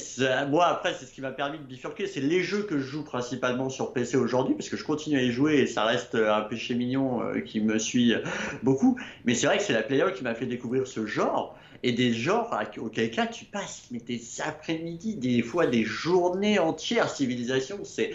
moi, 0.49 0.67
après, 0.67 0.95
c'est 0.99 1.07
ce 1.07 1.13
qui 1.13 1.21
m'a 1.21 1.33
permis 1.33 1.59
de 1.59 1.65
bifurquer. 1.65 2.07
C'est 2.07 2.21
les 2.21 2.43
jeux 2.43 2.63
que 2.63 2.79
je 2.79 2.85
joue 2.85 3.03
principalement 3.05 3.69
sur 3.69 3.93
PC 3.93 4.17
aujourd'hui, 4.17 4.55
parce 4.55 4.69
que 4.69 4.77
je 4.77 4.85
continue 4.85 5.19
à 5.19 5.23
y 5.23 5.33
jouer 5.33 5.59
et 5.59 5.67
ça 5.67 5.85
reste 5.85 6.15
un 6.15 6.43
péché 6.43 6.75
mignon 6.75 7.23
euh, 7.23 7.41
qui 7.41 7.61
me 7.61 7.79
suit 7.79 8.15
beaucoup. 8.63 8.99
Mais 9.25 9.35
c'est 9.35 9.47
vrai 9.47 9.59
que 9.59 9.65
c'est 9.65 9.73
la 9.73 9.83
player 9.83 10.07
qui 10.15 10.23
m'a 10.23 10.35
fait 10.35 10.47
découvrir 10.47 10.87
ce 10.87 11.07
genre. 11.07 11.59
Et 11.83 11.93
des 11.93 12.13
genres 12.13 12.59
auquel 12.79 13.11
cas 13.11 13.27
tu 13.27 13.45
passes 13.45 13.85
mais 13.91 13.99
des 13.99 14.21
après-midi, 14.45 15.17
des 15.17 15.43
fois 15.43 15.67
des 15.67 15.85
journées 15.85 16.59
entières. 16.59 17.11
Civilisation, 17.11 17.81
c'est 17.85 18.13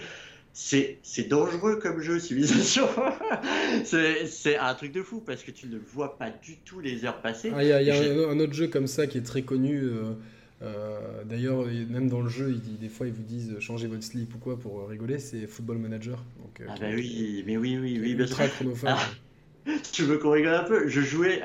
c'est 0.54 1.30
dangereux 1.30 1.78
comme 1.78 2.02
jeu, 2.02 2.20
Civilisation. 2.20 2.88
c'est 3.86 4.58
un 4.58 4.74
truc 4.76 4.92
de 4.92 5.02
fou 5.02 5.22
parce 5.26 5.44
que 5.44 5.52
tu 5.52 5.68
ne 5.68 5.78
vois 5.78 6.18
pas 6.18 6.30
du 6.30 6.58
tout 6.58 6.80
les 6.80 7.06
heures 7.06 7.22
passer. 7.22 7.52
Ah, 7.56 7.64
il 7.64 7.70
y 7.70 7.72
a, 7.72 7.82
y 7.82 7.92
a 7.92 8.30
un, 8.30 8.40
autre 8.40 8.54
jeu 8.54 8.68
comme 8.68 8.88
ça 8.88 9.08
qui 9.08 9.18
est 9.18 9.26
très 9.26 9.44
connu. 9.44 9.78
Euh, 9.78 10.14
euh, 10.64 11.24
d'ailleurs, 11.26 11.66
même 11.90 12.08
dans 12.08 12.22
le 12.22 12.30
jeu, 12.30 12.52
il 12.52 12.78
des 12.78 12.90
fois 12.90 13.08
ils 13.08 13.14
vous 13.14 13.24
disent 13.24 13.58
changez 13.60 13.88
votre 13.88 14.04
slip 14.04 14.36
ou 14.36 14.38
quoi 14.38 14.60
pour 14.60 14.88
rigoler, 14.88 15.18
c'est 15.18 15.48
Football 15.48 15.78
Manager. 15.78 16.24
Donc, 16.40 16.62
euh, 16.62 16.66
ah 16.70 16.76
bah 16.80 16.88
oui, 16.94 17.44
mais 17.48 17.58
oui, 17.58 17.80
oui, 17.82 18.00
oui, 18.00 18.14
bien 18.14 18.28
sûr. 18.28 18.38
Ah, 18.86 18.98
tu 19.92 20.04
veux 20.04 20.18
qu'on 20.18 20.32
rigole 20.32 20.54
un 20.54 20.64
peu? 20.64 20.88
Je 20.88 21.02
jouais 21.02 21.42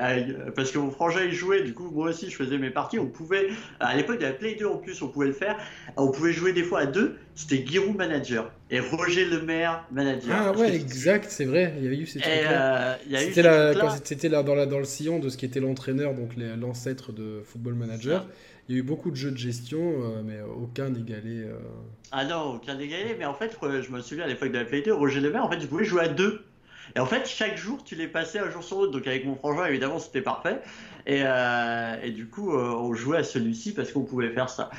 parce 0.55 0.71
que 0.71 0.77
mon 0.77 0.91
frangin 0.91 1.23
il 1.23 1.33
jouait, 1.33 1.63
du 1.63 1.73
coup 1.73 1.89
moi 1.91 2.09
aussi 2.09 2.29
je 2.29 2.35
faisais 2.35 2.59
mes 2.59 2.69
parties. 2.69 2.99
On 2.99 3.07
pouvait, 3.07 3.47
à 3.79 3.95
l'époque 3.95 4.19
de 4.19 4.23
la 4.23 4.33
Play 4.33 4.55
2 4.55 4.65
en 4.67 4.77
plus, 4.77 5.01
on 5.01 5.07
pouvait 5.07 5.27
le 5.27 5.33
faire. 5.33 5.57
On 5.95 6.11
pouvait 6.11 6.33
jouer 6.33 6.53
des 6.53 6.63
fois 6.63 6.81
à 6.81 6.85
deux. 6.85 7.17
C'était 7.33 7.65
Giroud 7.65 7.95
manager 7.95 8.51
et 8.69 8.79
Roger 8.79 9.25
Lemaire 9.25 9.83
manager. 9.91 10.35
Ah 10.35 10.51
ouais, 10.51 10.75
exact, 10.75 11.27
c'est 11.29 11.45
vrai. 11.45 11.73
Il 11.77 11.83
y 11.83 11.87
avait 11.87 11.97
eu 11.97 12.05
ces 12.05 12.19
trucs-là. 12.19 12.97
Euh, 13.11 13.17
c'était 14.03 14.29
dans, 14.29 14.55
la, 14.55 14.65
dans 14.65 14.79
le 14.79 14.85
sillon 14.85 15.19
de 15.19 15.29
ce 15.29 15.37
qui 15.37 15.45
était 15.45 15.59
l'entraîneur, 15.59 16.13
donc 16.13 16.31
l'ancêtre 16.35 17.11
de 17.11 17.41
Football 17.45 17.75
Manager. 17.75 18.27
Il 18.69 18.75
y 18.75 18.77
a 18.77 18.81
eu 18.81 18.83
beaucoup 18.83 19.11
de 19.11 19.15
jeux 19.15 19.31
de 19.31 19.37
gestion, 19.37 19.79
euh, 19.79 20.21
mais 20.23 20.41
aucun 20.41 20.89
n'égalait. 20.89 21.45
Euh, 21.45 21.57
ah 22.11 22.25
non, 22.25 22.55
aucun 22.55 22.75
n'égalait, 22.75 23.15
mais 23.17 23.25
en 23.25 23.33
fait, 23.33 23.57
je 23.61 23.91
me 23.91 24.01
souviens 24.01 24.25
à 24.25 24.27
l'époque 24.27 24.51
de 24.51 24.57
la 24.57 24.65
Play 24.65 24.81
2, 24.81 24.93
Roger 24.93 25.21
Lemaire, 25.21 25.45
en 25.45 25.49
fait, 25.49 25.59
je 25.59 25.67
pouvais 25.67 25.85
jouer 25.85 26.03
à 26.03 26.07
deux. 26.09 26.43
Et 26.95 26.99
en 26.99 27.05
fait, 27.05 27.27
chaque 27.27 27.57
jour, 27.57 27.83
tu 27.83 27.95
les 27.95 28.07
passais 28.07 28.39
un 28.39 28.49
jour 28.49 28.63
sur 28.63 28.79
l'autre. 28.79 28.91
Donc 28.91 29.07
avec 29.07 29.25
mon 29.25 29.35
frangin, 29.35 29.65
évidemment, 29.65 29.99
c'était 29.99 30.21
parfait. 30.21 30.61
Et, 31.05 31.21
euh, 31.23 31.95
et, 32.01 32.11
du 32.11 32.27
coup, 32.27 32.53
euh, 32.53 32.69
on 32.69 32.93
jouait 32.93 33.17
à 33.17 33.23
celui-ci 33.23 33.73
parce 33.73 33.91
qu'on 33.91 34.03
pouvait 34.03 34.29
faire 34.29 34.49
ça. 34.49 34.69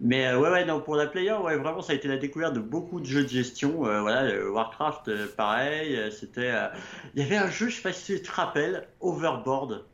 Mais 0.00 0.26
euh, 0.26 0.38
ouais, 0.38 0.50
ouais, 0.50 0.64
non, 0.64 0.80
pour 0.80 0.96
la 0.96 1.06
player, 1.06 1.32
ouais, 1.32 1.56
vraiment, 1.56 1.80
ça 1.80 1.92
a 1.92 1.96
été 1.96 2.06
la 2.06 2.18
découverte 2.18 2.54
de 2.54 2.60
beaucoup 2.60 3.00
de 3.00 3.06
jeux 3.06 3.22
de 3.22 3.28
gestion. 3.28 3.78
voilà, 3.78 4.48
Warcraft, 4.50 5.34
pareil. 5.36 5.98
C'était, 6.12 6.52
il 7.14 7.22
y 7.22 7.24
avait 7.24 7.36
un 7.36 7.50
jeu, 7.50 7.68
je 7.68 7.76
sais 7.76 7.82
pas 7.82 7.92
si 7.92 8.16
tu 8.16 8.22
te 8.22 8.32
rappelles, 8.32 8.86
Overboard 9.00 9.84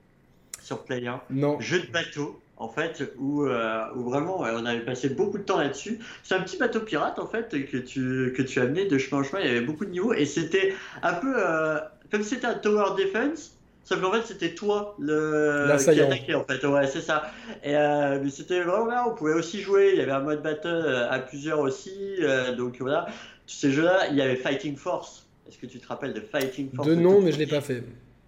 sur 0.60 0.84
player. 0.84 1.14
Non. 1.30 1.60
Jeu 1.60 1.80
de 1.80 1.86
bateau 1.86 2.41
en 2.62 2.68
fait, 2.68 3.12
où, 3.18 3.44
euh, 3.44 3.84
où, 3.96 4.04
vraiment 4.04 4.40
on 4.40 4.64
avait 4.64 4.84
passé 4.84 5.08
beaucoup 5.08 5.38
de 5.38 5.42
temps 5.42 5.58
là-dessus. 5.58 5.98
C'est 6.22 6.34
un 6.34 6.40
petit 6.40 6.56
bateau 6.56 6.80
pirate 6.80 7.18
en 7.18 7.26
fait 7.26 7.48
que 7.66 7.76
tu, 7.76 8.32
que 8.36 8.42
tu 8.42 8.60
amenais 8.60 8.86
de 8.86 8.98
chemin 8.98 9.20
en 9.20 9.24
chemin, 9.24 9.40
il 9.40 9.46
y 9.46 9.50
avait 9.50 9.66
beaucoup 9.66 9.84
de 9.84 9.90
niveaux 9.90 10.14
et 10.14 10.24
c'était 10.26 10.74
un 11.02 11.14
peu 11.14 11.34
euh, 11.36 11.78
comme 12.10 12.22
c'était 12.22 12.46
un 12.46 12.54
tower 12.54 12.96
defense. 12.96 13.58
Sauf 13.84 14.00
qu'en 14.00 14.12
fait, 14.12 14.22
c'était 14.24 14.54
toi 14.54 14.94
le 15.00 15.76
qui 15.76 16.00
attaquait 16.00 16.34
en 16.34 16.44
fait. 16.44 16.64
Ouais, 16.64 16.86
c'est 16.86 17.00
ça. 17.00 17.32
Et 17.64 17.76
euh, 17.76 18.20
mais 18.22 18.30
c'était 18.30 18.60
vraiment 18.60 18.86
là. 18.86 19.04
On 19.08 19.14
pouvait 19.16 19.34
aussi 19.34 19.60
jouer. 19.60 19.90
Il 19.94 19.98
y 19.98 20.02
avait 20.02 20.12
un 20.12 20.20
mode 20.20 20.40
battle 20.40 21.08
à 21.10 21.18
plusieurs 21.18 21.58
aussi. 21.58 22.20
donc 22.56 22.76
voilà. 22.78 23.06
Tous 23.48 23.54
ces 23.54 23.72
jeux-là, 23.72 24.06
il 24.10 24.16
y 24.16 24.22
avait 24.22 24.36
Fighting 24.36 24.76
Force. 24.76 25.26
Est-ce 25.48 25.58
que 25.58 25.66
tu 25.66 25.80
te 25.80 25.88
rappelles 25.88 26.14
de 26.14 26.20
Fighting 26.20 26.70
Force? 26.72 26.86
De 26.86 26.94
nom, 26.94 27.20
mais 27.20 27.32
je 27.32 27.38
l'ai 27.38 27.48
pas 27.48 27.60
fait. 27.60 27.82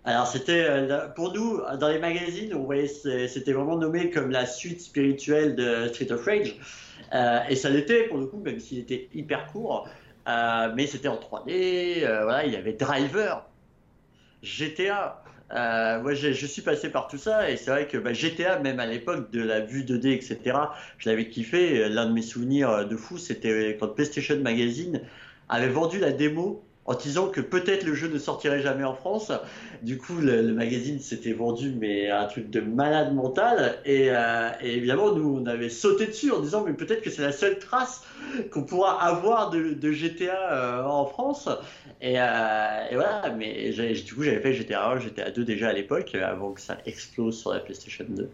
Alors 0.07 0.27
c'était 0.27 0.67
euh, 0.69 1.09
pour 1.09 1.33
nous 1.33 1.63
dans 1.81 1.89
les 1.89 1.99
magazines, 1.99 2.53
on 2.55 2.65
voyait 2.65 2.87
c'était 2.87 3.53
vraiment 3.53 3.79
nommé 3.79 4.11
comme 4.11 4.31
la 4.31 4.45
suite 4.45 4.83
spirituelle 4.83 5.57
de 5.57 5.89
Street 5.89 6.13
of 6.13 6.23
Rage, 6.27 6.57
euh, 7.15 7.41
et 7.49 7.57
ça 7.57 7.71
l'était 7.71 8.05
pour 8.05 8.19
le 8.19 8.27
coup, 8.27 8.39
même 8.39 8.61
s'il 8.61 8.81
était 8.81 9.09
hyper 9.15 9.47
court, 9.47 9.89
euh, 10.29 10.71
mais 10.75 10.87
c'était 10.87 11.09
en 11.09 11.17
3D. 11.17 12.01
voilà, 12.23 12.45
il 12.45 12.53
y 12.53 12.57
avait 12.57 12.75
Driver, 12.75 13.47
GTA. 14.43 15.23
moi, 15.51 16.13
je, 16.13 16.47
suis 16.47 16.63
passé 16.63 16.91
par 16.91 17.09
tout 17.09 17.17
ça, 17.17 17.51
et 17.51 17.57
c'est 17.57 17.71
vrai 17.71 17.89
que 17.89 17.97
bah, 17.97 18.13
GTA, 18.13 18.59
même 18.59 18.81
à 18.81 18.87
l'époque 18.87 19.31
de 19.31 19.43
la 19.43 19.61
vue 19.61 19.85
2D, 19.85 20.09
etc., 20.09 20.39
je 20.99 21.09
l'avais 21.09 21.29
kiffé. 21.31 21.89
L'un 21.89 22.05
de 22.05 22.13
mes 22.13 22.23
souvenirs 22.23 22.87
de 22.87 22.97
fou, 22.97 23.17
c'était 23.17 23.79
quand 23.81 23.89
PlayStation 23.89 24.37
Magazine 24.41 25.01
avait 25.49 25.69
vendu 25.69 25.99
la 25.99 26.13
démo 26.13 26.63
en 26.87 26.95
disant 26.95 27.29
que 27.29 27.41
peut-être 27.41 27.85
le 27.85 27.95
jeu 27.95 28.09
ne 28.09 28.19
sortirait 28.19 28.61
jamais 28.61 28.85
en 28.85 28.95
France. 28.95 29.33
Du 29.83 29.97
coup, 29.97 30.17
le, 30.21 30.43
magazine 30.53 31.01
s'était 31.01 31.33
vendu, 31.33 31.75
mais 31.79 32.11
un 32.11 32.27
truc 32.27 32.51
de 32.51 32.61
malade 32.61 33.15
mental. 33.15 33.79
Euh, 33.87 34.51
et, 34.61 34.77
évidemment, 34.77 35.13
nous, 35.13 35.41
on 35.43 35.47
avait 35.47 35.71
sauté 35.71 36.07
dessus 36.07 36.31
en 36.31 36.41
disant, 36.41 36.63
mais 36.65 36.75
peut-être 36.75 37.01
que 37.01 37.11
c'est 37.11 37.23
la 37.23 37.33
seule 37.33 37.59
trace 37.59 38.03
qu'on 38.51 38.65
pourra 38.65 39.03
avoir 39.03 39.51
de, 39.51 39.93
GTA 39.93 40.53
euh, 40.53 40.85
en 40.85 41.07
France. 41.07 41.49
Et, 42.03 42.21
euh, 42.21 42.89
et, 42.91 42.95
voilà, 42.95 43.35
mais 43.37 43.71
du 43.71 44.15
coup, 44.15 44.23
j'avais 44.23 44.41
fait 44.41 44.53
GTA 44.53 44.91
1, 44.91 44.99
GTA 44.99 45.31
2 45.31 45.45
déjà 45.45 45.69
à 45.69 45.73
l'époque, 45.73 46.15
avant 46.15 46.53
que 46.53 46.61
ça 46.61 46.77
explose 46.85 47.39
sur 47.39 47.55
la 47.55 47.61
PlayStation 47.61 48.05
2. 48.09 48.29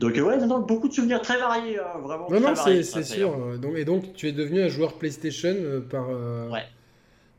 Donc 0.00 0.14
ouais, 0.16 0.38
non, 0.38 0.58
beaucoup 0.58 0.88
de 0.88 0.92
souvenirs 0.92 1.20
très 1.20 1.38
variés, 1.38 1.78
hein, 1.78 2.00
vraiment. 2.00 2.28
Non, 2.28 2.40
non, 2.40 2.54
c'est 2.56 2.82
sûr. 2.82 3.56
Donc, 3.58 3.76
et 3.76 3.84
donc, 3.84 4.14
tu 4.14 4.26
es 4.26 4.32
devenu 4.32 4.62
un 4.62 4.68
joueur 4.68 4.94
PlayStation 4.94 5.54
par... 5.88 6.08
Ouais 6.50 6.64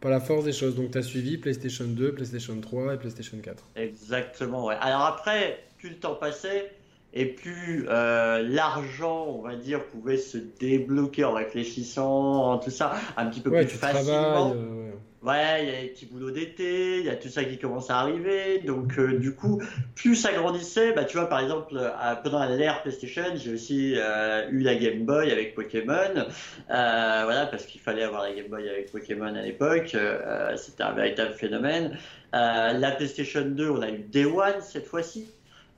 la 0.10 0.20
force 0.20 0.44
des 0.46 0.54
choses. 0.54 0.76
Donc 0.76 0.92
tu 0.92 0.98
as 0.98 1.04
suivi 1.04 1.38
PlayStation 1.38 1.86
2, 1.86 2.14
PlayStation 2.14 2.60
3 2.60 2.94
et 2.94 2.98
PlayStation 2.98 3.38
4. 3.38 3.64
Exactement, 3.76 4.66
ouais. 4.66 4.76
Alors 4.82 5.02
après, 5.02 5.64
plus 5.78 5.90
le 5.90 5.96
temps 5.96 6.16
passait 6.16 6.72
et 7.16 7.26
plus 7.26 7.86
euh, 7.90 8.46
l'argent, 8.48 9.26
on 9.28 9.42
va 9.42 9.56
dire, 9.56 9.84
pouvait 9.86 10.18
se 10.18 10.38
débloquer 10.38 11.24
en 11.24 11.34
réfléchissant, 11.34 12.60
tout 12.60 12.70
ça, 12.70 12.94
un 13.18 13.26
petit 13.28 13.40
peu 13.40 13.52
plus 13.52 13.68
facilement. 13.68 14.54
Euh, 14.56 14.92
Ouais, 15.26 15.64
il 15.64 15.70
y 15.70 15.76
a 15.76 15.82
les 15.82 15.88
petits 15.88 16.06
boulots 16.06 16.30
d'été, 16.30 17.00
il 17.00 17.06
y 17.08 17.10
a 17.10 17.16
tout 17.16 17.30
ça 17.30 17.44
qui 17.44 17.58
commence 17.58 17.90
à 17.90 17.98
arriver. 17.98 18.60
Donc, 18.60 19.00
euh, 19.00 19.18
du 19.18 19.34
coup, 19.34 19.60
plus 19.96 20.16
ça 20.16 20.32
grandissait, 20.32 20.94
bah, 20.94 21.04
tu 21.04 21.18
vois, 21.18 21.28
par 21.28 21.40
exemple, 21.40 21.82
pendant 22.24 22.46
l'ère 22.46 22.84
PlayStation, 22.84 23.24
j'ai 23.34 23.52
aussi 23.52 23.96
euh, 23.98 24.48
eu 24.52 24.60
la 24.60 24.76
Game 24.76 25.04
Boy 25.04 25.32
avec 25.32 25.56
Pokémon. 25.56 26.14
Euh, 26.16 26.26
voilà, 26.70 27.48
parce 27.48 27.66
qu'il 27.66 27.82
fallait 27.82 28.04
avoir 28.04 28.22
la 28.22 28.34
Game 28.34 28.50
Boy 28.50 28.70
avec 28.70 28.92
Pokémon 28.92 29.34
à 29.34 29.42
l'époque. 29.42 29.98
C'était 30.58 30.84
un 30.84 30.94
véritable 30.94 31.34
phénomène. 31.34 31.98
la 32.32 32.92
PlayStation 32.92 33.46
2, 33.46 33.68
on 33.68 33.82
a 33.82 33.90
eu 33.90 34.06
Day 34.08 34.26
One 34.26 34.62
cette 34.62 34.86
fois-ci. 34.86 35.26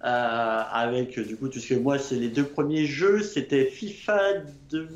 Avec 0.02 1.20
du 1.20 1.36
coup 1.36 1.52
ce 1.52 1.68
que 1.68 1.74
moi 1.74 1.98
c'est 1.98 2.16
les 2.16 2.30
deux 2.30 2.46
premiers 2.46 2.86
jeux 2.86 3.24
c'était 3.24 3.66
FIFA 3.66 4.20
2 4.70 4.88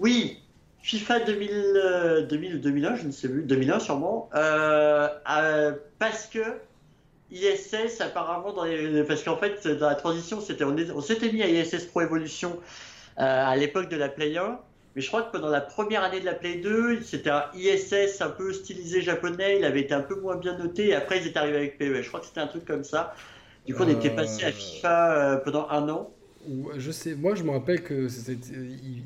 oui 0.00 0.38
FIFA 0.82 1.20
2000, 1.20 2.26
2000 2.28 2.60
2001, 2.60 2.96
je 2.96 3.06
ne 3.06 3.12
sais 3.12 3.28
plus, 3.28 3.42
2001 3.42 3.78
sûrement, 3.78 4.28
euh, 4.34 5.72
parce 6.00 6.26
que 6.26 6.40
ISS 7.30 8.00
apparemment 8.00 8.52
parce 9.06 9.22
qu'en 9.22 9.36
fait 9.36 9.66
dans 9.68 9.88
la 9.88 9.94
transition 9.94 10.40
c'était 10.40 10.64
on, 10.64 11.00
s'était 11.00 11.30
mis 11.30 11.42
à 11.42 11.48
ISS 11.48 11.84
Pro 11.84 12.00
Evolution 12.00 12.58
à 13.16 13.56
l'époque 13.56 13.88
de 13.90 13.96
la 13.96 14.08
Play 14.08 14.36
1 14.36 14.58
mais 14.94 15.00
je 15.00 15.08
crois 15.08 15.22
que 15.22 15.32
pendant 15.32 15.48
la 15.48 15.60
première 15.60 16.02
année 16.02 16.20
de 16.20 16.26
la 16.26 16.34
Play 16.34 16.56
2, 16.56 17.00
c'était 17.02 17.30
un 17.30 17.44
ISS 17.54 18.20
un 18.20 18.28
peu 18.28 18.52
stylisé 18.52 19.00
japonais, 19.00 19.58
il 19.58 19.64
avait 19.64 19.80
été 19.80 19.94
un 19.94 20.02
peu 20.02 20.16
moins 20.16 20.36
bien 20.36 20.56
noté, 20.58 20.88
et 20.88 20.94
après 20.94 21.18
ils 21.18 21.26
étaient 21.26 21.38
arrivés 21.38 21.56
avec 21.56 21.78
PES. 21.78 22.02
Je 22.02 22.08
crois 22.08 22.20
que 22.20 22.26
c'était 22.26 22.40
un 22.40 22.46
truc 22.46 22.66
comme 22.66 22.84
ça. 22.84 23.14
Du 23.66 23.74
coup, 23.74 23.82
on 23.84 23.88
était 23.88 24.10
passé 24.10 24.44
à 24.44 24.48
euh, 24.48 24.52
FIFA 24.52 25.12
euh, 25.12 25.36
pendant 25.36 25.68
un 25.70 25.88
an. 25.88 26.10
Je 26.76 26.90
sais, 26.90 27.14
moi 27.14 27.36
je 27.36 27.44
me 27.44 27.52
rappelle 27.52 27.82
que 27.82 28.08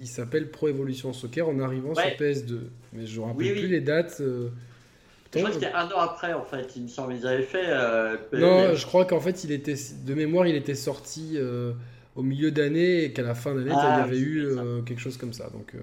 il, 0.00 0.06
s'appelle 0.06 0.50
Pro 0.50 0.68
Evolution 0.68 1.12
Soccer 1.12 1.46
en 1.46 1.60
arrivant 1.60 1.94
sur 1.94 2.04
PS2, 2.04 2.60
mais 2.94 3.04
je 3.04 3.20
ne 3.20 3.26
me 3.26 3.30
rappelle 3.30 3.52
plus 3.52 3.68
les 3.68 3.82
dates. 3.82 4.18
Euh, 4.20 4.48
je 5.34 5.40
crois 5.40 5.50
que 5.50 5.56
c'était 5.56 5.72
un 5.72 5.86
an 5.88 5.98
après 5.98 6.32
en 6.32 6.44
fait, 6.44 6.74
il 6.76 6.84
me 6.84 6.88
semble 6.88 7.14
qu'ils 7.14 7.26
avaient 7.26 7.42
fait. 7.42 7.66
non, 8.32 8.74
je 8.74 8.86
crois 8.86 9.04
qu'en 9.04 9.20
fait 9.20 9.44
il 9.44 9.52
était 9.52 9.74
de 10.06 10.14
mémoire 10.14 10.46
il 10.46 10.56
était 10.56 10.74
sorti 10.74 11.38
au 12.16 12.22
milieu 12.22 12.50
d'année 12.50 13.04
et 13.04 13.12
qu'à 13.12 13.22
la 13.22 13.34
fin 13.34 13.54
d'année, 13.54 13.70
ah, 13.72 13.98
il 13.98 14.00
y 14.00 14.02
avait 14.04 14.18
eu 14.18 14.46
euh, 14.46 14.80
quelque 14.82 15.00
chose 15.00 15.16
comme 15.18 15.34
ça. 15.34 15.50
Donc, 15.50 15.74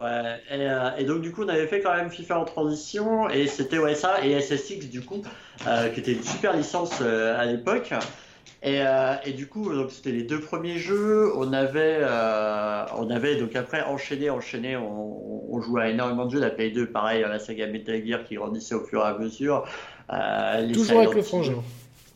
euh, 0.00 0.04
Ouais, 0.04 0.38
euh, 0.52 0.90
et, 0.98 1.04
donc 1.04 1.22
du 1.22 1.32
coup 1.32 1.44
on 1.44 1.48
avait 1.48 1.66
fait 1.66 1.80
quand 1.80 1.94
même 1.94 2.10
FIFA 2.10 2.40
en 2.40 2.44
transition 2.44 3.30
et 3.30 3.46
c'était 3.46 3.78
ouais 3.78 3.94
ça 3.94 4.24
et 4.24 4.38
SSX 4.40 4.90
du 4.90 5.00
coup 5.00 5.22
qui 5.94 6.00
était 6.00 6.12
une 6.12 6.22
super 6.22 6.56
licence 6.56 7.00
à 7.00 7.44
l'époque. 7.44 7.92
Et, 8.62 8.80
et, 9.24 9.32
du 9.32 9.46
coup 9.46 9.72
donc 9.72 9.90
c'était 9.90 10.12
les 10.12 10.22
deux 10.22 10.40
premiers 10.40 10.78
jeux. 10.78 11.32
On 11.36 11.52
avait 11.52 12.00
on 12.96 13.10
avait 13.10 13.36
donc 13.36 13.56
après 13.56 13.82
enchaîné 13.82 14.30
enchaîné. 14.30 14.76
On, 14.76 15.54
on, 15.54 15.60
jouait 15.60 15.82
à 15.82 15.88
énormément 15.88 16.26
de 16.26 16.32
jeux. 16.32 16.40
La 16.40 16.50
Play 16.50 16.70
2 16.70 16.90
pareil 16.90 17.22
la 17.22 17.38
saga 17.38 17.66
Metal 17.66 18.04
Gear 18.06 18.24
qui 18.24 18.34
grandissait 18.34 18.74
au 18.74 18.84
fur 18.84 19.00
et 19.00 19.08
à 19.08 19.16
mesure. 19.16 19.66
Toujours 20.74 21.00
avec 21.00 21.14
le 21.14 21.22
frangin 21.22 21.62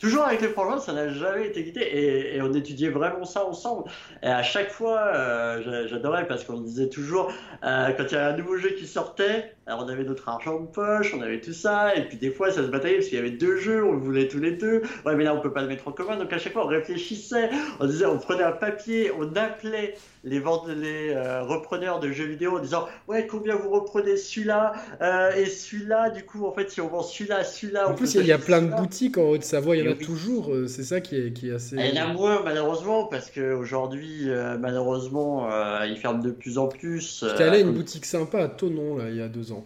toujours 0.01 0.23
avec 0.23 0.41
les 0.41 0.49
frangins, 0.49 0.79
ça 0.79 0.93
n'a 0.93 1.09
jamais 1.13 1.47
été 1.47 1.63
quitté. 1.63 2.35
Et, 2.35 2.41
on 2.41 2.51
étudiait 2.53 2.89
vraiment 2.89 3.23
ça 3.23 3.45
ensemble. 3.45 3.89
Et 4.23 4.27
à 4.27 4.41
chaque 4.41 4.71
fois, 4.71 4.99
euh, 4.99 5.87
j'adorais 5.87 6.27
parce 6.27 6.43
qu'on 6.43 6.59
disait 6.59 6.89
toujours, 6.89 7.31
euh, 7.63 7.91
quand 7.95 8.03
il 8.05 8.13
y 8.13 8.15
avait 8.15 8.33
un 8.33 8.37
nouveau 8.37 8.57
jeu 8.57 8.69
qui 8.71 8.87
sortait, 8.87 9.55
alors 9.67 9.85
on 9.85 9.89
avait 9.89 10.03
notre 10.03 10.27
argent 10.27 10.59
de 10.59 10.65
poche, 10.65 11.13
on 11.15 11.21
avait 11.21 11.39
tout 11.39 11.53
ça, 11.53 11.95
et 11.95 12.01
puis 12.07 12.17
des 12.17 12.31
fois 12.31 12.51
ça 12.51 12.63
se 12.63 12.67
bataillait 12.67 12.95
parce 12.95 13.07
qu'il 13.07 13.17
y 13.17 13.21
avait 13.21 13.29
deux 13.29 13.57
jeux, 13.57 13.83
on 13.85 13.91
le 13.91 13.99
voulait 13.99 14.27
tous 14.27 14.39
les 14.39 14.53
deux. 14.53 14.81
Ouais, 15.05 15.15
mais 15.15 15.23
là 15.23 15.35
on 15.35 15.39
peut 15.39 15.53
pas 15.53 15.61
le 15.61 15.67
mettre 15.67 15.87
en 15.87 15.91
commun, 15.91 16.17
donc 16.17 16.33
à 16.33 16.39
chaque 16.39 16.53
fois 16.53 16.65
on 16.65 16.67
réfléchissait, 16.67 17.49
on 17.79 17.85
disait, 17.85 18.07
on 18.07 18.17
prenait 18.17 18.43
un 18.43 18.53
papier, 18.53 19.11
on 19.11 19.35
appelait 19.35 19.93
les, 20.23 20.39
ventes, 20.39 20.67
les 20.67 21.11
euh, 21.11 21.43
repreneurs 21.43 21.99
de 21.99 22.11
jeux 22.11 22.25
vidéo 22.25 22.57
en 22.57 22.59
disant, 22.59 22.87
ouais, 23.07 23.27
combien 23.27 23.55
vous 23.55 23.69
reprenez 23.69 24.17
celui-là 24.17 24.73
euh, 25.01 25.31
et 25.35 25.45
celui-là, 25.45 26.09
du 26.09 26.23
coup 26.23 26.45
en 26.45 26.51
fait 26.53 26.71
si 26.71 26.81
on 26.81 26.87
vend 26.87 27.03
celui-là, 27.03 27.43
celui-là. 27.43 27.87
En 27.89 27.93
plus 27.93 28.15
il 28.15 28.25
y 28.25 28.31
a 28.31 28.39
plein 28.39 28.63
de 28.63 28.75
boutiques 28.75 29.19
en 29.19 29.29
Haute-Savoie, 29.29 29.77
il 29.77 29.85
y 29.85 29.87
en 29.87 29.91
a 29.91 29.95
toujours, 29.95 30.53
euh, 30.53 30.67
c'est 30.67 30.83
ça 30.83 31.01
qui 31.01 31.17
est, 31.17 31.33
qui 31.33 31.49
est 31.49 31.53
assez. 31.53 31.75
Il 31.75 31.95
y 31.95 32.01
en 32.01 32.09
a 32.09 32.13
moins 32.13 32.41
malheureusement 32.43 33.05
parce 33.05 33.29
qu'aujourd'hui 33.29 34.27
malheureusement 34.59 35.47
ils 35.85 35.97
ferment 35.97 36.19
de 36.19 36.31
plus 36.31 36.57
en 36.57 36.67
plus. 36.67 37.25
J'étais 37.29 37.43
allé 37.43 37.57
à 37.57 37.61
une 37.61 37.73
boutique 37.73 38.05
sympa 38.05 38.39
à 38.39 38.47
Tonon 38.47 38.97
là 38.97 39.09
il 39.09 39.17
y 39.17 39.21
a 39.21 39.27
deux 39.27 39.51
ans. 39.51 39.60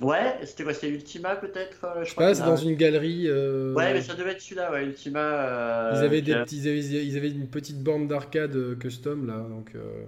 Ouais, 0.00 0.40
c'était 0.44 0.64
quoi 0.64 0.74
C'était 0.74 0.88
Ultima 0.88 1.36
peut-être 1.36 1.84
euh, 1.84 2.04
Je 2.04 2.10
sais 2.10 2.16
pas, 2.16 2.34
c'est 2.34 2.42
dans 2.42 2.56
une 2.56 2.74
galerie. 2.74 3.28
Euh, 3.28 3.74
ouais, 3.74 3.94
mais 3.94 4.02
ça 4.02 4.14
devait 4.14 4.32
être 4.32 4.40
celui-là, 4.40 4.72
ouais, 4.72 4.84
Ultima. 4.84 5.20
Euh, 5.20 5.92
ils, 5.94 6.04
avaient 6.04 6.22
des 6.22 6.34
petits, 6.34 6.62
ils, 6.62 7.16
avaient, 7.16 7.30
une 7.30 7.48
petite 7.48 7.82
bande 7.82 8.08
d'arcade 8.08 8.78
custom 8.78 9.26
là, 9.26 9.46
donc. 9.48 9.72
Euh, 9.74 10.04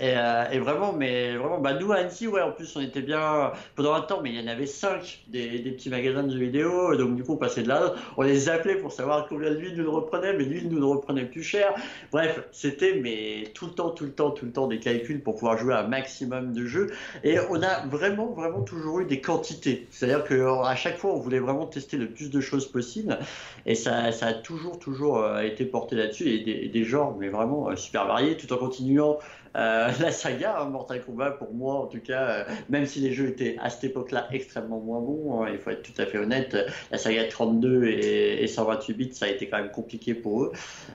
et, 0.00 0.58
vraiment, 0.58 0.92
mais 0.92 1.36
vraiment, 1.36 1.60
bah 1.60 1.74
nous 1.74 1.92
à 1.92 1.96
Annecy, 1.96 2.26
ouais, 2.26 2.42
en 2.42 2.50
plus 2.50 2.74
on 2.76 2.80
était 2.80 3.00
bien 3.00 3.52
pendant 3.76 3.94
un 3.94 4.00
temps, 4.00 4.20
mais 4.22 4.30
il 4.30 4.40
y 4.40 4.44
en 4.44 4.48
avait 4.48 4.66
cinq 4.66 5.20
des, 5.28 5.60
des 5.60 5.70
petits 5.70 5.88
magasins 5.88 6.24
de 6.24 6.32
jeux 6.32 6.44
vidéo, 6.44 6.96
donc 6.96 7.14
du 7.14 7.22
coup 7.22 7.34
on 7.34 7.36
passait 7.36 7.62
de 7.62 7.68
là, 7.68 7.94
on 8.16 8.22
les 8.22 8.48
appelait 8.48 8.74
pour 8.74 8.90
savoir 8.90 9.28
combien 9.28 9.50
de 9.50 9.56
l'huile 9.56 9.76
nous 9.76 9.92
reprenait, 9.92 10.32
mais 10.36 10.44
l'huile 10.44 10.68
nous 10.68 10.80
le 10.80 10.86
reprenait 10.86 11.26
plus 11.26 11.44
cher. 11.44 11.72
Bref, 12.10 12.42
c'était 12.50 13.00
mais 13.00 13.52
tout 13.54 13.66
le 13.66 13.72
temps, 13.72 13.90
tout 13.90 14.04
le 14.04 14.10
temps, 14.10 14.30
tout 14.32 14.46
le 14.46 14.52
temps 14.52 14.66
des 14.66 14.80
calculs 14.80 15.22
pour 15.22 15.34
pouvoir 15.34 15.58
jouer 15.58 15.74
un 15.74 15.86
maximum 15.86 16.52
de 16.52 16.66
jeux. 16.66 16.88
Et 17.22 17.38
on 17.50 17.62
a 17.62 17.86
vraiment, 17.86 18.32
vraiment 18.32 18.62
toujours 18.62 19.00
eu 19.00 19.04
des 19.04 19.20
quantités. 19.20 19.86
C'est-à-dire 19.90 20.24
qu'à 20.24 20.74
chaque 20.74 20.98
fois 20.98 21.12
on 21.12 21.20
voulait 21.20 21.38
vraiment 21.38 21.66
tester 21.66 21.96
le 21.96 22.08
plus 22.08 22.30
de 22.30 22.40
choses 22.40 22.66
possible, 22.66 23.16
et 23.64 23.76
ça, 23.76 24.10
a 24.20 24.32
toujours, 24.32 24.78
toujours 24.80 25.18
euh, 25.18 25.40
été 25.42 25.64
porté 25.64 25.94
là-dessus, 25.94 26.28
et 26.28 26.40
des, 26.40 26.68
des 26.68 26.84
genres, 26.84 27.16
mais 27.18 27.28
vraiment 27.28 27.70
euh, 27.70 27.76
super 27.76 28.06
variés, 28.06 28.36
tout 28.36 28.52
en 28.52 28.56
continuant 28.56 29.18
euh, 29.56 29.90
la 30.00 30.10
saga 30.10 30.60
hein, 30.60 30.64
Mortal 30.66 31.04
Kombat, 31.04 31.32
pour 31.32 31.52
moi 31.52 31.74
en 31.74 31.86
tout 31.86 32.00
cas, 32.00 32.22
euh, 32.22 32.44
même 32.68 32.86
si 32.86 33.00
les 33.00 33.12
jeux 33.12 33.28
étaient 33.28 33.56
à 33.60 33.70
cette 33.70 33.84
époque-là 33.84 34.26
extrêmement 34.32 34.80
moins 34.80 35.00
bons, 35.00 35.42
hein, 35.42 35.48
il 35.52 35.58
faut 35.58 35.70
être 35.70 35.82
tout 35.82 36.00
à 36.00 36.06
fait 36.06 36.18
honnête, 36.18 36.56
la 36.90 36.98
saga 36.98 37.24
32 37.24 37.84
et, 37.84 38.46
128 38.46 38.94
bits, 38.94 39.12
ça 39.12 39.26
a 39.26 39.28
été 39.28 39.48
quand 39.48 39.58
même 39.58 39.70
compliqué 39.70 40.14
pour 40.14 40.44
eux. 40.44 40.52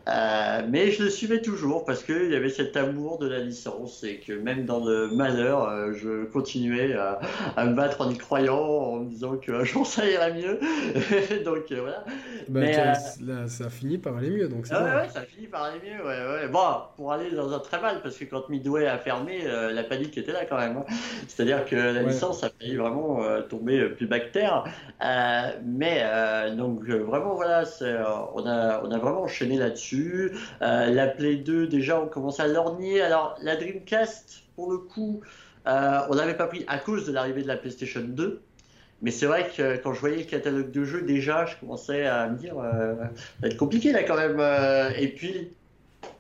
Euh, 0.07 0.61
mais 0.69 0.91
je 0.91 1.03
le 1.03 1.09
suivais 1.09 1.41
toujours 1.41 1.85
parce 1.85 2.03
qu'il 2.03 2.31
y 2.31 2.35
avait 2.35 2.49
cet 2.49 2.77
amour 2.77 3.17
de 3.17 3.27
la 3.27 3.39
licence 3.39 4.03
et 4.03 4.17
que 4.17 4.33
même 4.33 4.65
dans 4.65 4.83
le 4.85 5.07
malheur, 5.07 5.93
je 5.93 6.25
continuais 6.25 6.93
à, 6.93 7.65
me 7.65 7.73
battre 7.73 8.01
en 8.01 8.09
y 8.09 8.17
croyant, 8.17 8.59
en 8.59 8.97
me 8.97 9.09
disant 9.09 9.37
qu'un 9.37 9.63
jour 9.63 9.85
ça 9.85 10.05
irait 10.05 10.33
mieux. 10.33 10.59
donc 11.43 11.71
voilà. 11.71 12.03
Bah, 12.47 12.59
mais, 12.59 12.73
ça 13.47 13.65
a 13.65 13.69
fini 13.69 13.97
par 13.97 14.17
aller 14.17 14.29
mieux. 14.29 14.47
Donc 14.47 14.65
ah 14.71 14.83
ouais, 14.83 14.95
ouais, 15.01 15.09
ça 15.09 15.19
a 15.19 15.23
fini 15.23 15.47
par 15.47 15.63
aller 15.63 15.79
mieux. 15.83 16.05
Ouais, 16.05 16.41
ouais. 16.41 16.47
Bon, 16.47 16.77
pour 16.95 17.11
aller 17.11 17.31
dans 17.31 17.51
un 17.51 17.59
très 17.59 17.81
mal, 17.81 18.01
parce 18.01 18.17
que 18.17 18.25
quand 18.25 18.48
Midway 18.49 18.87
a 18.87 18.97
fermé, 18.97 19.41
euh, 19.45 19.71
la 19.71 19.83
panique 19.83 20.17
était 20.17 20.31
là 20.31 20.45
quand 20.45 20.57
même. 20.57 20.77
Hein. 20.77 20.85
C'est-à-dire 21.27 21.65
que 21.65 21.75
la 21.75 22.03
licence 22.03 22.43
a 22.43 22.49
failli 22.49 22.75
vraiment 22.75 23.23
euh, 23.23 23.41
tomber 23.41 23.89
plus 23.89 24.07
bactère. 24.07 24.65
Euh, 25.03 25.51
mais 25.65 26.03
donc 26.55 26.83
vraiment 26.83 27.35
voilà, 27.35 27.63
on 28.35 28.45
a, 28.45 28.81
on 28.83 28.91
a 28.91 28.97
vraiment 28.97 29.23
enchaîné 29.23 29.57
là-dessus. 29.57 30.31
la 30.61 31.07
Play 31.07 31.35
2 31.35 31.67
déjà 31.67 32.01
on 32.01 32.07
commence 32.07 32.39
à 32.39 32.47
lorgner. 32.47 33.01
Alors 33.01 33.37
la 33.41 33.55
Dreamcast 33.55 34.43
pour 34.55 34.71
le 34.71 34.77
coup, 34.79 35.21
on 35.65 36.15
n'avait 36.15 36.37
pas 36.37 36.47
pris 36.47 36.65
à 36.67 36.77
cause 36.77 37.05
de 37.05 37.11
l'arrivée 37.11 37.43
de 37.43 37.47
la 37.47 37.57
PlayStation 37.57 38.01
2. 38.01 38.41
Mais 39.01 39.11
c'est 39.11 39.27
vrai 39.27 39.49
que 39.55 39.77
quand 39.77 39.93
je 39.93 40.01
voyais 40.01 40.17
le 40.17 40.23
catalogue 40.23 40.71
de 40.71 40.83
jeux, 40.83 41.03
déjà, 41.03 41.45
je 41.45 41.55
commençais 41.55 42.05
à 42.05 42.27
me 42.27 42.37
dire, 42.37 42.55
ça 42.55 42.93
va 43.41 43.47
être 43.47 43.55
compliqué 43.55 43.93
là 43.93 44.03
quand 44.03 44.17
même. 44.17 44.41
et 44.97 45.07
puis, 45.07 45.53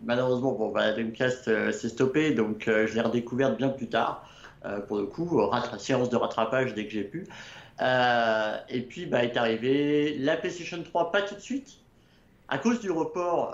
malheureusement, 0.03 0.53
bon, 0.53 0.73
la 0.73 0.93
Dreamcast 0.93 1.47
euh, 1.47 1.71
s'est 1.71 1.89
stoppée, 1.89 2.31
donc 2.31 2.67
euh, 2.67 2.87
je 2.87 2.95
l'ai 2.95 3.01
redécouverte 3.01 3.57
bien 3.57 3.69
plus 3.69 3.87
tard. 3.87 4.27
Euh, 4.65 4.79
pour 4.79 4.97
le 4.97 5.05
coup, 5.05 5.41
séance 5.77 6.09
de 6.09 6.17
rattrapage 6.17 6.73
dès 6.73 6.85
que 6.85 6.91
j'ai 6.91 7.03
pu. 7.03 7.27
et 7.79 8.81
puis, 8.81 9.05
bah, 9.05 9.23
est 9.23 9.37
arrivé 9.37 10.17
la 10.19 10.35
PlayStation 10.35 10.81
3, 10.83 11.11
pas 11.11 11.21
tout 11.21 11.35
de 11.35 11.39
suite, 11.39 11.77
à 12.49 12.57
cause 12.57 12.81
du 12.81 12.91
report 12.91 13.53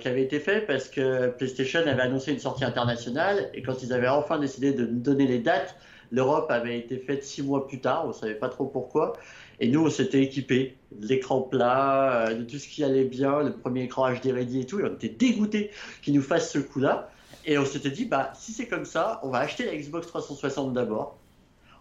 qui 0.00 0.08
avait 0.08 0.22
été 0.22 0.40
fait 0.40 0.60
parce 0.66 0.88
que 0.88 1.28
PlayStation 1.28 1.80
avait 1.80 2.02
annoncé 2.02 2.32
une 2.32 2.40
sortie 2.40 2.64
internationale 2.64 3.48
et 3.54 3.62
quand 3.62 3.82
ils 3.82 3.92
avaient 3.92 4.08
enfin 4.08 4.38
décidé 4.38 4.72
de 4.72 4.84
donner 4.84 5.26
les 5.26 5.38
dates, 5.38 5.76
l'Europe 6.10 6.50
avait 6.50 6.78
été 6.78 6.98
faite 6.98 7.24
six 7.24 7.42
mois 7.42 7.66
plus 7.66 7.80
tard, 7.80 8.04
on 8.04 8.08
ne 8.08 8.12
savait 8.12 8.34
pas 8.34 8.48
trop 8.48 8.66
pourquoi. 8.66 9.14
Et 9.60 9.68
nous, 9.68 9.86
on 9.86 9.90
s'était 9.90 10.22
équipés 10.22 10.76
l'écran 11.00 11.40
plat, 11.42 12.28
euh, 12.28 12.34
de 12.34 12.44
tout 12.44 12.58
ce 12.58 12.68
qui 12.68 12.84
allait 12.84 13.04
bien, 13.04 13.42
le 13.42 13.52
premier 13.52 13.84
écran 13.84 14.12
HD 14.12 14.32
ready 14.32 14.60
et 14.60 14.66
tout, 14.66 14.80
et 14.80 14.84
on 14.84 14.94
était 14.94 15.08
dégoûtés 15.08 15.70
qu'ils 16.02 16.14
nous 16.14 16.22
fassent 16.22 16.52
ce 16.52 16.58
coup-là. 16.58 17.10
Et 17.44 17.58
on 17.58 17.64
s'était 17.64 17.90
dit, 17.90 18.04
bah, 18.04 18.32
si 18.34 18.52
c'est 18.52 18.66
comme 18.66 18.84
ça, 18.84 19.20
on 19.22 19.30
va 19.30 19.38
acheter 19.38 19.66
la 19.66 19.76
Xbox 19.76 20.06
360 20.06 20.72
d'abord, 20.72 21.18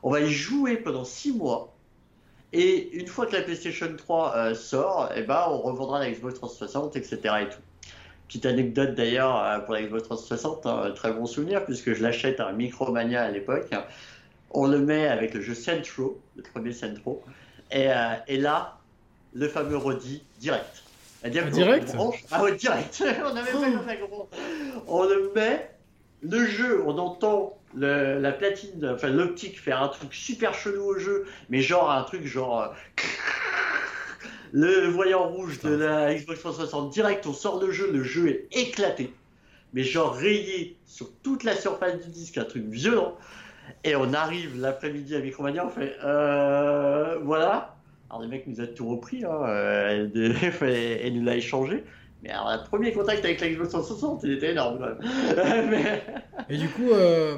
on 0.01 0.11
va 0.11 0.21
y 0.21 0.29
jouer 0.29 0.77
pendant 0.77 1.05
6 1.05 1.33
mois, 1.33 1.73
et 2.53 2.91
une 2.93 3.07
fois 3.07 3.25
que 3.25 3.35
la 3.35 3.41
PlayStation 3.41 3.87
3 3.97 4.37
euh, 4.37 4.53
sort, 4.53 5.09
eh 5.15 5.23
bah, 5.23 5.47
on 5.49 5.57
revendra 5.57 5.99
la 5.99 6.11
Xbox 6.11 6.35
360, 6.35 6.95
etc. 6.95 7.17
Petite 8.27 8.45
anecdote 8.45 8.93
d'ailleurs 8.93 9.43
euh, 9.43 9.59
pour 9.59 9.73
la 9.73 9.81
Xbox 9.81 10.03
360, 10.03 10.65
hein, 10.67 10.91
très 10.95 11.11
bon 11.11 11.25
souvenir, 11.25 11.65
puisque 11.65 11.93
je 11.93 12.03
l'achète 12.03 12.39
à 12.39 12.51
Micromania 12.51 13.23
à 13.23 13.31
l'époque. 13.31 13.71
On 14.51 14.67
le 14.67 14.77
met 14.77 15.07
avec 15.07 15.33
le 15.33 15.41
jeu 15.41 15.55
Centro, 15.55 16.21
le 16.35 16.43
premier 16.43 16.73
Centro. 16.73 17.23
Euh, 17.73 18.15
et, 18.27 18.37
là, 18.37 18.77
le 19.33 19.47
fameux 19.47 19.77
Rodi 19.77 20.23
direct. 20.39 20.83
Ah, 21.23 21.29
direct 21.29 21.95
Ah 22.31 22.43
ouais, 22.43 22.55
direct. 22.55 23.03
on 23.23 23.35
avait 23.35 23.51
oh. 24.11 24.29
On 24.87 25.03
le 25.05 25.31
met, 25.33 25.69
le 26.21 26.45
jeu, 26.45 26.83
on 26.85 26.97
entend 26.97 27.57
la 27.75 28.31
platine, 28.31 28.91
enfin 28.93 29.09
l'optique 29.09 29.59
faire 29.59 29.81
un 29.81 29.87
truc 29.87 30.13
super 30.13 30.53
chelou 30.53 30.83
au 30.83 30.99
jeu, 30.99 31.25
mais 31.49 31.61
genre 31.61 31.91
un 31.91 32.03
truc 32.03 32.25
genre. 32.25 32.61
Euh, 32.61 32.67
le 34.55 34.87
voyant 34.87 35.27
rouge 35.27 35.59
de 35.61 35.73
la 35.73 36.13
Xbox 36.13 36.39
360 36.41 36.91
direct, 36.91 37.25
on 37.25 37.33
sort 37.33 37.59
le 37.59 37.71
jeu, 37.71 37.89
le 37.91 38.03
jeu 38.03 38.27
est 38.29 38.47
éclaté, 38.51 39.11
mais 39.73 39.83
genre 39.83 40.13
rayé 40.13 40.77
sur 40.85 41.09
toute 41.23 41.43
la 41.43 41.55
surface 41.55 42.03
du 42.03 42.11
disque, 42.11 42.37
un 42.37 42.43
truc 42.43 42.63
violent. 42.65 43.17
Et 43.83 43.95
on 43.95 44.13
arrive 44.13 44.59
l'après-midi 44.59 45.15
à 45.15 45.19
Micromania, 45.19 45.65
on 45.65 45.69
fait 45.69 45.93
euh, 46.03 47.17
voilà. 47.23 47.75
Alors 48.09 48.21
les 48.21 48.29
mecs 48.29 48.47
nous 48.47 48.61
a 48.61 48.67
tout 48.67 48.87
repris 48.87 49.25
hein, 49.25 49.41
euh, 49.45 50.07
et, 50.65 51.11
nous 51.11 51.23
l'a 51.23 51.35
échangé. 51.35 51.83
Mais 52.23 52.29
alors, 52.29 52.53
le 52.53 52.69
premier 52.69 52.93
contact 52.93 53.25
avec 53.25 53.41
la 53.41 53.49
Xbox 53.49 53.71
360, 53.71 54.21
il 54.23 54.33
était 54.33 54.51
énorme. 54.51 54.97
Et 56.49 56.57
du 56.57 56.69
coup, 56.69 56.89
euh, 56.91 57.35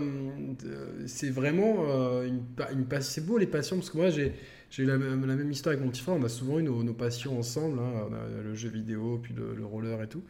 c'est 1.08 1.32
vraiment 1.32 1.78
une, 2.22 2.44
une 2.72 3.02
c'est 3.02 3.26
beau 3.26 3.40
les 3.40 3.48
passions 3.48 3.78
parce 3.78 3.90
que 3.90 3.98
moi 3.98 4.10
j'ai 4.12 4.34
eu 4.78 4.86
la, 4.86 5.00
même 5.00 5.52
histoire 5.52 5.74
avec 5.74 5.84
mon 5.84 5.90
petit 5.90 6.04
frère. 6.04 6.16
On 6.20 6.24
a 6.24 6.30
souvent 6.30 6.60
eu 6.60 6.64
nos, 6.64 6.94
passions 6.94 7.40
ensemble, 7.40 7.80
hein. 7.80 8.10
le 8.44 8.54
jeu 8.54 8.70
vidéo, 8.70 9.20
puis 9.24 9.34
le, 9.34 9.66
roller 9.66 10.04
et 10.04 10.08
tout. 10.08 10.24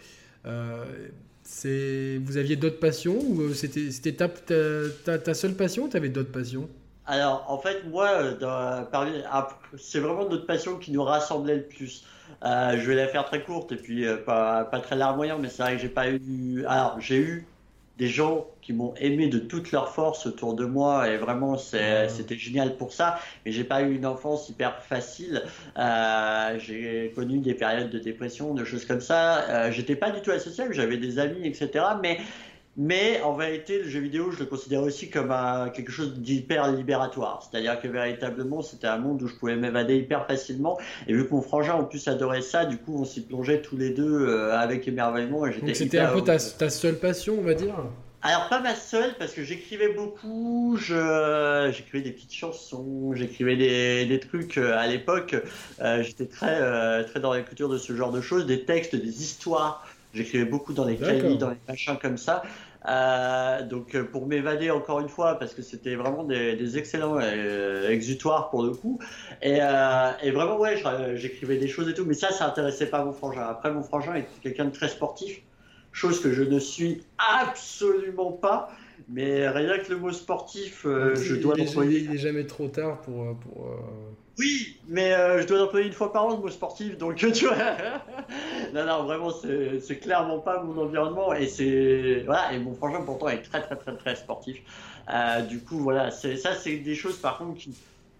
Vous 1.46 2.38
aviez 2.38 2.56
d'autres 2.56 2.80
passions 2.80 3.18
ou 3.18 3.54
c'était, 3.54 3.92
c'était 3.92 4.14
ta, 4.14 4.28
ta, 4.28 5.20
ta, 5.20 5.34
seule 5.34 5.54
passion 5.54 5.84
ou 5.84 5.90
tu 5.90 5.98
avais 5.98 6.10
d'autres 6.10 6.32
passions? 6.32 6.68
Alors, 7.08 7.46
en 7.48 7.60
fait, 7.60 7.84
moi, 7.86 8.10
ah, 8.42 9.48
c'est 9.78 10.00
vraiment 10.00 10.28
notre 10.28 10.48
passion 10.48 10.78
qui 10.78 10.92
nous 10.92 11.04
rassemblait 11.04 11.58
le 11.58 11.64
plus. 11.64 12.04
Euh, 12.44 12.78
je 12.78 12.88
vais 12.88 12.96
la 12.96 13.08
faire 13.08 13.26
très 13.26 13.44
courte 13.44 13.72
et 13.72 13.76
puis 13.76 14.08
euh, 14.08 14.18
pas, 14.18 14.66
pas 14.66 14.80
très 14.80 14.96
larmoyant, 14.96 15.38
mais 15.38 15.50
c'est 15.50 15.62
vrai 15.62 15.76
que 15.76 15.82
j'ai 15.82 15.90
pas 15.90 16.10
eu. 16.10 16.66
Alors, 16.68 17.00
j'ai 17.00 17.20
eu 17.20 17.48
des 17.98 18.08
gens 18.08 18.48
qui 18.62 18.74
m'ont 18.74 18.94
aimé 18.96 19.28
de 19.28 19.40
toute 19.40 19.72
leur 19.72 19.94
force 19.94 20.26
autour 20.26 20.54
de 20.54 20.66
moi 20.66 21.10
et 21.10 21.18
vraiment 21.18 21.58
c'était 21.58 22.38
génial 22.38 22.76
pour 22.78 22.94
ça. 22.94 23.20
Mais 23.46 23.52
j'ai 23.52 23.64
pas 23.64 23.82
eu 23.84 23.96
une 23.96 24.06
enfance 24.06 24.50
hyper 24.50 24.82
facile. 24.82 25.44
Euh, 25.78 26.60
j'ai 26.60 27.12
connu 27.16 27.40
des 27.40 27.54
périodes 27.54 27.90
de 27.90 28.00
dépression, 28.00 28.54
de 28.54 28.66
choses 28.66 28.86
comme 28.86 29.02
ça. 29.02 29.44
Euh, 29.50 29.72
J'étais 29.72 29.96
pas 29.96 30.12
du 30.12 30.22
tout 30.22 30.32
associable, 30.32 30.74
j'avais 30.74 30.98
des 30.98 31.20
amis, 31.20 31.48
etc. 31.48 31.86
Mais 32.02 32.20
mais 32.78 33.22
en 33.22 33.34
vérité, 33.34 33.80
le 33.80 33.90
jeu 33.90 34.02
vidéo, 34.02 34.32
je 34.32 34.40
le 34.40 34.46
considère 34.46 34.84
aussi 34.84 35.10
comme 35.10 35.34
quelque 35.74 35.92
chose 35.92 36.20
d'hyper 36.20 36.72
libératoire. 36.72 37.48
C'est-à-dire 37.50 37.80
que 37.80 37.88
véritablement, 37.88 38.62
c'était 38.62 38.88
un 38.88 38.98
monde 38.98 39.22
où 39.22 39.28
je 39.28 39.36
pouvais 39.36 39.56
m'évader 39.56 39.96
hyper 39.96 40.28
facilement. 40.28 40.78
Et 41.08 41.14
vu 41.14 41.26
que 41.26 41.34
mon 41.34 41.42
frangin 41.42 41.76
en 41.76 41.86
plus 41.86 42.08
adorait 42.08 42.42
ça, 42.42 42.66
du 42.66 42.78
coup, 42.78 43.00
on 43.00 43.06
s'y 43.06 43.22
plongeait 43.22 43.62
tous 43.62 43.78
les 43.78 43.92
deux 43.92 44.28
euh, 44.28 44.58
avec 44.58 44.88
émerveillement. 44.88 45.42
Donc 45.48 45.76
c'était 45.76 46.00
un 46.00 46.14
peu 46.14 46.22
ta, 46.22 46.40
seule 46.40 47.00
passion, 47.00 47.36
on 47.40 47.44
va 47.44 47.54
dire? 47.54 47.76
Alors 48.22 48.50
pas 48.50 48.60
ma 48.60 48.74
seule 48.74 49.14
parce 49.20 49.34
que 49.34 49.44
j'écrivais 49.44 49.90
beaucoup, 49.90 50.78
j'écrivais 50.80 52.02
des 52.02 52.12
petites 52.12 52.34
chansons, 52.34 53.14
j'écrivais 53.14 53.56
des, 53.56 54.20
trucs 54.20 54.58
euh, 54.58 54.76
à 54.76 54.88
l'époque. 54.88 55.36
Euh, 55.80 56.02
j'étais 56.02 56.26
très 56.26 57.04
très 57.04 57.20
dans 57.20 57.34
l'écriture 57.34 57.70
de 57.70 57.78
ce 57.78 57.96
genre 57.96 58.12
de 58.12 58.22
choses, 58.22 58.48
des 58.48 58.66
textes, 58.66 58.96
des 58.96 59.22
histoires. 59.22 59.86
J'écrivais 60.16 60.46
beaucoup 60.46 60.74
dans 60.74 60.86
les 60.86 60.96
cahiers, 60.96 61.36
dans 61.36 61.50
les 61.50 61.58
machins 61.68 61.98
comme 62.02 62.18
ça. 62.18 62.42
Euh, 62.88 63.64
donc 63.64 63.96
euh, 63.96 64.04
pour 64.04 64.28
m'évader 64.28 64.70
encore 64.70 65.00
une 65.00 65.10
fois, 65.10 65.40
parce 65.40 65.54
que 65.54 65.62
c'était 65.62 65.96
vraiment 65.96 66.24
des, 66.24 66.78
excellents 66.78 67.18
euh, 67.20 67.90
exutoires 67.90 68.50
pour 68.50 68.64
le 68.64 68.72
coup. 68.72 69.00
Et, 69.42 69.60
vraiment, 69.60 70.58
ouais, 70.58 70.82
j'écrivais 71.16 71.58
des 71.58 71.68
choses 71.68 71.90
et 71.90 71.94
tout, 71.94 72.06
mais 72.06 72.14
ça, 72.14 72.32
ça 72.32 72.48
intéressait 72.48 72.88
pas 72.88 73.04
mon 73.04 73.12
frangin. 73.12 73.42
Après, 73.42 73.72
mon 73.72 73.84
frangin 73.84 74.16
était 74.16 74.30
quelqu'un 74.42 74.66
de 74.66 74.72
très 74.72 74.88
sportif, 74.88 75.42
chose 75.92 76.22
que 76.22 76.32
je 76.32 76.44
ne 76.44 76.60
suis 76.60 77.04
absolument 77.18 78.32
pas. 78.32 78.70
Mais 79.10 79.48
rien 79.48 79.78
que 79.80 79.92
le 79.92 79.98
mot 79.98 80.12
sportif, 80.12 80.86
je 80.86 81.36
dois 81.36 81.56
l'employer. 81.56 82.00
Il 82.00 82.12
n'est 82.12 82.18
jamais 82.18 82.46
trop 82.46 82.68
tard 82.68 83.02
pour. 83.02 83.38
pour 83.40 83.78
oui, 84.38 84.78
mais 84.90 85.14
euh, 85.14 85.42
je 85.42 85.48
dois 85.48 85.64
employer 85.64 85.88
une 85.88 85.94
fois 85.94 86.12
par 86.12 86.26
an 86.26 86.36
le 86.36 86.42
mot 86.42 86.50
sportif, 86.50 86.98
donc 86.98 87.16
tu 87.34 87.46
vois. 87.46 87.56
non, 88.74 88.86
non, 88.86 89.04
vraiment, 89.04 89.32
c'est 89.32 89.98
clairement 90.00 90.40
pas 90.40 90.62
mon 90.62 90.82
environnement 90.82 91.34
et 91.34 91.48
c'est 91.48 92.24
voilà. 92.26 92.52
Et 92.54 92.60
mon 92.60 92.74
frangin 92.74 93.02
pourtant 93.02 93.30
est 93.30 93.42
très, 93.42 93.62
très, 93.62 93.76
très, 93.76 93.96
très 93.96 94.16
sportif. 94.16 94.58
Euh, 95.14 95.42
du 95.42 95.60
coup, 95.60 95.78
voilà, 95.78 96.12
ça, 96.12 96.54
c'est 96.56 96.78
des 96.78 96.96
choses 96.96 97.18
par 97.18 97.38
contre 97.38 97.60
qui 97.60 97.74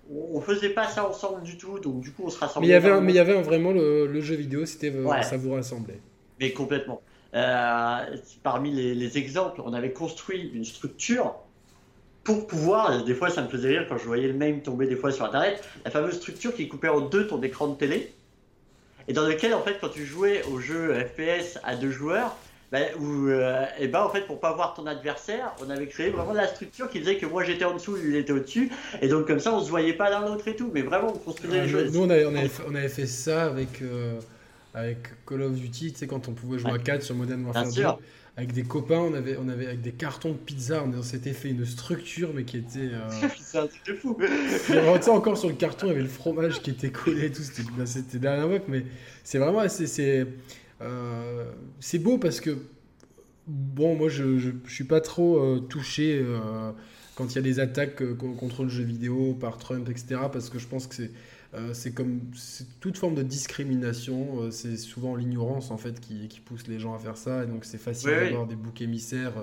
on 0.10 0.40
faisait 0.40 0.70
pas 0.70 0.88
ça 0.88 1.10
ensemble 1.10 1.42
du 1.42 1.58
tout, 1.58 1.80
donc 1.80 2.00
du 2.00 2.12
coup 2.12 2.24
on 2.26 2.30
se 2.30 2.38
rassemblait. 2.38 2.68
Mais 2.68 2.74
il 2.74 2.88
y 2.88 2.92
avait, 2.92 3.02
mais 3.02 3.12
il 3.12 3.16
y 3.16 3.20
avait 3.20 3.42
vraiment 3.42 3.72
le, 3.72 4.22
jeu 4.22 4.36
vidéo, 4.36 4.66
c'était 4.66 4.94
ça 5.24 5.36
vous 5.36 5.54
rassemblait. 5.54 6.00
Mais 6.40 6.52
complètement. 6.52 7.02
Euh, 7.34 8.18
parmi 8.44 8.72
les, 8.72 9.18
exemples, 9.18 9.62
on 9.66 9.74
avait 9.74 9.92
construit 9.92 10.52
une 10.54 10.64
structure 10.64 11.36
pour 12.24 12.48
pouvoir, 12.48 13.04
des 13.04 13.14
fois 13.14 13.30
ça 13.30 13.42
me 13.42 13.50
faisait 13.50 13.70
rire 13.70 13.86
quand 13.88 13.98
je 13.98 14.06
voyais 14.06 14.28
le 14.28 14.34
même 14.34 14.62
tomber 14.62 14.88
des 14.88 14.96
fois 14.96 15.12
sur 15.12 15.26
internet, 15.26 15.64
la 15.84 15.92
fameuse 15.92 16.16
structure 16.16 16.56
qui 16.56 16.68
coupait 16.68 16.90
en 16.90 17.02
deux 17.02 17.28
ton 17.28 17.42
écran 17.44 17.68
de 17.68 17.76
télé, 17.76 18.14
et 19.08 19.14
dans 19.14 19.28
lequel 19.28 19.54
en 19.54 19.62
fait 19.62 19.78
quand 19.80 19.90
tu 19.90 20.06
jouais 20.06 20.44
au 20.52 20.60
jeu 20.60 20.94
FPS 20.94 21.60
à 21.64 21.76
deux 21.76 21.92
joueurs, 21.92 22.36
bah, 22.72 22.80
ou 23.00 23.28
euh, 23.28 23.64
et 23.80 23.88
ben 23.88 24.02
en 24.02 24.10
fait 24.10 24.22
pour 24.22 24.40
pas 24.40 24.54
voir 24.54 24.74
ton 24.74 24.88
adversaire, 24.88 25.54
on 25.64 25.70
avait 25.70 25.86
créé 25.86 26.10
vraiment 26.10 26.34
la 26.34 26.48
structure 26.48 26.90
qui 26.90 27.00
faisait 27.00 27.18
que 27.18 27.28
moi 27.28 27.44
j'étais 27.44 27.66
en 27.66 27.76
dessous, 27.76 27.96
lui 27.96 28.10
il 28.10 28.16
était 28.16 28.34
au-dessus, 28.34 28.72
et 29.02 29.08
donc 29.08 29.28
comme 29.28 29.40
ça 29.40 29.54
on 29.54 29.64
se 29.64 29.70
voyait 29.70 29.94
pas 29.94 30.10
l'un 30.10 30.26
l'autre 30.26 30.48
et 30.48 30.56
tout, 30.56 30.72
mais 30.74 30.82
vraiment 30.82 31.14
on 31.14 31.18
construisait 31.20 31.66
les. 31.66 31.92
Nous 31.92 32.02
on 32.02 32.10
avait, 32.10 32.26
on 32.26 32.74
avait, 32.74 32.90
fait, 32.90 33.06
ça 33.06 33.46
avec, 33.46 33.84
euh, 33.84 34.20
avec 34.76 35.26
Call 35.26 35.42
of 35.42 35.56
Duty, 35.56 35.94
tu 35.94 36.00
sais 36.00 36.08
quand 36.08 36.28
on 36.28 36.34
pouvait 36.34 36.60
jouer 36.60 36.72
à 36.72 36.78
4 36.78 37.02
sur 37.02 37.16
Modern 37.16 37.44
Warfare 37.46 37.72
2 37.72 37.84
avec 38.38 38.52
des 38.52 38.64
copains, 38.64 39.00
on 39.00 39.14
avait, 39.14 39.38
on 39.38 39.48
avait 39.48 39.68
avec 39.68 39.82
des 39.82 39.94
cartons 39.94 40.32
de 40.32 40.38
pizza, 40.38 40.84
on, 40.84 41.02
s'était 41.02 41.32
fait 41.32 41.50
une 41.50 41.66
structure, 41.66 42.32
mais 42.36 42.44
qui 42.44 42.58
était. 42.58 42.90
Euh... 42.92 43.10
c'est 43.38 43.58
un 43.58 43.68
truc 43.68 43.86
de 43.88 43.94
fou. 43.94 44.18
encore 45.12 45.38
sur 45.38 45.48
le 45.48 45.56
carton, 45.56 45.88
il 45.88 45.90
y 45.90 45.94
avait 45.94 46.02
le 46.02 46.10
fromage 46.10 46.62
qui 46.62 46.72
était 46.72 46.90
collé 46.90 47.28
et 47.28 47.32
tout. 47.32 47.44
C'était, 47.44 47.64
bah, 47.78 47.86
c'était 47.86 48.20
dernière 48.20 48.62
mais 48.68 48.86
c'est 49.24 49.38
vraiment 49.38 49.68
c'est, 49.70 49.88
c'est, 49.88 50.28
euh, 50.82 51.46
c'est 51.80 52.00
beau 52.00 52.18
parce 52.18 52.42
que 52.42 52.58
bon, 53.48 53.96
moi 53.96 54.10
je, 54.10 54.38
je, 54.38 54.52
suis 54.68 54.84
pas 54.84 55.00
trop 55.00 55.38
euh, 55.38 55.60
touché 55.60 56.20
euh, 56.22 56.72
quand 57.16 57.32
il 57.32 57.36
y 57.36 57.40
a 57.40 57.42
des 57.42 57.62
attaques 57.62 58.04
contre 58.18 58.64
le 58.64 58.70
jeu 58.70 58.84
vidéo 58.84 59.34
par 59.40 59.58
Trump, 59.58 59.88
etc. 59.90 60.18
Parce 60.30 60.50
que 60.50 60.60
je 60.60 60.68
pense 60.68 60.88
que 60.88 60.96
c'est 60.96 61.12
euh, 61.56 61.74
c'est 61.74 61.92
comme 61.92 62.20
toute 62.80 62.98
forme 62.98 63.16
de 63.16 63.24
discrimination, 63.24 64.42
euh, 64.42 64.52
c'est 64.52 64.78
souvent 64.78 65.16
l'ignorance 65.16 65.72
en 65.72 65.78
fait 65.78 66.00
qui, 66.00 66.28
qui, 66.28 66.40
pousse 66.40 66.68
les 66.68 66.80
gens 66.80 66.94
à 66.94 67.00
faire 67.00 67.18
ça, 67.18 67.44
et 67.44 67.48
donc 67.48 67.66
c'est 67.66 67.78
facile 67.78 68.10
d'avoir 68.10 68.48
des 68.48 68.56
boucs 68.56 68.82
émissaires. 68.82 69.34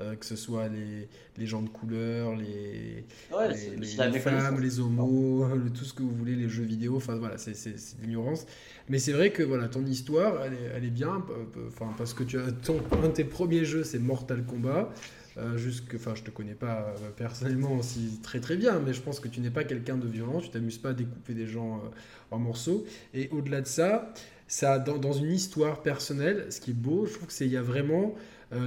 Euh, 0.00 0.16
que 0.16 0.26
ce 0.26 0.34
soit 0.34 0.66
les, 0.66 1.08
les, 1.38 1.46
gens 1.46 1.62
de 1.62 1.68
couleur, 1.68 2.34
les, 2.34 3.04
les, 3.48 4.18
femmes, 4.18 4.60
les 4.60 4.80
homos, 4.80 5.46
tout 5.72 5.84
ce 5.84 5.94
que 5.94 6.02
vous 6.02 6.10
voulez, 6.10 6.34
les 6.34 6.48
jeux 6.48 6.64
vidéo, 6.64 6.96
enfin 6.96 7.14
voilà, 7.14 7.38
c'est 7.38 7.54
l'ignorance. 8.02 8.44
Mais 8.88 8.98
c'est 8.98 9.12
vrai 9.12 9.30
que 9.30 9.44
voilà, 9.44 9.68
ton 9.68 9.86
histoire, 9.86 10.42
elle 10.42 10.54
est, 10.54 10.70
elle 10.74 10.84
est 10.84 10.90
bien, 10.90 11.24
enfin, 11.68 11.94
parce 11.96 12.12
que 12.12 12.24
tu 12.24 12.40
as 12.40 12.50
ton, 12.50 12.80
un 13.04 13.06
de 13.06 13.12
tes 13.12 13.22
premiers 13.22 13.64
jeux, 13.64 13.84
c'est 13.84 14.00
Mortal 14.00 14.44
Kombat. 14.44 14.92
Euh, 15.36 15.58
que, 15.88 15.96
enfin, 15.96 16.14
je 16.14 16.22
te 16.22 16.30
connais 16.30 16.54
pas 16.54 16.94
euh, 17.02 17.10
personnellement 17.16 17.76
aussi 17.76 18.20
très 18.22 18.40
très 18.40 18.56
bien, 18.56 18.78
mais 18.78 18.92
je 18.92 19.00
pense 19.00 19.18
que 19.18 19.26
tu 19.26 19.40
n'es 19.40 19.50
pas 19.50 19.64
quelqu'un 19.64 19.96
de 19.96 20.06
violent, 20.06 20.40
tu 20.40 20.48
t'amuses 20.48 20.78
pas 20.78 20.90
à 20.90 20.94
découper 20.94 21.34
des 21.34 21.46
gens 21.46 21.78
euh, 21.78 21.88
en 22.30 22.38
morceaux. 22.38 22.84
Et 23.14 23.28
au-delà 23.32 23.60
de 23.60 23.66
ça, 23.66 24.12
ça 24.46 24.78
dans, 24.78 24.96
dans, 24.96 25.12
une 25.12 25.32
histoire 25.32 25.82
personnelle, 25.82 26.46
ce 26.50 26.60
qui 26.60 26.70
est 26.70 26.74
beau, 26.74 27.06
je 27.06 27.14
trouve 27.14 27.26
que 27.26 27.32
c'est 27.32 27.46
il 27.46 27.52
y 27.52 27.56
a 27.56 27.62
vraiment 27.62 28.14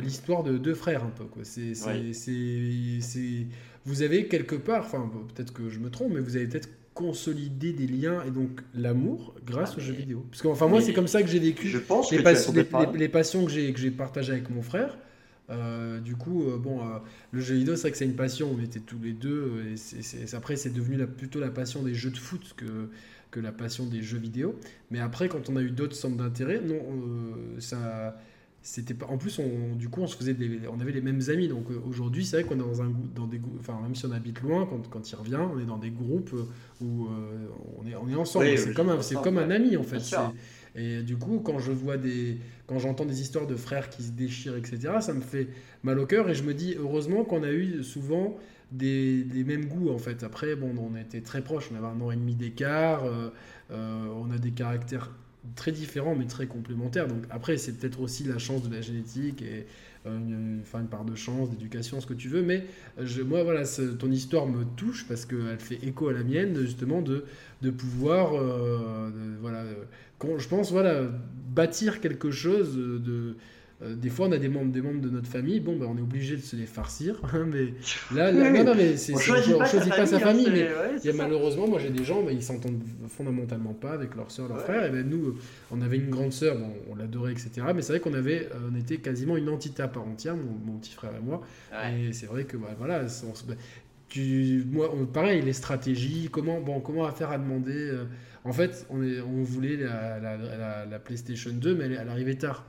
l'histoire 0.04 0.44
de 0.44 0.58
deux 0.58 0.74
frères 0.74 1.06
un 1.06 1.12
peu. 1.12 1.24
Quoi. 1.24 1.44
C'est, 1.46 1.74
c'est, 1.74 3.48
vous 3.86 4.02
avez 4.02 4.28
quelque 4.28 4.56
part, 4.56 4.84
enfin 4.84 5.10
peut-être 5.34 5.54
que 5.54 5.70
je 5.70 5.80
me 5.80 5.90
trompe, 5.90 6.12
mais 6.14 6.20
vous 6.20 6.36
avez 6.36 6.48
peut-être 6.48 6.68
consolidé 6.94 7.72
des 7.72 7.88
liens 7.88 8.22
et 8.28 8.32
donc 8.32 8.60
l'amour 8.74 9.34
grâce 9.46 9.74
ah, 9.76 9.78
aux 9.78 9.82
jeux 9.82 9.94
vidéo. 9.94 10.26
Parce 10.30 10.42
que 10.42 10.50
enfin 10.50 10.68
moi 10.68 10.82
c'est 10.82 10.92
comme 10.92 11.08
ça 11.08 11.22
que 11.22 11.30
j'ai 11.30 11.40
vécu 11.40 11.70
je 11.70 11.78
pense 11.78 12.12
les, 12.12 12.22
les, 12.96 13.08
passions 13.08 13.46
que 13.46 13.52
j'ai 13.52 13.72
que 13.72 13.80
j'ai 13.80 13.92
partagées 13.92 14.34
avec 14.34 14.50
mon 14.50 14.62
frère. 14.64 14.98
Euh, 15.50 16.00
du 16.00 16.16
coup, 16.16 16.50
euh, 16.50 16.58
bon, 16.58 16.82
euh, 16.82 17.00
le 17.32 17.40
jeu 17.40 17.56
vidéo, 17.56 17.76
c'est 17.76 17.84
vrai 17.84 17.92
que 17.92 17.98
c'est 17.98 18.06
une 18.06 18.16
passion. 18.16 18.54
On 18.58 18.62
était 18.62 18.80
tous 18.80 19.00
les 19.02 19.14
deux. 19.14 19.64
Et 19.72 19.78
c'est, 19.78 20.34
après, 20.34 20.56
c'est 20.56 20.72
devenu 20.72 21.06
plutôt 21.08 21.40
la 21.40 21.50
passion 21.50 21.84
des 21.84 21.94
jeux 21.94 22.12
de 22.12 22.18
foot 22.18 22.54
que, 22.58 22.90
que 23.32 23.40
la 23.40 23.52
passion 23.52 23.86
des 23.86 24.02
jeux 24.02 24.18
vidéo. 24.18 24.56
Mais 24.92 25.00
après, 25.00 25.30
quand 25.30 25.50
on 25.50 25.56
a 25.56 25.62
eu 25.62 25.72
d'autres 25.72 25.96
centres 25.96 26.18
d'intérêt, 26.18 26.62
non, 26.62 26.82
ça. 27.60 28.18
C'était 28.64 28.96
pas... 28.96 29.06
En 29.06 29.18
plus, 29.18 29.40
on, 29.40 29.76
du 29.76 29.88
coup, 29.88 30.02
on 30.02 30.08
se 30.08 30.18
faisait 30.18 30.36
on 30.70 30.82
avait 30.82 30.92
les 30.92 31.00
mêmes 31.00 31.22
amis. 31.30 31.48
Donc 31.48 31.68
aujourd'hui, 31.88 32.26
c'est 32.26 32.42
vrai 32.42 32.44
qu'on 32.44 32.56
est 32.56 32.68
dans 32.68 32.82
un 32.82 32.92
dans 33.16 33.26
des 33.26 33.40
enfin 33.60 33.80
même 33.82 33.96
si 33.96 34.06
on 34.06 34.12
habite 34.12 34.42
loin, 34.42 34.66
quand, 34.66 34.90
quand 34.90 35.10
il 35.10 35.16
revient, 35.16 35.40
on 35.54 35.58
est 35.58 35.66
dans 35.66 35.78
des 35.78 35.92
groupes 35.92 36.36
où 36.82 37.08
on 37.78 37.88
est 37.88 37.96
on 37.96 38.10
est 38.10 38.16
ensemble. 38.16 38.58
c'est 38.58 38.74
comme 38.74 38.90
un, 38.90 39.02
c'est 39.02 39.16
comme 39.22 39.38
un 39.38 39.52
ami 39.52 39.78
en 39.78 39.84
fait. 39.84 40.14
Et 40.78 41.02
du 41.02 41.18
coup, 41.18 41.42
quand 41.44 41.58
je 41.58 41.72
vois 41.72 41.98
des, 41.98 42.38
quand 42.68 42.78
j'entends 42.78 43.06
des 43.06 43.22
histoires 43.22 43.48
de 43.48 43.56
frères 43.56 43.90
qui 43.90 44.04
se 44.04 44.12
déchirent, 44.12 44.56
etc., 44.56 44.94
ça 45.02 45.14
me 45.14 45.22
fait 45.22 45.48
mal 45.84 45.98
au 45.98 46.06
cœur 46.06 46.30
et 46.30 46.36
je 46.36 46.44
me 46.44 46.54
dis 46.54 46.76
heureusement 46.78 47.24
qu'on 47.24 47.42
a 47.42 47.52
eu 47.52 47.84
souvent 47.84 48.38
des, 48.72 49.26
mêmes 49.46 49.66
goûts 49.66 49.90
en 49.90 49.98
fait. 49.98 50.24
Après, 50.24 50.56
bon, 50.56 50.74
on 50.80 50.96
était 50.96 51.22
très 51.22 51.42
proches, 51.42 51.70
on 51.72 51.76
avait 51.76 51.88
un 51.88 52.00
an 52.00 52.12
et 52.12 52.16
demi 52.16 52.36
d'écart, 52.36 53.06
euh, 53.06 53.30
euh, 53.72 54.06
on 54.16 54.30
a 54.32 54.38
des 54.38 54.52
caractères 54.52 55.12
très 55.56 55.72
différents 55.72 56.16
mais 56.16 56.26
très 56.26 56.46
complémentaires. 56.46 57.08
Donc 57.08 57.24
après, 57.32 57.58
c'est 57.58 57.74
peut-être 57.74 58.00
aussi 58.00 58.24
la 58.26 58.38
chance 58.38 58.62
de 58.68 58.74
la 58.74 58.82
génétique 58.82 59.44
une, 60.08 60.64
part 60.90 61.06
de 61.06 61.16
chance, 61.16 61.50
d'éducation, 61.50 62.00
ce 62.02 62.08
que 62.08 62.14
tu 62.14 62.30
veux. 62.30 62.42
Mais 62.42 62.66
je, 63.02 63.22
moi, 63.22 63.44
voilà, 63.44 63.64
ton 64.00 64.12
histoire 64.12 64.48
me 64.48 64.64
touche 64.76 65.08
parce 65.08 65.26
qu'elle 65.26 65.60
fait 65.60 65.80
écho 65.84 66.08
à 66.10 66.14
la 66.14 66.24
mienne, 66.24 66.56
justement, 66.58 67.02
de, 67.02 67.24
pouvoir, 67.72 68.32
voilà 69.42 69.64
je 70.38 70.48
pense, 70.48 70.72
voilà, 70.72 71.04
bâtir 71.50 72.02
quelque 72.02 72.32
chose 72.32 72.76
de, 72.76 73.36
euh, 73.84 73.94
des 73.94 74.10
fois, 74.10 74.28
on 74.28 74.32
a 74.32 74.40
des 74.40 74.50
membres, 74.50 74.72
des 74.72 74.82
membres 74.82 75.02
de 75.02 75.10
notre 75.10 75.28
famille, 75.28 75.60
bon, 75.60 75.78
ben, 75.78 75.86
on 75.86 75.98
est 75.98 76.02
obligé 76.02 76.36
de 76.36 76.42
se 76.42 76.56
les 76.56 76.66
farcir. 76.66 77.22
Hein, 77.34 77.46
mais 77.52 77.74
là, 78.16 78.32
non, 78.32 78.64
non, 78.64 78.74
mais 78.76 78.96
c'est, 78.96 79.14
on 79.14 79.20
choisit 79.20 79.58
pas, 79.58 80.06
sa 80.06 80.20
famille. 80.20 80.50
mais 80.50 80.70
il 81.04 81.06
y 81.06 81.10
a, 81.10 81.14
malheureusement, 81.14 81.68
moi 81.68 81.78
j'ai 81.78 81.90
des 81.90 82.04
gens, 82.04 82.24
ben, 82.24 82.32
ils 82.32 82.42
s'entendent 82.42 82.82
fondamentalement 83.10 83.74
pas 83.74 83.92
avec 83.92 84.16
leur 84.16 84.32
soeur, 84.32 84.48
leur 84.48 84.62
frère. 84.62 84.86
Et 84.86 84.90
ben, 84.90 85.08
nous, 85.08 85.36
on 85.70 85.82
avait 85.82 85.98
une 85.98 86.10
grande 86.10 86.32
soeur, 86.32 86.58
bon, 86.58 86.74
on 86.90 86.96
l'adorait, 86.96 87.34
etc. 87.34 87.52
Mais 87.76 87.82
c'est 87.82 87.94
vrai 87.94 88.00
qu'on 88.00 88.14
avait, 88.14 88.48
euh, 88.54 88.70
on 88.72 88.76
était 88.76 88.98
quasiment 88.98 89.36
une 89.38 89.50
entité 89.50 89.84
à 89.84 89.88
part 89.88 90.08
entière, 90.08 90.36
mon, 90.36 90.78
petit 90.78 90.94
frère 90.94 91.12
et 91.16 91.24
moi. 91.24 91.42
Et 91.92 92.14
c'est 92.14 92.28
vrai 92.28 92.46
que, 92.46 92.58
bah, 92.58 92.76
voilà, 92.78 93.04
ben, 93.04 93.56
tu, 94.08 94.64
moi, 94.72 94.90
pareil, 95.12 95.42
les 95.42 95.54
stratégies, 95.54 96.30
comment, 96.32 96.62
bon, 96.62 96.80
comment 96.80 97.10
faire 97.12 97.32
à 97.32 97.38
demander. 97.38 97.76
Euh, 97.76 98.06
en 98.46 98.54
fait, 98.54 98.88
on, 98.90 99.04
est, 99.04 99.20
on 99.20 99.44
voulait 99.44 99.76
la, 99.76 100.20
la, 100.20 100.86
la, 100.86 101.00
PlayStation 101.00 101.52
2, 101.52 101.76
mais 101.76 101.86
elle, 101.86 102.00
elle 102.02 102.10
arrivait 102.10 102.36
tard. 102.36 102.66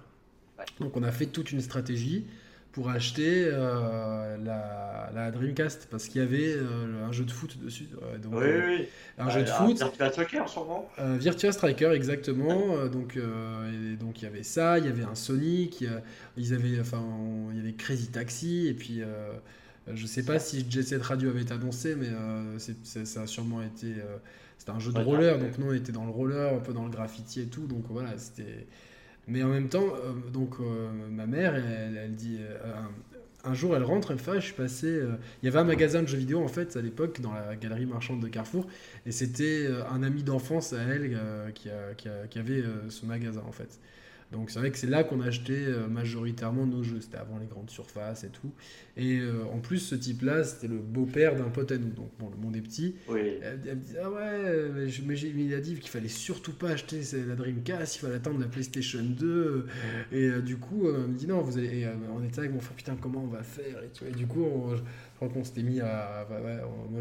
Donc 0.81 0.97
on 0.97 1.03
a 1.03 1.13
fait 1.13 1.27
toute 1.27 1.53
une 1.53 1.61
stratégie 1.61 2.25
pour 2.73 2.91
acheter 2.91 3.45
euh, 3.47 4.37
la, 4.45 5.31
Dreamcast 5.33 5.89
parce 5.91 6.07
qu'il 6.07 6.21
y 6.21 6.25
avait 6.25 6.55
euh, 6.55 7.07
un 7.07 7.13
jeu 7.13 7.25
de 7.25 7.31
foot 7.31 7.59
dessus. 7.63 7.89
donc, 8.23 8.35
oui, 8.35 8.45
euh, 8.45 8.77
oui. 8.79 8.89
Un 9.19 9.29
jeu 9.31 9.43
de 9.43 9.49
foot. 9.49 9.79
Virtua 9.79 10.11
Striker, 10.11 10.43
sûrement. 10.47 10.89
Virtua 10.99 11.53
Striker, 11.53 11.91
exactement. 11.93 12.87
donc, 12.87 13.19
donc 13.99 14.23
il 14.23 14.25
y 14.25 14.27
avait 14.27 14.43
ça, 14.43 14.79
il 14.79 14.87
y 14.87 14.89
avait 14.89 15.03
un 15.03 15.15
Sonic, 15.15 15.85
ils 16.37 16.55
avaient, 16.55 16.81
enfin, 16.81 17.05
il 17.51 17.57
y 17.57 17.61
avait 17.61 17.73
Crazy 17.73 18.09
Taxi, 18.09 18.69
et 18.69 18.75
puis 18.75 19.03
je 19.93 20.07
sais 20.07 20.23
pas 20.23 20.39
si 20.39 20.65
Jet 20.71 20.83
Set 20.83 21.03
Radio 21.03 21.31
avait 21.31 21.43
été 21.43 21.53
annoncé, 21.53 21.97
mais 21.97 22.09
ça 22.59 23.23
a 23.23 23.27
sûrement 23.27 23.61
été. 23.61 23.95
c'était 24.57 24.71
un 24.71 24.79
jeu 24.79 24.93
de 24.93 25.01
roller, 25.01 25.39
donc 25.39 25.59
nous 25.59 25.71
on 25.71 25.75
était 25.75 25.93
dans 25.93 26.05
le 26.05 26.13
roller, 26.13 26.55
un 26.55 26.61
peu 26.61 26.73
dans 26.73 26.85
le 26.85 26.91
graffiti 26.91 27.41
et 27.41 27.47
tout, 27.47 27.67
donc 27.67 27.85
voilà, 27.89 28.17
c'était 28.17 28.67
mais 29.29 29.43
en 29.43 29.49
même 29.49 29.69
temps, 29.69 29.85
euh, 29.95 30.13
donc 30.33 30.55
euh, 30.61 30.89
ma 31.11 31.27
mère, 31.27 31.55
elle, 31.55 32.15
dit, 32.15 32.39
euh, 32.41 32.73
un, 33.45 33.55
jour 33.55 33.77
elle 33.77 33.85
rentre, 33.85 34.11
elle 34.11 34.19
fait, 34.19 34.37
je 34.37 34.47
suis 34.47 34.55
passé, 34.55 35.03
il 35.43 35.47
y 35.47 35.49
avait 35.49 35.59
un 35.59 35.65
magasin 35.65 36.03
de 36.03 36.09
jeux 36.09 36.17
vidéo 36.17 36.43
en 36.43 36.49
fait 36.49 36.77
à 36.77 36.81
l'époque 36.81 37.21
dans 37.21 37.33
la 37.33 37.55
galerie 37.55 37.87
marchande 37.87 38.21
de 38.21 38.29
Carrefour, 38.29 38.67
et 39.07 39.13
c'était 39.13 39.69
un 39.91 40.03
ami 40.03 40.23
d'enfance 40.23 40.73
à 40.73 40.83
elle 40.83 41.53
qui, 41.55 41.69
qui, 42.31 42.39
avait 42.39 42.65
ce 42.89 43.07
magasin 43.07 43.43
en 43.47 43.53
fait. 43.53 43.79
Donc 44.31 44.51
c'est 44.51 44.59
vrai 44.59 44.71
que 44.71 44.77
c'est 44.77 44.89
là 44.89 45.05
qu'on 45.05 45.23
achetait 45.23 45.65
euh, 45.67 45.87
majoritairement 45.89 46.67
nos 46.67 46.83
jeux. 46.83 47.01
C'était 47.01 47.17
avant 47.17 47.39
les 47.39 47.47
grandes 47.47 47.71
surfaces 47.71 48.25
et 48.25 48.29
tout. 48.29 48.53
Et 48.97 49.19
euh, 49.19 49.45
en 49.53 49.59
plus, 49.59 49.79
ce 49.79 49.95
type-là, 49.95 50.45
c'était 50.45 50.69
le 50.69 50.79
beau-père 50.79 51.35
d'un 51.35 51.49
pote 51.49 51.73
à 51.73 51.79
nous. 51.79 51.89
Donc 51.89 52.11
bon, 52.19 52.29
le 52.29 52.37
monde 52.37 52.55
est 52.55 52.61
petit. 52.61 52.97
Oui. 53.09 53.39
Elle, 53.43 53.77
me 53.77 53.83
dit 53.83 53.95
Ah 54.03 54.11
ouais, 54.11 54.71
mais, 55.07 55.19
il 55.19 55.55
a 55.55 55.61
dit 55.61 55.77
qu'il 55.77 55.89
fallait 55.89 56.09
surtout 56.09 56.53
pas 56.53 56.71
acheter 56.71 57.01
la 57.27 57.35
Dreamcast, 57.37 57.97
il 57.97 57.99
fallait 58.01 58.17
attendre 58.17 58.39
la 58.41 58.49
PlayStation 58.49 59.03
2. 59.03 59.67
Et 60.13 60.27
euh, 60.27 60.41
du 60.43 60.59
coup, 60.59 60.89
elle 60.89 61.09
me 61.09 61.17
dit 61.17 61.27
Non, 61.27 61.41
vous 61.41 61.57
allez. 61.57 61.89
on 62.15 62.23
était 62.23 62.41
avec 62.41 62.53
mon 62.53 62.61
frère, 62.61 62.77
putain, 62.77 62.97
comment 63.01 63.23
on 63.23 63.29
va 63.29 63.43
faire 63.43 63.83
et, 64.07 64.11
du 64.13 64.27
coup, 64.27 64.45
on, 64.45 64.77
je 64.77 64.83
crois 65.17 65.29
qu'on 65.29 65.45
s'était 65.45 65.63
mis 65.63 65.81
à. 65.81 66.29
moi, 66.91 67.01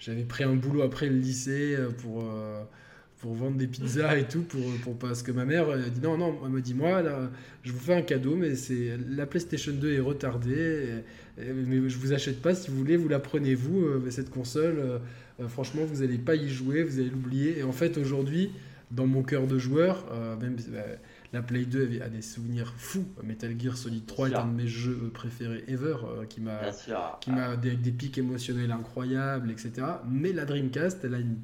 j'avais 0.00 0.24
pris 0.24 0.42
un 0.42 0.56
boulot 0.56 0.82
après 0.82 1.08
le 1.08 1.16
lycée 1.16 1.76
pour 1.98 2.24
pour 3.20 3.34
vendre 3.34 3.56
des 3.56 3.66
pizzas 3.66 4.16
et 4.16 4.24
tout, 4.24 4.42
pour, 4.42 4.62
pour, 4.82 4.98
parce 4.98 5.22
que 5.22 5.30
ma 5.30 5.44
mère 5.44 5.68
a 5.68 5.76
dit 5.76 6.00
non, 6.00 6.16
non, 6.16 6.38
elle 6.44 6.50
m'a 6.50 6.60
dit 6.60 6.74
moi, 6.74 7.02
là, 7.02 7.30
je 7.62 7.72
vous 7.72 7.78
fais 7.78 7.94
un 7.94 8.02
cadeau, 8.02 8.34
mais 8.34 8.54
c'est 8.54 8.96
la 9.10 9.26
PlayStation 9.26 9.72
2 9.72 9.92
est 9.92 10.00
retardée, 10.00 11.02
mais 11.38 11.88
je 11.88 11.98
vous 11.98 12.12
achète 12.12 12.40
pas, 12.40 12.54
si 12.54 12.70
vous 12.70 12.76
voulez, 12.76 12.96
vous 12.96 13.08
la 13.08 13.18
prenez 13.18 13.54
vous, 13.54 13.80
euh, 13.80 14.10
cette 14.10 14.30
console, 14.30 14.78
euh, 14.78 14.98
euh, 15.40 15.48
franchement, 15.48 15.82
vous 15.84 16.00
n'allez 16.00 16.18
pas 16.18 16.34
y 16.34 16.48
jouer, 16.48 16.82
vous 16.82 16.98
allez 16.98 17.10
l'oublier. 17.10 17.58
Et 17.58 17.62
en 17.62 17.72
fait, 17.72 17.98
aujourd'hui, 17.98 18.52
dans 18.90 19.06
mon 19.06 19.22
cœur 19.22 19.46
de 19.46 19.56
joueur, 19.58 20.04
même 20.40 20.56
la 21.32 21.42
Play 21.42 21.64
2 21.64 22.00
a 22.02 22.08
des 22.08 22.22
souvenirs 22.22 22.74
fous. 22.76 23.06
Metal 23.22 23.54
Gear 23.56 23.76
Solid 23.76 24.04
3 24.04 24.30
est 24.30 24.34
un 24.34 24.48
de 24.48 24.62
mes 24.62 24.66
jeux 24.66 25.10
préférés 25.14 25.62
ever, 25.68 25.94
qui 26.28 26.40
m'a 26.40 26.58
qui 27.20 27.30
m'a 27.30 27.54
des, 27.54 27.76
des 27.76 27.92
pics 27.92 28.18
émotionnels 28.18 28.72
incroyables, 28.72 29.52
etc. 29.52 29.86
Mais 30.10 30.32
la 30.32 30.44
Dreamcast, 30.44 31.04
elle 31.04 31.14
a 31.14 31.18
une 31.18 31.36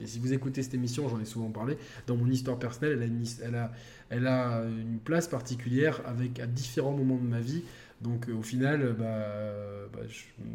et 0.00 0.06
si 0.06 0.18
vous 0.18 0.32
écoutez 0.32 0.62
cette 0.62 0.74
émission, 0.74 1.08
j'en 1.08 1.20
ai 1.20 1.24
souvent 1.24 1.50
parlé, 1.50 1.76
dans 2.06 2.16
mon 2.16 2.26
histoire 2.26 2.58
personnelle, 2.58 2.94
elle 2.96 3.02
a 3.02 3.06
une, 3.06 3.24
elle 3.42 3.54
a, 3.54 3.72
elle 4.10 4.26
a 4.26 4.62
une 4.64 4.98
place 4.98 5.28
particulière 5.28 6.00
avec, 6.06 6.40
à 6.40 6.46
différents 6.46 6.92
moments 6.92 7.18
de 7.18 7.28
ma 7.28 7.40
vie. 7.40 7.62
Donc 8.00 8.28
euh, 8.28 8.32
au 8.32 8.42
final, 8.42 8.82
euh, 8.82 8.92
bah, 8.94 9.04
euh, 9.04 9.86
bah 9.92 10.00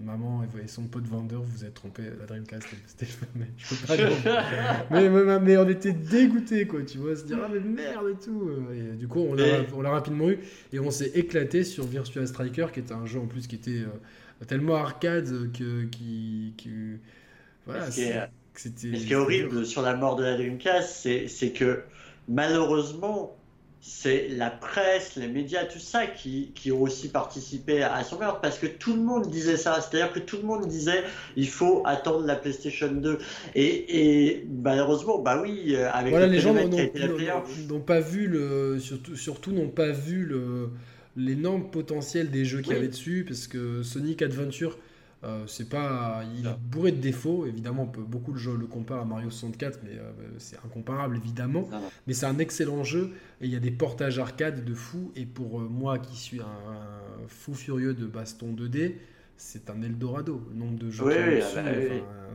maman 0.05 0.43
et 0.43 0.67
son 0.67 0.83
pote 0.83 1.05
vendeur, 1.05 1.43
vous 1.43 1.63
êtes 1.63 1.75
trompé, 1.75 2.03
la 2.19 2.25
Dreamcast, 2.25 2.67
c'était 2.87 3.07
mais, 3.35 3.45
je 3.57 3.69
peux 3.69 3.87
pas 3.87 4.85
mais, 4.91 5.09
mais, 5.09 5.39
mais, 5.39 5.57
on 5.57 5.69
était 5.69 5.93
dégoûtés, 5.93 6.67
quoi, 6.67 6.81
tu 6.81 6.97
vois, 6.97 7.15
se 7.15 7.23
dire, 7.23 7.37
ah 7.41 7.49
mais 7.51 7.61
merde 7.61 8.07
et 8.09 8.25
tout. 8.25 8.51
Et 8.73 8.97
du 8.97 9.07
coup, 9.07 9.19
on 9.19 9.81
l'a 9.81 9.89
rapidement 9.89 10.29
eu 10.29 10.39
et 10.73 10.79
on 10.79 10.91
s'est 10.91 11.11
éclaté 11.13 11.63
sur 11.63 11.85
Virtua 11.85 12.25
Striker, 12.25 12.67
qui 12.73 12.81
était 12.81 12.93
un 12.93 13.05
jeu 13.05 13.19
en 13.19 13.27
plus 13.27 13.47
qui 13.47 13.55
était 13.55 13.83
tellement 14.47 14.75
arcade 14.75 15.51
que... 15.53 15.85
Qui, 15.85 16.53
qui 16.57 16.71
voilà, 17.65 17.89
ce 18.59 18.69
qui 18.69 19.13
est 19.13 19.15
horrible 19.15 19.65
sur 19.65 19.81
la 19.81 19.95
mort 19.95 20.15
de 20.15 20.23
la 20.23 20.35
Dreamcast, 20.35 21.07
c'est 21.27 21.51
que 21.51 21.81
malheureusement, 22.27 23.37
c'est 23.79 24.27
la 24.29 24.49
presse, 24.49 25.15
les 25.15 25.27
médias, 25.27 25.63
tout 25.63 25.79
ça 25.79 26.07
qui, 26.07 26.51
qui, 26.55 26.71
ont 26.71 26.81
aussi 26.81 27.09
participé 27.09 27.83
à 27.83 28.03
son 28.03 28.19
meurtre 28.19 28.41
parce 28.41 28.57
que 28.57 28.67
tout 28.67 28.95
le 28.95 29.01
monde 29.01 29.29
disait 29.29 29.55
ça. 29.55 29.79
C'est-à-dire 29.79 30.11
que 30.11 30.19
tout 30.19 30.37
le 30.37 30.43
monde 30.43 30.67
disait 30.67 31.03
il 31.35 31.47
faut 31.47 31.83
attendre 31.85 32.25
la 32.25 32.35
PlayStation 32.35 32.91
2. 32.91 33.19
Et, 33.55 34.31
et 34.31 34.47
malheureusement, 34.61 35.19
bah 35.19 35.39
oui, 35.41 35.75
avec 35.75 36.11
voilà, 36.11 36.27
les 36.27 36.39
gens 36.39 36.53
n'ont 36.53 37.79
pas 37.79 37.99
vu 37.99 38.27
le, 38.27 38.79
surtout, 38.79 39.15
surtout 39.15 39.51
n'ont 39.51 39.69
pas 39.69 39.91
vu 39.91 40.25
le 40.25 40.69
l'énorme 41.15 41.71
potentiel 41.71 42.29
des 42.29 42.45
jeux 42.45 42.61
qu'il 42.61 42.73
y 42.73 42.75
avait 42.75 42.87
dessus 42.87 43.25
parce 43.27 43.47
que 43.47 43.81
Sonic 43.81 44.21
Adventure 44.21 44.77
euh, 45.23 45.45
c'est 45.47 45.67
pas, 45.67 46.21
il 46.37 46.45
est 46.45 46.57
bourré 46.59 46.91
de 46.91 47.01
défauts, 47.01 47.47
évidemment. 47.47 47.85
beaucoup 47.85 48.33
de 48.33 48.37
jeux 48.37 48.55
le 48.55 48.67
comparent 48.67 49.01
à 49.01 49.05
Mario 49.05 49.31
64, 49.31 49.79
mais 49.83 49.97
euh, 49.97 50.11
c'est 50.37 50.57
incomparable 50.63 51.17
évidemment. 51.17 51.67
Mais 52.05 52.13
c'est 52.13 52.27
un 52.27 52.37
excellent 52.37 52.83
jeu 52.83 53.13
et 53.41 53.45
il 53.45 53.51
y 53.51 53.55
a 53.55 53.59
des 53.59 53.71
portages 53.71 54.19
arcade 54.19 54.63
de 54.63 54.73
fou. 54.75 55.11
Et 55.15 55.25
pour 55.25 55.59
euh, 55.59 55.67
moi 55.67 55.97
qui 55.97 56.15
suis 56.15 56.39
un, 56.39 57.27
fou 57.27 57.55
furieux 57.55 57.95
de 57.95 58.05
baston 58.05 58.53
2D, 58.53 58.93
c'est 59.37 59.71
un 59.71 59.81
Eldorado. 59.81 60.45
Le 60.51 60.59
nombre 60.59 60.77
de 60.77 60.91
jeux 60.91 61.05
oui, 61.05 61.15
ah 61.15 61.61
bah 61.61 61.71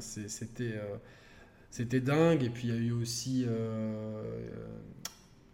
c'était 0.00 0.74
c'était 1.70 2.00
dingue. 2.00 2.42
Et 2.42 2.50
puis 2.50 2.68
il 2.68 2.74
y 2.74 2.76
a 2.76 2.80
eu 2.80 2.92
aussi 2.92 3.46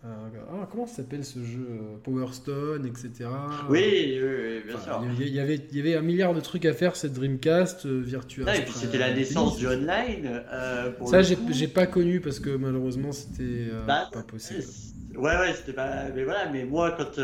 ah, 0.05 0.69
comment 0.71 0.87
s'appelle 0.87 1.25
ce 1.25 1.41
jeu 1.41 1.67
Power 2.05 2.29
Stone, 2.33 2.87
etc. 2.87 3.29
Oui, 3.69 4.19
oui, 4.23 4.63
bien 4.67 4.79
sûr. 4.79 5.03
Il 5.19 5.35
y, 5.35 5.41
avait, 5.41 5.57
il 5.57 5.77
y 5.77 5.81
avait 5.81 5.97
un 5.97 6.03
milliard 6.03 6.35
de 6.35 6.41
trucs 6.41 6.65
à 6.67 6.73
faire, 6.73 6.95
cette 6.95 7.15
Dreamcast, 7.15 7.87
euh, 7.87 8.01
Virtua. 8.01 8.45
Ah, 8.47 8.57
et 8.57 8.63
puis 8.63 8.75
c'était 8.75 8.99
la 8.99 9.13
naissance 9.13 9.59
du 9.59 9.67
online. 9.67 10.43
Euh, 10.53 10.93
ça, 11.07 11.23
j'ai 11.23 11.69
pas 11.69 11.87
connu 11.87 12.21
parce 12.21 12.39
que 12.39 12.51
malheureusement, 12.51 13.11
c'était 13.11 13.43
euh, 13.73 13.85
bah, 13.87 14.09
pas 14.13 14.23
possible. 14.23 14.63
Ouais, 15.17 15.37
ouais, 15.37 15.53
c'était 15.57 15.73
pas. 15.73 16.05
Mais 16.15 16.23
voilà, 16.23 16.49
mais 16.53 16.65
moi, 16.65 16.97
quand. 16.97 17.21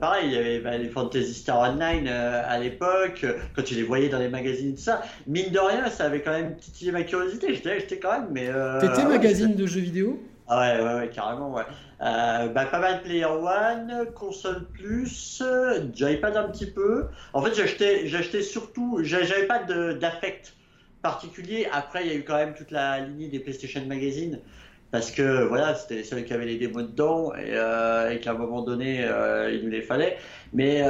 pareil, 0.00 0.26
il 0.26 0.32
y 0.32 0.36
avait 0.36 0.58
bah, 0.58 0.76
les 0.76 0.88
Fantasy 0.88 1.34
Star 1.34 1.60
Online 1.60 2.08
à 2.08 2.58
l'époque, 2.58 3.24
quand 3.54 3.62
tu 3.62 3.76
les 3.76 3.84
voyais 3.84 4.08
dans 4.08 4.18
les 4.18 4.28
magazines, 4.28 4.74
tout 4.74 4.82
ça. 4.82 5.02
Mine 5.28 5.52
de 5.52 5.58
rien, 5.60 5.88
ça 5.88 6.06
avait 6.06 6.22
quand 6.22 6.32
même 6.32 6.56
titillé 6.56 6.90
ma 6.90 7.04
curiosité. 7.04 7.54
J'étais 7.54 8.00
quand 8.00 8.10
même, 8.10 8.28
mais. 8.32 8.50
T'étais 8.80 9.04
magazine 9.04 9.54
de 9.54 9.66
jeux 9.66 9.82
vidéo? 9.82 10.20
Ah 10.48 10.60
ouais, 10.60 10.82
ouais, 10.82 10.94
ouais, 10.94 11.10
carrément, 11.10 11.52
ouais. 11.52 11.64
Euh, 12.00 12.48
bah, 12.48 12.64
pas 12.66 12.78
mal 12.78 13.02
Player 13.02 13.26
One, 13.26 14.06
console 14.14 14.64
plus, 14.72 15.42
pas 15.42 16.38
un 16.38 16.48
petit 16.48 16.70
peu. 16.70 17.06
En 17.32 17.42
fait, 17.42 17.54
j'achetais, 17.54 18.42
surtout, 18.42 19.00
j'avais 19.02 19.46
pas 19.46 19.62
d'affect 19.64 20.54
particulier. 21.02 21.68
Après, 21.72 22.04
il 22.06 22.12
y 22.12 22.14
a 22.14 22.18
eu 22.18 22.24
quand 22.24 22.36
même 22.36 22.54
toute 22.54 22.70
la 22.70 23.00
lignée 23.00 23.28
des 23.28 23.40
PlayStation 23.40 23.84
Magazine. 23.86 24.40
Parce 24.90 25.10
que 25.10 25.42
voilà, 25.44 25.74
c'était 25.74 26.02
ceux 26.02 26.20
qui 26.20 26.32
avaient 26.32 26.46
les 26.46 26.56
démos 26.56 26.84
dedans 26.84 27.34
et, 27.34 27.50
euh, 27.52 28.16
qu'à 28.18 28.30
un 28.30 28.34
moment 28.34 28.62
donné, 28.62 29.04
euh, 29.04 29.52
il 29.52 29.64
nous 29.64 29.70
les 29.70 29.82
fallait. 29.82 30.16
Mais, 30.54 30.82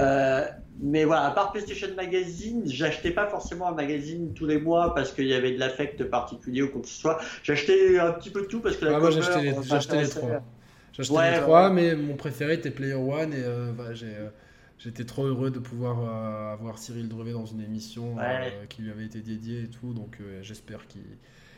mais 0.80 1.04
voilà, 1.04 1.26
à 1.26 1.30
part 1.32 1.52
PlayStation 1.52 1.88
Magazine, 1.96 2.62
j'achetais 2.66 3.10
pas 3.10 3.26
forcément 3.26 3.68
un 3.68 3.74
magazine 3.74 4.32
tous 4.34 4.46
les 4.46 4.58
mois 4.58 4.94
parce 4.94 5.12
qu'il 5.12 5.26
y 5.26 5.34
avait 5.34 5.52
de 5.52 5.58
l'affect 5.58 6.04
particulier 6.04 6.62
ou 6.62 6.70
quoi 6.70 6.82
que 6.82 6.88
ce 6.88 7.00
soit. 7.00 7.18
J'achetais 7.42 7.98
un 7.98 8.12
petit 8.12 8.30
peu 8.30 8.42
de 8.42 8.46
tout 8.46 8.60
parce 8.60 8.76
que 8.76 8.84
la 8.84 8.96
ah, 8.96 9.00
moi 9.00 9.10
j'achetais 9.10 9.40
les, 9.40 9.50
les, 9.50 9.54
trois. 9.54 10.42
J'achetais 10.92 11.30
les 11.32 11.40
trois, 11.40 11.70
mais 11.70 11.94
mon 11.96 12.16
préféré 12.16 12.54
était 12.54 12.70
Player 12.70 12.94
One 12.94 13.32
et 13.32 13.72
bah, 13.76 13.92
j'ai. 13.92 14.12
J'étais 14.80 15.02
trop 15.02 15.24
heureux 15.24 15.50
de 15.50 15.58
pouvoir 15.58 16.52
avoir 16.52 16.78
Cyril 16.78 17.08
Drevet 17.08 17.32
dans 17.32 17.46
une 17.46 17.60
émission 17.60 18.16
qui 18.68 18.82
lui 18.82 18.92
avait 18.92 19.06
été 19.06 19.20
dédiée 19.20 19.64
et 19.64 19.68
tout, 19.68 19.92
donc 19.92 20.18
j'espère 20.40 20.86
qu'il 20.86 21.02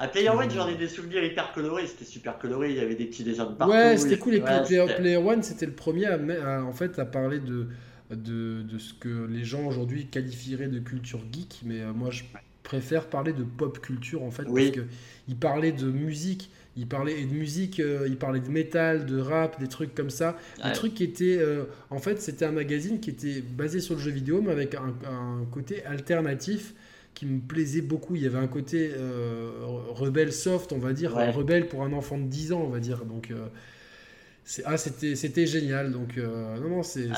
à 0.00 0.08
Player 0.08 0.30
One, 0.30 0.50
j'en 0.50 0.66
ai 0.66 0.76
des 0.76 0.88
souvenirs 0.88 1.22
hyper 1.22 1.52
colorés. 1.52 1.86
C'était 1.86 2.06
super 2.06 2.38
coloré. 2.38 2.70
Il 2.70 2.76
y 2.76 2.80
avait 2.80 2.94
des 2.94 3.04
petits 3.04 3.22
dessins 3.22 3.44
de 3.44 3.54
partout. 3.54 3.74
Ouais, 3.74 3.98
c'était 3.98 4.16
cool. 4.16 4.34
Et 4.34 4.40
Player, 4.40 5.16
One, 5.18 5.42
c'était 5.42 5.66
le 5.66 5.72
premier 5.72 6.06
à, 6.06 6.64
en 6.64 6.72
fait, 6.72 6.98
à 6.98 7.04
parler 7.04 7.38
de, 7.38 7.68
de, 8.10 8.62
de 8.62 8.78
ce 8.78 8.94
que 8.94 9.26
les 9.26 9.44
gens 9.44 9.66
aujourd'hui 9.66 10.06
qualifieraient 10.06 10.68
de 10.68 10.78
culture 10.78 11.20
geek. 11.32 11.62
Mais 11.64 11.80
euh, 11.80 11.92
moi, 11.92 12.10
je 12.10 12.22
préfère 12.62 13.06
parler 13.06 13.32
de 13.32 13.44
pop 13.44 13.80
culture 13.80 14.22
en 14.22 14.30
fait. 14.30 14.44
Parce 14.44 14.70
qu'il 14.70 15.36
parlait 15.36 15.72
de 15.72 15.90
musique 15.90 16.50
il 16.76 16.86
parlait 16.86 17.24
de 17.24 17.34
musique, 17.34 17.80
euh, 17.80 18.06
il 18.06 18.16
parlait 18.16 18.40
de 18.40 18.48
métal, 18.48 19.04
de 19.04 19.18
rap, 19.18 19.60
des 19.60 19.66
trucs 19.66 19.94
comme 19.94 20.10
ça. 20.10 20.38
Des 20.64 20.72
trucs 20.72 20.94
qui 20.94 21.04
étaient. 21.04 21.38
Euh, 21.38 21.64
en 21.90 21.98
fait, 21.98 22.20
c'était 22.20 22.44
un 22.44 22.52
magazine 22.52 23.00
qui 23.00 23.10
était 23.10 23.40
basé 23.40 23.80
sur 23.80 23.96
le 23.96 24.00
jeu 24.00 24.10
vidéo, 24.10 24.40
mais 24.40 24.52
avec 24.52 24.74
un, 24.74 24.94
côté 25.50 25.84
alternatif 25.84 26.74
qui 27.14 27.26
me 27.26 27.40
plaisait 27.40 27.80
beaucoup. 27.80 28.14
Il 28.14 28.22
y 28.22 28.26
avait 28.26 28.38
un 28.38 28.46
côté 28.46 28.92
euh, 28.96 29.50
rebelle 29.90 30.32
soft, 30.32 30.72
on 30.72 30.78
va 30.78 30.92
dire, 30.92 31.14
rebelle 31.14 31.66
pour 31.66 31.82
un 31.82 31.92
enfant 31.92 32.18
de 32.18 32.24
10 32.24 32.52
ans, 32.52 32.62
on 32.64 32.70
va 32.70 32.80
dire. 32.80 33.04
Donc. 33.04 33.32
Ah, 34.64 34.76
c'était 34.76 35.46
génial, 35.46 35.92
donc 35.92 36.16
non, 36.16 36.68
non, 36.68 36.82
c'est 36.82 37.08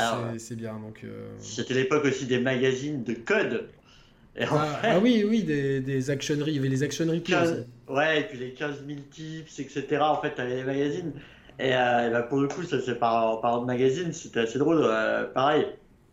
bien. 0.57 0.79
Donc, 0.79 1.05
C'était 1.39 1.75
l'époque 1.75 2.05
aussi 2.05 2.27
des 2.27 2.41
magazines 2.41 3.03
de 3.05 3.15
code. 3.15 3.69
Ah, 4.41 4.81
ah, 4.83 4.99
oui, 4.99 5.25
oui, 5.29 5.43
des, 5.43 5.81
des 5.81 6.11
actionneries, 6.11 6.53
il 6.53 6.57
y 6.57 6.59
avait 6.59 6.69
les 6.69 6.83
actionneries. 6.83 7.23
ouais, 7.89 8.21
et 8.21 8.25
puis 8.25 8.39
les 8.39 8.53
15 8.53 8.85
000 8.87 9.01
tips, 9.11 9.59
etc. 9.61 9.99
En 10.01 10.21
fait, 10.21 10.35
t'avais 10.35 10.57
les 10.57 10.65
magazines. 10.65 11.13
Et, 11.59 11.75
euh, 11.75 12.11
bah, 12.11 12.23
pour 12.23 12.41
le 12.41 12.49
coup, 12.49 12.63
ça 12.63 12.81
c'est 12.81 12.95
par, 12.95 13.41
par 13.41 13.61
de 13.61 13.67
magazine, 13.67 14.13
c'était 14.13 14.41
assez 14.41 14.59
drôle. 14.59 14.81
Euh, 14.83 15.27
pareil, 15.27 15.67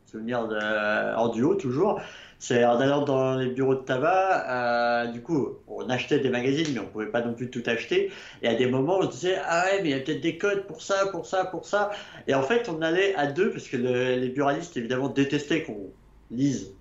souvenir 0.05 0.47
de, 0.47 0.55
euh, 0.61 1.15
en 1.15 1.29
duo 1.29 1.55
toujours. 1.55 2.01
C'est 2.41 2.63
en 2.63 2.79
allant 2.79 3.03
dans 3.03 3.35
les 3.35 3.47
bureaux 3.47 3.75
de 3.75 3.81
tabac, 3.81 5.07
du 5.11 5.21
coup, 5.21 5.57
on 5.67 5.89
achetait 5.89 6.19
des 6.19 6.29
magazines, 6.29 6.73
mais 6.73 6.79
on 6.79 6.85
pouvait 6.85 7.07
pas 7.07 7.21
non 7.21 7.33
plus 7.33 7.49
tout 7.49 7.63
acheter. 7.65 8.11
Et 8.41 8.47
à 8.47 8.55
des 8.55 8.67
moments, 8.67 8.99
on 8.99 9.03
se 9.03 9.11
disait, 9.11 9.37
ah 9.45 9.65
ouais, 9.65 9.81
mais 9.81 9.89
il 9.89 9.91
y 9.91 9.99
a 9.99 9.99
peut-être 9.99 10.21
des 10.21 10.37
codes 10.37 10.65
pour 10.65 10.81
ça, 10.81 11.07
pour 11.07 11.25
ça, 11.25 11.43
pour 11.43 11.65
ça. 11.65 11.91
Et 12.27 12.33
en 12.33 12.41
fait, 12.41 12.69
on 12.69 12.81
allait 12.81 13.13
à 13.15 13.27
deux, 13.27 13.51
parce 13.51 13.67
que 13.67 13.75
les 13.75 14.29
buralistes, 14.29 14.77
évidemment, 14.77 15.09
détestaient 15.09 15.63
qu'on 15.63 15.91
lise 16.31 16.73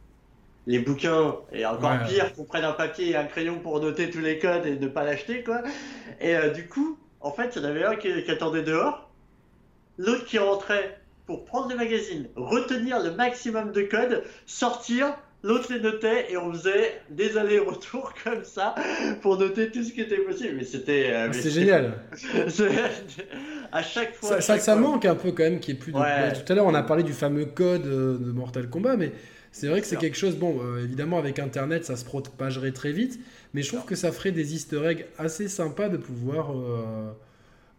les 0.69 0.79
bouquins, 0.79 1.35
et 1.51 1.65
encore 1.65 1.99
pire 2.07 2.35
qu'on 2.35 2.45
prenne 2.45 2.65
un 2.65 2.73
papier 2.73 3.09
et 3.09 3.17
un 3.17 3.25
crayon 3.25 3.59
pour 3.59 3.81
noter 3.81 4.11
tous 4.11 4.21
les 4.21 4.39
codes 4.39 4.67
et 4.67 4.79
ne 4.79 4.87
pas 4.87 5.03
l'acheter, 5.03 5.43
quoi. 5.43 5.63
Et 6.21 6.37
euh, 6.37 6.51
du 6.51 6.69
coup, 6.69 6.99
en 7.21 7.33
fait, 7.33 7.57
il 7.57 7.63
y 7.63 7.65
en 7.65 7.69
avait 7.69 7.85
un 7.85 7.97
qui, 7.97 8.11
attendait 8.31 8.63
dehors, 8.63 9.11
l'autre 9.97 10.27
qui 10.27 10.39
rentrait 10.39 11.01
pour 11.27 11.47
prendre 11.47 11.71
le 11.71 11.77
magazine, 11.77 12.29
retenir 12.37 13.03
le 13.03 13.13
maximum 13.13 13.73
de 13.73 13.81
codes, 13.81 14.23
sortir, 14.45 15.17
l'autre 15.43 15.73
les 15.73 15.81
notait 15.81 16.33
et 16.33 16.37
on 16.37 16.53
faisait 16.53 17.01
des 17.11 17.37
allers-retours 17.37 18.13
comme 18.25 18.45
ça 18.45 18.75
pour 19.23 19.39
noter 19.39 19.71
tout 19.71 19.83
ce 19.83 19.93
qui 19.93 20.01
était 20.01 20.19
possible. 20.19 20.55
Mais 20.57 20.65
c'était. 20.65 21.11
Euh, 21.13 21.33
c'est 21.33 21.51
génial. 21.51 21.95
à 23.73 23.83
chaque 23.83 24.15
fois. 24.15 24.41
Ça, 24.41 24.59
ça, 24.59 24.77
manque 24.77 25.05
un 25.05 25.15
peu 25.15 25.33
quand 25.33 25.45
même 25.45 25.61
qui 25.61 25.73
est 25.73 25.75
plus. 25.75 25.93
Tout 25.93 25.99
à 25.99 26.55
l'heure, 26.55 26.67
on 26.67 26.75
a 26.75 26.83
parlé 26.83 27.03
du 27.03 27.13
fameux 27.13 27.47
code 27.47 27.87
euh, 27.87 28.19
de 28.19 28.33
Mortal 28.33 28.69
Kombat, 28.69 28.97
mais 28.97 29.13
c'est 29.53 29.69
vrai 29.69 29.81
que 29.81 29.87
c'est 29.87 29.97
quelque 29.97 30.17
chose, 30.17 30.37
bon, 30.37 30.61
euh, 30.63 30.85
évidemment 30.85 31.19
avec 31.19 31.39
Internet 31.39 31.85
ça 31.85 31.97
se 31.97 32.05
propagerait 32.05 32.73
très 32.73 32.93
vite, 32.93 33.19
mais 33.55 33.63
je 33.63 33.69
trouve 33.69 33.85
que 33.85 33.97
ça 33.97 34.13
ferait 34.13 34.33
des 34.33 34.55
easter 34.55 34.85
eggs 34.85 35.07
assez 35.19 35.49
sympas 35.49 35.89
de 35.89 35.97
pouvoir, 35.97 36.53
euh, 36.53 37.13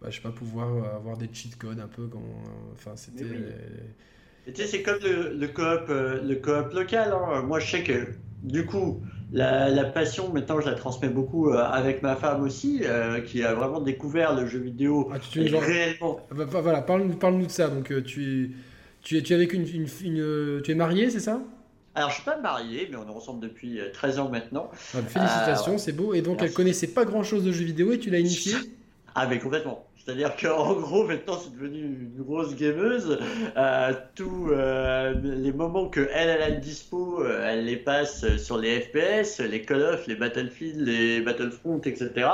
bah, 0.02 0.10
je 0.10 0.16
sais 0.16 0.22
pas, 0.22 0.32
pouvoir 0.32 0.96
avoir 0.96 1.18
des 1.18 1.30
cheat 1.32 1.58
codes 1.58 1.80
un 1.80 1.88
peu, 1.88 2.08
quand, 2.08 2.24
enfin 2.74 2.96
c'était... 2.96 3.24
Tu 4.54 4.62
sais, 4.62 4.68
c'est 4.68 4.82
comme 4.82 5.00
le, 5.04 5.34
le 5.34 5.48
coop, 5.48 5.90
le 5.90 6.36
coop 6.36 6.74
local. 6.74 7.14
Hein. 7.14 7.42
Moi, 7.44 7.60
je 7.60 7.72
sais 7.72 7.84
que 7.84 8.08
du 8.44 8.66
coup, 8.66 9.02
la, 9.32 9.84
passion, 9.86 10.32
maintenant, 10.32 10.60
je 10.60 10.70
la 10.70 10.76
transmets 10.76 11.10
beaucoup 11.10 11.50
avec 11.52 12.02
ma 12.02 12.16
femme 12.16 12.42
aussi, 12.44 12.84
qui 13.26 13.44
a 13.44 13.54
vraiment 13.54 13.80
découvert 13.80 14.36
le 14.36 14.48
jeu 14.48 14.60
vidéo 14.60 15.10
ah, 15.14 15.20
tu, 15.20 15.42
réellement. 15.42 16.20
Ah, 16.32 16.34
bah, 16.36 16.46
bah, 16.52 16.62
voilà, 16.62 16.82
parle-nous 16.82 17.16
parle 17.16 17.42
de 17.42 17.50
ça. 17.50 17.68
Donc, 17.68 17.94
tu, 18.06 18.56
tu, 19.02 19.18
es, 19.18 19.22
tu 19.22 19.34
es 19.34 19.36
avec 19.36 19.54
une, 19.54 19.68
une, 19.68 19.88
une 20.04 20.62
tu 20.64 20.72
es 20.72 20.76
marié, 20.76 21.10
c'est 21.10 21.20
ça? 21.20 21.42
Alors, 21.96 22.12
je 22.12 22.16
suis 22.16 22.24
pas 22.24 22.38
marié, 22.38 22.88
mais 22.90 22.98
on 22.98 23.08
est 23.08 23.16
ensemble 23.16 23.42
depuis 23.42 23.80
13 23.94 24.18
euh, 24.18 24.22
ans 24.22 24.30
maintenant. 24.30 24.70
Ah, 24.94 25.02
félicitations, 25.02 25.74
euh, 25.74 25.78
c'est 25.78 25.92
beau. 25.92 26.14
Et 26.14 26.22
donc, 26.22 26.42
elle 26.42 26.54
connaissait 26.54 26.88
pas 26.88 27.04
grand 27.04 27.24
chose 27.24 27.44
de 27.44 27.52
jeux 27.52 27.66
vidéo 27.66 27.92
et 27.92 28.00
tu 28.00 28.10
l'as 28.10 28.20
initié 28.20 28.56
Ah, 29.16 29.28
mais 29.28 29.40
complètement. 29.40 29.86
C'est-à-dire 30.10 30.36
qu'en 30.36 30.74
gros, 30.74 31.04
maintenant, 31.04 31.38
c'est 31.38 31.54
devenu 31.54 31.82
une 31.82 32.24
grosse 32.24 32.56
gameuse. 32.56 33.20
Euh, 33.56 33.94
tous 34.16 34.50
les 35.22 35.52
moments 35.54 35.88
que 35.88 36.10
elle, 36.12 36.42
a 36.42 36.50
dispo, 36.50 37.24
elle 37.24 37.66
les 37.66 37.78
passe 37.78 38.38
sur 38.38 38.58
les 38.58 38.82
FPS, 38.82 39.40
les 39.40 39.62
Call 39.62 39.84
of, 39.84 40.08
les 40.08 40.16
Battlefield, 40.16 40.80
les 40.80 41.22
Battlefront, 41.22 41.80
etc. 41.86 42.28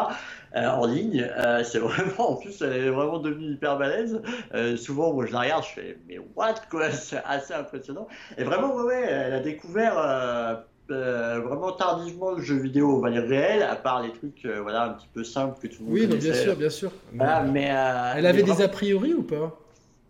Euh, 0.55 0.69
en 0.69 0.85
ligne. 0.85 1.29
Euh, 1.37 1.63
c'est 1.63 1.79
vraiment, 1.79 2.31
en 2.31 2.35
plus, 2.35 2.61
elle 2.61 2.73
est 2.73 2.89
vraiment 2.89 3.19
devenue 3.19 3.51
hyper 3.51 3.77
balèze. 3.77 4.21
Euh, 4.53 4.77
souvent, 4.77 5.13
moi, 5.13 5.25
je 5.25 5.33
la 5.33 5.41
regarde, 5.41 5.65
je 5.65 5.81
fais, 5.81 5.97
mais 6.07 6.17
what, 6.35 6.55
quoi, 6.69 6.91
c'est 6.91 7.21
assez 7.25 7.53
impressionnant. 7.53 8.07
Et 8.37 8.43
vraiment, 8.43 8.73
ouais, 8.75 8.83
ouais, 8.83 9.05
elle 9.09 9.33
a 9.33 9.39
découvert. 9.39 10.63
Vraiment 10.89 11.71
tardivement 11.71 12.31
le 12.31 12.41
jeu 12.41 12.55
vidéo 12.55 12.97
on 12.97 12.99
va 12.99 13.11
dire 13.11 13.23
réel 13.23 13.63
à 13.63 13.75
part 13.75 14.03
les 14.03 14.11
trucs 14.11 14.47
voilà 14.61 14.83
un 14.83 14.89
petit 14.89 15.09
peu 15.13 15.23
simples 15.23 15.59
que 15.61 15.67
tout 15.67 15.77
le 15.79 15.85
monde 15.85 15.93
oui 15.93 16.07
bien 16.07 16.33
sûr 16.33 16.55
bien 16.55 16.69
sûr. 16.69 16.91
Mais, 17.13 17.73
elle 18.15 18.25
avait 18.25 18.43
des 18.43 18.61
a 18.61 18.67
priori 18.67 19.13
ou 19.13 19.23
pas? 19.23 19.57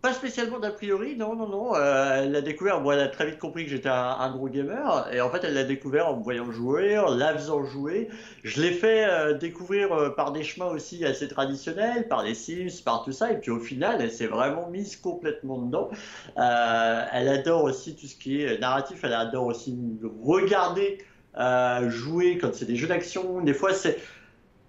Pas 0.06 0.12
spécialement 0.12 0.60
d'a 0.60 0.70
priori, 0.70 1.16
non, 1.16 1.34
non, 1.34 1.48
non. 1.48 1.74
Euh, 1.74 2.22
elle 2.22 2.30
l'a 2.30 2.40
découvert, 2.40 2.80
bon, 2.80 2.92
elle 2.92 3.00
a 3.00 3.08
très 3.08 3.26
vite 3.26 3.40
compris 3.40 3.64
que 3.64 3.70
j'étais 3.70 3.88
un, 3.88 4.30
gros 4.30 4.46
gamer, 4.46 5.08
et 5.12 5.20
en 5.20 5.28
fait, 5.30 5.42
elle 5.42 5.54
l'a 5.54 5.64
découvert 5.64 6.06
en 6.06 6.18
me 6.18 6.22
voyant 6.22 6.52
jouer, 6.52 6.96
en 6.96 7.12
la 7.12 7.34
faisant 7.36 7.64
jouer. 7.64 8.08
Je 8.44 8.62
l'ai 8.62 8.70
fait 8.70 9.04
euh, 9.04 9.34
découvrir 9.34 9.92
euh, 9.92 10.10
par 10.10 10.30
des 10.30 10.44
chemins 10.44 10.68
aussi 10.68 11.04
assez 11.04 11.26
traditionnels, 11.26 12.06
par 12.06 12.22
les 12.22 12.36
Sims, 12.36 12.84
par 12.84 13.02
tout 13.02 13.10
ça, 13.10 13.32
et 13.32 13.40
puis 13.40 13.50
au 13.50 13.58
final, 13.58 14.00
elle 14.00 14.12
s'est 14.12 14.28
vraiment 14.28 14.70
mise 14.70 14.94
complètement 14.94 15.58
dedans. 15.58 15.90
elle 16.36 17.28
adore 17.28 17.64
aussi 17.64 17.96
tout 17.96 18.06
ce 18.06 18.14
qui 18.14 18.42
est 18.42 18.60
narratif, 18.60 19.00
elle 19.02 19.12
adore 19.12 19.46
aussi 19.46 19.76
regarder 20.22 20.98
jouer 21.88 22.38
quand 22.38 22.54
c'est 22.54 22.66
des 22.66 22.76
jeux 22.76 22.86
d'action. 22.86 23.40
Des 23.40 23.54
fois, 23.54 23.74
c'est. 23.74 23.98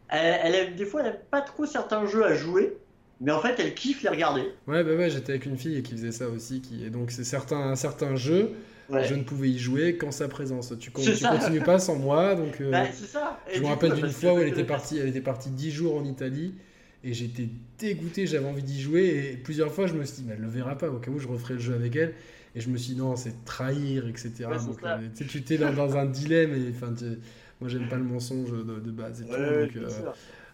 Elle, 0.10 0.56
elle 0.56 0.76
des 0.76 0.86
fois, 0.86 1.02
elle 1.02 1.12
n'aime 1.12 1.22
pas 1.30 1.42
trop 1.42 1.68
certains 1.68 2.08
jeux 2.08 2.26
à 2.26 2.34
jouer 2.34 2.76
mais 3.20 3.32
en 3.32 3.42
fait, 3.42 3.56
elle 3.60 3.74
kiffe 3.74 4.04
les 4.04 4.10
regarder. 4.10 4.44
Ouais, 4.68 4.84
bah 4.84 4.94
ouais, 4.94 5.10
j'étais 5.10 5.32
avec 5.32 5.46
une 5.46 5.58
fille 5.58 5.82
qui 5.82 5.94
faisait 5.94 6.12
ça 6.12 6.28
aussi. 6.28 6.62
Qui... 6.62 6.86
Et 6.86 6.90
donc, 6.90 7.12
c'est 7.12 7.24
certains, 7.24 7.76
certains 7.76 8.16
jeux, 8.16 8.52
je 8.90 9.16
ne 9.16 9.24
pouvais 9.24 9.50
y 9.50 9.58
jouer 9.58 9.98
qu'en 9.98 10.12
sa 10.12 10.28
présence. 10.28 10.74
Tu, 10.80 10.92
tu 10.92 11.26
continues 11.26 11.62
pas 11.62 11.80
sans 11.80 11.96
moi. 11.96 12.36
Donc, 12.36 12.62
euh, 12.62 12.72
bah, 12.72 12.86
ça. 12.92 13.40
je 13.54 13.60
me 13.60 13.68
rappelle 13.68 13.94
d'une 13.94 14.10
fois 14.10 14.36
où 14.36 14.40
elle 14.40 14.50
était, 14.50 14.64
partie, 14.64 14.98
elle 14.98 15.10
était 15.10 15.22
partie 15.22 15.50
10 15.50 15.72
jours 15.72 15.98
en 15.98 16.06
Italie. 16.06 16.54
Et 17.04 17.14
j'étais 17.14 17.48
dégoûté, 17.80 18.28
j'avais 18.28 18.48
envie 18.48 18.64
d'y 18.64 18.82
jouer. 18.82 19.32
Et 19.32 19.38
plusieurs 19.38 19.72
fois, 19.72 19.88
je 19.88 19.94
me 19.94 20.04
suis 20.04 20.22
dit, 20.22 20.26
mais 20.28 20.36
elle 20.36 20.42
le 20.42 20.48
verra 20.48 20.78
pas. 20.78 20.90
Au 20.90 20.98
cas 20.98 21.12
où, 21.12 21.20
je 21.20 21.28
referai 21.28 21.56
le 21.56 21.60
jeu 21.60 21.74
avec 21.74 21.96
elle. 21.96 22.14
Et 22.56 22.62
je 22.62 22.70
me 22.70 22.78
suis 22.78 22.94
dit, 22.94 23.00
non, 23.00 23.16
c'est 23.16 23.46
trahir, 23.46 24.08
etc. 24.08 24.32
donc, 24.66 24.80
euh, 24.84 24.98
tu 25.28 25.38
étais 25.38 25.58
dans, 25.58 25.74
dans, 25.74 25.96
un 25.98 26.06
dilemme. 26.06 26.54
Et, 26.54 26.72
enfin, 26.72 26.94
moi, 27.62 27.70
j'aime 27.70 27.88
pas 27.90 27.98
le 27.98 28.04
mensonge 28.04 28.52
de, 28.52 28.92
base. 28.92 29.22
Et 29.22 29.26
tout, 29.26 29.32
donc, 29.32 29.76
euh, 29.76 29.90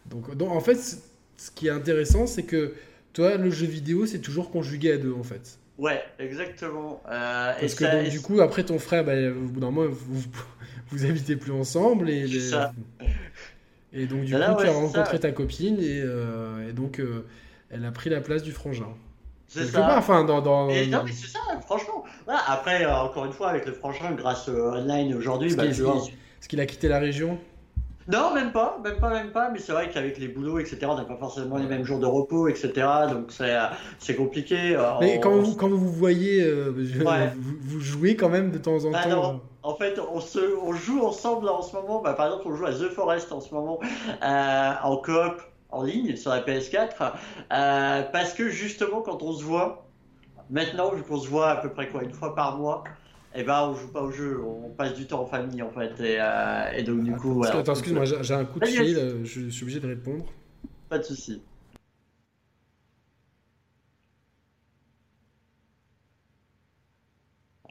donc, 0.06 0.38
donc, 0.38 0.52
en 0.52 0.60
fait, 0.60 0.98
ce 1.38 1.52
qui 1.52 1.68
est 1.68 1.72
intéressant, 1.72 2.28
c'est 2.28 2.44
que 2.44 2.74
toi, 3.14 3.38
le 3.38 3.50
jeu 3.50 3.68
vidéo, 3.68 4.06
c'est 4.06 4.20
toujours 4.20 4.52
conjugué 4.52 4.92
à 4.94 4.98
deux, 4.98 5.14
en 5.14 5.24
fait. 5.24 5.60
Ouais, 5.78 6.04
exactement. 6.20 7.02
Euh, 7.10 7.54
Parce 7.60 7.76
que 7.76 7.84
donc, 7.84 8.10
du 8.10 8.22
coup, 8.22 8.42
après 8.42 8.64
ton 8.64 8.80
frère, 8.80 9.04
bah, 9.04 9.14
au 9.30 9.48
bout 9.48 9.60
d'un 9.60 9.72
moment, 9.72 9.90
vous, 9.90 10.24
vous, 10.90 11.06
habitez 11.10 11.36
plus 11.36 11.52
ensemble. 11.52 12.10
Et, 12.10 12.26
et 13.94 14.06
donc, 14.06 14.26
du 14.26 14.34
coup, 14.34 14.40
tu 14.60 14.68
as 14.68 14.72
rencontré 14.72 15.20
ta 15.20 15.32
copine 15.32 15.80
et, 15.80 16.02
euh, 16.04 16.70
et 16.70 16.74
donc, 16.74 17.00
euh, 17.00 17.26
elle 17.70 17.86
a 17.86 17.92
pris 17.92 18.10
la 18.10 18.22
place 18.22 18.44
du 18.44 18.52
frangin. 18.52 18.90
C'est 19.48 19.66
ça. 19.66 19.98
enfin, 19.98 20.24
dans, 20.24 20.42
dans... 20.42 20.68
non, 20.68 21.04
mais 21.04 21.12
c'est 21.12 21.28
ça, 21.28 21.40
franchement. 21.66 22.04
Après, 22.28 22.86
encore 22.86 23.26
une 23.26 23.34
fois, 23.34 23.50
avec 23.50 23.66
le 23.66 23.74
frangin, 23.74 24.12
grâce 24.14 24.48
au 24.50 24.72
online 24.72 25.14
aujourd'hui, 25.14 25.54
bah, 25.56 25.66
qu'il 26.48 26.60
a 26.60 26.66
quitté 26.66 26.88
la 26.88 27.00
région 27.00 27.40
non, 28.08 28.34
même 28.34 28.52
pas, 28.52 28.80
même 28.84 28.98
pas, 28.98 29.10
même 29.10 29.32
pas. 29.32 29.50
Mais 29.50 29.60
c'est 29.60 29.72
vrai 29.72 29.90
qu'avec 29.90 30.18
les 30.18 30.28
boulots, 30.28 30.60
etc., 30.60 30.80
on 30.90 30.96
n'a 30.96 31.06
pas 31.06 31.16
forcément 31.16 31.58
les 31.58 31.68
mêmes 31.68 31.86
jours 31.86 32.00
de 32.00 32.06
repos, 32.06 32.48
etc. 32.48 32.72
Donc 33.10 33.32
c'est 34.00 34.16
compliqué. 34.16 34.76
Euh, 34.76 34.92
mais 35.00 35.20
quand, 35.20 35.32
vous, 35.32 35.56
quand 35.56 35.70
vous 35.70 35.92
voyez, 35.92 36.44
euh, 36.44 36.74
vous, 36.76 37.80
jouez 37.80 38.16
quand 38.16 38.30
même 38.30 38.52
de 38.52 38.58
temps 38.58 38.84
en 38.86 38.92
bah 38.92 39.04
temps. 39.04 39.42
en 39.64 39.76
fait, 39.76 40.00
on, 40.00 40.20
se, 40.20 40.40
on 40.62 40.74
joue 40.74 41.02
ensemble 41.02 41.48
en 41.48 41.62
ce 41.62 41.76
moment. 41.76 42.02
Bah, 42.02 42.14
par 42.14 42.28
exemple, 42.28 42.48
on 42.48 42.56
joue 42.56 42.66
à 42.66 42.74
The 42.74 42.90
Forest 42.90 43.32
en 43.32 43.40
ce 43.40 43.54
moment 43.54 43.80
euh, 44.24 44.72
en 44.84 44.98
coop 44.98 45.42
en 45.72 45.84
ligne 45.84 46.16
sur 46.16 46.32
la 46.32 46.42
PS4 46.42 47.14
parce 47.50 48.34
que 48.34 48.50
justement, 48.50 49.02
quand 49.02 49.24
on 49.24 49.34
se 49.34 49.44
voit, 49.44 49.88
maintenant, 50.50 50.92
vu 50.94 51.02
qu'on 51.04 51.18
se 51.18 51.28
voit 51.28 51.50
à 51.50 51.56
peu 51.56 51.70
près 51.70 51.88
quoi, 51.90 52.04
une 52.04 52.14
fois 52.14 52.36
par 52.36 52.58
mois 52.58 52.84
eh 53.36 53.44
ben 53.44 53.70
on 53.70 53.76
joue 53.76 53.88
pas 53.92 54.02
au 54.02 54.12
jeu, 54.12 54.42
on 54.44 54.70
passe 54.70 54.94
du 54.94 55.06
temps 55.08 55.22
en 55.22 55.26
famille 55.26 55.62
en 55.62 55.72
fait. 55.72 56.00
Et, 56.00 56.18
euh, 56.20 56.84
donc 56.84 57.04
du 57.04 57.16
coup. 57.16 57.44
Attends, 57.44 57.74
excuse-moi, 57.74 58.06
j'ai 58.06 58.34
un 58.34 58.46
coup 58.46 58.60
de 58.60 58.66
fil, 58.66 58.98
euh, 58.98 59.26
je 59.26 59.50
suis 59.50 59.64
obligé 59.64 59.80
de 59.80 59.88
répondre. 59.88 60.26
Pas 60.90 61.00
de 61.00 61.04
souci. 61.04 61.42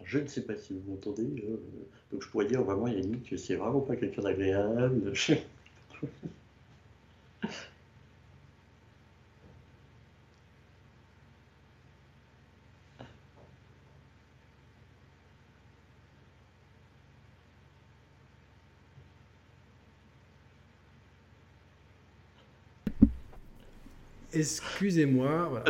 Je 0.04 0.18
ne 0.18 0.26
sais 0.26 0.42
pas 0.42 0.56
si 0.56 0.74
vous 0.74 0.90
m'entendez, 0.90 1.22
euh, 1.48 1.56
donc 2.10 2.22
je 2.22 2.28
pourrais 2.28 2.44
dire 2.44 2.62
vraiment 2.62 2.86
Yannick 2.86 3.30
que 3.30 3.36
c'est 3.36 3.54
vraiment 3.54 3.80
pas 3.80 3.96
quelqu'un 3.96 4.22
d'agréable. 4.22 5.12
Excusez-moi. 24.34 25.50
Voilà. 25.50 25.64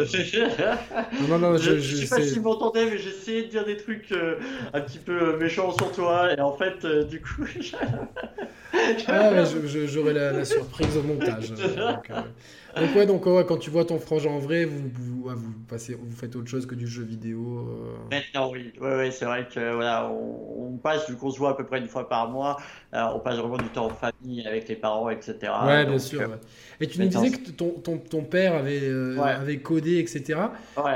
non, 1.21 1.39
non, 1.39 1.39
non, 1.39 1.59
je, 1.59 1.79
je, 1.79 1.97
sais 1.97 2.09
pas 2.09 2.23
si 2.23 2.39
vous 2.39 2.43
m'entendez, 2.43 2.85
mais 2.85 2.99
j'essayais 2.99 3.43
de 3.43 3.49
dire 3.49 3.65
des 3.65 3.77
trucs 3.77 4.13
euh, 4.13 4.37
un 4.73 4.81
petit 4.81 4.99
peu 4.99 5.37
méchants 5.37 5.73
sur 5.73 5.91
toi, 5.93 6.33
et 6.33 6.41
en 6.41 6.57
fait, 6.57 6.85
euh, 6.85 7.05
du 7.05 7.21
coup. 7.21 7.45
ah, 9.09 9.45
j'aurai 9.87 10.13
la, 10.13 10.33
la, 10.33 10.45
surprise 10.45 10.97
au 10.97 11.03
montage. 11.03 11.51
Donc, 11.51 12.11
euh, 12.11 12.23
donc 12.77 12.97
ouais, 12.97 13.07
donc 13.07 13.25
quand 13.25 13.57
tu 13.57 13.71
vois 13.71 13.85
ton 13.85 13.99
frangin 13.99 14.31
en 14.31 14.39
vrai, 14.39 14.65
vous, 14.65 14.91
vous, 14.93 15.29
vous, 15.29 15.53
passez, 15.69 15.95
vous 15.95 16.15
faites 16.17 16.35
autre 16.37 16.49
chose 16.49 16.67
que 16.67 16.75
du 16.75 16.87
jeu 16.87 17.03
vidéo. 17.03 17.69
Euh... 17.69 17.97
Maintenant, 18.11 18.51
oui, 18.51 18.73
ouais, 18.81 18.97
ouais, 18.97 19.11
c'est 19.11 19.25
vrai 19.25 19.47
que 19.53 19.75
voilà, 19.75 20.11
on, 20.11 20.79
passe 20.83 21.09
vu 21.09 21.17
qu'on 21.17 21.31
se 21.31 21.39
voit 21.39 21.51
à 21.51 21.55
peu 21.55 21.65
près 21.65 21.79
une 21.79 21.89
fois 21.89 22.09
par 22.09 22.29
mois, 22.29 22.57
euh, 22.95 23.05
on 23.15 23.21
passe 23.21 23.37
vraiment 23.37 23.59
du 23.59 23.69
temps 23.69 23.87
en 23.87 23.91
famille 23.91 24.47
avec 24.47 24.69
les 24.69 24.75
parents, 24.75 25.11
etc. 25.11 25.37
Ouais, 25.65 25.85
bien 25.85 25.99
sûr. 25.99 26.23
Euh, 26.23 26.37
Et 26.81 26.87
tu 26.87 27.01
nous 27.01 27.09
disais 27.09 27.31
que 27.31 27.51
ton, 27.51 27.71
ton, 27.71 27.99
ton 27.99 28.25
père 28.25 28.55
avait, 28.55 28.91
avait 29.19 29.59
codé, 29.59 29.99
etc. 29.99 30.41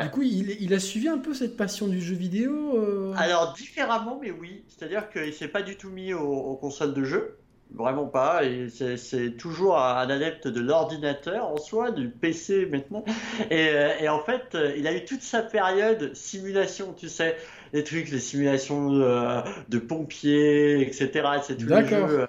Du 0.03 0.11
coup, 0.11 0.22
il, 0.22 0.57
il, 0.61 0.74
a 0.74 0.81
suivi 0.81 1.09
un 1.09 1.18
peu 1.18 1.35
cette 1.35 1.57
passion 1.57 1.87
du 1.87 2.01
jeu 2.01 2.14
vidéo. 2.14 3.12
Alors 3.16 3.53
différemment, 3.53 4.18
mais 4.20 4.31
oui. 4.31 4.64
C'est-à-dire 4.68 5.09
qu'il 5.11 5.33
s'est 5.33 5.49
pas 5.49 5.62
du 5.62 5.77
tout 5.77 5.91
mis 5.91 6.12
aux 6.14 6.57
consoles 6.57 6.95
de 6.95 7.05
jeu. 7.05 7.39
Vraiment 7.74 8.06
pas. 8.06 8.44
Et 8.44 8.68
c'est 8.96 9.36
toujours 9.36 9.78
un 9.78 10.08
adepte 10.08 10.48
de 10.48 10.60
l'ordinateur 10.60 11.46
en 11.46 11.56
soi, 11.56 11.90
du 11.90 12.08
PC 12.08 12.66
maintenant. 12.66 13.04
Et, 13.50 13.68
euh, 13.68 13.98
et, 14.00 14.08
en 14.08 14.20
fait, 14.20 14.54
euh, 14.54 14.74
il 14.76 14.86
a 14.86 14.94
eu 14.94 15.04
toute 15.04 15.22
sa 15.22 15.42
période 15.42 16.14
simulation, 16.14 16.94
tu 16.94 17.08
sais, 17.08 17.36
les 17.72 17.84
trucs, 17.84 18.10
les 18.10 18.20
simulations 18.20 18.90
de, 18.90 19.02
euh, 19.02 19.40
de 19.68 19.78
pompiers, 19.78 20.80
etc. 20.80 21.28
C'est 21.42 21.56
tout 21.58 21.66
le 21.66 21.86
jeu. 21.86 22.26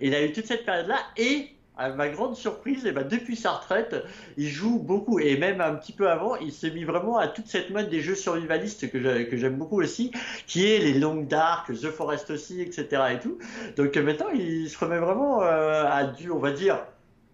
Il 0.00 0.14
a 0.14 0.24
eu 0.24 0.32
toute 0.32 0.46
cette 0.46 0.64
période-là. 0.64 0.98
Et 1.16 1.50
à 1.76 1.90
ma 1.90 2.08
grande 2.08 2.36
surprise, 2.36 2.84
eh 2.86 2.92
ben 2.92 3.06
depuis 3.06 3.36
sa 3.36 3.52
retraite, 3.52 4.04
il 4.36 4.48
joue 4.48 4.78
beaucoup 4.78 5.18
et 5.18 5.36
même 5.38 5.60
un 5.60 5.74
petit 5.74 5.92
peu 5.92 6.10
avant, 6.10 6.36
il 6.36 6.52
s'est 6.52 6.70
mis 6.70 6.84
vraiment 6.84 7.16
à 7.16 7.28
toute 7.28 7.46
cette 7.46 7.70
mode 7.70 7.88
des 7.88 8.00
jeux 8.00 8.14
survivalistes 8.14 8.90
que 8.90 9.36
j'aime 9.36 9.56
beaucoup 9.56 9.80
aussi, 9.80 10.12
qui 10.46 10.66
est 10.66 10.78
les 10.78 10.98
Long 10.98 11.22
Dark, 11.22 11.72
The 11.72 11.90
Forest 11.90 12.30
aussi, 12.30 12.60
etc. 12.60 13.02
et 13.14 13.18
tout. 13.18 13.38
Donc 13.76 13.96
euh, 13.96 14.02
maintenant, 14.02 14.28
il 14.34 14.68
se 14.68 14.78
remet 14.78 14.98
vraiment 14.98 15.42
euh, 15.42 15.84
à 15.88 16.04
du, 16.04 16.30
on 16.30 16.38
va 16.38 16.52
dire, 16.52 16.78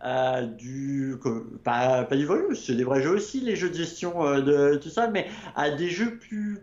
à 0.01 0.43
du 0.43 1.16
pas, 1.64 2.05
pas 2.05 2.16
du 2.16 2.24
volume, 2.24 2.55
c'est 2.55 2.74
des 2.74 2.84
vrais 2.84 3.03
jeux 3.03 3.16
aussi, 3.16 3.41
les 3.41 3.57
jeux 3.57 3.70
de 3.70 3.74
gestion 3.74 4.24
euh, 4.24 4.41
de 4.41 4.76
tout 4.76 4.91
ça, 4.91 5.09
mais 5.09 5.26
à 5.57 5.70
des 5.70 5.91
jeux 5.91 6.16
plus 6.16 6.61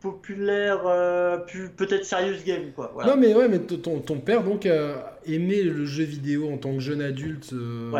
populaire, 0.00 0.80
euh, 0.86 1.38
peut-être 1.76 2.04
serious 2.04 2.42
game 2.44 2.72
quoi. 2.74 2.92
Non 3.06 3.16
mais 3.16 3.34
ouais, 3.34 3.48
mais 3.48 3.58
ton, 3.58 4.00
ton 4.00 4.18
père 4.18 4.44
donc 4.44 4.66
a 4.66 5.18
aimé 5.26 5.62
le 5.62 5.84
jeu 5.86 6.04
vidéo 6.04 6.50
en 6.52 6.58
tant 6.58 6.74
que 6.74 6.80
jeune 6.80 7.00
adulte. 7.00 7.52
Euh, 7.52 7.92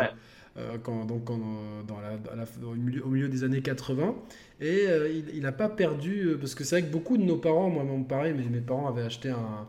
euh, 0.57 0.77
quand, 0.81 1.05
donc 1.05 1.25
dans 1.25 1.99
la, 1.99 2.45
au, 2.67 2.73
milieu, 3.09 3.29
des 3.29 3.43
années 3.43 3.61
80 3.61 4.15
et 4.59 4.87
il 5.33 5.41
n'a 5.41 5.51
pas 5.51 5.69
perdu 5.69 6.35
parce 6.39 6.55
que 6.55 6.63
c'est 6.63 6.79
vrai 6.79 6.87
que 6.87 6.91
beaucoup 6.91 7.17
de 7.17 7.23
nos 7.23 7.37
parents, 7.37 7.69
moi 7.69 7.83
même 7.83 8.05
pareil, 8.05 8.33
mais 8.35 8.45
mes 8.45 8.61
parents 8.61 8.87
avaient 8.87 9.03
acheté 9.03 9.29
un, 9.29 9.67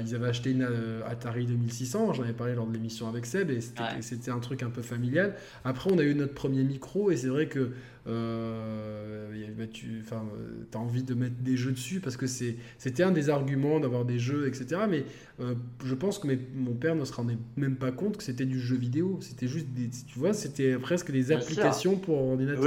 ils 0.00 0.14
avaient 0.14 0.28
acheté 0.28 0.50
une 0.50 0.68
Atari 1.08 1.46
2600, 1.46 2.12
j'en 2.12 2.24
avais 2.24 2.34
parlé 2.34 2.54
lors 2.54 2.66
de 2.66 2.74
l'émission 2.74 3.08
avec 3.08 3.24
Seb, 3.24 3.50
et 3.50 3.60
c'était 4.02 4.30
un 4.30 4.38
truc 4.38 4.62
un 4.62 4.68
peu 4.68 4.82
familial. 4.82 5.34
Après, 5.64 5.90
on 5.90 5.96
a 5.96 6.02
eu 6.02 6.14
notre 6.14 6.34
premier 6.34 6.62
micro, 6.62 7.10
et 7.10 7.16
c'est 7.16 7.28
vrai 7.28 7.46
que 7.46 7.70
euh, 8.06 9.28
bah, 9.56 9.64
tu 9.66 10.02
as 10.12 10.78
envie 10.78 11.02
de 11.02 11.14
mettre 11.14 11.36
des 11.40 11.56
jeux 11.56 11.72
dessus 11.72 12.00
parce 12.00 12.16
que 12.16 12.26
c'était 12.26 13.02
un 13.02 13.10
des 13.10 13.28
arguments 13.28 13.80
d'avoir 13.80 14.04
des 14.04 14.18
jeux, 14.18 14.46
etc. 14.46 14.82
Mais 14.88 15.04
euh, 15.40 15.54
je 15.84 15.94
pense 15.94 16.18
que 16.18 16.28
mon 16.54 16.74
père 16.74 16.94
ne 16.94 17.04
se 17.04 17.12
rendait 17.12 17.38
même 17.56 17.76
pas 17.76 17.90
compte 17.90 18.16
que 18.16 18.22
c'était 18.22 18.46
du 18.46 18.60
jeu 18.60 18.76
vidéo. 18.76 19.18
C'était 19.20 19.48
juste, 19.48 19.68
des, 19.68 19.88
tu 19.88 20.18
vois, 20.18 20.32
c'était 20.32 20.76
presque 20.76 21.10
des 21.10 21.32
applications 21.32 21.96
pour 21.96 22.18
ordinateur. 22.18 22.64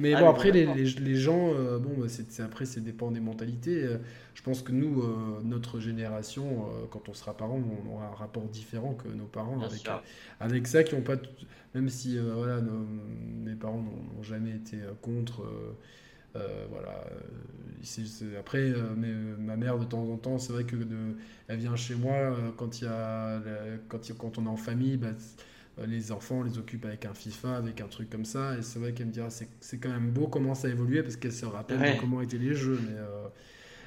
Mais 0.00 0.14
ah, 0.14 0.20
bon, 0.20 0.28
après, 0.28 0.50
les, 0.50 0.66
les, 0.66 1.14
gens, 1.16 1.52
euh, 1.54 1.78
bon, 1.78 1.90
bah, 1.98 2.06
après, 2.44 2.64
ça 2.64 2.80
dépend 2.80 3.10
des 3.10 3.20
mentalités. 3.20 3.86
Je 4.34 4.42
pense 4.42 4.62
que 4.62 4.72
nous, 4.72 5.02
notre 5.44 5.78
génération, 5.78 6.66
quand 6.90 7.08
on 7.08 7.14
sera 7.14 7.36
parents, 7.36 7.62
on 7.86 7.94
aura 7.94 8.08
un 8.08 8.14
rapport 8.14 8.44
différent 8.44 8.94
que 8.94 9.08
nos 9.08 9.26
parents 9.26 9.60
avec, 9.60 9.88
avec 10.40 10.66
ça, 10.66 10.82
qui 10.82 10.94
n'ont 10.94 11.02
pas 11.02 11.16
même 11.74 11.88
si 11.88 12.16
euh, 12.16 12.34
voilà, 12.34 12.60
mes 12.60 13.54
parents 13.54 13.82
n'ont 13.82 14.22
jamais 14.22 14.52
été 14.52 14.76
euh, 14.76 14.92
contre. 15.02 15.42
Euh, 16.36 16.66
voilà. 16.68 17.04
après, 18.40 18.72
ma 19.38 19.56
mère, 19.56 19.78
de 19.78 19.84
temps 19.84 20.02
en 20.02 20.16
temps, 20.16 20.38
c'est 20.38 20.52
vrai 20.52 20.64
que 20.64 20.76
elle 21.46 21.58
vient 21.58 21.76
chez 21.76 21.94
moi 21.94 22.36
quand, 22.56 22.80
y 22.80 22.86
a, 22.86 23.40
quand, 23.88 24.00
quand 24.18 24.38
on 24.38 24.46
est 24.46 24.48
en 24.48 24.56
famille. 24.56 24.96
Bah, 24.96 25.12
les 25.86 26.12
enfants 26.12 26.44
les 26.44 26.58
occupent 26.58 26.84
avec 26.84 27.04
un 27.04 27.14
FIFA, 27.14 27.56
avec 27.56 27.80
un 27.80 27.86
truc 27.86 28.10
comme 28.10 28.24
ça. 28.24 28.56
Et 28.58 28.62
c'est 28.62 28.80
vrai 28.80 28.92
qu'elle 28.92 29.06
me 29.06 29.12
dira 29.12 29.28
c'est 29.30 29.78
quand 29.78 29.90
même 29.90 30.10
beau 30.10 30.26
comment 30.26 30.54
ça 30.54 30.68
a 30.68 30.70
évolué 30.70 31.02
parce 31.02 31.16
qu'elle 31.16 31.32
se 31.32 31.46
rappelle 31.46 31.98
comment 32.00 32.20
étaient 32.20 32.38
les 32.38 32.54
jeux. 32.54 32.80
Mais, 32.84 32.98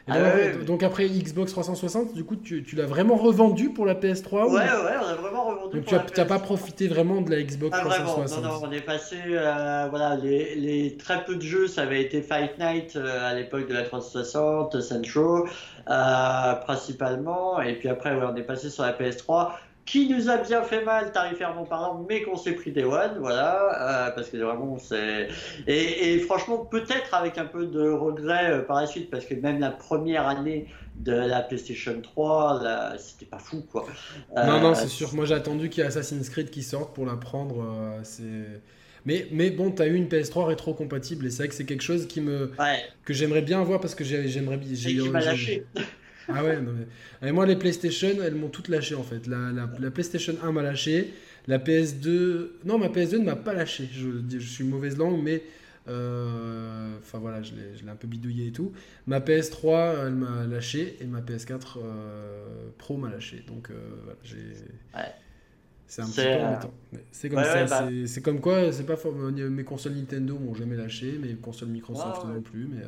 ah 0.10 0.64
donc 0.66 0.84
après 0.84 1.08
Xbox 1.08 1.52
360, 1.52 2.14
du 2.14 2.24
coup, 2.24 2.38
tu, 2.38 2.64
tu 2.64 2.76
l'as 2.76 2.86
vraiment 2.86 3.16
revendu 3.16 3.72
pour 3.72 3.86
la 3.86 3.94
PS3 3.94 4.46
Ouais, 4.46 4.54
ouais, 4.54 4.68
on 5.02 5.08
a 5.08 5.16
vraiment 5.16 5.46
revendu. 5.46 5.82
Donc 5.82 5.86
tu 5.86 6.20
n'as 6.20 6.26
pas 6.26 6.40
profité 6.40 6.88
vraiment 6.88 7.22
de 7.22 7.30
la 7.30 7.42
Xbox 7.42 7.78
360 7.78 8.44
Non, 8.44 8.50
non, 8.50 8.60
on 8.64 8.72
est 8.72 8.82
passé, 8.82 9.18
euh, 9.28 9.88
voilà, 9.90 10.16
les, 10.16 10.56
les, 10.56 10.96
très 10.96 11.26
peu 11.26 11.36
de 11.36 11.42
jeux, 11.42 11.68
ça 11.68 11.82
avait 11.82 12.02
été 12.02 12.22
Fight 12.22 12.58
Night 12.58 12.96
euh, 12.96 13.30
à 13.30 13.34
l'époque 13.34 13.68
de 13.68 13.74
la 13.74 13.84
360, 13.84 14.80
Central, 14.82 15.44
euh, 15.90 16.54
principalement, 16.66 17.62
et 17.62 17.74
puis 17.74 17.90
après, 17.90 18.16
ouais, 18.16 18.26
on 18.32 18.36
est 18.36 18.44
passé 18.44 18.70
sur 18.70 18.84
la 18.84 18.94
PS3 18.94 19.52
qui 19.88 20.10
nous 20.10 20.30
a 20.30 20.38
bien 20.38 20.64
fait 20.64 20.84
mal 20.84 21.12
tarifairement 21.14 21.64
parlant, 21.64 22.06
mais 22.08 22.22
qu'on 22.22 22.36
s'est 22.36 22.52
pris 22.52 22.72
des 22.72 22.84
one, 22.84 23.18
voilà, 23.20 24.10
euh, 24.10 24.12
parce 24.12 24.30
que 24.30 24.38
vraiment 24.38 24.78
c'est 24.78 25.30
et, 25.66 26.14
et, 26.14 26.20
franchement 26.20 26.58
peut-être 26.58 27.14
avec 27.14 27.38
un 27.38 27.46
peu 27.46 27.66
de 27.66 27.90
regret 27.90 28.52
euh, 28.52 28.62
par 28.62 28.82
la 28.82 28.86
suite, 28.86 29.10
parce 29.10 29.26
que 29.26 29.34
même 29.34 29.60
la 29.60 29.72
première 29.72 30.28
année 30.28 30.68
de 30.98 31.14
la 31.14 31.42
PlayStation 31.42 32.00
3, 32.02 32.98
c'était 32.98 33.26
pas 33.26 33.40
fou 33.40 33.64
quoi. 33.72 33.86
non 34.36 34.60
non 34.60 34.72
euh, 34.72 34.76
c'est 34.76 34.90
sûr, 34.90 35.16
moi 35.16 35.24
j'ai 35.24 35.36
attendu 35.36 35.70
qu'il 35.70 35.82
y 35.82 35.86
ait 35.86 35.88
Assassin's 35.88 36.30
Creed 36.30 36.50
qui 36.50 36.64
sorte 36.64 36.94
pour 36.94 37.06
la 37.06 37.16
prendre, 37.16 37.66
c'est 38.04 38.62
mais, 39.06 39.26
mais 39.32 39.52
bon, 39.52 39.72
tu 39.72 39.82
as 39.82 39.88
eu 39.88 39.96
une 39.96 40.08
PS3 40.08 40.48
rétro-compatible 40.48 41.28
et 41.28 41.30
c'est 41.30 41.38
vrai 41.38 41.48
que 41.48 41.54
c'est 41.54 41.64
quelque 41.64 41.84
chose 41.84 42.08
qui 42.08 42.20
me, 42.20 42.52
que 43.06 43.14
j'aimerais 43.14 43.42
bien 43.42 43.62
avoir 43.62 43.80
parce 43.80 43.96
que 43.96 44.04
j'aimerais 44.04 44.58
bien. 44.58 45.12
Lâché. 45.14 45.66
Ah 46.28 46.44
ouais, 46.44 46.62
non 46.62 46.74
mais... 46.74 47.28
Et 47.28 47.32
moi 47.32 47.46
les 47.46 47.56
PlayStation, 47.56 48.10
elles 48.24 48.36
m'ont 48.36 48.50
toutes 48.50 48.68
lâché 48.68 48.96
en 48.96 49.04
fait. 49.04 49.28
La, 49.28 49.52
la, 49.52 49.92
PlayStation 49.92 50.36
1 50.44 50.52
m'a 50.52 50.62
lâché, 50.62 51.14
la 51.48 51.58
PS2... 51.60 52.48
Non, 52.66 52.78
ma 52.78 52.88
PS2 52.88 53.20
ne 53.20 53.26
m'a 53.26 53.36
pas 53.36 53.54
lâché. 53.54 53.90
Je, 53.92 54.10
je 54.30 54.48
suis 54.48 54.64
mauvaise 54.64 54.98
langue, 54.98 55.22
mais... 55.24 55.44
Euh, 55.90 56.98
enfin 57.00 57.18
voilà, 57.18 57.42
je 57.42 57.54
l'ai 57.54 57.90
un 57.90 57.96
peu 57.96 58.08
bidouillé 58.08 58.48
et 58.48 58.52
tout. 58.52 58.74
Ma 59.06 59.20
PS3, 59.20 60.08
elle 60.08 60.16
m'a 60.16 60.46
lâché, 60.46 60.98
et 61.00 61.06
ma 61.06 61.22
PS4 61.22 61.78
euh, 61.78 62.70
Pro 62.78 62.98
m'a 62.98 63.10
lâché. 63.10 63.44
Donc 63.48 63.70
euh, 63.70 63.76
voilà, 64.04 64.20
j'ai... 64.24 64.38
Ouais. 64.96 65.14
C'est 65.90 66.02
un 66.02 66.08
petit 66.08 66.22
peu 66.22 66.44
embêtant. 66.44 66.74
C'est 67.12 67.30
comme 67.30 67.44
ça. 67.44 67.64
Bah. 67.64 67.90
C'est 68.06 68.22
comme 68.22 68.42
quoi, 68.42 68.74
c'est 68.74 68.86
pas 68.86 68.98
mes 69.22 69.64
consoles 69.64 69.94
Nintendo 69.94 70.38
m'ont 70.38 70.54
jamais 70.54 70.76
lâché, 70.76 71.18
mes 71.18 71.36
consoles 71.36 71.70
Microsoft 71.70 72.26
non 72.26 72.42
plus, 72.42 72.68
mais 72.68 72.84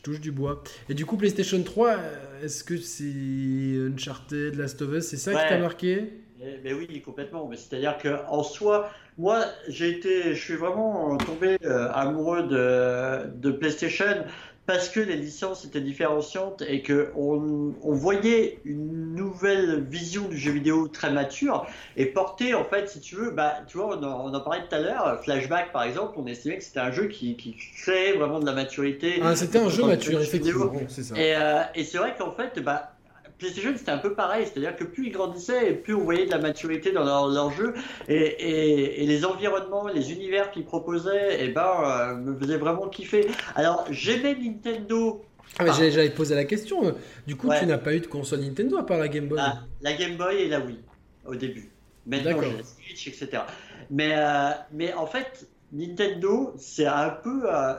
je 0.00 0.02
touche 0.02 0.20
du 0.20 0.32
bois. 0.32 0.62
Et 0.88 0.94
du 0.94 1.04
coup, 1.04 1.18
PlayStation 1.18 1.62
3, 1.62 1.88
euh, 1.90 2.44
est-ce 2.44 2.64
que 2.64 2.78
c'est 2.78 3.92
Uncharted, 3.92 4.56
Last 4.56 4.80
of 4.80 4.94
Us, 4.94 5.04
c'est 5.04 5.18
ça 5.18 5.32
qui 5.32 5.48
t'a 5.48 5.58
marqué? 5.58 6.14
Mais 6.38 6.54
eh, 6.56 6.58
ben 6.64 6.74
oui, 6.74 7.02
complètement. 7.02 7.46
Mais 7.46 7.56
c'est-à-dire 7.56 7.98
que 7.98 8.08
en 8.28 8.42
soi, 8.42 8.90
moi, 9.18 9.44
j'ai 9.68 9.90
été, 9.90 10.34
je 10.34 10.42
suis 10.42 10.54
vraiment 10.54 11.18
tombé 11.18 11.58
euh, 11.64 11.90
amoureux 11.92 12.44
de, 12.44 13.28
de 13.28 13.50
PlayStation 13.50 14.24
parce 14.70 14.88
que 14.88 15.00
les 15.00 15.16
licences 15.16 15.64
étaient 15.64 15.80
différenciantes 15.80 16.62
et 16.62 16.80
que 16.80 17.10
on, 17.16 17.74
voyait 17.82 18.60
une 18.64 19.16
nouvelle 19.16 19.82
vision 19.82 20.28
du 20.28 20.38
jeu 20.38 20.52
vidéo 20.52 20.86
très 20.86 21.10
mature 21.10 21.66
et 21.96 22.06
porté 22.06 22.54
en 22.54 22.62
fait 22.62 22.88
si 22.88 23.00
tu 23.00 23.16
veux 23.16 23.32
bah 23.32 23.62
tu 23.66 23.78
vois 23.78 23.98
on 23.98 24.32
en, 24.32 24.40
parlait 24.40 24.62
tout 24.68 24.76
à 24.76 24.78
l'heure 24.78 25.20
Flashback 25.24 25.72
par 25.72 25.82
exemple 25.82 26.12
on 26.18 26.26
estimait 26.28 26.58
que 26.58 26.62
c'était 26.62 26.78
un 26.78 26.92
jeu 26.92 27.08
qui, 27.08 27.36
qui, 27.36 27.56
créait 27.82 28.12
vraiment 28.12 28.38
de 28.38 28.46
la 28.46 28.52
maturité. 28.52 29.20
Ah, 29.24 29.34
c'était 29.34 29.58
un 29.58 29.70
jeu 29.70 29.84
mature 29.84 30.20
effectivement 30.20 30.72
et, 31.16 31.34
euh, 31.34 31.62
et 31.74 31.82
c'est 31.82 31.98
vrai 31.98 32.14
qu'en 32.16 32.30
fait 32.30 32.60
bah 32.60 32.92
PlayStation, 33.40 33.72
c'était 33.76 33.90
un 33.90 33.98
peu 33.98 34.14
pareil, 34.14 34.46
c'est-à-dire 34.46 34.76
que 34.76 34.84
plus 34.84 35.08
ils 35.08 35.12
grandissaient, 35.12 35.72
plus 35.72 35.94
on 35.94 36.04
voyait 36.04 36.26
de 36.26 36.30
la 36.30 36.38
maturité 36.38 36.92
dans 36.92 37.04
leur, 37.04 37.28
leur 37.28 37.50
jeu, 37.50 37.74
et, 38.08 39.02
et, 39.02 39.06
les 39.06 39.24
environnements, 39.24 39.88
les 39.88 40.12
univers 40.12 40.50
qu'ils 40.50 40.64
proposaient, 40.64 41.40
et 41.40 41.46
eh 41.46 41.48
ben, 41.48 41.72
euh, 41.84 42.14
me 42.16 42.38
faisaient 42.38 42.58
vraiment 42.58 42.88
kiffer. 42.88 43.26
Alors, 43.56 43.86
j'aimais 43.90 44.36
Nintendo. 44.36 45.24
Ah, 45.58 45.64
mais 45.64 45.90
j'avais 45.90 46.10
posé 46.10 46.34
la 46.34 46.44
question. 46.44 46.94
Du 47.26 47.34
coup, 47.34 47.48
tu 47.58 47.66
n'as 47.66 47.78
pas 47.78 47.94
eu 47.94 48.00
de 48.00 48.06
console 48.06 48.40
Nintendo 48.40 48.76
à 48.78 48.86
part 48.86 48.98
la 48.98 49.08
Game 49.08 49.26
Boy 49.26 49.38
ah, 49.40 49.60
La 49.80 49.94
Game 49.94 50.16
Boy 50.16 50.42
et 50.42 50.48
la 50.48 50.60
Wii, 50.60 50.78
au 51.26 51.34
début. 51.34 51.70
Maintenant, 52.06 52.40
j'ai 52.40 52.56
la 52.56 52.62
Switch, 52.62 53.08
etc. 53.08 53.42
Mais, 53.90 54.12
euh, 54.14 54.50
mais 54.72 54.92
en 54.94 55.06
fait, 55.06 55.48
Nintendo, 55.72 56.54
c'est 56.56 56.86
un 56.86 57.10
peu. 57.10 57.42
Euh, 57.46 57.74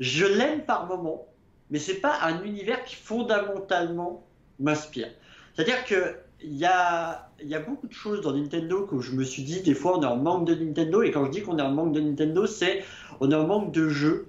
je 0.00 0.26
l'aime 0.26 0.62
par 0.62 0.86
moment, 0.86 1.26
mais 1.70 1.78
c'est 1.78 2.00
pas 2.00 2.18
un 2.22 2.42
univers 2.42 2.84
qui 2.84 2.96
fondamentalement 2.96 4.23
m'inspire. 4.60 5.08
C'est-à-dire 5.54 5.84
que 5.84 6.16
il 6.42 6.56
y 6.56 6.66
a, 6.66 7.30
y 7.42 7.54
a 7.54 7.60
beaucoup 7.60 7.86
de 7.86 7.92
choses 7.92 8.20
dans 8.20 8.34
Nintendo 8.34 8.86
que 8.86 9.00
je 9.00 9.12
me 9.12 9.24
suis 9.24 9.42
dit, 9.42 9.62
des 9.62 9.74
fois 9.74 9.98
on 9.98 10.02
est 10.02 10.06
en 10.06 10.16
manque 10.16 10.46
de 10.46 10.54
Nintendo, 10.54 11.02
et 11.02 11.10
quand 11.10 11.24
je 11.26 11.30
dis 11.30 11.42
qu'on 11.42 11.58
est 11.58 11.62
en 11.62 11.72
manque 11.72 11.92
de 11.92 12.00
Nintendo, 12.00 12.46
c'est 12.46 12.84
on 13.20 13.30
est 13.30 13.34
en 13.34 13.46
manque 13.46 13.72
de 13.72 13.88
jeux 13.88 14.28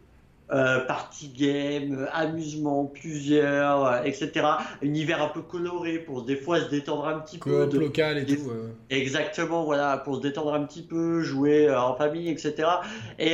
euh, 0.52 0.82
party 0.82 1.30
game, 1.30 2.08
amusement, 2.14 2.86
plusieurs, 2.86 3.86
euh, 3.88 4.04
etc. 4.04 4.46
Univers 4.84 5.24
un 5.24 5.30
peu 5.30 5.42
coloré 5.42 5.98
pour 5.98 6.22
des 6.22 6.36
fois 6.36 6.62
se 6.62 6.70
détendre 6.70 7.08
un 7.08 7.20
petit 7.20 7.40
peu. 7.40 7.66
De, 7.66 7.80
local 7.80 8.20
et 8.20 8.26
tout. 8.28 8.52
Exactement, 8.92 9.64
voilà, 9.64 9.98
pour 9.98 10.18
se 10.18 10.22
détendre 10.22 10.54
un 10.54 10.64
petit 10.66 10.84
peu, 10.84 11.22
jouer 11.22 11.68
euh, 11.68 11.82
en 11.82 11.96
famille, 11.96 12.30
etc. 12.30 12.68
Et, 13.18 13.34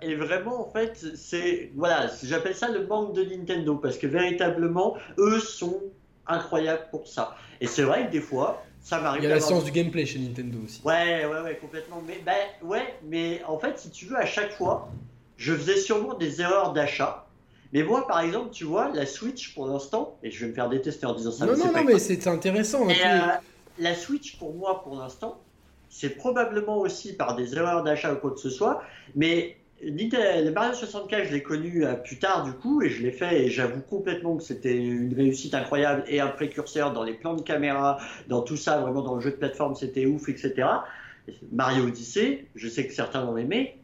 et 0.00 0.14
vraiment, 0.14 0.66
en 0.66 0.70
fait, 0.70 1.04
c'est 1.14 1.72
voilà, 1.76 2.06
j'appelle 2.24 2.54
ça 2.54 2.70
le 2.70 2.86
manque 2.86 3.14
de 3.14 3.22
Nintendo 3.22 3.76
parce 3.76 3.98
que 3.98 4.06
véritablement, 4.06 4.96
eux 5.18 5.40
sont 5.40 5.82
incroyables 6.30 6.86
pour 6.90 7.06
ça. 7.06 7.36
Et 7.60 7.66
c'est 7.66 7.82
vrai 7.82 8.06
que 8.06 8.12
des 8.12 8.20
fois, 8.20 8.64
ça 8.80 9.00
m'arrive. 9.00 9.22
Il 9.22 9.28
y 9.28 9.32
a 9.32 9.34
la 9.34 9.40
science 9.40 9.64
du 9.64 9.70
gameplay 9.70 10.06
chez 10.06 10.18
Nintendo 10.18 10.58
aussi. 10.64 10.80
Ouais, 10.84 11.26
ouais, 11.26 11.40
ouais, 11.40 11.56
complètement. 11.56 12.02
Mais 12.06 12.20
ben, 12.24 12.36
ouais, 12.62 12.94
mais 13.04 13.42
en 13.46 13.58
fait, 13.58 13.78
si 13.78 13.90
tu 13.90 14.06
veux, 14.06 14.16
à 14.16 14.26
chaque 14.26 14.52
fois 14.52 14.90
je 15.40 15.54
faisais 15.54 15.78
sûrement 15.78 16.14
des 16.14 16.42
erreurs 16.42 16.74
d'achat. 16.74 17.26
Mais 17.72 17.82
moi, 17.82 18.06
par 18.06 18.20
exemple, 18.20 18.50
tu 18.52 18.64
vois, 18.64 18.90
la 18.92 19.06
Switch 19.06 19.54
pour 19.54 19.66
l'instant, 19.66 20.18
et 20.22 20.30
je 20.30 20.40
vais 20.40 20.50
me 20.50 20.54
faire 20.54 20.68
détester 20.68 21.06
en 21.06 21.14
disant 21.14 21.32
ça. 21.32 21.46
Non, 21.46 21.56
non, 21.56 21.72
non, 21.72 21.84
mais 21.84 21.98
c'est 21.98 22.26
intéressant. 22.26 22.86
Euh, 22.86 22.92
la 23.78 23.94
Switch 23.94 24.36
pour 24.36 24.52
moi, 24.54 24.82
pour 24.82 24.96
l'instant, 24.96 25.40
c'est 25.88 26.10
probablement 26.10 26.78
aussi 26.78 27.14
par 27.14 27.36
des 27.36 27.54
erreurs 27.54 27.82
d'achat 27.82 28.12
ou 28.12 28.16
quoi 28.16 28.32
que 28.32 28.40
ce 28.40 28.50
soit. 28.50 28.82
Mais 29.14 29.56
le 29.82 30.50
Mario 30.50 30.74
64, 30.74 31.24
je 31.24 31.32
l'ai 31.32 31.42
connu 31.42 31.84
euh, 31.84 31.94
plus 31.94 32.18
tard 32.18 32.44
du 32.44 32.52
coup, 32.52 32.82
et 32.82 32.90
je 32.90 33.02
l'ai 33.02 33.12
fait, 33.12 33.44
et 33.44 33.50
j'avoue 33.50 33.80
complètement 33.80 34.36
que 34.36 34.42
c'était 34.42 34.76
une 34.76 35.14
réussite 35.14 35.54
incroyable 35.54 36.04
et 36.08 36.20
un 36.20 36.28
précurseur 36.28 36.92
dans 36.92 37.02
les 37.02 37.14
plans 37.14 37.34
de 37.34 37.42
caméra, 37.42 37.98
dans 38.28 38.42
tout 38.42 38.56
ça, 38.56 38.78
vraiment 38.80 39.02
dans 39.02 39.14
le 39.14 39.20
jeu 39.20 39.30
de 39.30 39.36
plateforme, 39.36 39.74
c'était 39.74 40.06
ouf, 40.06 40.28
etc. 40.28 40.68
Mario 41.52 41.84
Odyssey, 41.84 42.46
je 42.54 42.68
sais 42.68 42.86
que 42.86 42.92
certains 42.92 43.24
l'ont 43.24 43.36
aimé, 43.36 43.80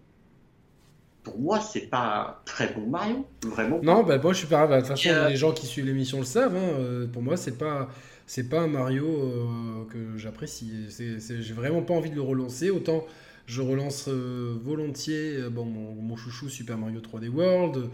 pour 1.27 1.41
moi, 1.41 1.59
c'est 1.59 1.91
pas 1.91 2.29
un 2.29 2.35
très 2.45 2.73
bon 2.73 2.87
Mario, 2.87 3.27
vraiment. 3.45 3.81
Non, 3.83 4.05
bah, 4.05 4.17
moi 4.19 4.33
je 4.33 4.39
suis 4.39 4.47
pas. 4.47 4.69
Bah, 4.69 4.77
de 4.77 4.87
toute 4.87 4.97
façon, 4.97 5.09
euh, 5.09 5.29
les 5.29 5.35
gens 5.35 5.51
qui 5.51 5.67
suivent 5.67 5.87
l'émission 5.87 6.19
le 6.19 6.25
savent. 6.25 6.55
Hein, 6.55 6.79
euh, 6.79 7.07
pour 7.09 7.21
moi, 7.21 7.37
c'est 7.37 7.59
pas. 7.59 7.89
C'est 8.29 8.49
pas 8.49 8.61
un 8.61 8.69
Mario 8.69 9.07
euh, 9.07 9.85
que 9.93 10.17
j'apprécie. 10.17 10.87
J'ai 10.89 11.53
vraiment 11.53 11.83
pas 11.83 11.95
envie 11.95 12.11
de 12.11 12.15
le 12.15 12.23
relancer. 12.23 12.71
Autant 12.71 13.05
je 13.47 13.63
relance 13.63 14.09
volontiers 14.09 15.39
bon, 15.51 15.65
mon, 15.65 16.17
chouchou 16.17 16.49
Super 16.49 16.77
Mario 16.77 17.01
3D 17.01 17.29
World, 17.29 17.91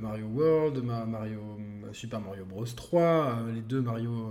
Mario 0.00 0.26
World, 0.26 0.82
Mario, 0.84 1.40
Super 1.92 2.20
Mario 2.20 2.44
Bros 2.44 2.64
3, 2.64 3.38
les 3.54 3.60
deux 3.62 3.80
Mario 3.80 4.30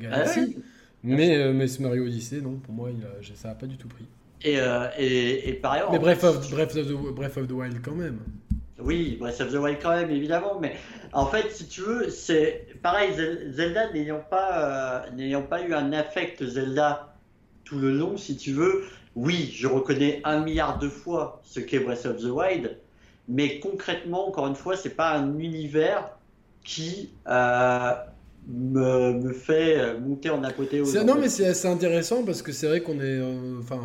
Galaxy. 0.00 0.56
Ah 0.56 0.60
mais, 1.04 1.52
mais 1.52 1.68
ce 1.68 1.82
Mario 1.82 2.04
Odyssey, 2.04 2.40
non, 2.40 2.56
pour 2.56 2.74
moi, 2.74 2.90
il 2.90 3.36
ça 3.36 3.48
n'a 3.48 3.54
pas 3.54 3.66
du 3.66 3.76
tout 3.76 3.88
pris. 3.88 4.06
Euh, 4.46 4.88
et, 4.98 5.48
et, 5.48 5.52
par 5.54 5.72
ailleurs. 5.72 5.92
Mais 5.92 5.98
Breath, 5.98 6.24
of, 6.24 6.50
Breath, 6.50 6.76
of 6.76 6.86
the, 6.86 7.14
Breath 7.14 7.36
of 7.36 7.48
the 7.48 7.52
Wild 7.52 7.80
quand 7.82 7.94
même. 7.94 8.20
Oui, 8.78 9.16
Breath 9.18 9.40
of 9.40 9.52
the 9.52 9.56
Wild 9.56 9.78
quand 9.82 9.94
même, 9.96 10.10
évidemment. 10.10 10.60
Mais 10.60 10.76
en 11.12 11.26
fait, 11.26 11.50
si 11.50 11.66
tu 11.66 11.80
veux, 11.80 12.08
c'est 12.10 12.66
pareil, 12.82 13.12
Zelda 13.50 13.92
n'ayant 13.92 14.22
pas, 14.30 15.06
euh, 15.06 15.10
n'ayant 15.16 15.42
pas 15.42 15.66
eu 15.66 15.74
un 15.74 15.92
affect 15.92 16.44
Zelda 16.44 17.16
tout 17.64 17.78
le 17.78 17.92
long, 17.92 18.16
si 18.16 18.36
tu 18.36 18.52
veux, 18.52 18.84
oui, 19.16 19.50
je 19.54 19.66
reconnais 19.66 20.20
un 20.24 20.40
milliard 20.40 20.78
de 20.78 20.88
fois 20.88 21.40
ce 21.44 21.60
qu'est 21.60 21.80
Breath 21.80 22.06
of 22.06 22.18
the 22.18 22.30
Wild. 22.30 22.78
Mais 23.28 23.60
concrètement, 23.60 24.28
encore 24.28 24.46
une 24.46 24.54
fois, 24.54 24.76
c'est 24.76 24.94
pas 24.94 25.12
un 25.12 25.38
univers 25.38 26.16
qui. 26.64 27.10
Euh, 27.26 27.94
me, 28.50 29.12
me, 29.12 29.32
fait 29.34 29.98
monter 30.00 30.30
en 30.30 30.42
apothéose. 30.42 30.96
Non, 31.04 31.16
mais 31.20 31.28
c'est 31.28 31.48
assez 31.48 31.68
intéressant 31.68 32.24
parce 32.24 32.40
que 32.40 32.50
c'est 32.50 32.66
vrai 32.66 32.80
qu'on 32.80 32.98
est. 32.98 33.20
Enfin 33.60 33.80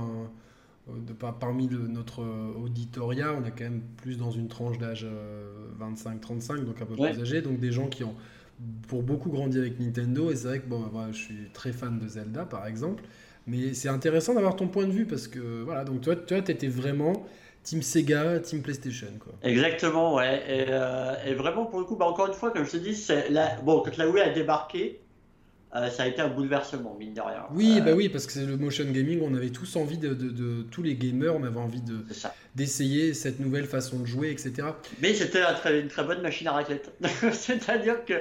de, 0.88 1.14
parmi 1.14 1.68
notre 1.68 2.24
auditoria, 2.62 3.34
on 3.34 3.46
est 3.46 3.52
quand 3.52 3.64
même 3.64 3.82
plus 3.98 4.18
dans 4.18 4.32
une 4.32 4.48
tranche 4.48 4.78
d'âge 4.78 5.08
25-35, 5.80 6.52
euh, 6.60 6.64
donc 6.64 6.82
un 6.82 6.86
peu 6.86 6.96
plus 6.96 7.22
âgé, 7.22 7.42
donc 7.42 7.60
des 7.60 7.72
gens 7.72 7.88
qui 7.88 8.04
ont 8.04 8.16
pour 8.88 9.02
beaucoup 9.02 9.30
grandi 9.30 9.58
avec 9.58 9.80
Nintendo, 9.80 10.32
et 10.32 10.36
c'est 10.36 10.48
vrai 10.48 10.60
que 10.60 10.68
bon, 10.68 10.80
moi, 10.92 11.08
je 11.12 11.18
suis 11.18 11.50
très 11.54 11.72
fan 11.72 12.00
de 12.00 12.08
Zelda 12.08 12.46
par 12.46 12.68
exemple, 12.68 13.04
mais 13.48 13.74
c'est 13.74 13.90
intéressant 13.90 14.34
d'avoir 14.34 14.56
ton 14.56 14.68
point 14.68 14.86
de 14.86 14.92
vue 14.92 15.06
parce 15.06 15.28
que 15.28 15.64
voilà, 15.64 15.84
donc 15.84 16.02
toi, 16.02 16.16
tu 16.16 16.36
étais 16.36 16.68
vraiment 16.68 17.26
Team 17.64 17.82
Sega, 17.82 18.40
Team 18.40 18.62
PlayStation. 18.62 19.08
Quoi. 19.20 19.34
Exactement, 19.44 20.16
ouais. 20.16 20.44
Et, 20.48 20.66
euh, 20.70 21.36
vraiment, 21.36 21.66
pour 21.66 21.80
le 21.80 21.86
coup, 21.86 21.96
bah, 21.96 22.06
encore 22.06 22.28
une 22.28 22.34
fois, 22.34 22.52
comme 22.52 22.66
je 22.66 22.72
te 22.72 22.78
dis, 22.78 23.08
la... 23.30 23.56
bon, 23.62 23.82
quand 23.84 23.98
la 23.98 24.10
Wii 24.10 24.22
a 24.22 24.30
débarqué, 24.30 25.00
euh, 25.76 25.90
ça 25.90 26.04
a 26.04 26.08
été 26.08 26.22
un 26.22 26.28
bouleversement, 26.28 26.96
mine 27.00 27.14
de 27.14 27.22
rien. 27.22 27.46
Oui, 27.52 27.82
bah 27.82 27.94
oui, 27.96 28.08
parce 28.08 28.28
que 28.28 28.34
c'est 28.34 28.46
le 28.46 28.58
motion 28.58 28.84
gaming, 28.92 29.22
on 29.24 29.34
avait 29.34 29.50
tous 29.50 29.76
envie 29.76 29.98
de, 29.98 30.14
de, 30.14 30.62
tous 30.70 30.84
les 30.84 30.96
gamers, 30.96 31.36
on 31.36 31.44
avait 31.44 31.60
envie 31.60 31.82
de 31.82 32.06
d'essayer 32.54 33.16
cette 33.16 33.40
nouvelle 33.40 33.66
façon 33.66 34.00
de 34.00 34.06
jouer, 34.06 34.30
etc. 34.30 34.68
Mais 35.02 35.16
c'était 35.16 35.42
une 35.42 35.88
très 35.88 36.04
bonne 36.04 36.22
machine 36.22 36.48
à 36.48 36.52
raclette. 36.52 36.92
C'est-à-dire 37.32 38.06
que 38.06 38.14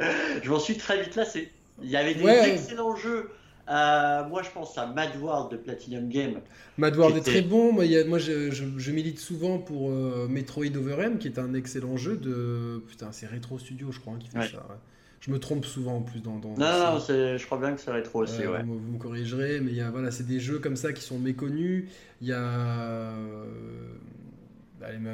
je 0.43 0.49
m'en 0.49 0.59
suis 0.59 0.79
très 0.79 1.03
vite 1.03 1.15
lassé. 1.15 1.51
Il 1.83 1.91
y 1.91 1.97
avait 1.97 2.15
des 2.15 2.27
excellents 2.27 2.97
jeux. 2.97 3.29
Euh, 3.73 4.29
moi, 4.29 4.43
je 4.43 4.51
pense 4.51 4.77
à 4.77 4.87
Mad 4.87 5.17
World 5.21 5.51
de 5.51 5.57
Platinum 5.57 6.09
Game. 6.09 6.41
Mad 6.77 6.95
World 6.97 7.17
est 7.17 7.21
très 7.21 7.43
bon. 7.43 7.73
Moi, 7.73 7.85
moi 8.07 8.19
je, 8.19 8.51
je, 8.51 8.91
milite 8.91 9.19
souvent 9.19 9.59
pour 9.59 9.91
euh, 9.91 10.27
Metroid 10.29 10.77
Overem, 10.77 11.19
qui 11.19 11.29
est 11.29 11.39
un 11.39 11.55
excellent 11.55 11.97
jeu 11.97 12.17
de. 12.17 12.83
Putain, 12.89 13.13
c'est 13.13 13.27
Retro 13.27 13.59
Studio, 13.59 13.91
je 13.91 14.01
crois, 14.01 14.15
hein, 14.15 14.19
qui 14.21 14.29
fait 14.29 14.55
ça. 14.55 14.67
Je 15.21 15.31
me 15.31 15.39
trompe 15.39 15.65
souvent 15.65 15.99
en 15.99 16.03
plus 16.03 16.21
dans. 16.21 16.39
dans 16.39 16.57
non, 16.57 16.59
non, 16.59 16.99
je 16.99 17.47
crois 17.47 17.59
bien 17.59 17.73
que 17.75 17.81
c'est 17.81 17.93
rétro 17.93 18.23
aussi. 18.23 18.45
ouais. 18.45 18.63
vous, 18.65 18.75
me 18.75 18.99
corrigerez, 18.99 19.61
mais 19.61 19.71
il 19.71 19.77
y 19.77 19.81
a, 19.81 19.91
voilà, 19.91 20.11
c'est 20.11 20.27
des 20.27 20.41
jeux 20.41 20.59
comme 20.59 20.77
ça 20.77 20.93
qui 20.93 21.03
sont 21.03 21.19
méconnus. 21.19 21.85
Il 22.21 22.29
y 22.29 22.33
a 22.33 22.43
euh, 22.43 23.45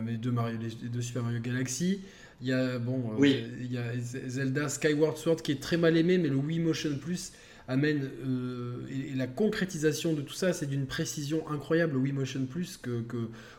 les, 0.07 0.17
deux 0.17 0.33
Mario, 0.33 0.59
les 0.59 0.89
deux 0.89 1.03
Super 1.03 1.23
Mario 1.23 1.41
Galaxy. 1.41 2.01
Il 2.41 2.49
y 2.49 2.53
a 2.53 2.79
bon, 2.79 3.11
euh, 3.13 3.17
oui. 3.19 3.45
il 3.61 3.73
y 3.73 3.79
a 3.79 3.99
Zelda 3.99 4.69
Skyward 4.69 5.17
Sword 5.17 5.43
qui 5.43 5.53
est 5.53 5.61
très 5.61 5.77
mal 5.77 5.97
aimé, 5.97 6.19
mais 6.19 6.29
le 6.29 6.37
Wii 6.37 6.61
Motion 6.61 6.97
Plus 6.99 7.33
amène 7.69 8.11
euh, 8.27 8.87
et, 8.91 9.15
la 9.15 9.27
concrétisation 9.27 10.15
de 10.15 10.23
tout 10.23 10.35
ça, 10.35 10.53
c'est 10.53 10.67
d'une 10.67 10.87
précision 10.87 11.49
incroyable. 11.49 11.95
Le 11.95 12.01
Wii 12.01 12.13
Motion 12.13 12.47
Plus 12.47 12.77
que 12.77 13.05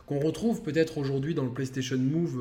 qu'on 0.06 0.18
retrouve 0.18 0.62
peut-être 0.62 0.98
aujourd'hui 0.98 1.34
dans 1.34 1.44
le 1.44 1.52
PlayStation 1.52 1.98
Move. 1.98 2.38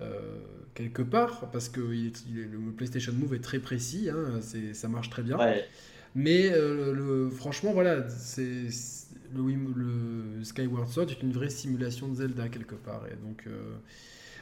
Euh, 0.00 0.38
quelque 0.72 1.02
part, 1.02 1.50
parce 1.50 1.68
que 1.68 1.80
il 1.92 2.12
le 2.50 2.72
PlayStation 2.72 3.12
Move 3.12 3.34
est 3.34 3.40
très 3.40 3.58
précis, 3.58 4.08
hein, 4.08 4.40
ça 4.72 4.88
marche 4.88 5.10
très 5.10 5.22
bien. 5.22 5.36
Mais 6.14 6.50
euh, 6.52 6.92
le, 6.92 7.30
franchement, 7.30 7.72
voilà, 7.72 8.08
c'est 8.08 8.68
le, 9.34 9.42
le, 9.76 10.44
Skyward 10.44 10.88
Sword 10.88 11.10
est 11.10 11.22
une 11.22 11.32
vraie 11.32 11.50
simulation 11.50 12.08
de 12.08 12.16
Zelda 12.16 12.48
quelque 12.48 12.74
part. 12.74 13.04
Et 13.06 13.16
donc, 13.24 13.44
euh, 13.46 13.74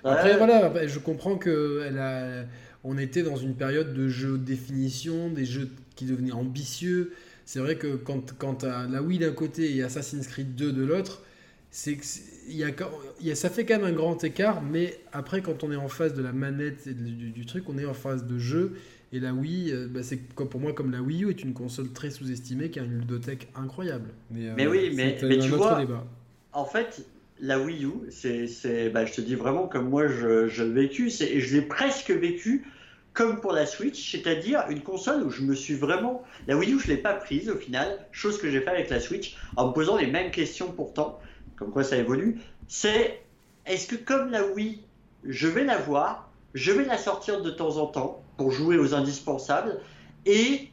après, 0.05 0.37
voilà, 0.39 0.69
bah, 0.71 0.87
je 0.87 0.99
comprends 0.99 1.37
que 1.37 1.85
elle 1.87 1.99
a, 1.99 2.45
on 2.85 2.97
était 2.97 3.23
dans 3.23 3.37
une 3.37 3.55
période 3.55 3.93
de 3.93 4.09
jeux 4.09 4.39
de 4.39 4.45
définition, 4.45 5.31
des 5.31 5.45
jeux 5.45 5.69
qui 5.99 6.07
devenaient 6.07 6.33
ambitieux. 6.33 7.13
C'est 7.45 7.59
vrai 7.59 7.77
que 7.77 7.97
quand, 7.97 8.35
quand 8.39 8.63
la 8.63 9.03
Wii 9.03 9.19
d'un 9.19 9.33
côté 9.33 9.75
et 9.75 9.83
Assassin's 9.83 10.27
Creed 10.29 10.55
2 10.55 10.73
de 10.73 10.85
l'autre, 10.85 11.23
c'est 11.71 11.99
il 12.49 12.57
y, 12.57 13.31
a, 13.31 13.35
ça 13.35 13.51
fait 13.51 13.67
quand 13.67 13.77
même 13.77 13.85
un 13.85 13.93
grand 13.93 14.25
écart, 14.25 14.63
mais 14.63 14.99
après, 15.13 15.43
quand 15.43 15.65
on 15.65 15.71
est 15.71 15.77
en 15.77 15.89
face 15.89 16.15
de 16.15 16.23
la 16.23 16.33
manette 16.33 16.87
et 16.87 16.95
du, 16.95 17.45
truc, 17.45 17.65
on 17.69 17.77
est 17.77 17.85
en 17.85 17.93
phase 17.93 18.25
de 18.25 18.39
jeu. 18.39 18.73
Et 19.13 19.21
la 19.21 19.35
Wii, 19.35 19.73
euh, 19.73 19.87
bah, 19.87 20.01
c'est 20.03 20.19
pour 20.35 20.61
moi 20.61 20.73
comme 20.73 20.91
la 20.91 21.03
Wii 21.03 21.25
U 21.25 21.31
est 21.31 21.43
une 21.43 21.53
console 21.53 21.93
très 21.93 22.09
sous-estimée 22.11 22.71
qui 22.71 22.81
a 22.81 22.85
une 22.85 22.99
ludothèque 23.01 23.49
incroyable. 23.55 24.11
Mais, 24.31 24.49
euh, 24.49 24.71
oui, 24.71 24.93
mais, 24.95 25.19
tu 25.19 25.49
vois, 25.49 25.85
en 26.53 26.65
fait, 26.65 27.05
la 27.41 27.61
Wii 27.61 27.85
U, 27.85 27.93
c'est, 28.11 28.89
bah, 28.91 29.05
je 29.05 29.13
te 29.13 29.21
dis 29.21 29.35
vraiment 29.35 29.67
comme 29.67 29.91
moi 29.91 30.09
je, 30.09 30.49
je 30.49 30.63
l'ai 30.65 30.87
vécu, 30.87 31.11
et 31.21 31.41
je 31.41 31.57
l'ai 31.57 31.63
presque 31.63 32.11
vécu 32.11 32.65
comme 33.19 33.41
pour 33.41 33.51
la 33.51 33.67
Switch, 33.67 34.13
c'est-à-dire 34.13 34.63
une 34.71 34.81
console 34.81 35.25
où 35.25 35.31
je 35.31 35.43
me 35.43 35.57
suis 35.57 35.75
vraiment. 35.75 36.23
La 36.47 36.57
Wii 36.57 36.73
U, 36.73 36.79
je 36.79 36.89
ne 36.89 36.95
l'ai 36.95 37.03
pas 37.03 37.15
prise 37.15 37.51
au 37.51 37.57
final, 37.57 38.07
chose 38.13 38.41
que 38.41 38.49
j'ai 38.49 38.61
fait 38.61 38.71
avec 38.71 38.91
la 38.91 39.01
Switch, 39.01 39.37
en 39.57 39.67
me 39.67 39.73
posant 39.73 39.97
les 39.97 40.07
mêmes 40.07 40.31
questions 40.31 40.71
pourtant 40.71 41.19
comme 41.57 41.73
quoi 41.73 41.83
ça 41.83 41.97
évolue, 41.97 42.41
c'est 42.69 43.21
est-ce 43.67 43.89
que 43.89 43.97
comme 43.97 44.31
la 44.31 44.47
Wii, 44.47 44.85
je 45.25 45.49
vais 45.49 45.65
la 45.65 45.77
voir, 45.79 46.31
je 46.55 46.71
vais 46.71 46.85
la 46.85 46.97
sortir 46.97 47.43
de 47.43 47.51
temps 47.51 47.79
en 47.79 47.87
temps 47.87 48.23
pour 48.37 48.53
jouer 48.53 48.79
aux 48.79 48.95
indispensables, 48.95 49.81
et 50.25 50.71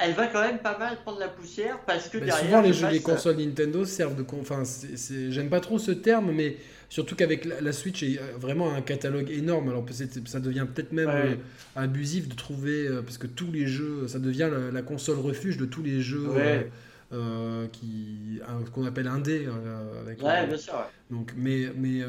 elle 0.00 0.14
va 0.14 0.26
quand 0.26 0.40
même 0.40 0.58
pas 0.58 0.78
mal 0.78 0.96
prendre 1.02 1.18
la 1.18 1.28
poussière 1.28 1.78
parce 1.86 2.08
que 2.08 2.18
derrière. 2.18 2.38
Souvent, 2.38 2.60
les, 2.60 2.72
jeux, 2.72 2.88
les 2.88 3.00
consoles 3.00 3.36
Nintendo 3.36 3.84
servent 3.84 4.16
de. 4.16 4.24
Enfin, 4.40 4.62
j'aime 5.30 5.50
pas 5.50 5.60
trop 5.60 5.78
ce 5.78 5.90
terme, 5.90 6.32
mais 6.32 6.56
surtout 6.88 7.14
qu'avec 7.14 7.44
la, 7.44 7.72
Switch, 7.72 8.02
il 8.02 8.12
y 8.12 8.18
a 8.18 8.22
vraiment 8.38 8.74
un 8.74 8.80
catalogue 8.80 9.30
énorme. 9.30 9.68
Alors, 9.68 9.84
ça 10.26 10.40
devient 10.40 10.66
peut-être 10.72 10.92
même 10.92 11.08
euh, 11.08 11.34
abusif 11.76 12.28
de 12.28 12.34
trouver. 12.34 12.86
Euh, 12.86 13.02
parce 13.02 13.18
que 13.18 13.26
tous 13.26 13.50
les 13.52 13.66
jeux. 13.66 14.08
Ça 14.08 14.18
devient 14.18 14.50
la, 14.72 14.82
console 14.82 15.18
refuge 15.18 15.56
de 15.56 15.66
tous 15.66 15.82
les 15.82 16.00
jeux. 16.00 16.28
Euh, 17.12 17.66
qui 17.72 18.40
qu'on 18.72 18.86
appelle 18.86 19.08
indé 19.08 19.48
avec 20.00 20.22
ouais, 20.22 20.46
bien 20.46 20.56
sûr. 20.56 20.74
Donc, 21.10 21.32
mais 21.36 21.66
mais 21.76 22.02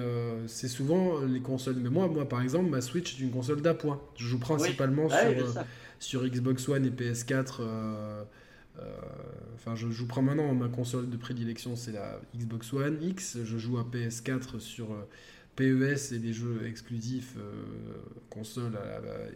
c'est 0.48 0.68
souvent 0.68 1.20
les 1.22 1.40
consoles. 1.40 1.78
Mais 1.78 1.90
moi, 1.90 2.08
moi, 2.08 2.30
par 2.30 2.42
exemple, 2.42 2.70
ma 2.70 2.82
Switch 2.82 3.16
est 3.16 3.24
une 3.24 3.32
console 3.32 3.62
d'appoint. 3.62 4.00
Je 4.16 4.28
joue 4.28 4.40
principalement 4.40 5.10
sur, 5.10 5.18
sur 6.02 6.28
Xbox 6.28 6.68
One 6.68 6.86
et 6.86 6.90
PS4. 6.90 7.62
Enfin, 9.56 9.76
je 9.76 9.88
joue 9.90 10.08
maintenant 10.22 10.54
ma 10.54 10.68
console 10.68 11.10
de 11.10 11.18
prédilection, 11.18 11.76
c'est 11.76 11.92
la 11.92 12.20
Xbox 12.36 12.74
One 12.74 12.98
X. 13.02 13.38
Je 13.44 13.58
joue 13.58 13.78
à 13.78 13.84
PS4 13.84 14.60
sur 14.60 14.88
PES 15.56 16.14
et 16.14 16.20
des 16.20 16.34
jeux 16.34 16.66
exclusifs 16.66 17.36
euh, 17.38 17.52
console 18.30 18.74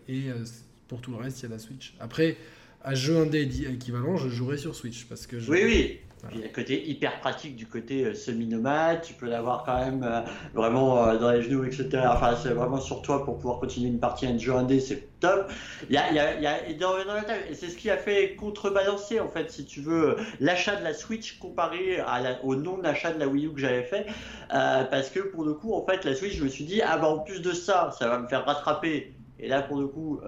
et 0.07 0.29
euh, 0.29 0.43
pour 0.87 1.01
tout 1.01 1.11
le 1.11 1.17
reste 1.17 1.41
il 1.41 1.43
y 1.43 1.45
a 1.47 1.49
la 1.49 1.59
Switch. 1.59 1.95
Après 1.99 2.37
à 2.85 2.95
jeu 2.95 3.17
indé 3.17 3.41
équivalent 3.41 4.17
je 4.17 4.29
jouerai 4.29 4.57
sur 4.57 4.75
Switch 4.75 5.05
parce 5.05 5.27
que 5.27 5.37
oui 5.49 5.61
oui 5.63 5.99
il 6.31 6.39
y 6.39 6.43
a 6.43 6.47
le 6.47 6.51
côté 6.51 6.87
hyper 6.87 7.19
pratique 7.19 7.55
du 7.55 7.67
côté 7.67 8.05
euh, 8.05 8.13
semi-nomade, 8.13 9.01
tu 9.01 9.13
peux 9.13 9.27
l'avoir 9.27 9.63
quand 9.63 9.77
même 9.77 10.03
euh, 10.03 10.21
vraiment 10.53 11.07
euh, 11.07 11.17
dans 11.17 11.31
les 11.31 11.41
genoux, 11.41 11.63
etc. 11.65 11.89
Enfin, 12.07 12.35
c'est 12.41 12.49
vraiment 12.49 12.79
sur 12.79 13.01
toi 13.01 13.23
pour 13.23 13.37
pouvoir 13.37 13.59
continuer 13.59 13.89
une 13.89 13.99
partie 13.99 14.25
un 14.25 14.37
jeu 14.37 14.53
indé, 14.53 14.79
c'est 14.79 15.19
top. 15.19 15.51
Il 15.89 15.95
y 15.95 15.97
a, 15.97 16.09
il 16.09 16.15
y 16.15 16.19
a, 16.19 16.35
il 16.35 16.43
y 16.43 16.47
a 16.47 16.55
et 17.49 17.53
c'est 17.53 17.69
ce 17.69 17.77
qui 17.77 17.89
a 17.89 17.97
fait 17.97 18.35
contrebalancer, 18.35 19.19
en 19.19 19.29
fait, 19.29 19.51
si 19.51 19.65
tu 19.65 19.81
veux, 19.81 20.15
l'achat 20.39 20.75
de 20.75 20.83
la 20.83 20.93
Switch 20.93 21.37
comparé 21.37 21.99
à 21.99 22.21
au 22.43 22.55
non 22.55 22.77
d'achat 22.77 23.11
de 23.11 23.19
la 23.19 23.27
Wii 23.27 23.47
U 23.47 23.53
que 23.53 23.59
j'avais 23.59 23.83
fait. 23.83 24.07
parce 24.49 25.09
que 25.09 25.19
pour 25.19 25.43
le 25.43 25.53
coup, 25.53 25.73
en 25.73 25.85
fait, 25.85 26.05
la 26.05 26.15
Switch, 26.15 26.37
je 26.37 26.43
me 26.43 26.49
suis 26.49 26.65
dit, 26.65 26.81
ah 26.81 26.97
bah 26.97 27.07
en 27.07 27.19
plus 27.19 27.41
de 27.41 27.51
ça, 27.51 27.91
ça 27.97 28.07
va 28.07 28.19
me 28.19 28.27
faire 28.27 28.45
rattraper. 28.45 29.13
Et 29.39 29.47
là, 29.47 29.61
pour 29.61 29.77
le 29.77 29.87
coup, 29.87 30.21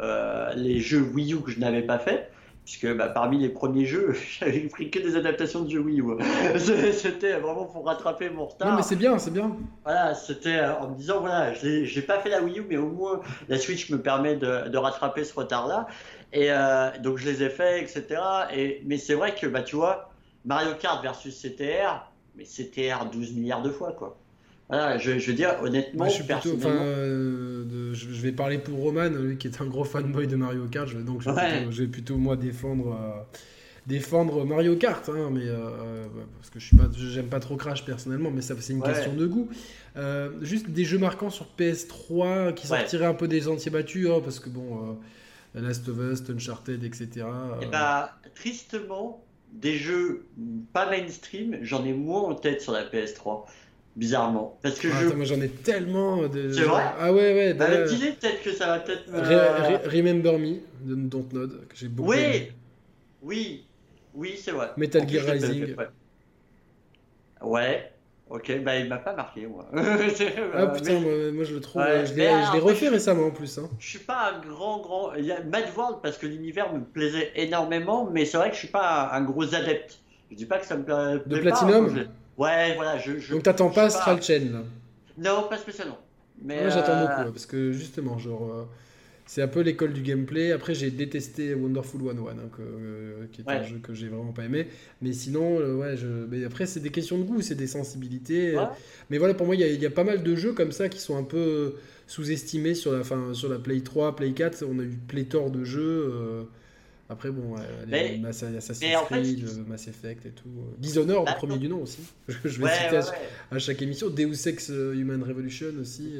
les 0.55 0.79
jeux 0.79 1.01
Wii 1.01 1.33
U 1.33 1.41
que 1.41 1.51
je 1.51 1.59
n'avais 1.59 1.81
pas 1.83 1.99
fait 1.99 2.29
puisque 2.67 2.97
bah, 2.97 3.07
parmi 3.07 3.39
les 3.39 3.47
premiers 3.47 3.85
jeux, 3.85 4.13
j'avais 4.39 4.59
pris 4.67 4.91
que 4.91 4.99
des 4.99 5.15
adaptations 5.15 5.61
de 5.61 5.69
jeux 5.69 5.79
Wii 5.79 6.01
U. 6.01 6.17
C'était 6.91 7.39
vraiment 7.39 7.63
pour 7.63 7.85
rattraper 7.85 8.29
mon 8.29 8.45
retard. 8.45 8.69
Non, 8.69 8.75
mais 8.75 8.83
c'est 8.83 8.97
bien, 8.97 9.17
c'est 9.17 9.31
bien. 9.31 9.55
Voilà, 9.85 10.13
c'était 10.13 10.57
euh, 10.57 10.75
en 10.75 10.89
me 10.89 10.95
disant 10.95 11.21
voilà, 11.21 11.53
j'ai 11.53 12.01
pas 12.01 12.19
fait 12.19 12.27
la 12.27 12.41
Wii 12.41 12.59
U, 12.59 12.65
mais 12.67 12.75
au 12.75 12.89
moins 12.89 13.21
la 13.47 13.57
Switch 13.57 13.89
me 13.89 14.01
permet 14.01 14.35
de, 14.35 14.67
de 14.67 14.77
rattraper 14.77 15.23
ce 15.23 15.33
retard-là. 15.33 15.87
Et 16.33 16.51
euh, 16.51 16.89
donc 16.99 17.17
je 17.17 17.29
les 17.29 17.41
ai 17.41 17.49
faits, 17.49 17.83
etc. 17.83 18.21
Et, 18.53 18.81
mais 18.85 18.97
c'est 18.97 19.13
vrai 19.13 19.33
que 19.33 19.47
bah, 19.47 19.61
tu 19.61 19.77
vois, 19.77 20.11
Mario 20.43 20.73
Kart 20.77 21.01
versus 21.01 21.41
CTR, 21.41 22.11
mais 22.35 22.43
CTR 22.43 23.05
12 23.09 23.33
milliards 23.33 23.61
de 23.61 23.69
fois, 23.69 23.93
quoi. 23.93 24.17
Voilà, 24.69 24.97
je, 24.97 25.11
veux 25.11 25.33
dire, 25.33 25.55
honnêtement, 25.61 26.09
je, 26.09 26.23
plutôt, 26.23 26.57
euh, 26.67 27.93
je, 27.93 28.21
vais 28.21 28.33
parler 28.33 28.57
pour 28.57 28.77
Roman, 28.79 29.07
lui 29.07 29.37
qui 29.37 29.47
est 29.47 29.61
un 29.61 29.65
gros 29.65 29.85
fanboy 29.85 30.27
de 30.27 30.35
Mario 30.35 30.65
Kart, 30.65 30.93
donc 31.05 31.21
je 31.21 31.81
vais, 31.81 31.87
plutôt, 31.87 32.17
moi 32.17 32.35
défendre, 32.35 32.91
euh, 32.91 33.39
défendre 33.85 34.43
Mario 34.43 34.75
Kart, 34.75 35.07
hein, 35.07 35.29
mais 35.31 35.45
euh, 35.45 36.05
parce 36.37 36.49
que 36.49 36.59
je 36.59 36.65
suis 36.65 36.75
pas, 36.75 36.89
j'aime 36.97 37.27
pas 37.27 37.39
trop 37.39 37.55
Crash 37.55 37.85
personnellement, 37.85 38.29
mais 38.29 38.41
ça 38.41 38.55
c'est 38.59 38.73
une 38.73 38.83
question 38.83 39.13
de 39.13 39.25
goût. 39.25 39.47
juste 40.41 40.69
des 40.69 40.83
jeux 40.83 40.99
marquants 40.99 41.29
sur 41.29 41.47
PS3 41.57 42.53
qui 42.53 42.67
sortiraient 42.67 43.05
un 43.05 43.13
peu 43.13 43.29
des 43.29 43.41
sentiers 43.41 43.71
battus, 43.71 44.09
hein, 44.09 44.19
parce 44.21 44.41
que 44.41 44.49
bon, 44.49 44.97
Last 45.55 45.87
of 45.87 45.97
Us, 45.97 46.29
Uncharted, 46.29 46.83
etc. 46.83 47.07
Et 47.15 47.21
eh 47.61 47.65
bah, 47.67 48.17
tristement, 48.35 49.23
des 49.53 49.77
jeux 49.77 50.27
pas 50.73 50.89
mainstream, 50.89 51.57
j'en 51.61 51.85
ai 51.85 51.93
moins 51.93 52.23
en 52.23 52.35
tête 52.35 52.61
sur 52.61 52.73
la 52.73 52.83
PS3 52.83 53.45
bizarrement. 53.97 54.57
Parce 54.61 54.79
que 54.79 54.87
ah, 54.87 55.15
Moi 55.15 55.25
j'en 55.25 55.41
ai 55.41 55.49
tellement 55.49 56.27
de. 56.27 56.51
C'est 56.53 56.61
vrai 56.61 56.83
Ah 56.99 57.11
ouais, 57.11 57.33
ouais. 57.33 57.53
Bah, 57.53 57.83
dis 57.83 57.97
peut-être 57.97 58.43
que 58.43 58.53
ça 58.53 58.67
va 58.67 58.79
peut-être 58.79 59.07
me. 59.09 59.89
Remember 59.89 60.37
Me 60.39 60.59
de 60.81 60.95
Dontnod, 60.95 61.67
que 61.67 61.75
j'ai 61.75 61.89
beaucoup 61.89 62.11
Oui 62.11 62.17
aimé. 62.17 62.51
Oui, 63.23 63.65
oui, 64.13 64.39
c'est 64.41 64.51
vrai. 64.51 64.69
Metal 64.77 65.07
Gear 65.09 65.25
Rising. 65.25 65.75
ouais. 67.41 67.91
Ok, 68.29 68.61
bah 68.61 68.77
il 68.77 68.89
m'a 68.89 68.97
pas 68.97 69.15
marqué 69.15 69.47
moi. 69.47 69.69
ah 69.73 70.67
putain, 70.67 70.99
moi, 71.31 71.45
je 71.45 71.53
le 71.53 71.61
trouve. 71.61 71.81
je 71.81 72.13
l'ai 72.13 72.59
refait 72.59 72.89
récemment 72.89 73.27
en 73.27 73.31
plus. 73.31 73.57
Hein. 73.57 73.69
Je 73.79 73.87
suis 73.87 73.99
pas 73.99 74.33
un 74.33 74.39
grand, 74.41 74.79
grand. 74.81 75.13
Il 75.13 75.23
y 75.23 75.31
a 75.31 75.41
Mad 75.41 75.63
World 75.77 75.99
parce 76.03 76.17
que 76.17 76.27
l'univers 76.27 76.73
me 76.73 76.81
plaisait 76.81 77.31
énormément, 77.35 78.09
mais 78.11 78.25
c'est 78.25 78.35
vrai 78.35 78.49
que 78.49 78.55
je 78.55 78.59
suis 78.59 78.67
pas 78.67 79.11
un, 79.13 79.21
gros 79.21 79.55
adepte. 79.55 79.99
Je 80.29 80.35
dis 80.35 80.45
pas 80.45 80.59
que 80.59 80.65
ça 80.65 80.75
me 80.75 80.83
plaît. 80.83 81.21
De 81.25 81.39
Platinum 81.39 82.05
Ouais, 82.37 82.75
voilà. 82.75 82.97
Je, 82.97 83.17
je 83.17 83.33
Donc 83.33 83.43
t'attends 83.43 83.69
pas 83.69 83.85
Astral 83.85 84.21
Chain 84.21 84.51
là 84.51 84.63
Non, 85.17 85.47
pas 85.49 85.57
spécialement. 85.57 85.97
Mais 86.41 86.61
Moi 86.61 86.69
j'attends 86.69 87.01
beaucoup, 87.01 87.21
euh, 87.27 87.31
parce 87.31 87.45
que 87.45 87.71
justement, 87.71 88.17
genre. 88.17 88.51
Euh, 88.51 88.63
c'est 89.29 89.41
un 89.41 89.49
peu 89.49 89.59
l'école 89.59 89.91
du 89.91 90.03
gameplay. 90.03 90.53
Après, 90.53 90.73
j'ai 90.73 90.89
détesté 90.89 91.53
Wonderful 91.53 91.99
101, 91.99 92.31
hein, 92.31 92.35
euh, 92.61 93.25
qui 93.33 93.41
est 93.41 93.49
un 93.49 93.61
jeu 93.61 93.77
que 93.83 93.93
j'ai 93.93 94.07
vraiment 94.07 94.31
pas 94.31 94.45
aimé. 94.45 94.67
Mais 95.01 95.11
sinon, 95.11 95.57
ouais, 95.57 95.97
je... 95.97 96.07
mais 96.07 96.45
après, 96.45 96.65
c'est 96.65 96.79
des 96.79 96.91
questions 96.91 97.17
de 97.17 97.23
goût, 97.23 97.41
c'est 97.41 97.55
des 97.55 97.67
sensibilités. 97.67 98.57
Mais 99.09 99.17
voilà, 99.17 99.33
pour 99.33 99.45
moi, 99.45 99.55
il 99.55 99.61
y, 99.61 99.77
y, 99.77 99.85
a 99.85 99.89
pas 99.89 100.05
mal 100.05 100.23
de 100.23 100.35
jeux 100.37 100.53
comme 100.53 100.71
ça 100.71 100.87
qui 100.87 100.99
sont 100.99 101.17
un 101.17 101.23
peu 101.23 101.75
sous-estimés 102.07 102.73
sur 102.73 102.93
la, 102.93 103.03
fin, 103.03 103.33
sur 103.33 103.49
la 103.49 103.59
Play 103.59 103.81
3, 103.81 104.15
Play 104.15 104.31
4. 104.31 104.63
On 104.65 104.79
a 104.79 104.83
eu 104.83 104.97
pléthore 105.09 105.51
de 105.51 105.65
jeux. 105.65 106.47
Après, 107.09 107.31
bon, 107.31 107.55
les 107.87 108.17
Mass, 108.17 108.43
Assassin's 108.43 109.03
Creed, 109.05 109.45
euh, 109.45 109.63
Mass 109.65 109.87
Effect 109.87 110.25
et 110.25 110.31
tout. 110.31 110.49
Euh, 110.49 110.75
Dishonored, 110.77 111.27
le 111.27 111.35
premier 111.35 111.57
du 111.57 111.69
nom 111.69 111.81
aussi. 111.81 112.01
Je 112.27 112.61
vais 112.61 112.69
citer 112.69 112.99
à, 113.51 113.59
chaque 113.59 113.81
émission. 113.81 114.09
Deus 114.09 114.47
Ex 114.47 114.69
euh, 114.69 114.93
Human 114.93 115.23
Revolution 115.23 115.67
aussi. 115.79 116.15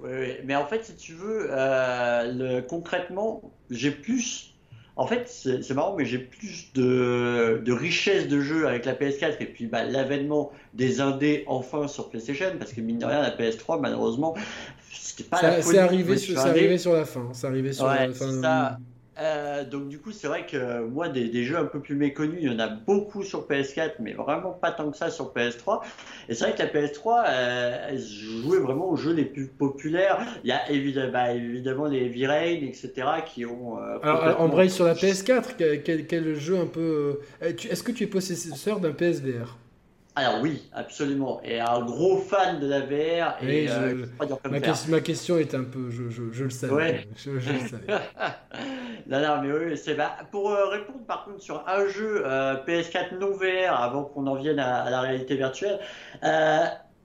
Oui, 0.00 0.10
oui, 0.12 0.32
mais 0.44 0.54
en 0.54 0.66
fait, 0.66 0.84
si 0.84 0.94
tu 0.96 1.14
veux, 1.14 1.48
le, 1.48 2.60
concrètement, 2.60 3.50
j'ai 3.70 3.90
plus. 3.90 4.52
En 4.98 5.06
fait, 5.06 5.28
c'est 5.28 5.74
marrant, 5.74 5.94
mais 5.96 6.06
j'ai 6.06 6.18
plus 6.18 6.72
de, 6.74 7.60
de, 7.62 7.72
richesse 7.72 8.28
de 8.28 8.40
jeux 8.40 8.66
avec 8.66 8.86
la 8.86 8.94
PS4 8.94 9.36
et 9.40 9.46
puis 9.46 9.66
bah, 9.66 9.84
l'avènement 9.84 10.52
des 10.72 11.02
indés 11.02 11.44
enfin 11.48 11.86
sur 11.86 12.08
PlayStation, 12.08 12.46
parce 12.58 12.72
que 12.72 12.80
mine 12.80 12.98
de 12.98 13.04
rien, 13.04 13.20
la 13.20 13.36
PS3, 13.36 13.78
malheureusement, 13.78 14.34
c'était 14.90 15.24
pas 15.24 15.38
ça, 15.38 15.50
la 15.50 15.62
C'est 15.62 15.78
arrivé, 15.78 16.16
sur, 16.16 16.38
arrivé 16.38 16.78
sur 16.78 16.94
la 16.94 17.04
fin. 17.04 17.28
C'est 17.34 17.46
arrivé 17.46 17.74
sur 17.74 17.86
la 17.86 18.10
fin. 18.10 18.78
Euh, 19.18 19.64
donc 19.64 19.88
du 19.88 19.98
coup, 19.98 20.12
c'est 20.12 20.26
vrai 20.26 20.46
que 20.46 20.84
moi, 20.84 21.08
des, 21.08 21.44
jeux 21.44 21.56
un 21.56 21.64
peu 21.64 21.80
plus 21.80 21.94
méconnus, 21.94 22.38
il 22.42 22.52
y 22.52 22.54
en 22.54 22.58
a 22.58 22.68
beaucoup 22.68 23.22
sur 23.22 23.46
PS4, 23.48 23.94
mais 24.00 24.12
vraiment 24.12 24.52
pas 24.52 24.72
tant 24.72 24.90
que 24.90 24.96
ça 24.96 25.10
sur 25.10 25.32
PS3. 25.32 25.80
Et 26.28 26.34
c'est 26.34 26.44
vrai 26.44 26.54
que 26.54 26.58
la 26.58 26.68
PS3, 26.68 27.24
euh, 27.26 27.86
elle 27.90 28.00
jouait 28.00 28.58
vraiment 28.58 28.90
aux 28.90 28.96
jeux 28.96 29.12
les 29.12 29.24
plus 29.24 29.46
populaires. 29.46 30.18
Il 30.44 30.48
y 30.48 30.52
a 30.52 30.70
évidemment, 30.70 31.12
bah, 31.12 31.32
évidemment 31.32 31.86
les 31.86 32.04
Heavy 32.04 32.26
Rain, 32.26 32.60
etc., 32.62 32.92
qui 33.24 33.46
ont... 33.46 33.78
Euh, 33.78 33.98
alors, 34.02 34.40
embraye 34.40 34.70
sur 34.70 34.84
la 34.84 34.94
PS4, 34.94 35.82
quel, 35.82 36.06
quel 36.06 36.34
jeu 36.34 36.58
un 36.58 36.66
peu... 36.66 37.20
Est-ce 37.40 37.82
que 37.82 37.92
tu 37.92 38.04
es 38.04 38.06
possesseur 38.06 38.80
d'un 38.80 38.92
PSVR 38.92 39.56
alors 40.18 40.40
oui, 40.40 40.62
absolument. 40.72 41.42
Et 41.44 41.60
un 41.60 41.84
gros 41.84 42.16
fan 42.16 42.58
de 42.58 42.66
la 42.66 42.80
VR. 42.80 43.36
Et, 43.42 43.66
euh, 43.68 44.06
ma, 44.88 45.00
question 45.00 45.36
est 45.36 45.54
un 45.54 45.64
peu, 45.64 45.90
je, 45.90 46.08
je, 46.08 46.44
le 46.44 46.48
savais. 46.48 47.06
Je, 47.16 47.32
le 47.32 47.40
savais. 47.40 47.86
non, 49.06 49.20
non, 49.20 49.42
mais 49.42 49.52
oui, 49.52 49.76
c'est 49.76 49.94
bah, 49.94 50.16
pour 50.30 50.50
euh, 50.52 50.68
répondre 50.68 51.04
par 51.06 51.26
contre 51.26 51.42
sur 51.42 51.62
un 51.68 51.86
jeu 51.88 52.22
euh, 52.24 52.54
PS4 52.66 53.18
non 53.18 53.32
VR 53.32 53.78
avant 53.78 54.04
qu'on 54.04 54.26
en 54.26 54.36
vienne 54.36 54.58
à, 54.58 54.88
la 54.88 55.02
réalité 55.02 55.36
virtuelle. 55.36 55.80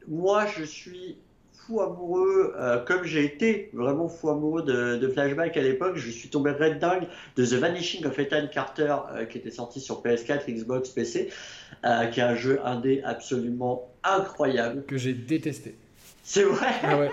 moi, 0.07 0.45
je 0.45 0.63
suis 0.63 1.17
fou 1.51 1.81
amoureux, 1.81 2.55
comme 2.87 3.03
j'ai 3.03 3.25
été 3.25 3.69
vraiment 3.73 4.07
fou 4.07 4.29
amoureux 4.29 4.63
de, 4.63 4.95
de 4.95 5.07
Flashback 5.09 5.57
à 5.57 5.61
l'époque, 5.61 5.97
je 5.97 6.09
suis 6.09 6.29
tombé 6.29 6.51
red 6.51 6.79
dingue 6.79 7.07
de 7.35 7.45
The 7.45 7.53
Vanishing 7.53 8.05
of 8.05 8.17
Ethan 8.17 8.47
Carter 8.51 8.95
qui 9.29 9.37
était 9.37 9.51
sorti 9.51 9.81
sur 9.81 10.01
PS4, 10.01 10.49
Xbox, 10.49 10.89
PC. 10.89 11.29
Euh, 11.83 12.05
qui 12.05 12.19
est 12.19 12.23
un 12.23 12.35
jeu 12.35 12.59
indé 12.63 13.01
absolument 13.03 13.91
incroyable. 14.03 14.83
Que 14.85 14.97
j'ai 14.97 15.13
détesté. 15.13 15.73
C'est 16.23 16.43
vrai? 16.43 16.67
Ah 16.83 16.99
ouais. 16.99 17.09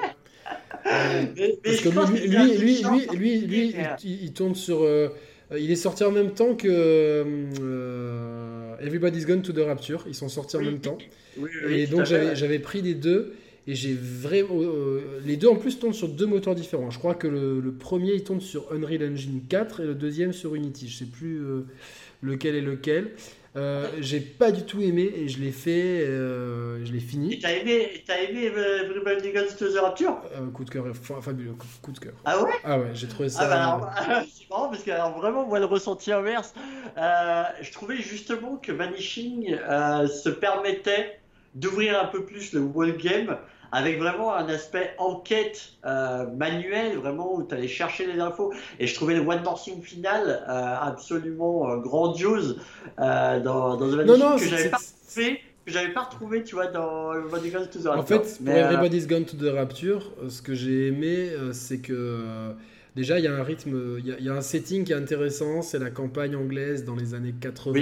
parce 1.64 1.80
que 1.80 1.88
lui, 2.12 2.20
lui, 2.58 2.82
lui, 2.82 3.06
lui, 3.16 3.40
lui, 3.46 3.74
il, 4.04 4.32
tourne 4.34 4.54
sur. 4.54 4.82
Euh, 4.82 5.08
il 5.58 5.70
est 5.70 5.76
sorti 5.76 6.04
en 6.04 6.10
même 6.10 6.32
temps 6.32 6.54
que 6.54 6.68
euh, 6.68 8.76
Everybody's 8.80 9.24
Gone 9.24 9.40
to 9.40 9.52
the 9.52 9.64
Rapture. 9.64 10.04
Ils 10.06 10.14
sont 10.14 10.28
sortis 10.28 10.58
en 10.58 10.62
même 10.62 10.80
temps. 10.80 10.98
et 11.66 11.86
donc 11.86 12.04
j'avais 12.04 12.58
pris 12.58 12.82
les 12.82 12.94
deux. 12.94 13.32
Et 13.66 13.74
j'ai 13.74 13.94
vraiment. 13.94 14.60
les 15.24 15.38
deux 15.38 15.48
en 15.48 15.56
plus 15.56 15.78
tournent 15.78 15.94
sur 15.94 16.08
deux 16.08 16.26
moteurs 16.26 16.54
différents. 16.54 16.90
Je 16.90 16.98
crois 16.98 17.14
que 17.14 17.26
le, 17.26 17.60
le, 17.60 17.72
premier 17.72 18.12
il 18.12 18.24
tourne 18.24 18.40
sur 18.40 18.70
Unreal 18.72 19.12
Engine 19.12 19.40
4 19.48 19.80
et 19.80 19.86
le 19.86 19.94
deuxième 19.94 20.34
sur 20.34 20.54
Unity. 20.54 20.88
Je 20.88 20.98
sais 20.98 21.06
plus 21.06 21.40
lequel 22.22 22.54
est 22.54 22.60
lequel. 22.60 23.12
Euh, 23.58 23.88
j'ai 23.98 24.20
pas 24.20 24.52
du 24.52 24.62
tout 24.62 24.80
aimé 24.80 25.12
et 25.16 25.28
je 25.28 25.40
l'ai 25.40 25.50
fait, 25.50 26.04
euh, 26.06 26.84
je 26.84 26.92
l'ai 26.92 27.00
fini. 27.00 27.34
Et 27.34 27.38
t'as 27.40 27.50
aimé, 27.50 28.04
t'as 28.06 28.18
aimé 28.18 28.44
Everybody 28.44 29.32
Guns 29.32 29.56
to 29.58 29.68
the 29.68 29.78
Rapture? 29.78 30.20
Euh, 30.36 30.46
Coup 30.50 30.64
de 30.64 30.70
cœur, 30.70 30.84
fabuleux, 31.20 31.54
coup 31.82 31.90
de 31.90 31.98
cœur. 31.98 32.12
Ah 32.24 32.40
ouais? 32.40 32.52
Ah 32.62 32.78
ouais, 32.78 32.90
j'ai 32.94 33.08
trouvé 33.08 33.28
ça. 33.28 33.48
Ah 33.50 33.78
bah 33.80 34.22
c'est 34.32 34.48
marrant 34.48 34.68
parce 34.68 34.84
que 34.84 34.92
alors, 34.92 35.18
vraiment, 35.18 35.44
moi, 35.44 35.58
le 35.58 35.64
ressenti 35.64 36.12
inverse, 36.12 36.54
je 36.96 37.72
trouvais 37.72 37.96
justement 37.96 38.56
que 38.56 38.70
Vanishing 38.70 39.56
se 39.56 40.28
permettait 40.28 41.18
d'ouvrir 41.54 42.00
un 42.00 42.06
peu 42.06 42.24
plus 42.24 42.52
le 42.52 42.60
wall 42.60 42.96
game 42.96 43.36
avec 43.72 43.98
vraiment 43.98 44.34
un 44.34 44.48
aspect 44.48 44.94
enquête 44.98 45.70
euh, 45.84 46.26
manuelle, 46.36 46.96
vraiment 46.96 47.34
où 47.34 47.42
tu 47.42 47.54
allais 47.54 47.68
chercher 47.68 48.06
les 48.06 48.20
infos. 48.20 48.52
Et 48.78 48.86
je 48.86 48.94
trouvais 48.94 49.14
le 49.14 49.20
One 49.20 49.42
More 49.42 49.60
Thing 49.62 49.82
final 49.82 50.44
euh, 50.48 50.76
absolument 50.80 51.76
grandiose 51.78 52.60
dans, 52.98 53.40
dans 53.40 53.76
The 53.76 54.06
non, 54.06 54.18
non, 54.18 54.36
que 54.36 54.46
j'avais 54.46 54.70
pas 54.70 54.78
fait 55.06 55.40
que 55.64 55.74
j'avais 55.74 55.92
pas 55.92 56.04
retrouvé, 56.04 56.44
tu 56.44 56.54
vois, 56.54 56.68
dans 56.68 57.12
Everybody's 57.12 57.52
Gone 57.52 57.68
to 57.68 57.78
the 57.78 57.86
Rapture. 57.88 57.98
En 57.98 58.22
fait, 58.22 58.38
pour 58.42 58.54
Everybody's 58.54 59.06
Gone 59.06 59.24
to 59.26 59.36
the 59.36 59.52
Rapture, 59.54 60.12
ce 60.26 60.40
que 60.40 60.54
j'ai 60.54 60.86
aimé, 60.86 61.30
c'est 61.52 61.78
que 61.78 62.54
Déjà, 62.96 63.18
il 63.18 63.24
y 63.24 63.28
a 63.28 63.34
un 63.34 63.42
rythme, 63.42 63.98
il 63.98 64.06
y, 64.06 64.28
a, 64.28 64.34
un 64.34 64.40
setting 64.40 64.84
qui 64.84 64.92
est 64.92 64.96
intéressant, 64.96 65.62
c'est 65.62 65.78
la 65.78 65.90
campagne 65.90 66.34
anglaise 66.34 66.84
dans 66.84 66.96
les 66.96 67.14
années 67.14 67.34
80. 67.38 67.80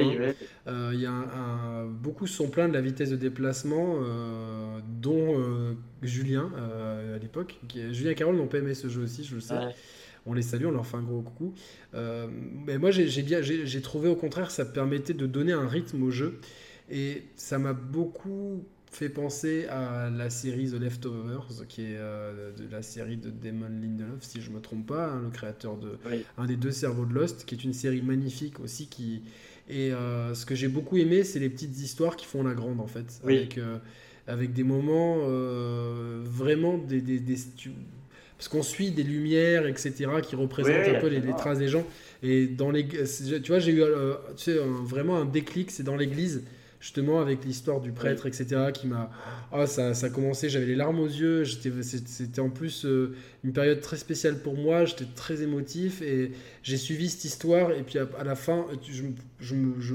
Euh, 0.66 0.90
il 0.92 1.00
y 1.00 1.06
a 1.06 1.10
un, 1.10 1.86
beaucoup 1.86 2.26
sont 2.26 2.48
pleins 2.48 2.68
de 2.68 2.74
la 2.74 2.80
vitesse 2.80 3.10
de 3.10 3.16
déplacement, 3.16 3.98
euh, 4.02 4.78
dont 5.00 5.40
euh, 5.40 5.74
Julien 6.02 6.50
à 6.56 7.18
l'époque. 7.18 7.58
Julien 7.92 8.10
et 8.10 8.14
Carole 8.14 8.36
n'ont 8.36 8.46
pas 8.46 8.58
aimé 8.58 8.74
ce 8.74 8.88
jeu 8.88 9.02
aussi, 9.02 9.24
je 9.24 9.36
le 9.36 9.40
sais. 9.40 9.54
On 10.28 10.34
les 10.34 10.42
salue, 10.42 10.66
on 10.66 10.72
leur 10.72 10.86
fait 10.86 10.96
un 10.96 11.02
gros 11.02 11.22
coucou. 11.22 11.54
mais 11.94 12.78
moi, 12.78 12.90
j'ai 12.90 13.22
bien, 13.22 13.40
j'ai 13.42 13.80
trouvé 13.82 14.08
au 14.08 14.16
contraire, 14.16 14.50
ça 14.50 14.64
permettait 14.64 15.14
de 15.14 15.26
donner 15.26 15.52
un 15.52 15.68
rythme 15.68 16.02
au 16.02 16.10
jeu. 16.10 16.40
Et 16.90 17.24
ça 17.34 17.58
m'a 17.58 17.72
beaucoup 17.72 18.64
fait 18.96 19.08
penser 19.10 19.66
à 19.66 20.08
la 20.08 20.30
série 20.30 20.70
The 20.70 20.80
Leftovers, 20.80 21.66
qui 21.68 21.82
est 21.82 21.96
euh, 21.96 22.50
de 22.52 22.64
la 22.70 22.80
série 22.80 23.18
de 23.18 23.28
Damon 23.28 23.68
Lindelof, 23.68 24.22
si 24.22 24.40
je 24.40 24.50
me 24.50 24.58
trompe 24.58 24.86
pas, 24.86 25.08
hein, 25.08 25.20
le 25.22 25.30
créateur 25.30 25.76
de 25.76 25.98
un 26.38 26.46
des 26.46 26.56
deux 26.56 26.70
cerveaux 26.70 27.04
de 27.04 27.12
Lost, 27.12 27.44
qui 27.44 27.54
est 27.54 27.64
une 27.64 27.74
série 27.74 28.00
magnifique 28.00 28.58
aussi. 28.58 28.86
Qui 28.86 29.22
et 29.68 29.92
euh, 29.92 30.34
ce 30.34 30.46
que 30.46 30.54
j'ai 30.54 30.68
beaucoup 30.68 30.96
aimé, 30.96 31.24
c'est 31.24 31.38
les 31.40 31.50
petites 31.50 31.78
histoires 31.78 32.16
qui 32.16 32.24
font 32.24 32.42
la 32.42 32.54
grande 32.54 32.80
en 32.80 32.86
fait, 32.86 33.20
avec 33.22 33.58
euh, 33.58 33.76
avec 34.26 34.54
des 34.54 34.64
moments 34.64 35.18
vraiment 36.24 36.78
des, 36.78 37.00
des, 37.02 37.36
parce 38.38 38.48
qu'on 38.48 38.62
suit 38.62 38.90
des 38.92 39.02
lumières, 39.02 39.66
etc., 39.66 40.06
qui 40.22 40.36
représentent 40.36 40.88
un 40.88 41.00
peu 41.00 41.08
les, 41.08 41.20
traces 41.32 41.58
des 41.58 41.68
gens. 41.68 41.86
Et 42.22 42.46
dans 42.46 42.70
les, 42.70 42.88
tu 42.88 43.48
vois, 43.48 43.58
j'ai 43.58 43.72
eu 43.72 43.82
tu 44.36 44.42
sais, 44.42 44.58
vraiment 44.84 45.18
un 45.18 45.26
déclic, 45.26 45.70
c'est 45.70 45.84
dans 45.84 45.96
l'église 45.96 46.42
justement 46.86 47.20
avec 47.20 47.44
l'histoire 47.44 47.80
du 47.80 47.90
prêtre, 47.90 48.26
etc., 48.26 48.70
qui 48.72 48.86
m'a... 48.86 49.10
Ah, 49.50 49.66
ça, 49.66 49.92
ça 49.92 50.06
a 50.06 50.08
commencé, 50.08 50.48
j'avais 50.48 50.66
les 50.66 50.76
larmes 50.76 51.00
aux 51.00 51.08
yeux, 51.08 51.44
c'était 51.44 52.40
en 52.40 52.48
plus 52.48 52.84
euh, 52.84 53.12
une 53.42 53.52
période 53.52 53.80
très 53.80 53.96
spéciale 53.96 54.38
pour 54.38 54.56
moi, 54.56 54.84
j'étais 54.84 55.06
très 55.16 55.42
émotif, 55.42 56.00
et 56.00 56.30
j'ai 56.62 56.76
suivi 56.76 57.08
cette 57.08 57.24
histoire, 57.24 57.72
et 57.72 57.82
puis 57.82 57.98
à, 57.98 58.22
la 58.22 58.36
fin, 58.36 58.66
je, 58.88 59.02
je, 59.40 59.56
je, 59.80 59.94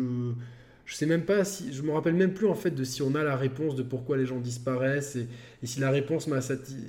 je, 0.85 0.93
sais 0.93 1.05
même 1.05 1.23
pas 1.23 1.45
si... 1.45 1.72
Je 1.72 1.81
me 1.81 1.93
rappelle 1.93 2.15
même 2.15 2.34
plus, 2.34 2.47
en 2.47 2.55
fait, 2.55 2.72
de 2.72 2.84
si 2.84 3.01
on 3.01 3.15
a 3.15 3.23
la 3.23 3.38
réponse 3.38 3.76
de 3.77 3.84
pourquoi 3.84 4.18
les 4.18 4.26
gens 4.26 4.41
disparaissent, 4.41 5.15
et, 5.15 5.27
et 5.63 5.68
si 5.68 5.80
la 5.80 5.91
réponse 5.91 6.27
m'a 6.27 6.39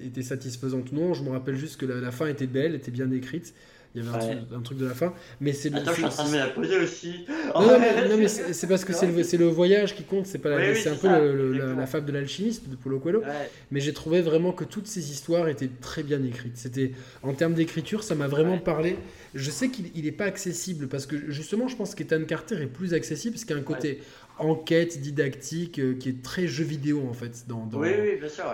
été 0.05 0.23
satisfaisante 0.23 0.91
ou 0.91 0.97
non, 0.97 1.15
je 1.15 1.23
me 1.23 1.31
rappelle 1.31 1.57
juste 1.57 1.77
que 1.77 1.87
la, 1.87 2.01
la 2.01 2.11
fin 2.11 2.27
était 2.27 2.49
belle, 2.49 2.75
était 2.75 2.91
bien 2.91 3.13
écrite, 3.13 3.55
il 3.95 4.03
y 4.03 4.09
avait 4.09 4.39
un, 4.55 4.61
truc, 4.61 4.79
de 4.79 4.87
la 4.87 4.95
fin. 4.95 5.13
Mais 5.41 5.53
c'est 5.53 5.75
Attends, 5.75 5.91
je 5.91 5.97
suis 5.97 6.05
en 6.05 6.09
train 6.09 6.27
de 6.27 6.33
me 6.33 6.39
la 6.39 6.47
poser 6.49 6.79
aussi. 6.79 7.27
Non, 7.55 7.79
mais, 8.17 8.29
c'est 8.29 8.67
parce 8.67 8.85
que 8.85 8.93
c'est 8.93 9.07
le, 9.07 9.45
le, 9.45 9.51
voyage 9.51 9.95
qui 9.95 10.05
compte. 10.05 10.27
C'est 10.27 10.39
pas 10.39 10.57
c'est 10.75 10.89
un 10.89 10.97
peu 10.97 11.09
la, 11.53 11.87
fable 11.87 12.07
de 12.07 12.13
l'alchimiste 12.13 12.69
de 12.69 12.77
Paulo 12.77 12.99
Coelho. 12.99 13.23
Mais 13.71 13.81
j'ai 13.81 13.93
trouvé 13.93 14.23
vraiment 14.23 14.53
que 14.53 14.65
toutes 14.65 14.87
ces 14.87 15.11
histoires 15.11 15.49
étaient 15.49 15.71
très 15.81 16.03
bien 16.03 16.23
écrites. 16.23 16.57
C'était 16.57 16.93
en 17.23 17.35
termes 17.35 17.55
d'écriture, 17.55 18.03
ça 18.03 18.15
m'a 18.15 18.29
vraiment 18.29 18.59
parlé. 18.59 18.97
Je 19.35 19.51
sais 19.51 19.69
qu'il 19.69 20.05
n'est 20.05 20.13
pas 20.13 20.25
accessible 20.25 20.89
parce 20.89 21.07
que 21.07 21.31
justement, 21.31 21.69
je 21.69 21.77
pense 21.77 21.95
qu'Ethan 21.95 22.25
Carter 22.25 22.63
est 22.63 22.67
plus 22.67 22.95
accessible 22.95 23.35
parce 23.35 23.45
qu'il 23.45 23.57
y 23.57 23.59
a 23.59 23.63
un 23.63 23.65
côté 23.65 24.01
enquête 24.39 25.01
didactique 25.01 25.79
euh, 25.79 25.95
qui 25.95 26.09
est 26.09 26.23
très 26.23 26.47
jeu 26.47 26.65
vidéo 26.65 27.07
en 27.09 27.13
fait 27.13 27.45
dans, 27.49 27.67
dans, 27.67 27.81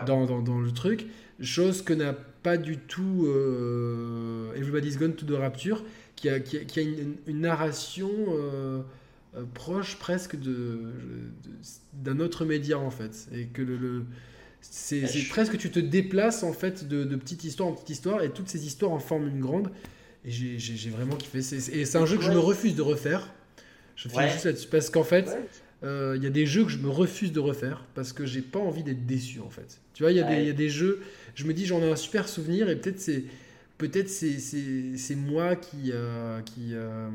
dans, 0.07 0.27
dans, 0.27 0.43
dans 0.43 0.59
le 0.61 0.73
truc. 0.73 1.07
Chose 1.41 1.83
que 1.83 1.93
n'a 1.93 2.15
pas 2.43 2.57
du 2.57 2.79
tout 2.79 3.27
euh, 3.27 4.53
Everybody's 4.55 4.99
Gone 4.99 5.15
to 5.15 5.27
the 5.27 5.39
Rapture, 5.39 5.85
qui 6.17 6.29
a, 6.29 6.41
qui 6.41 6.81
a, 6.81 6.83
une, 6.83 7.41
narration 7.41 8.11
euh, 8.31 8.81
euh, 9.37 9.45
proche 9.55 9.97
presque 9.99 10.39
de, 10.39 10.81
d'un 11.93 12.21
autre 12.21 12.45
média 12.45 12.79
en 12.79 12.91
fait. 12.91 13.29
Et 13.33 13.47
que 13.47 13.63
le, 13.63 14.05
c'est, 14.61 15.05
presque 15.29 15.59
tu 15.59 15.71
te 15.71 15.79
déplaces 15.79 16.43
en 16.43 16.53
fait 16.53 16.89
de, 16.89 17.05
de, 17.05 17.17
petite 17.17 17.45
histoire 17.45 17.69
en 17.69 17.73
petite 17.73 17.91
histoire 17.91 18.23
et 18.23 18.31
toutes 18.31 18.49
ces 18.49 18.67
histoires 18.67 18.93
en 18.93 18.99
forment 18.99 19.29
une 19.29 19.41
grande. 19.41 19.71
Et 20.25 20.31
j'ai, 20.31 20.91
vraiment 20.91 21.15
kiffé. 21.15 21.39
et 21.39 21.85
c'est 21.85 21.99
un 21.99 22.07
jeu 22.07 22.17
que 22.19 22.25
je 22.25 22.33
me 22.33 22.39
refuse 22.39 22.75
de 22.75 22.83
refaire. 22.83 23.33
Je 23.95 24.09
fais 24.09 24.31
juste 24.31 24.45
là-dessus 24.45 24.69
parce 24.69 24.91
qu'en 24.91 25.05
fait. 25.05 25.29
Il 25.83 26.23
y 26.23 26.27
a 26.27 26.31
des 26.31 26.47
jeux 26.47 26.65
que 26.65 26.71
je 26.71 26.79
me 26.79 26.89
refuse 26.89 27.33
de 27.33 27.41
refaire 27.41 27.85
parce 27.95 28.13
que 28.13 28.27
j'ai 28.27 28.43
pas 28.43 28.59
envie 28.59 28.83
d'être 28.83 29.07
déçu 29.07 29.41
en 29.41 29.51
fait. 29.51 29.81
Tu 29.95 30.03
vois, 30.03 30.13
il 30.13 30.17
y, 30.17 30.21
a 30.21 30.41
y 30.41 30.51
a 30.51 30.53
des 30.53 30.69
jeux, 30.69 31.03
je 31.35 31.45
me 31.45 31.53
dis 31.53 31.67
j'en 31.67 31.81
ai 31.81 31.91
un 31.91 31.97
super 31.97 32.29
souvenir 32.29 32.69
et 32.69 32.77
peut-être 32.77 33.01
c'est 33.01 33.25
peut-être 33.79 34.09
c'est 34.09 35.15
moi 35.15 35.57
qui 35.57 35.93
euh, 35.93 36.43
qui 36.43 36.75
euh, 36.75 37.09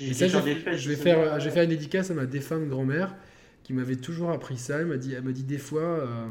et 0.00 0.12
ça, 0.12 0.28
je, 0.28 0.38
vais 0.38 0.54
faire 0.96 1.40
je 1.40 1.44
vais 1.44 1.50
faire 1.50 1.62
une 1.62 1.70
dédicace 1.70 2.10
à 2.10 2.14
ma 2.14 2.26
défunte 2.26 2.68
grand-mère 2.68 3.14
qui 3.62 3.72
m'avait 3.72 3.96
toujours 3.96 4.30
appris 4.30 4.58
ça. 4.58 4.80
Elle 4.80 4.86
m'a 4.86 4.96
dit 4.96 5.14
elle 5.14 5.22
m'a 5.22 5.32
dit 5.32 5.44
des 5.44 5.58
fois 5.58 5.82
euh, 5.82 6.28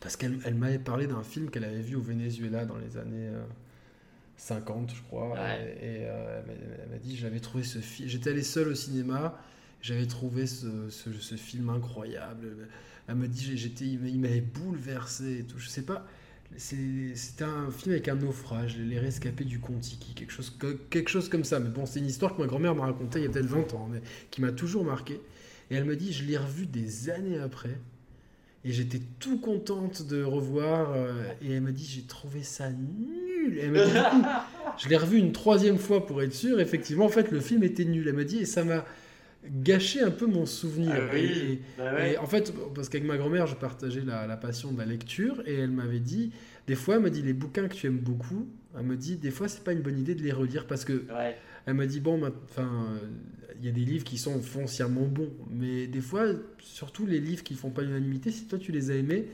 parce 0.00 0.16
qu'elle 0.16 0.38
elle, 0.44 0.54
m'avait 0.54 0.78
parlé 0.78 1.06
d'un 1.06 1.22
film 1.22 1.50
qu'elle 1.50 1.64
avait 1.64 1.80
vu 1.80 1.96
au 1.96 2.02
Venezuela 2.02 2.64
dans 2.64 2.76
les 2.76 2.96
années 2.98 3.30
50 4.36 4.92
je 4.94 5.02
crois. 5.02 5.36
Et, 5.82 6.02
elle 6.02 6.90
m'a 6.90 6.98
dit 6.98 7.16
j'avais 7.16 7.40
trouvé 7.40 7.64
ce 7.64 7.78
film 7.78 8.08
j'étais 8.08 8.30
allé 8.30 8.42
seul 8.42 8.68
au 8.68 8.74
cinéma 8.74 9.38
j'avais 9.82 10.06
trouvé 10.06 10.46
ce, 10.46 10.90
ce, 10.90 11.12
ce, 11.12 11.34
film 11.36 11.70
incroyable 11.70 12.68
elle 13.10 13.16
m'a 13.16 13.26
dit, 13.26 13.56
j'étais, 13.56 13.86
il 13.86 14.20
m'avait 14.20 14.40
bouleversé 14.40 15.40
et 15.40 15.42
tout. 15.42 15.58
Je 15.58 15.68
sais 15.68 15.82
pas. 15.82 16.06
C'était 16.56 17.44
un 17.44 17.70
film 17.70 17.92
avec 17.92 18.08
un 18.08 18.14
naufrage, 18.14 18.76
Les 18.76 18.98
Rescapés 18.98 19.44
du 19.44 19.58
Contiki, 19.58 20.14
quelque 20.14 20.32
chose, 20.32 20.56
quelque 20.90 21.10
chose 21.10 21.28
comme 21.28 21.44
ça. 21.44 21.58
Mais 21.58 21.70
bon, 21.70 21.86
c'est 21.86 21.98
une 21.98 22.06
histoire 22.06 22.36
que 22.36 22.40
ma 22.40 22.46
grand-mère 22.46 22.74
m'a 22.76 22.86
racontée 22.86 23.20
il 23.20 23.24
y 23.24 23.26
a 23.26 23.30
peut-être 23.30 23.46
20 23.46 23.74
ans, 23.74 23.88
mais 23.90 24.00
qui 24.30 24.40
m'a 24.40 24.52
toujours 24.52 24.84
marqué. 24.84 25.20
Et 25.70 25.74
elle 25.74 25.84
me 25.84 25.96
dit, 25.96 26.12
je 26.12 26.24
l'ai 26.24 26.36
revu 26.36 26.66
des 26.66 27.10
années 27.10 27.38
après. 27.38 27.76
Et 28.64 28.72
j'étais 28.72 29.00
tout 29.18 29.38
contente 29.38 30.06
de 30.06 30.22
revoir. 30.22 30.92
Euh, 30.92 31.32
et 31.42 31.52
elle 31.52 31.62
m'a 31.62 31.72
dit, 31.72 31.84
j'ai 31.84 32.02
trouvé 32.02 32.44
ça 32.44 32.70
nul. 32.70 33.58
Et 33.58 33.62
elle 33.62 33.72
m'a 33.72 33.86
dit, 33.86 33.92
je 34.78 34.88
l'ai 34.88 34.96
revu 34.96 35.18
une 35.18 35.32
troisième 35.32 35.78
fois 35.78 36.06
pour 36.06 36.22
être 36.22 36.34
sûr. 36.34 36.60
Effectivement, 36.60 37.06
en 37.06 37.10
fait, 37.10 37.32
le 37.32 37.40
film 37.40 37.64
était 37.64 37.84
nul. 37.84 38.06
Elle 38.06 38.14
m'a 38.14 38.24
dit, 38.24 38.38
et 38.38 38.46
ça 38.46 38.62
m'a 38.62 38.84
gâcher 39.44 40.00
un 40.00 40.10
peu 40.10 40.26
mon 40.26 40.46
souvenir. 40.46 40.92
Ah 40.94 41.00
bah 41.78 42.06
et, 42.06 42.18
en 42.18 42.26
fait, 42.26 42.52
parce 42.74 42.88
qu'avec 42.88 43.06
ma 43.06 43.16
grand-mère, 43.16 43.46
je 43.46 43.54
partageais 43.54 44.02
la, 44.02 44.36
passion 44.36 44.72
de 44.72 44.78
la 44.78 44.86
lecture 44.86 45.42
et 45.46 45.54
elle 45.54 45.70
m'avait 45.70 46.00
dit, 46.00 46.32
des 46.66 46.74
fois, 46.74 46.96
elle 46.96 47.02
m'a 47.02 47.10
dit 47.10 47.22
les 47.22 47.32
bouquins 47.32 47.68
que 47.68 47.74
tu 47.74 47.86
aimes 47.86 47.98
beaucoup, 47.98 48.48
elle 48.78 48.84
me 48.84 48.96
dit 48.96 49.16
des 49.16 49.32
fois 49.32 49.48
c'est 49.48 49.64
pas 49.64 49.72
une 49.72 49.80
bonne 49.80 49.98
idée 49.98 50.14
de 50.14 50.22
les 50.22 50.30
relire 50.30 50.66
parce 50.66 50.84
que 50.84 51.04
elle 51.66 51.74
m'a 51.74 51.86
dit 51.86 52.00
bon, 52.00 52.20
enfin, 52.44 52.70
il 53.58 53.66
y 53.66 53.68
a 53.68 53.72
des 53.72 53.84
livres 53.84 54.04
qui 54.04 54.18
sont 54.18 54.40
foncièrement 54.40 55.06
bons, 55.06 55.32
mais 55.50 55.86
des 55.86 56.00
fois, 56.00 56.26
surtout 56.58 57.06
les 57.06 57.20
livres 57.20 57.42
qui 57.42 57.54
font 57.54 57.70
pas 57.70 57.82
l'unanimité, 57.82 58.30
si 58.30 58.44
toi 58.44 58.58
tu 58.58 58.72
les 58.72 58.90
as 58.90 58.94
aimés, 58.94 59.26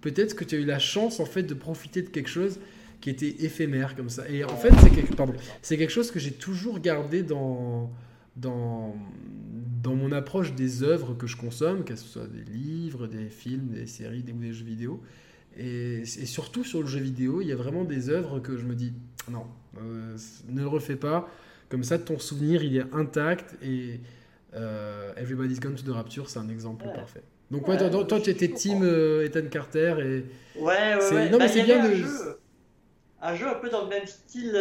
peut-être 0.00 0.34
que 0.34 0.44
tu 0.44 0.54
as 0.54 0.58
eu 0.58 0.64
la 0.64 0.78
chance 0.78 1.20
en 1.20 1.26
fait 1.26 1.42
de 1.42 1.54
profiter 1.54 2.02
de 2.02 2.08
quelque 2.08 2.30
chose 2.30 2.58
qui 3.00 3.10
était 3.10 3.44
éphémère 3.44 3.94
comme 3.94 4.08
ça. 4.08 4.28
Et 4.28 4.44
en 4.44 4.56
fait, 4.56 4.72
c'est 4.82 4.90
quelque, 4.90 5.12
c'est 5.62 5.76
quelque 5.76 5.92
chose 5.92 6.10
que 6.10 6.18
j'ai 6.18 6.32
toujours 6.32 6.80
gardé 6.80 7.22
dans 7.22 7.90
dans, 8.36 8.94
dans 9.82 9.94
mon 9.94 10.12
approche 10.12 10.54
des 10.54 10.82
œuvres 10.82 11.14
que 11.14 11.26
je 11.26 11.36
consomme, 11.36 11.84
qu'elles 11.84 11.98
soient 11.98 12.26
des 12.26 12.44
livres, 12.50 13.06
des 13.06 13.28
films, 13.28 13.68
des 13.68 13.86
séries 13.86 14.22
des, 14.22 14.32
ou 14.32 14.38
des 14.38 14.52
jeux 14.52 14.64
vidéo. 14.64 15.02
Et, 15.58 16.00
et, 16.02 16.26
surtout 16.26 16.64
sur 16.64 16.80
le 16.80 16.86
jeu 16.86 17.00
vidéo, 17.00 17.40
il 17.40 17.48
y 17.48 17.52
a 17.52 17.56
vraiment 17.56 17.84
des 17.84 18.10
œuvres 18.10 18.40
que 18.40 18.58
je 18.58 18.64
me 18.64 18.74
dis 18.74 18.92
non, 19.30 19.46
euh, 19.78 20.16
ne 20.48 20.60
le 20.60 20.68
refais 20.68 20.96
pas. 20.96 21.28
Comme 21.68 21.82
ça, 21.82 21.98
ton 21.98 22.18
souvenir, 22.18 22.62
il 22.62 22.76
est 22.76 22.94
intact. 22.94 23.56
Et 23.62 24.00
euh, 24.54 25.12
Everybody's 25.16 25.60
Gone 25.60 25.74
to 25.74 25.82
the 25.82 25.94
Rapture, 25.94 26.28
c'est 26.28 26.38
un 26.38 26.48
exemple 26.48 26.86
parfait. 26.94 27.22
Donc, 27.50 27.66
ouais, 27.68 27.76
toi, 27.76 28.20
tu 28.20 28.30
étais 28.30 28.48
team 28.48 28.82
euh, 28.82 29.24
Ethan 29.24 29.48
Carter. 29.50 29.94
Et 29.98 30.60
ouais, 30.60 30.96
ouais. 30.96 31.30
Non, 31.30 31.38
mais 31.38 31.46
bah, 31.46 31.48
c'est 31.48 31.62
bien 31.62 31.82
de. 31.82 31.92
Un 31.92 31.94
jeu, 31.94 32.38
un 33.22 33.34
jeu, 33.34 33.48
un 33.48 33.54
peu 33.54 33.68
dans 33.68 33.82
le 33.82 33.88
même 33.88 34.06
style 34.06 34.52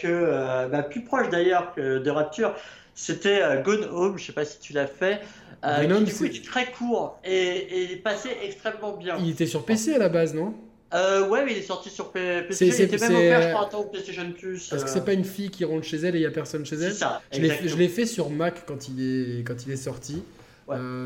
que. 0.00 0.68
Bah, 0.70 0.82
plus 0.82 1.04
proche 1.04 1.28
d'ailleurs 1.30 1.74
que 1.74 1.98
de 1.98 2.10
Rapture 2.10 2.54
c'était 2.98 3.40
euh, 3.42 3.62
Gone 3.62 3.84
Home, 3.92 4.18
je 4.18 4.24
sais 4.24 4.32
pas 4.32 4.44
si 4.44 4.58
tu 4.58 4.72
l'as 4.72 4.88
fait. 4.88 5.20
Euh, 5.64 5.86
Gone 5.86 6.04
qui, 6.04 6.42
très 6.42 6.72
court 6.72 7.20
et, 7.24 7.92
et 7.92 7.96
passé 7.96 8.28
extrêmement 8.42 8.96
bien. 8.96 9.16
Il 9.20 9.30
était 9.30 9.46
sur 9.46 9.64
PC 9.64 9.94
à 9.94 9.98
la 9.98 10.08
base, 10.08 10.34
non? 10.34 10.52
Euh, 10.92 11.28
ouais, 11.28 11.44
mais 11.44 11.52
il 11.52 11.58
est 11.58 11.62
sorti 11.62 11.90
sur 11.90 12.10
PC. 12.10 12.66
Il 12.66 12.80
était 12.80 12.98
même 12.98 13.14
offert, 13.14 13.42
je 13.42 13.48
crois, 13.54 13.80
à 13.80 13.84
PlayStation 13.84 14.32
Plus. 14.32 14.68
Parce 14.68 14.82
que 14.82 14.90
c'est 14.90 15.04
pas 15.04 15.12
une 15.12 15.24
fille 15.24 15.50
qui 15.50 15.64
rentre 15.64 15.84
chez 15.84 15.98
elle 15.98 16.16
et 16.16 16.18
il 16.18 16.22
y 16.22 16.26
a 16.26 16.32
personne 16.32 16.66
chez 16.66 16.74
elle. 16.74 16.92
C'est 16.92 16.98
ça. 16.98 17.22
Je 17.30 17.76
l'ai 17.76 17.88
fait 17.88 18.06
sur 18.06 18.30
Mac 18.30 18.66
quand 18.66 18.88
il 18.88 19.00
est, 19.00 19.44
quand 19.44 19.64
il 19.64 19.72
est 19.72 19.76
sorti. 19.76 20.24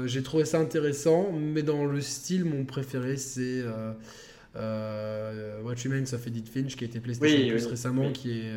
J'ai 0.06 0.22
trouvé 0.22 0.46
ça 0.46 0.58
intéressant, 0.60 1.30
mais 1.30 1.62
dans 1.62 1.84
le 1.84 2.00
style, 2.00 2.46
mon 2.46 2.64
préféré, 2.64 3.18
c'est 3.18 3.62
Watch 4.54 5.84
Remains 5.84 6.10
of 6.10 6.26
Edith 6.26 6.48
Finch 6.48 6.74
qui 6.74 6.84
a 6.84 6.86
été 6.86 7.00
PlayStation 7.00 7.48
Plus 7.48 7.66
récemment, 7.66 8.10
qui 8.12 8.38
est 8.38 8.50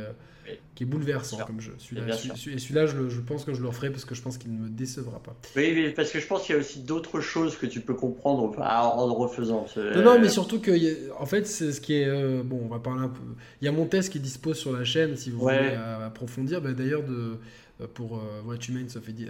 qui 0.76 0.84
est 0.84 0.86
bouleversant 0.86 1.38
comme 1.46 1.62
jeu. 1.62 1.74
Celui-là, 1.78 2.16
et 2.16 2.60
celui-là, 2.60 2.86
je, 2.86 3.10
je, 3.10 3.22
pense 3.22 3.46
que 3.46 3.54
je 3.54 3.62
le 3.62 3.68
referai 3.68 3.90
parce 3.90 4.06
que 4.06 4.14
je 4.14 4.22
pense 4.22 4.38
qu'il 4.38 4.54
ne 4.54 4.60
me 4.60 4.70
décevra 4.70 5.20
pas. 5.20 5.36
Oui, 5.56 5.94
parce 5.96 6.12
que 6.12 6.20
je 6.20 6.28
pense 6.28 6.44
qu'il 6.44 6.56
y 6.56 6.58
a 6.58 6.62
aussi 6.62 6.80
d'autres 6.80 7.22
choses 7.22 7.58
que 7.58 7.66
tu 7.66 7.80
peux 7.80 7.94
comprendre 7.94 8.54
en 8.60 9.14
refaisant. 9.14 9.66
Non, 9.78 10.04
non, 10.04 10.20
mais 10.20 10.30
surtout 10.30 10.60
que, 10.60 11.12
en 11.18 11.26
fait, 11.26 11.48
c'est 11.48 11.72
ce 11.72 11.82
qui 11.82 11.94
est. 11.94 12.08
Euh, 12.08 12.44
bon, 12.44 12.62
on 12.64 12.68
va 12.68 12.80
parler 12.80 13.04
un 13.04 13.10
peu. 13.10 13.22
Il 13.62 13.66
y 13.66 13.68
a 13.68 13.72
mon 13.72 13.86
test 13.86 14.12
qui 14.12 14.20
dispose 14.20 14.58
sur 14.58 14.74
la 14.74 14.84
chaîne 14.84 15.16
si 15.16 15.30
vous 15.30 15.40
voulez 15.40 15.76
approfondir. 16.04 16.62
Bah, 16.62 16.74
d'ailleurs, 16.74 17.04
de, 17.04 17.38
euh, 17.82 17.88
pour 17.94 18.18
euh, 18.18 18.42
What 18.46 18.58
Humans 18.68 18.98
of 18.98 19.08
Edith. 19.08 19.30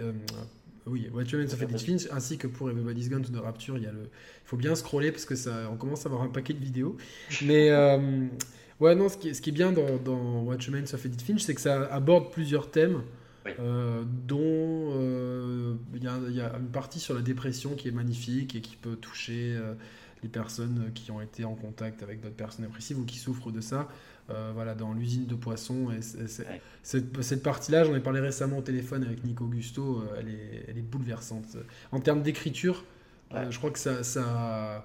oui, 0.86 1.08
What 1.12 1.24
Humans 1.32 1.52
of 1.52 1.62
Edith 1.62 1.80
Finch, 1.80 2.08
ainsi 2.12 2.38
que 2.38 2.46
pour 2.46 2.70
Everybody's 2.70 3.08
Gone 3.08 3.22
to 3.22 3.32
the 3.32 3.42
Rapture, 3.42 3.76
il 3.76 3.84
y 3.84 3.86
a 3.86 3.92
le. 3.92 4.08
Faut 4.44 4.56
bien 4.56 4.74
scroller 4.74 5.10
parce 5.10 5.24
que 5.24 5.34
ça, 5.34 5.68
on 5.72 5.76
commence 5.76 6.06
à 6.06 6.08
avoir 6.08 6.22
un 6.22 6.28
paquet 6.28 6.52
de 6.52 6.62
vidéos. 6.62 6.96
Mais 7.42 7.70
Ouais, 8.80 8.94
non, 8.94 9.08
ce 9.08 9.16
qui 9.16 9.30
est, 9.30 9.34
ce 9.34 9.40
qui 9.40 9.50
est 9.50 9.52
bien 9.54 9.72
dans, 9.72 9.96
dans 9.96 10.42
Watch 10.42 10.66
Remains 10.66 10.84
of 10.92 11.04
Edith 11.04 11.22
Finch, 11.22 11.40
c'est 11.40 11.54
que 11.54 11.60
ça 11.60 11.86
aborde 11.86 12.30
plusieurs 12.30 12.70
thèmes, 12.70 13.02
euh, 13.58 14.02
dont 14.04 14.38
euh, 14.42 15.74
il 15.94 16.04
y, 16.04 16.40
a 16.40 16.52
une 16.58 16.68
partie 16.68 17.00
sur 17.00 17.14
la 17.14 17.22
dépression 17.22 17.74
qui 17.74 17.88
est 17.88 17.92
magnifique 17.92 18.54
et 18.54 18.60
qui 18.60 18.76
peut 18.76 18.96
toucher 18.96 19.54
euh, 19.56 19.74
les 20.22 20.28
personnes 20.28 20.90
qui 20.94 21.10
ont 21.10 21.20
été 21.20 21.44
en 21.44 21.54
contact 21.54 22.02
avec 22.02 22.20
d'autres 22.20 22.34
personnes 22.34 22.66
dépressives 22.66 22.98
ou 22.98 23.04
qui 23.04 23.18
souffrent 23.18 23.52
de 23.52 23.60
ça. 23.60 23.88
voilà, 24.28 24.74
dans 24.74 24.92
l'usine 24.92 25.26
de 25.26 25.36
poissons. 25.36 25.90
Et 25.92 26.02
cette, 26.82 27.22
cette 27.22 27.42
partie-là, 27.42 27.84
j'en 27.84 27.94
ai 27.94 28.00
parlé 28.00 28.20
récemment 28.20 28.58
au 28.58 28.62
téléphone 28.62 29.04
avec 29.04 29.24
Nico 29.24 29.44
Augusto, 29.44 30.02
elle, 30.18 30.28
est, 30.28 30.64
elle 30.68 30.78
est 30.78 30.82
bouleversante. 30.82 31.56
En 31.92 32.00
termes 32.00 32.22
d'écriture, 32.22 32.84
je 33.48 33.56
crois 33.56 33.70
que 33.70 33.78
ça, 33.78 34.02
ça 34.02 34.84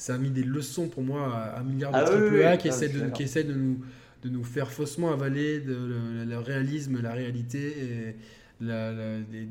ça 0.00 0.14
a 0.14 0.18
mis 0.18 0.30
des 0.30 0.42
leçons 0.42 0.88
pour 0.88 1.02
moi 1.02 1.30
à 1.34 1.60
un 1.60 1.62
milliard 1.62 1.92
de 1.92 1.96
ah 1.98 2.04
triple 2.04 2.42
A 2.42 2.56
qui, 2.56 2.68
essaient 2.68 2.88
de, 2.88 3.10
qui 3.10 3.22
essaie 3.22 3.44
de, 3.44 3.52
nous, 3.52 3.80
de 4.24 4.30
nous 4.30 4.44
faire 4.44 4.70
faussement 4.72 5.12
avaler 5.12 5.60
de, 5.60 5.76
le, 6.26 6.38
réalisme, 6.38 7.02
la 7.02 7.12
réalité 7.12 7.58
et, 7.58 8.16
la, 8.62 8.94
des, 9.20 9.44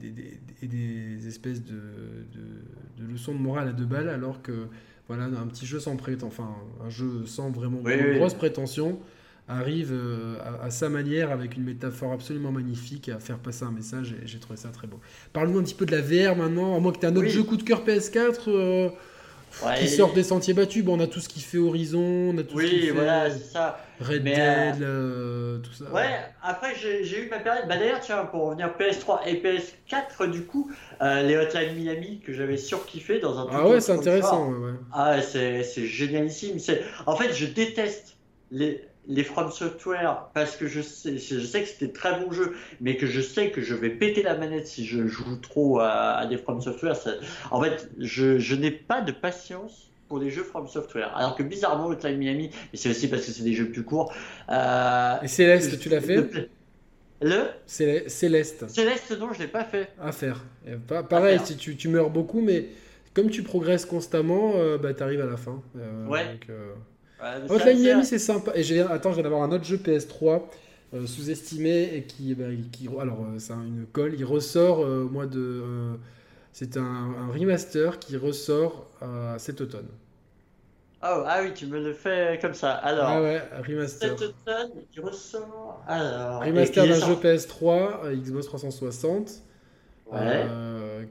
des, 0.67 1.27
espèces 1.27 1.63
de, 1.63 1.75
de, 2.97 3.11
leçons 3.11 3.33
de 3.33 3.37
morale 3.37 3.67
à 3.67 3.73
deux 3.73 3.85
balles, 3.85 4.09
alors 4.09 4.41
que 4.41 4.65
voilà, 5.07 5.25
un 5.25 5.45
petit 5.45 5.67
jeu 5.67 5.79
sans 5.79 5.95
prétention, 5.95 6.27
enfin 6.27 6.55
un 6.83 6.89
jeu 6.89 7.27
sans 7.27 7.51
vraiment 7.51 7.81
grosse 8.17 8.33
prétention 8.33 8.99
arrive 9.47 9.91
euh, 9.91 10.37
à, 10.63 10.71
sa 10.71 10.89
manière 10.89 11.31
avec 11.31 11.57
une 11.57 11.63
métaphore 11.63 12.11
absolument 12.11 12.51
magnifique 12.51 13.09
à 13.09 13.19
faire 13.19 13.37
passer 13.37 13.65
un 13.65 13.71
message 13.71 14.13
et 14.13 14.27
j'ai 14.27 14.39
trouvé 14.39 14.57
ça 14.57 14.69
très 14.69 14.87
beau. 14.87 14.99
Parle-nous 15.31 15.59
un 15.59 15.63
petit 15.63 15.75
peu 15.75 15.85
de 15.85 15.91
la 15.91 16.01
VR 16.01 16.35
maintenant, 16.35 16.75
à 16.75 16.79
moins 16.79 16.91
que 16.91 16.99
tu 16.99 17.05
aies 17.05 17.09
un 17.09 17.15
autre 17.15 17.29
jeu 17.29 17.43
coup 17.43 17.57
de 17.57 17.63
cœur 17.63 17.83
PS4 17.85 18.93
qui 19.77 19.87
sort 19.87 20.13
des 20.13 20.23
sentiers 20.23 20.53
battus. 20.53 20.83
Bon, 20.83 20.97
on 20.97 20.99
a 21.01 21.07
tout 21.07 21.19
ce 21.19 21.29
qui 21.29 21.41
fait 21.41 21.57
Horizon, 21.57 21.99
on 22.33 22.37
a 22.37 22.43
tout 22.43 22.55
oui, 22.55 22.67
ce 22.67 22.75
qui 22.75 22.89
voilà, 22.91 23.29
ça. 23.29 23.79
Red 23.99 24.23
Dead, 24.23 24.81
euh, 24.81 25.57
tout 25.59 25.73
ça. 25.73 25.91
Ouais, 25.91 26.15
après 26.41 26.73
j'ai 26.75 27.25
eu 27.25 27.29
ma 27.29 27.39
période. 27.39 27.65
Bah 27.67 27.77
d'ailleurs, 27.77 27.99
tiens, 27.99 28.25
pour 28.25 28.45
revenir 28.45 28.73
PS3 28.79 29.27
et 29.27 29.41
PS4, 29.41 30.29
du 30.31 30.45
coup, 30.45 30.71
euh, 31.01 31.23
les 31.23 31.35
Hotline 31.37 31.75
Miami 31.75 32.21
que 32.25 32.33
j'avais 32.33 32.57
surkiffé 32.57 33.19
dans 33.19 33.37
un. 33.39 33.47
Ah 33.51 33.67
ouais, 33.67 33.81
c'est 33.81 33.91
intéressant. 33.91 34.49
Ouais, 34.51 34.71
Ah, 34.93 35.21
c'est 35.21 35.63
génialissime. 35.85 36.57
En 37.05 37.15
fait, 37.15 37.33
je 37.33 37.45
déteste 37.45 38.17
les 38.51 38.88
les 39.09 39.23
From 39.23 39.51
Software 39.51 40.29
parce 40.33 40.55
que 40.55 40.67
je 40.67 40.81
sais, 40.81 41.17
je 41.17 41.39
sais 41.39 41.63
que 41.63 41.67
c'était 41.67 41.91
très 41.91 42.19
bon 42.19 42.31
jeu, 42.31 42.55
mais 42.79 42.95
que 42.95 43.07
je 43.07 43.19
sais 43.19 43.49
que 43.49 43.59
je 43.59 43.73
vais 43.73 43.89
péter 43.89 44.21
la 44.21 44.37
manette 44.37 44.67
si 44.67 44.85
je 44.85 45.07
joue 45.07 45.35
trop 45.37 45.79
à, 45.79 46.25
des 46.27 46.37
From 46.37 46.61
Software. 46.61 46.95
en 47.51 47.61
fait, 47.61 47.89
je, 47.97 48.37
je 48.37 48.55
n'ai 48.55 48.71
pas 48.71 49.01
de 49.01 49.11
patience 49.11 49.89
pour 50.07 50.19
les 50.19 50.29
jeux 50.29 50.43
From 50.43 50.67
Software. 50.67 51.11
Alors 51.15 51.35
que 51.35 51.43
bizarrement, 51.43 51.87
Hotline 51.87 52.17
Miami, 52.17 52.51
et 52.73 52.77
c'est 52.77 52.89
aussi 52.89 53.07
parce 53.07 53.25
que 53.25 53.31
c'est 53.31 53.43
des 53.43 53.53
jeux 53.53 53.69
plus 53.69 53.83
courts. 53.83 54.13
Euh, 54.49 55.15
et 55.21 55.27
Céleste, 55.27 55.79
tu 55.79 55.89
l'as 55.89 56.01
fait 56.01 56.49
Le 57.21 57.47
Céleste. 57.65 58.69
Céleste, 58.69 59.17
non, 59.19 59.33
je 59.33 59.39
l'ai 59.39 59.47
pas 59.47 59.63
fait. 59.63 59.89
À 59.99 60.11
faire. 60.11 60.43
pareil, 61.09 61.39
si 61.43 61.57
tu, 61.57 61.75
tu, 61.75 61.87
meurs 61.87 62.11
beaucoup, 62.11 62.41
mais 62.41 62.67
comme 63.13 63.29
tu 63.29 63.41
progresses 63.41 63.85
constamment, 63.85 64.53
euh, 64.55 64.77
bah, 64.77 64.93
tu 64.93 65.03
arrives 65.03 65.21
à 65.21 65.25
la 65.25 65.37
fin. 65.37 65.61
Euh, 65.77 66.07
ouais. 66.07 66.39
Hotline 67.49 67.79
Miami, 67.79 68.05
c'est 68.05 68.19
sympa. 68.19 68.51
Et 68.55 68.63
j'ai, 68.63 68.81
attends, 68.81 69.09
je 69.09 69.15
viens 69.15 69.23
d'avoir 69.23 69.43
un 69.43 69.51
autre 69.51 69.65
jeu 69.65 69.77
PS3 69.77 70.43
euh, 70.93 71.05
sous-estimé 71.05 71.93
et 71.93 72.03
qui, 72.03 72.33
bah, 72.33 72.45
qui 72.71 72.87
alors 72.99 73.21
euh, 73.21 73.37
c'est 73.37 73.53
une 73.53 73.85
colle. 73.91 74.15
Il 74.17 74.25
ressort 74.25 74.83
euh, 74.83 75.03
au 75.03 75.09
mois 75.09 75.27
de, 75.27 75.63
c'est 76.51 76.77
un, 76.77 77.29
remaster 77.31 77.99
qui 77.99 78.17
ressort 78.17 78.87
cet 79.37 79.61
automne. 79.61 79.87
Oh, 81.01 81.23
ah 81.25 81.39
oui, 81.41 81.53
tu 81.53 81.65
me 81.67 81.79
le 81.79 81.93
fais 81.93 82.37
comme 82.41 82.53
ça. 82.53 82.71
Alors, 82.73 83.05
ah 83.05 83.21
ouais, 83.21 83.41
remaster. 83.65 84.17
Cet 84.17 84.21
automne, 84.21 84.71
il 84.93 85.01
ressort. 85.01 85.81
Alors, 85.87 86.43
remaster 86.43 86.87
d'un 86.87 86.95
jeu 86.95 87.13
PS3 87.13 88.13
Xbox 88.15 88.45
360. 88.47 89.43
Ouais. 90.11 90.47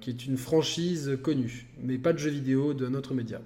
qui 0.01 0.11
est 0.11 0.27
une 0.27 0.37
franchise 0.37 1.17
connue, 1.23 1.69
mais 1.81 1.99
pas 1.99 2.13
de 2.13 2.19
jeu 2.19 2.31
vidéo 2.31 2.75
d'un 2.75 2.95
autre 2.95 3.15
média 3.15 3.41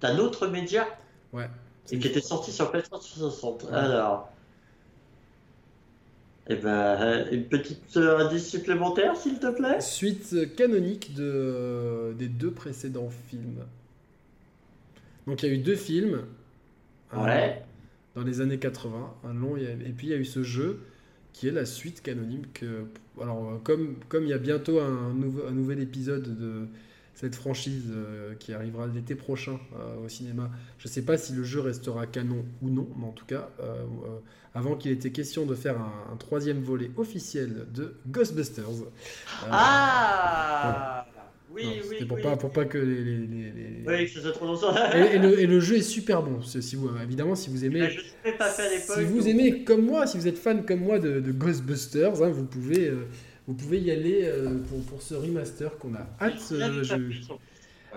d'un 0.00 0.18
autre 0.18 0.46
média 0.46 0.86
Ouais. 1.32 1.48
Et 1.92 1.98
qui 1.98 2.08
était 2.08 2.20
sorti 2.20 2.52
sur 2.52 2.72
PS3 2.72 2.88
360. 3.00 3.66
Alors. 3.72 4.30
Eh 6.48 6.56
ben, 6.56 7.28
une 7.30 7.44
petite 7.48 7.96
euh, 7.96 8.18
indice 8.18 8.48
supplémentaire, 8.50 9.16
s'il 9.16 9.38
te 9.38 9.46
plaît? 9.50 9.80
Suite 9.80 10.54
canonique 10.56 11.14
de, 11.14 11.22
euh, 11.24 12.12
des 12.14 12.28
deux 12.28 12.50
précédents 12.50 13.10
films. 13.28 13.64
Donc 15.26 15.42
il 15.42 15.48
y 15.48 15.52
a 15.52 15.54
eu 15.54 15.58
deux 15.58 15.76
films. 15.76 16.22
Ouais. 17.12 17.62
dans 18.14 18.22
les 18.22 18.40
années 18.40 18.58
80, 18.58 19.14
un 19.24 19.34
long, 19.34 19.56
et 19.56 19.92
puis 19.96 20.08
il 20.08 20.10
y 20.10 20.14
a 20.14 20.16
eu 20.16 20.24
ce 20.24 20.42
jeu 20.42 20.80
qui 21.32 21.48
est 21.48 21.52
la 21.52 21.64
suite 21.66 22.02
canonique. 22.02 22.64
alors, 23.20 23.50
euh, 23.50 23.58
comme, 23.62 23.96
comme 24.08 24.24
il 24.24 24.30
y 24.30 24.32
a 24.32 24.38
bientôt 24.38 24.80
un, 24.80 25.12
un 25.48 25.52
nouvel 25.52 25.80
épisode 25.80 26.36
de 26.38 26.66
cette 27.20 27.34
franchise 27.34 27.84
euh, 27.90 28.34
qui 28.38 28.54
arrivera 28.54 28.86
l'été 28.86 29.14
prochain 29.14 29.60
euh, 29.74 30.06
au 30.06 30.08
cinéma. 30.08 30.50
Je 30.78 30.88
ne 30.88 30.90
sais 30.90 31.02
pas 31.02 31.18
si 31.18 31.34
le 31.34 31.44
jeu 31.44 31.60
restera 31.60 32.06
canon 32.06 32.46
ou 32.62 32.70
non, 32.70 32.88
mais 32.96 33.04
en 33.04 33.12
tout 33.12 33.26
cas, 33.26 33.50
euh, 33.60 33.84
avant 34.54 34.74
qu'il 34.74 34.90
était 34.90 35.10
question 35.10 35.44
de 35.44 35.54
faire 35.54 35.78
un, 35.78 36.16
troisième 36.16 36.62
volet 36.62 36.90
officiel 36.96 37.66
de 37.74 37.96
Ghostbusters. 38.08 38.64
ah 39.50 41.06
Oui, 41.52 41.64
oui, 41.66 41.80
C'était 41.90 42.06
pour, 42.06 42.22
Pas, 42.22 42.38
pour 42.38 42.52
pas 42.52 42.64
que 42.64 42.78
les. 42.78 43.04
les, 43.04 43.26
les... 43.26 43.84
Oui, 43.86 44.10
que 44.10 44.18
ça 44.18 44.32
trop 44.32 44.46
longtemps. 44.46 44.74
et, 44.94 45.18
le, 45.18 45.40
et, 45.40 45.46
le, 45.46 45.60
jeu 45.60 45.76
est 45.76 45.82
super 45.82 46.22
bon. 46.22 46.40
Si 46.40 46.74
vous, 46.74 46.88
évidemment, 47.02 47.34
si 47.34 47.50
vous 47.50 47.66
aimez. 47.66 47.90
je 47.90 48.30
pas 48.38 48.48
fait 48.48 48.76
à 48.76 48.80
Si 48.80 49.04
vous 49.04 49.28
aimez 49.28 49.62
comme 49.64 49.84
moi, 49.84 50.06
si 50.06 50.16
vous 50.16 50.26
êtes 50.26 50.38
fan 50.38 50.64
comme 50.64 50.80
moi 50.80 50.98
de, 50.98 51.20
Ghostbusters, 51.32 52.22
hein, 52.22 52.30
vous 52.30 52.46
pouvez 52.46 52.90
vous 53.50 53.56
pouvez 53.56 53.80
y 53.80 53.90
aller 53.90 54.20
euh, 54.22 54.58
pour, 54.68 54.80
pour, 54.82 55.02
ce 55.02 55.14
remaster 55.14 55.76
qu'on 55.78 55.94
a 55.94 56.06
hâte. 56.20 56.52
Euh, 56.52 56.84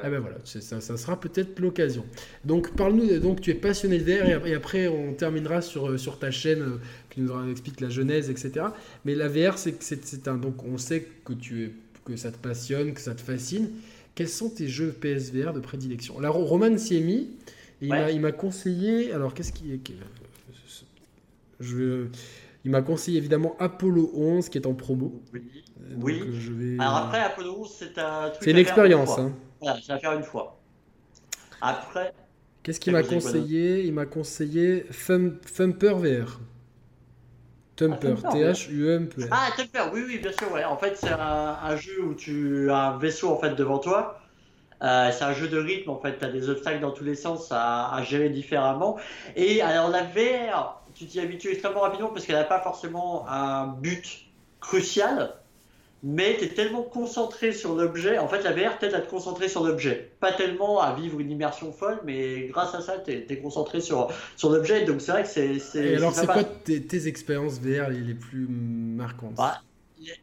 ah 0.01 0.09
ben 0.09 0.19
voilà, 0.19 0.37
ça, 0.43 0.81
ça 0.81 0.97
sera 0.97 1.19
peut-être 1.19 1.59
l'occasion. 1.59 2.03
Donc 2.43 2.75
parle-nous, 2.75 3.19
donc 3.19 3.39
tu 3.39 3.51
es 3.51 3.53
passionné 3.53 3.99
de 3.99 4.03
VR 4.03 4.47
et, 4.47 4.55
après 4.55 4.87
on 4.87 5.13
terminera 5.13 5.61
sur, 5.61 5.91
euh, 5.91 5.97
sur 5.99 6.17
ta 6.17 6.31
chaîne 6.31 6.79
qui 7.11 7.21
nous 7.21 7.51
explique 7.51 7.81
la 7.81 7.89
genèse, 7.89 8.31
etc. 8.31 8.65
Mais 9.05 9.13
la 9.13 9.27
VR, 9.27 9.59
c'est 9.59 9.83
c'est 9.83 10.27
un 10.27 10.37
donc 10.37 10.63
on 10.63 10.79
sait 10.79 11.07
que 11.23 11.33
tu 11.33 11.65
es 11.65 11.71
que 12.03 12.15
ça 12.15 12.31
te 12.31 12.37
passionne, 12.37 12.95
que 12.95 13.01
ça 13.01 13.13
te 13.13 13.21
fascine. 13.21 13.69
Quels 14.15 14.29
sont 14.29 14.49
tes 14.49 14.67
jeux 14.67 14.91
PSVR 14.91 15.53
de 15.53 15.59
prédilection? 15.59 16.19
Là, 16.19 16.29
Roman 16.31 16.75
s'y 16.79 16.97
est 16.97 17.01
mis. 17.01 17.29
Et 17.81 17.89
il 18.11 18.21
m'a 18.21 18.31
conseillé. 18.31 19.11
Alors 19.11 19.35
qu'est-ce 19.35 19.53
qui 19.53 19.71
est 19.71 19.79
je 21.59 22.07
il 22.65 22.71
m'a 22.71 22.81
conseillé 22.81 23.17
évidemment 23.17 23.55
Apollo 23.59 24.11
11 24.15 24.49
qui 24.49 24.57
est 24.57 24.65
en 24.65 24.73
promo. 24.73 25.21
Oui. 25.33 25.41
oui. 25.97 26.21
Euh, 26.21 26.31
je 26.39 26.51
vais... 26.53 26.79
Alors 26.79 26.97
après, 26.97 27.19
Apollo 27.19 27.57
11, 27.61 27.75
c'est 27.77 27.97
un 27.97 28.29
truc. 28.29 28.43
C'est 28.43 28.51
une 28.51 28.57
expérience. 28.57 29.19
Hein. 29.19 29.33
Voilà, 29.59 29.79
c'est 29.85 29.91
à 29.91 29.99
faire 29.99 30.13
une 30.13 30.23
fois. 30.23 30.59
Après. 31.61 32.13
Qu'est-ce 32.63 32.79
qu'il 32.79 32.93
m'a 32.93 33.03
conseillé? 33.03 33.83
Il 33.83 33.93
m'a 33.93 34.05
conseillé 34.05 34.85
Thumper 35.55 35.93
VR. 35.93 36.39
Thumper, 37.75 38.15
ah, 38.23 38.31
T-H-U-M-P-R. 38.31 39.27
Ah, 39.31 39.49
Thumper, 39.57 39.83
oui, 39.93 40.03
oui, 40.07 40.19
bien 40.19 40.31
sûr. 40.31 40.51
Ouais. 40.51 40.63
En 40.63 40.77
fait, 40.77 40.95
c'est 40.95 41.11
un, 41.11 41.75
jeu 41.75 42.01
où 42.01 42.13
tu 42.13 42.69
as 42.69 42.91
un 42.91 42.97
vaisseau 42.97 43.31
en 43.31 43.39
fait 43.39 43.55
devant 43.55 43.79
toi. 43.79 44.19
Euh, 44.81 45.11
c'est 45.11 45.23
un 45.23 45.33
jeu 45.33 45.47
de 45.47 45.57
rythme, 45.57 45.89
en 45.89 45.99
fait. 45.99 46.19
Tu 46.19 46.25
as 46.25 46.29
des 46.29 46.49
obstacles 46.49 46.81
dans 46.81 46.91
tous 46.91 47.03
les 47.03 47.15
sens 47.15 47.47
à, 47.51 47.93
à 47.93 48.03
gérer 48.03 48.29
différemment. 48.29 48.97
Et 49.35 49.61
alors, 49.61 49.89
la 49.89 50.03
VR, 50.03 50.82
tu 50.95 51.05
t'y 51.05 51.19
habitues 51.19 51.51
extrêmement 51.51 51.81
rapidement 51.81 52.09
parce 52.09 52.25
qu'elle 52.25 52.35
n'a 52.35 52.43
pas 52.43 52.61
forcément 52.61 53.25
un 53.27 53.67
but 53.67 54.25
crucial, 54.59 55.35
mais 56.03 56.35
tu 56.37 56.45
es 56.45 56.47
tellement 56.49 56.83
concentré 56.83 57.53
sur 57.53 57.75
l'objet. 57.75 58.17
En 58.17 58.27
fait, 58.27 58.43
la 58.43 58.51
VR 58.51 58.77
t'aide 58.77 58.93
à 58.93 58.99
te 58.99 59.09
concentrer 59.09 59.47
sur 59.47 59.63
l'objet. 59.63 60.11
Pas 60.19 60.33
tellement 60.33 60.81
à 60.81 60.93
vivre 60.93 61.19
une 61.19 61.31
immersion 61.31 61.71
folle, 61.71 61.99
mais 62.03 62.47
grâce 62.47 62.75
à 62.75 62.81
ça, 62.81 62.97
tu 62.97 63.11
es, 63.11 63.37
concentré 63.37 63.79
sur, 63.79 64.11
sur 64.35 64.49
l'objet. 64.49 64.83
Donc, 64.83 65.01
c'est 65.01 65.11
vrai 65.13 65.23
que 65.23 65.29
c'est. 65.29 65.59
Et 65.75 65.95
alors, 65.95 66.13
c'est 66.13 66.25
quoi 66.25 66.43
tes, 66.43 67.07
expériences 67.07 67.59
VR 67.59 67.89
les, 67.89 68.13
plus 68.13 68.47
marquantes? 68.49 69.35
Bah, 69.35 69.61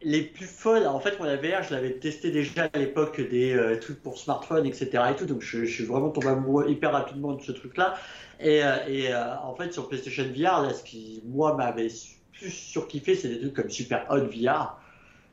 les 0.02 0.22
plus 0.22 0.46
folles, 0.46 0.86
en 0.86 1.00
fait, 1.00 1.18
mon 1.18 1.24
VR, 1.24 1.62
je 1.62 1.74
l'avais 1.74 1.92
testé 1.92 2.30
déjà 2.30 2.68
à 2.72 2.78
l'époque 2.78 3.20
des 3.20 3.54
euh, 3.54 3.78
trucs 3.78 4.02
pour 4.02 4.18
smartphone, 4.18 4.66
etc. 4.66 4.90
Et 5.10 5.16
tout, 5.16 5.24
donc 5.24 5.40
je, 5.40 5.64
suis 5.64 5.84
vraiment 5.84 6.10
tombé 6.10 6.28
amoureux 6.28 6.68
hyper 6.68 6.92
rapidement 6.92 7.32
de 7.32 7.42
ce 7.42 7.52
truc-là. 7.52 7.96
Et, 8.40 8.64
euh, 8.64 8.76
et 8.88 9.12
euh, 9.12 9.36
en 9.38 9.54
fait, 9.54 9.72
sur 9.72 9.88
PlayStation 9.88 10.24
VR, 10.24 10.62
là, 10.62 10.72
ce 10.72 10.82
qui, 10.82 11.22
moi, 11.26 11.54
m'avait 11.54 11.88
plus 12.32 12.50
surkiffé, 12.50 13.14
c'est 13.14 13.28
des 13.28 13.40
trucs 13.40 13.54
comme 13.54 13.70
Super 13.70 14.06
Hot 14.10 14.26
VR. 14.26 14.78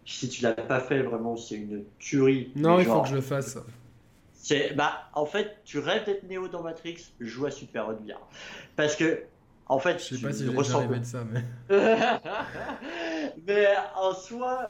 Si 0.06 0.30
tu 0.30 0.44
l'as 0.44 0.54
pas 0.54 0.80
fait, 0.80 1.02
vraiment, 1.02 1.36
c'est 1.36 1.56
une 1.56 1.84
tuerie. 2.00 2.52
Non, 2.56 2.80
il 2.80 2.86
faut 2.86 3.02
que 3.02 3.10
je 3.10 3.16
le 3.16 3.22
fasse. 3.22 3.58
C'est, 4.34 4.74
bah, 4.76 5.10
en 5.14 5.26
fait, 5.26 5.58
tu 5.66 5.80
rêves 5.80 6.06
d'être 6.06 6.24
Néo 6.24 6.48
dans 6.48 6.64
Matrix, 6.64 7.12
joue 7.20 7.46
à 7.46 7.52
Super 7.52 7.90
Hot 7.90 7.96
VR. 8.06 8.20
Parce 8.76 8.96
que 8.96 9.24
en 9.70 9.80
fait, 9.80 10.00
je 10.00 10.16
sais 10.16 10.22
pas 10.22 10.32
si 10.32 10.46
j'ai 10.46 10.54
de 10.54 11.04
ça, 11.04 11.26
mais. 11.30 11.44
mais 13.48 13.68
en 13.96 14.14
soi, 14.14 14.70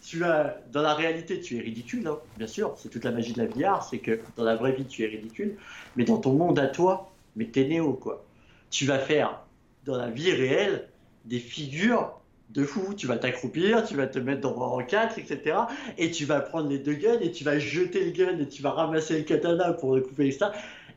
tu 0.00 0.24
as, 0.24 0.58
dans 0.70 0.82
la 0.82 0.94
réalité, 0.94 1.40
tu 1.40 1.56
es 1.56 1.60
ridicule, 1.60 2.06
hein, 2.06 2.18
bien 2.36 2.46
sûr. 2.46 2.74
C'est 2.76 2.88
toute 2.88 3.04
la 3.04 3.10
magie 3.10 3.32
de 3.32 3.42
la 3.42 3.48
VR, 3.48 3.82
c'est 3.82 3.98
que 3.98 4.20
dans 4.36 4.44
la 4.44 4.54
vraie 4.54 4.72
vie, 4.72 4.86
tu 4.86 5.02
es 5.02 5.08
ridicule. 5.08 5.56
Mais 5.96 6.04
dans 6.04 6.18
ton 6.18 6.34
monde 6.34 6.58
à 6.58 6.68
toi, 6.68 7.10
mais 7.38 7.46
t'es 7.46 7.64
néo, 7.64 7.94
quoi? 7.94 8.26
Tu 8.68 8.84
vas 8.84 8.98
faire, 8.98 9.40
dans 9.86 9.96
la 9.96 10.10
vie 10.10 10.32
réelle, 10.32 10.88
des 11.24 11.38
figures 11.38 12.18
de 12.50 12.64
fou. 12.64 12.94
Tu 12.94 13.06
vas 13.06 13.16
t'accroupir, 13.16 13.84
tu 13.84 13.94
vas 13.94 14.06
te 14.06 14.18
mettre 14.18 14.40
dans 14.40 14.56
en 14.56 14.82
4, 14.82 15.18
etc. 15.18 15.56
Et 15.96 16.10
tu 16.10 16.24
vas 16.24 16.40
prendre 16.40 16.68
les 16.68 16.78
deux 16.78 16.94
guns 16.94 17.20
et 17.20 17.30
tu 17.30 17.44
vas 17.44 17.58
jeter 17.58 18.04
le 18.04 18.10
gun 18.10 18.38
et 18.38 18.48
tu 18.48 18.60
vas 18.60 18.72
ramasser 18.72 19.18
le 19.18 19.24
katana 19.24 19.72
pour 19.72 19.94
le 19.94 20.02
couper, 20.02 20.30
ça. 20.32 20.52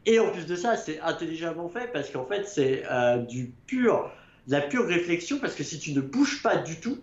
Et 0.06 0.20
en 0.20 0.32
plus 0.32 0.48
de 0.48 0.56
ça, 0.56 0.76
c'est 0.78 1.00
intelligemment 1.02 1.70
fait 1.70 1.92
parce 1.94 2.10
qu'en 2.10 2.26
fait, 2.26 2.48
c'est 2.48 2.84
euh, 2.90 3.18
du 3.18 3.54
pur, 3.68 4.12
la 4.48 4.62
pure 4.62 4.88
réflexion 4.88 5.38
parce 5.40 5.54
que 5.54 5.64
si 5.64 5.78
tu 5.78 5.94
ne 5.94 6.02
bouges 6.02 6.42
pas 6.42 6.58
du 6.58 6.80
tout, 6.80 6.98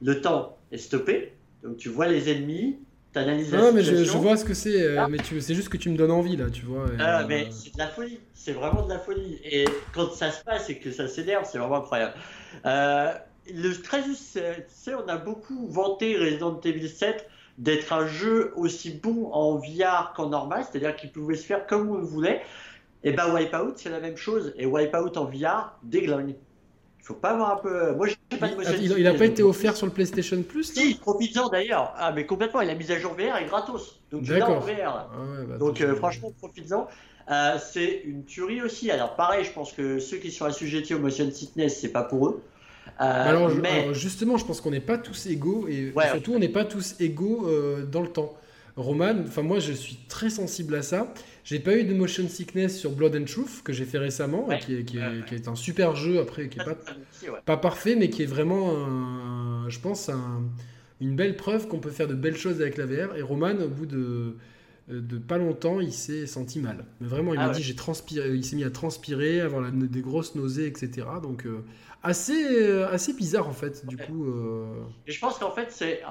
le 0.00 0.20
temps 0.20 0.56
est 0.72 0.78
stoppé. 0.78 1.32
Donc 1.62 1.76
tu 1.76 1.90
vois 1.90 2.06
les 2.06 2.30
ennemis, 2.30 2.78
tu 3.12 3.18
analyses 3.18 3.52
la 3.52 3.58
non, 3.58 3.72
mais 3.72 3.82
je, 3.82 4.16
vois 4.16 4.36
ce 4.36 4.44
que 4.44 4.54
c'est, 4.54 4.82
euh, 4.82 5.00
ah. 5.00 5.08
mais 5.08 5.18
c'est 5.40 5.54
juste 5.54 5.68
que 5.68 5.76
tu 5.76 5.90
me 5.90 5.96
donnes 5.96 6.10
envie 6.10 6.36
là, 6.36 6.50
tu 6.50 6.64
vois. 6.64 6.86
Ah, 6.98 7.24
mais 7.26 7.46
euh, 7.46 7.50
c'est 7.50 7.72
de 7.72 7.78
la 7.78 7.88
folie, 7.88 8.20
c'est 8.34 8.52
vraiment 8.52 8.82
de 8.82 8.90
la 8.90 8.98
folie. 8.98 9.38
Et 9.44 9.64
quand 9.92 10.12
ça 10.12 10.30
se 10.30 10.44
passe 10.44 10.68
et 10.70 10.78
que 10.78 10.90
ça 10.90 11.08
s'énerve, 11.08 11.46
c'est 11.50 11.58
vraiment 11.58 11.78
incroyable. 11.78 12.14
le 12.64 13.72
très 13.82 14.02
juste, 14.02 14.38
c'est, 14.68 14.94
on 14.94 15.08
a 15.08 15.16
beaucoup 15.16 15.68
vanté 15.68 16.16
Resident 16.16 16.60
Evil 16.60 16.88
7 16.88 17.28
d'être 17.58 17.92
un 17.92 18.06
jeu 18.06 18.52
aussi 18.56 18.90
bon 18.90 19.30
en 19.32 19.56
VR 19.56 20.12
qu'en 20.14 20.28
normal, 20.28 20.64
c'est-à-dire 20.70 20.94
qu'il 20.94 21.10
pouvait 21.10 21.36
se 21.36 21.44
faire 21.44 21.66
comme 21.66 21.90
on 21.90 21.96
le 21.96 22.04
voulait. 22.04 22.42
Et 23.04 23.12
ben 23.12 23.32
Wipeout, 23.32 23.74
c'est 23.76 23.90
la 23.90 24.00
même 24.00 24.16
chose. 24.16 24.52
Et 24.56 24.66
Wipeout 24.66 25.16
en 25.16 25.24
VR, 25.24 25.76
déglingue. 25.82 26.34
Il 27.00 27.04
faut 27.04 27.14
pas 27.14 27.30
avoir 27.30 27.52
un 27.52 27.56
peu. 27.56 27.94
Moi, 27.94 28.08
j'ai 28.08 28.38
pas 28.38 28.48
de 28.48 28.82
Il, 28.82 29.02
n'a 29.02 29.14
pas 29.14 29.24
été 29.24 29.42
offert 29.42 29.76
sur 29.76 29.86
le 29.86 29.92
PlayStation 29.92 30.42
Plus 30.42 30.74
Si, 30.74 30.96
profites-en 30.96 31.48
d'ailleurs. 31.48 31.94
Ah, 31.96 32.12
mais 32.12 32.26
complètement, 32.26 32.60
il 32.60 32.70
a 32.70 32.74
mise 32.74 32.90
à 32.90 32.98
jour 32.98 33.14
VR 33.14 33.38
et 33.38 33.46
gratos. 33.46 34.00
Donc, 34.10 34.24
tu 34.24 34.32
l'as 34.32 34.48
en 34.48 34.60
VR. 34.60 34.70
Ah 34.84 35.06
bah, 35.48 35.58
Donc, 35.58 35.80
euh, 35.80 35.94
franchement, 35.94 36.32
profites-en. 36.38 36.88
Euh, 37.30 37.56
c'est 37.58 38.02
une 38.04 38.24
tuerie 38.24 38.62
aussi. 38.62 38.90
Alors, 38.90 39.14
pareil, 39.14 39.44
je 39.44 39.52
pense 39.52 39.72
que 39.72 39.98
ceux 39.98 40.18
qui 40.18 40.30
sont 40.30 40.44
assujettis 40.44 40.94
au 40.94 40.98
motion 40.98 41.30
sickness, 41.30 41.80
c'est 41.80 41.92
pas 41.92 42.02
pour 42.02 42.28
eux. 42.28 42.42
Euh, 43.00 43.04
alors, 43.04 43.94
justement, 43.94 44.36
je 44.36 44.44
pense 44.44 44.60
qu'on 44.60 44.70
n'est 44.70 44.80
pas 44.80 44.98
tous 44.98 45.26
égaux 45.26 45.66
et 45.68 45.92
surtout 46.10 46.34
on 46.34 46.38
n'est 46.38 46.48
pas 46.48 46.64
tous 46.64 46.96
égaux 47.00 47.48
dans 47.90 48.02
le 48.02 48.08
temps. 48.08 48.34
Roman, 48.78 49.24
enfin 49.26 49.42
moi 49.42 49.58
je 49.58 49.72
suis 49.72 49.96
très 50.08 50.30
sensible 50.30 50.76
à 50.76 50.82
ça. 50.82 51.12
J'ai 51.48 51.60
pas 51.60 51.74
eu 51.78 51.84
de 51.84 51.94
motion 51.94 52.28
sickness 52.28 52.78
sur 52.78 52.92
Blood 52.92 53.16
and 53.16 53.24
Truth 53.24 53.62
que 53.64 53.72
j'ai 53.72 53.86
fait 53.86 53.96
récemment, 53.96 54.48
qui, 54.60 54.74
est, 54.74 55.48
un 55.48 55.54
super 55.54 55.96
jeu 55.96 56.20
après, 56.20 56.50
qui 56.50 56.60
est 56.60 56.64
pas, 56.64 56.76
pas 57.46 57.56
parfait, 57.56 57.96
mais 57.96 58.10
qui 58.10 58.22
est 58.22 58.26
vraiment, 58.26 59.66
je 59.66 59.78
pense, 59.80 60.10
une 61.00 61.16
belle 61.16 61.36
preuve 61.36 61.66
qu'on 61.66 61.78
peut 61.78 61.90
faire 61.90 62.06
de 62.06 62.12
belles 62.12 62.36
choses 62.36 62.60
avec 62.60 62.76
la 62.76 62.84
VR. 62.84 63.16
Et 63.16 63.22
Roman, 63.22 63.54
au 63.64 63.68
bout 63.68 63.86
de, 63.86 64.36
de 64.90 65.16
pas 65.16 65.38
longtemps, 65.38 65.80
il 65.80 65.94
s'est 65.94 66.26
senti 66.26 66.58
mal. 66.60 66.84
Mais 67.00 67.08
vraiment, 67.08 67.32
il 67.32 67.40
ah 67.40 67.46
m'a 67.46 67.52
dit, 67.54 67.62
j'ai 67.62 67.74
transpiré, 67.74 68.28
il 68.34 68.44
s'est 68.44 68.56
mis 68.56 68.64
à 68.64 68.70
transpirer, 68.70 69.40
avoir 69.40 69.72
des 69.72 70.00
grosses 70.02 70.34
nausées, 70.34 70.66
etc. 70.66 71.06
Donc 71.22 71.46
euh, 71.46 71.64
assez, 72.02 72.44
euh, 72.44 72.88
assez 72.90 73.12
bizarre 73.12 73.48
en 73.48 73.52
fait, 73.52 73.86
du 73.86 73.96
coup. 73.96 74.26
Euh. 74.26 74.82
Et 75.06 75.12
je 75.12 75.20
pense 75.20 75.38
qu'en 75.38 75.50
fait, 75.50 75.70
c'est, 75.70 76.02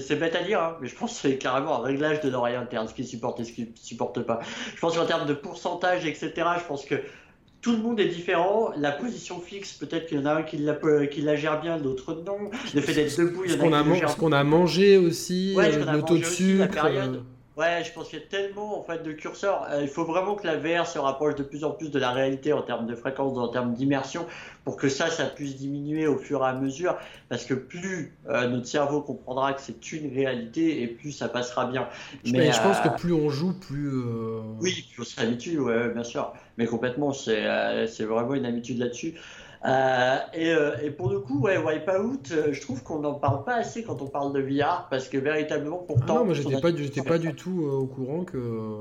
c'est, 0.00 0.16
bête 0.16 0.34
à 0.34 0.42
dire, 0.42 0.60
hein, 0.60 0.76
mais 0.80 0.88
je 0.88 0.94
pense 0.94 1.14
que 1.14 1.28
c'est 1.28 1.38
carrément 1.38 1.76
un 1.76 1.82
réglage 1.82 2.20
de 2.20 2.28
l'oreille 2.28 2.56
interne, 2.56 2.88
ce 2.88 2.94
qui 2.94 3.04
supporte 3.04 3.40
et 3.40 3.44
ce 3.44 3.52
qui 3.52 3.62
ne 3.62 3.76
supporte 3.76 4.20
pas. 4.22 4.40
Je 4.74 4.80
pense 4.80 4.96
qu'en 4.96 5.06
termes 5.06 5.26
de 5.26 5.34
pourcentage, 5.34 6.06
etc., 6.06 6.32
je 6.58 6.64
pense 6.66 6.84
que 6.84 6.96
tout 7.60 7.72
le 7.72 7.78
monde 7.78 8.00
est 8.00 8.08
différent. 8.08 8.72
La 8.76 8.92
position 8.92 9.40
fixe, 9.40 9.74
peut-être 9.74 10.06
qu'il 10.06 10.18
y 10.18 10.22
en 10.22 10.26
a 10.26 10.34
un 10.36 10.42
qui 10.42 10.58
la, 10.58 10.74
qui 11.06 11.20
la 11.22 11.36
gère 11.36 11.60
bien, 11.60 11.76
l'autre 11.76 12.14
non. 12.26 12.50
Le 12.74 12.80
fait 12.80 12.94
d'être 12.94 13.18
debout, 13.18 13.44
il 13.44 13.52
y 13.52 13.54
en 13.54 13.72
a 13.72 13.82
qui 13.82 13.88
la 13.88 13.94
gèrent. 13.96 14.10
Ce 14.10 14.16
qu'on 14.16 14.32
a 14.32 14.44
mangé 14.44 14.96
aussi, 14.96 15.54
ouais, 15.56 15.72
le 15.72 16.02
taux 16.02 16.18
de 16.18 16.24
sucre. 16.24 16.86
Ouais, 17.60 17.84
je 17.84 17.92
pense 17.92 18.08
qu'il 18.08 18.18
y 18.18 18.22
a 18.22 18.24
tellement 18.24 18.78
en 18.78 18.82
fait 18.82 19.02
de 19.02 19.12
curseurs. 19.12 19.66
Euh, 19.70 19.82
il 19.82 19.88
faut 19.88 20.04
vraiment 20.04 20.34
que 20.34 20.46
la 20.46 20.56
VR 20.56 20.86
se 20.86 20.98
rapproche 20.98 21.34
de 21.34 21.42
plus 21.42 21.62
en 21.62 21.72
plus 21.72 21.90
de 21.90 21.98
la 21.98 22.10
réalité 22.10 22.54
en 22.54 22.62
termes 22.62 22.86
de 22.86 22.94
fréquence, 22.94 23.36
en 23.36 23.48
termes 23.48 23.74
d'immersion, 23.74 24.24
pour 24.64 24.76
que 24.76 24.88
ça, 24.88 25.10
ça 25.10 25.26
puisse 25.26 25.56
diminuer 25.56 26.06
au 26.06 26.16
fur 26.16 26.42
et 26.42 26.48
à 26.48 26.54
mesure. 26.54 26.96
Parce 27.28 27.44
que 27.44 27.52
plus 27.52 28.16
euh, 28.30 28.48
notre 28.48 28.66
cerveau 28.66 29.02
comprendra 29.02 29.52
que 29.52 29.60
c'est 29.60 29.92
une 29.92 30.10
réalité, 30.14 30.80
et 30.82 30.86
plus 30.86 31.12
ça 31.12 31.28
passera 31.28 31.66
bien. 31.66 31.86
Mais, 32.24 32.50
je 32.50 32.62
pense 32.62 32.78
euh, 32.78 32.88
que 32.88 32.98
plus 32.98 33.12
on 33.12 33.28
joue, 33.28 33.52
plus. 33.52 33.92
Oui, 34.58 34.86
plus 34.94 35.02
on 35.02 35.04
s'habitue, 35.04 35.58
ouais, 35.58 35.90
bien 35.90 36.04
sûr. 36.04 36.32
Mais 36.56 36.64
complètement, 36.64 37.12
c'est 37.12 37.44
vraiment 38.00 38.34
une 38.34 38.46
habitude 38.46 38.78
là-dessus. 38.78 39.16
Euh, 39.64 40.16
euh, 40.38 40.76
et, 40.82 40.90
pour 40.90 41.10
le 41.10 41.20
coup, 41.20 41.40
ouais, 41.40 41.58
Wipeout, 41.58 42.32
euh, 42.32 42.52
je 42.52 42.60
trouve 42.60 42.82
qu'on 42.82 43.00
n'en 43.00 43.14
parle 43.14 43.44
pas 43.44 43.56
assez 43.56 43.82
quand 43.82 44.00
on 44.00 44.06
parle 44.06 44.32
de 44.32 44.40
VR 44.40 44.86
parce 44.88 45.08
que 45.08 45.18
véritablement, 45.18 45.78
pourtant. 45.78 46.04
Ah 46.08 46.18
non, 46.20 46.24
moi 46.26 46.34
j'étais 46.34 46.60
pas, 46.60 46.74
j'étais 46.74 47.02
pas 47.02 47.18
du 47.18 47.34
tout 47.34 47.62
au 47.62 47.86
courant 47.86 48.24
que. 48.24 48.78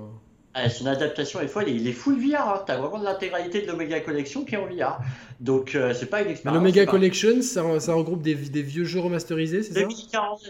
Ah, 0.55 0.67
son 0.67 0.87
adaptation 0.87 1.39
est 1.41 1.47
folle 1.47 1.69
il 1.69 1.87
est 1.87 1.93
full 1.93 2.15
VR. 2.15 2.49
Hein. 2.49 2.63
T'as 2.65 2.77
vraiment 2.77 2.97
l'intégralité 3.03 3.61
de 3.61 3.67
l'Omega 3.67 3.99
Collection 3.99 4.45
qui 4.45 4.55
est 4.55 4.57
en 4.57 4.65
VR. 4.65 4.99
Donc 5.39 5.77
c'est 5.93 6.09
pas 6.09 6.21
une 6.21 6.29
expérience. 6.29 6.61
L'Omega 6.61 6.85
Collection, 6.85 7.41
ça, 7.41 7.79
ça, 7.79 7.93
regroupe 7.93 8.21
des, 8.21 8.35
des, 8.35 8.61
vieux 8.61 8.85
jeux 8.85 8.99
remasterisés, 8.99 9.63
c'est 9.63 9.73
ça? 9.73 9.87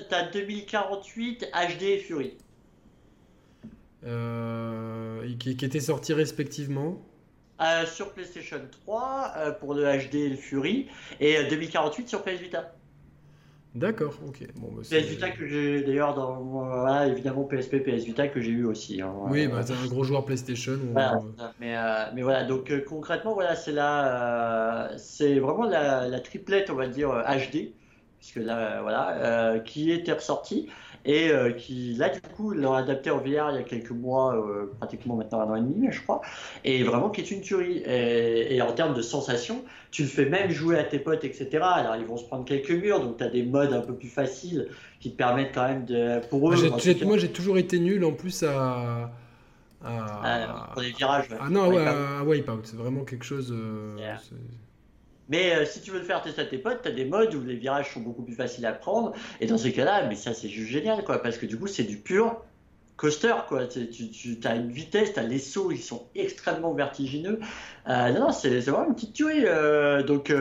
T'as 0.09 0.29
2048 0.29 1.51
HD 1.51 1.83
et 1.83 1.97
Fury. 1.97 2.37
qui, 5.39 5.57
qui 5.57 5.65
étaient 5.65 5.79
sortis 5.79 6.13
respectivement 6.13 7.01
euh, 7.61 7.85
sur 7.85 8.13
PlayStation 8.13 8.61
3 8.83 9.33
euh, 9.37 9.51
pour 9.51 9.73
le 9.73 9.83
HD 9.83 10.15
et 10.15 10.29
le 10.29 10.35
Fury, 10.35 10.87
et 11.19 11.43
2048 11.49 12.03
euh, 12.03 12.07
sur 12.07 12.23
PS 12.23 12.39
Vita. 12.39 12.73
D'accord, 13.75 14.13
ok. 14.27 14.47
Bon, 14.55 14.69
bah, 14.71 14.81
PS 14.81 15.05
Vita 15.05 15.29
que 15.29 15.45
j'ai 15.45 15.83
d'ailleurs 15.83 16.15
dans 16.15 16.41
voilà, 16.41 17.07
évidemment 17.07 17.43
PSP, 17.43 17.83
PS 17.83 18.05
Vita 18.05 18.27
que 18.27 18.41
j'ai 18.41 18.51
eu 18.51 18.65
aussi. 18.65 19.01
Hein, 19.01 19.13
oui, 19.27 19.47
bah, 19.47 19.63
t'es 19.63 19.73
un 19.73 19.87
gros 19.87 20.03
joueur 20.03 20.25
PlayStation. 20.25 20.79
mais, 21.59 21.75
mais, 22.13 22.21
voilà, 22.21 22.45
donc 22.45 22.71
concrètement, 22.85 23.33
voilà, 23.33 23.55
c'est 23.55 23.75
c'est 24.97 25.39
vraiment 25.39 25.65
la, 25.65 26.07
la, 26.07 26.19
triplette, 26.19 26.69
on 26.69 26.75
va 26.75 26.87
dire 26.87 27.09
HD, 27.09 27.73
puisque 28.19 28.37
là, 28.37 28.81
voilà, 28.81 29.59
qui 29.59 29.91
était 29.91 30.13
ressortie 30.13 30.69
et 31.05 31.29
euh, 31.31 31.51
qui 31.51 31.93
là 31.93 32.09
du 32.09 32.21
coup 32.21 32.51
l'ont 32.51 32.73
adapté 32.73 33.09
en 33.09 33.17
VR 33.17 33.51
il 33.51 33.55
y 33.55 33.57
a 33.57 33.63
quelques 33.63 33.91
mois, 33.91 34.35
euh, 34.35 34.71
pratiquement 34.79 35.15
maintenant 35.15 35.41
un 35.41 35.49
an 35.51 35.55
et 35.55 35.61
demi 35.61 35.87
je 35.91 36.01
crois, 36.01 36.21
et 36.63 36.83
vraiment 36.83 37.09
qui 37.09 37.21
est 37.21 37.31
une 37.31 37.41
tuerie. 37.41 37.81
Et, 37.85 38.61
en 38.61 38.73
termes 38.73 38.93
de 38.93 39.01
sensations, 39.01 39.63
tu 39.91 40.03
le 40.03 40.07
fais 40.09 40.25
même 40.25 40.51
jouer 40.51 40.77
à 40.77 40.83
tes 40.83 40.99
potes, 40.99 41.23
etc. 41.23 41.47
Alors 41.61 41.95
ils 41.95 42.05
vont 42.05 42.17
se 42.17 42.25
prendre 42.25 42.45
quelques 42.45 42.71
murs, 42.71 42.99
donc 42.99 43.17
tu 43.17 43.23
as 43.23 43.29
des 43.29 43.43
modes 43.43 43.73
un 43.73 43.81
peu 43.81 43.95
plus 43.95 44.09
faciles 44.09 44.67
qui 44.99 45.11
te 45.11 45.17
permettent 45.17 45.53
quand 45.53 45.67
même 45.67 45.85
de... 45.85 46.19
Pour 46.29 46.51
eux... 46.51 46.55
moi 47.05 47.17
j'ai 47.17 47.31
toujours 47.31 47.57
été 47.57 47.79
nul 47.79 48.03
en 48.03 48.11
plus 48.11 48.43
à... 48.43 49.11
À... 49.83 50.71
pour 50.73 50.81
les 50.81 50.91
virages. 50.91 51.29
Ah 51.39 51.49
non, 51.49 51.69
ouais, 51.69 51.85
à 51.87 52.23
Wipeout, 52.23 52.61
c'est 52.63 52.75
vraiment 52.75 53.05
quelque 53.05 53.25
chose... 53.25 53.53
Euh, 53.55 53.95
mais 55.29 55.55
euh, 55.55 55.65
si 55.65 55.81
tu 55.81 55.91
veux 55.91 55.99
le 55.99 56.05
faire 56.05 56.21
tester 56.21 56.41
à 56.41 56.45
tes 56.45 56.57
potes, 56.57 56.81
tu 56.81 56.89
as 56.89 56.91
des 56.91 57.05
modes 57.05 57.33
où 57.35 57.43
les 57.43 57.55
virages 57.55 57.93
sont 57.93 58.01
beaucoup 58.01 58.23
plus 58.23 58.33
faciles 58.33 58.65
à 58.65 58.73
prendre. 58.73 59.13
Et 59.39 59.45
dans 59.45 59.57
ces 59.57 59.71
cas-là, 59.71 60.07
mais 60.07 60.15
ça 60.15 60.33
c'est 60.33 60.49
juste 60.49 60.71
génial, 60.71 61.03
quoi, 61.03 61.21
parce 61.21 61.37
que 61.37 61.45
du 61.45 61.57
coup 61.57 61.67
c'est 61.67 61.83
du 61.83 61.97
pur 61.97 62.41
coaster, 62.97 63.35
quoi. 63.47 63.65
Tu, 63.65 64.37
as 64.43 64.55
une 64.55 64.71
vitesse, 64.71 65.13
tu 65.13 65.19
as 65.19 65.23
les 65.23 65.39
sauts, 65.39 65.71
ils 65.71 65.81
sont 65.81 66.07
extrêmement 66.15 66.73
vertigineux. 66.73 67.39
Euh, 67.87 68.11
non, 68.11 68.19
non, 68.19 68.31
c'est 68.33 68.59
vraiment 68.59 68.87
une 68.87 68.95
petite 68.95 69.13
tuerie. 69.13 69.45
Euh, 69.45 70.03
donc 70.03 70.33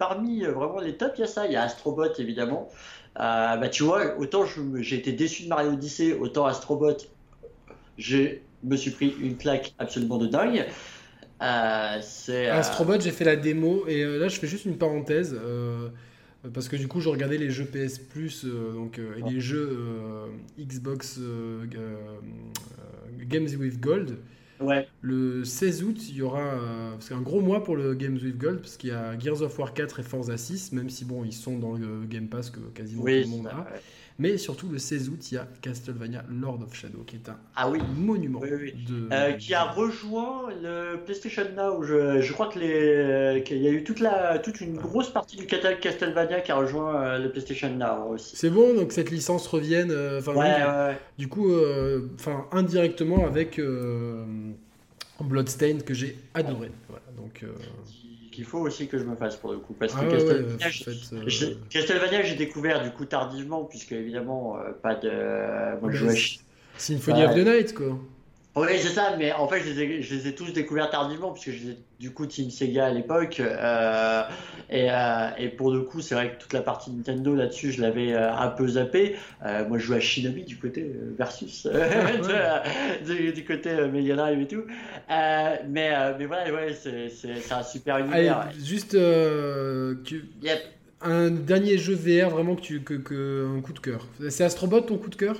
parmi 0.00 0.42
vraiment 0.42 0.80
les 0.80 0.96
tops, 0.96 1.18
il 1.18 1.20
y 1.20 1.24
a 1.24 1.26
ça. 1.28 1.46
Il 1.46 1.52
y 1.52 1.56
a 1.56 1.62
Astrobot 1.62 2.12
évidemment. 2.18 2.68
bah 3.14 3.68
tu 3.70 3.84
vois, 3.84 4.18
autant 4.18 4.44
j'ai 4.80 4.96
été 4.96 5.12
déçu 5.12 5.44
de 5.44 5.48
Mario 5.48 5.72
Odyssey, 5.72 6.14
autant 6.14 6.46
Astrobot, 6.46 6.96
je 7.98 8.38
me 8.64 8.76
suis 8.76 8.90
pris 8.90 9.14
une 9.20 9.36
claque 9.36 9.74
absolument 9.78 10.18
de 10.18 10.26
dingue. 10.26 10.66
Euh, 11.42 11.98
c'est, 12.02 12.48
euh, 12.48 12.54
Astrobot, 12.58 13.00
j'ai 13.00 13.10
fait 13.10 13.24
la 13.24 13.36
démo 13.36 13.84
et 13.88 14.04
euh, 14.04 14.18
là 14.18 14.28
je 14.28 14.38
fais 14.38 14.46
juste 14.46 14.64
une 14.64 14.78
parenthèse 14.78 15.36
parce 16.54 16.68
que 16.68 16.76
du 16.76 16.86
coup 16.88 17.00
je 17.00 17.08
regardais 17.08 17.38
les 17.38 17.50
jeux 17.50 17.64
PS 17.64 17.98
Plus 17.98 18.44
donc 18.44 18.98
et 18.98 19.30
les 19.30 19.40
jeux 19.40 19.76
Xbox 20.58 21.18
Games 23.20 23.48
with 23.58 23.80
Gold. 23.80 24.18
Ouais. 24.60 24.86
Le 25.00 25.42
16 25.42 25.82
août, 25.82 25.96
il 26.08 26.16
y 26.16 26.22
aura. 26.22 26.54
c'est 27.00 27.14
un 27.14 27.20
gros 27.20 27.40
mois 27.40 27.64
pour 27.64 27.74
le 27.74 27.94
Games 27.94 28.18
with 28.22 28.38
Gold, 28.38 28.60
parce 28.60 28.76
qu'il 28.76 28.90
y 28.90 28.92
a 28.92 29.18
Gears 29.18 29.42
of 29.42 29.58
War 29.58 29.74
4 29.74 29.98
et 29.98 30.02
Forza 30.04 30.36
6, 30.36 30.70
même 30.70 30.88
si 30.88 31.04
bon, 31.04 31.24
ils 31.24 31.32
sont 31.32 31.58
dans 31.58 31.72
le 31.72 32.04
Game 32.08 32.28
Pass 32.28 32.50
que 32.50 32.60
quasiment 32.72 33.02
tout 33.02 33.08
le 33.08 33.26
monde 33.26 33.48
a. 33.48 33.66
Mais 34.18 34.36
surtout, 34.36 34.68
le 34.68 34.78
16 34.78 35.08
août, 35.08 35.30
il 35.30 35.34
y 35.36 35.38
a 35.38 35.46
Castlevania 35.62 36.24
Lord 36.28 36.60
of 36.62 36.74
Shadow, 36.74 37.02
qui 37.06 37.16
est 37.16 37.28
un 37.28 37.36
ah 37.56 37.70
oui. 37.70 37.78
monument. 37.96 38.40
Euh, 38.42 39.32
qui 39.32 39.54
a 39.54 39.64
rejoint 39.64 40.48
le 40.62 40.96
PlayStation 41.04 41.44
Now. 41.56 41.82
Je, 41.82 42.20
je 42.20 42.32
crois 42.32 42.48
qu'il 42.48 42.62
y 42.62 43.68
a 43.68 43.70
eu 43.70 43.84
toute, 43.84 44.00
la, 44.00 44.38
toute 44.38 44.60
une 44.60 44.76
grosse 44.76 45.10
partie 45.10 45.36
du 45.36 45.46
catalogue 45.46 45.80
Castlevania 45.80 46.40
qui 46.40 46.52
a 46.52 46.56
rejoint 46.56 47.02
euh, 47.02 47.18
le 47.18 47.30
PlayStation 47.30 47.70
Now 47.70 48.10
aussi. 48.12 48.36
C'est 48.36 48.50
bon, 48.50 48.74
donc 48.74 48.92
cette 48.92 49.10
licence 49.10 49.46
revienne. 49.46 49.90
Euh, 49.90 50.20
ouais, 50.22 50.34
ouais, 50.34 50.98
Du 51.18 51.28
coup, 51.28 51.50
enfin 52.14 52.46
indirectement 52.52 53.26
avec 53.26 53.60
Bloodstained 55.20 55.84
que 55.84 55.94
j'ai 55.94 56.16
adoré. 56.34 56.70
Voilà, 56.88 57.04
donc 57.16 57.44
qu'il 58.32 58.44
faut 58.44 58.58
aussi 58.58 58.88
que 58.88 58.98
je 58.98 59.04
me 59.04 59.14
fasse 59.14 59.36
pour 59.36 59.52
le 59.52 59.58
coup. 59.58 59.74
Parce 59.78 59.92
que 59.94 60.00
ah 60.00 60.04
euh, 60.04 61.54
Castlevania, 61.70 62.22
j'ai 62.22 62.34
découvert 62.34 62.82
du 62.82 62.90
coup 62.90 63.04
tardivement, 63.04 63.64
puisque 63.64 63.92
évidemment, 63.92 64.56
euh, 64.58 64.72
pas 64.72 64.96
de. 64.96 65.80
Moi, 65.80 65.92
je 65.92 66.38
Symphony 66.76 67.24
of 67.24 67.34
the 67.34 67.46
Night, 67.46 67.74
quoi. 67.74 67.98
Oui, 68.54 68.68
c'est 68.78 68.88
ça, 68.88 69.16
mais 69.18 69.32
en 69.32 69.48
fait, 69.48 69.60
je 69.60 69.70
les, 69.70 70.28
ai, 70.28 70.34
tous 70.34 70.52
découverts 70.52 70.90
tardivement, 70.90 71.32
puisque 71.32 71.52
j'étais 71.58 71.78
du 71.98 72.10
coup 72.10 72.26
Team 72.26 72.50
Sega 72.50 72.86
à 72.86 72.90
l'époque. 72.90 73.40
Euh, 73.40 74.22
euh, 74.72 75.28
et, 75.38 75.48
pour 75.48 75.72
le 75.72 75.80
coup, 75.80 76.02
c'est 76.02 76.14
vrai 76.14 76.32
que 76.32 76.42
toute 76.42 76.52
la 76.52 76.60
partie 76.60 76.90
Nintendo 76.90 77.34
là-dessus, 77.34 77.72
je 77.72 77.80
l'avais 77.80 78.12
euh, 78.12 78.30
un 78.30 78.48
peu 78.48 78.68
zappé. 78.68 79.16
moi, 79.40 79.78
je 79.78 79.84
jouais 79.86 79.96
à 79.96 80.00
Shinobi 80.00 80.44
du 80.44 80.58
côté 80.58 80.92
Versus, 81.16 81.66
du, 83.06 83.44
côté 83.44 83.74
Mega 83.90 84.16
Drive 84.16 84.40
et 84.40 84.48
tout. 84.48 84.64
mais, 85.08 85.90
mais 86.18 86.26
voilà, 86.26 86.52
ouais, 86.52 86.74
c'est 86.74 87.52
un 87.52 87.62
super 87.62 87.98
univers. 87.98 88.50
Juste 88.62 88.94
un 91.04 91.30
dernier 91.30 91.78
jeu 91.78 91.94
VR 91.94 92.28
vraiment 92.28 92.54
que 92.54 92.60
tu, 92.60 92.82
que, 92.82 93.46
un 93.56 93.60
coup 93.62 93.72
de 93.72 93.80
cœur. 93.80 94.06
C'est 94.28 94.44
Astrobot 94.44 94.82
ton 94.82 94.98
coup 94.98 95.10
de 95.10 95.16
cœur? 95.16 95.36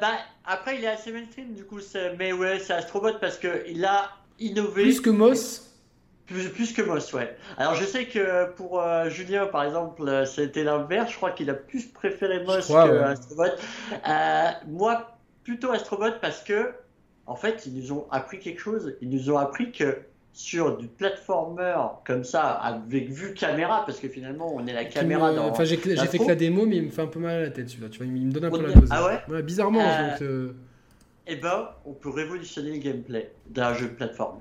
Bah, 0.00 0.12
après, 0.44 0.78
il 0.78 0.84
est 0.84 0.88
assez 0.88 1.12
mainstream, 1.12 1.54
du 1.54 1.64
coup, 1.64 1.80
mais 2.18 2.32
ouais, 2.32 2.58
c'est 2.58 2.72
Astrobot 2.72 3.18
parce 3.20 3.38
qu'il 3.38 3.84
a 3.84 4.10
innové. 4.38 4.82
Plus 4.82 5.00
que 5.00 5.10
Moss 5.10 5.66
plus, 6.26 6.48
plus, 6.48 6.72
que 6.72 6.82
Moss, 6.82 7.12
ouais. 7.12 7.36
Alors 7.56 7.74
je 7.74 7.84
sais 7.84 8.06
que 8.06 8.50
pour 8.52 8.80
euh, 8.80 9.08
Julien, 9.08 9.46
par 9.46 9.64
exemple, 9.64 10.06
euh, 10.08 10.26
c'était 10.26 10.64
l'inverse. 10.64 11.12
Je 11.12 11.16
crois 11.16 11.30
qu'il 11.30 11.48
a 11.50 11.54
plus 11.54 11.86
préféré 11.86 12.42
Moss 12.44 12.66
que 12.66 12.72
Astrobot. 12.72 13.44
Euh, 14.08 14.50
moi, 14.66 15.16
plutôt 15.44 15.70
Astrobot 15.70 16.18
parce 16.20 16.42
que, 16.42 16.72
en 17.26 17.36
fait, 17.36 17.66
ils 17.66 17.74
nous 17.74 17.92
ont 17.92 18.06
appris 18.10 18.40
quelque 18.40 18.60
chose. 18.60 18.96
Ils 19.00 19.08
nous 19.08 19.30
ont 19.30 19.38
appris 19.38 19.70
que 19.70 19.98
sur 20.36 20.76
du 20.76 20.86
platformer 20.86 21.74
comme 22.04 22.22
ça, 22.22 22.50
avec 22.50 23.08
vue 23.08 23.32
caméra, 23.32 23.84
parce 23.86 23.98
que 23.98 24.06
finalement 24.06 24.54
on 24.54 24.66
est 24.66 24.74
la 24.74 24.84
caméra 24.84 25.32
dans. 25.32 25.48
Enfin, 25.48 25.64
j'ai 25.64 25.78
fait 25.78 26.18
que 26.18 26.28
la 26.28 26.34
démo, 26.34 26.66
mais 26.66 26.76
il 26.76 26.82
me 26.82 26.90
fait 26.90 27.00
un 27.00 27.06
peu 27.06 27.18
mal 27.18 27.36
à 27.36 27.40
la 27.40 27.50
tête 27.50 27.70
celui-là. 27.70 27.88
Tu 27.88 27.96
vois, 27.98 28.06
il 28.06 28.12
me 28.12 28.30
donne 28.30 28.44
un 28.44 28.50
peu 28.50 28.60
la 28.60 28.74
dose. 28.74 28.88
Ah 28.92 29.18
ouais, 29.28 29.42
Bizarrement. 29.42 29.80
Euh, 29.80 30.10
donc, 30.10 30.22
euh... 30.22 30.52
Eh 31.26 31.36
ben, 31.36 31.70
on 31.86 31.94
peut 31.94 32.10
révolutionner 32.10 32.72
le 32.72 32.78
gameplay 32.78 33.32
d'un 33.48 33.72
jeu 33.72 33.86
de 33.86 33.94
plateforme. 33.94 34.38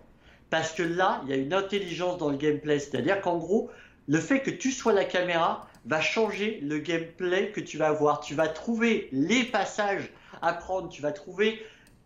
Parce 0.50 0.74
que 0.74 0.84
là, 0.84 1.22
il 1.24 1.30
y 1.30 1.34
a 1.34 1.38
une 1.38 1.54
intelligence 1.54 2.18
dans 2.18 2.30
le 2.30 2.38
gameplay. 2.38 2.78
C'est-à-dire 2.78 3.22
qu'en 3.22 3.38
gros, 3.38 3.70
le 4.10 4.20
fait 4.20 4.42
que 4.42 4.52
tu 4.52 4.74
sois 4.74 4.92
la 4.92 5.06
caméra 5.06 5.66
va 5.86 6.02
changer 6.02 6.60
le 6.62 6.80
gameplay 6.80 7.52
que 7.52 7.62
tu 7.62 7.78
vas 7.78 7.88
avoir. 7.88 8.20
Tu 8.20 8.36
vas 8.36 8.50
trouver 8.50 9.08
les 9.14 9.46
passages 9.46 10.12
à 10.42 10.52
prendre, 10.52 10.90
tu 10.90 11.02
vas 11.02 11.14
trouver 11.14 11.62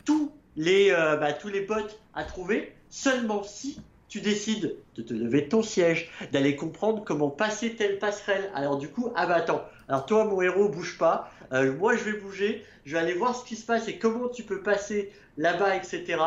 tous 0.06 0.32
les, 0.56 0.92
euh, 0.92 1.18
bah, 1.18 1.34
tous 1.34 1.48
les 1.48 1.62
bots 1.62 1.74
à 2.14 2.24
trouver 2.24 2.76
seulement 2.90 3.44
si 3.44 3.80
tu 4.08 4.22
décides 4.22 4.76
de 4.96 5.02
te 5.04 5.14
lever 5.14 5.44
de 5.44 5.50
ton 5.50 5.62
siège, 5.62 6.10
d'aller 6.32 6.56
comprendre 6.56 7.04
comment 7.06 7.30
passer 7.30 7.76
telle 7.76 8.00
passerelle. 8.00 8.50
Alors 8.56 8.78
du 8.78 8.90
coup, 8.90 9.14
ah 9.16 9.28
bah 9.28 9.36
attends, 9.36 9.64
alors 9.88 10.06
toi 10.06 10.26
mon 10.26 10.42
héros 10.42 10.68
bouge 10.68 10.98
pas, 10.98 11.32
euh, 11.54 11.74
moi 11.78 11.96
je 11.96 12.04
vais 12.04 12.14
bouger, 12.14 12.66
je 12.86 12.94
vais 12.94 13.00
aller 13.00 13.14
voir 13.14 13.36
ce 13.36 13.46
qui 13.46 13.56
se 13.56 13.66
passe 13.66 13.88
et 13.88 13.98
comment 13.98 14.28
tu 14.28 14.44
peux 14.44 14.62
passer 14.62 15.12
là-bas, 15.38 15.76
etc. 15.76 16.18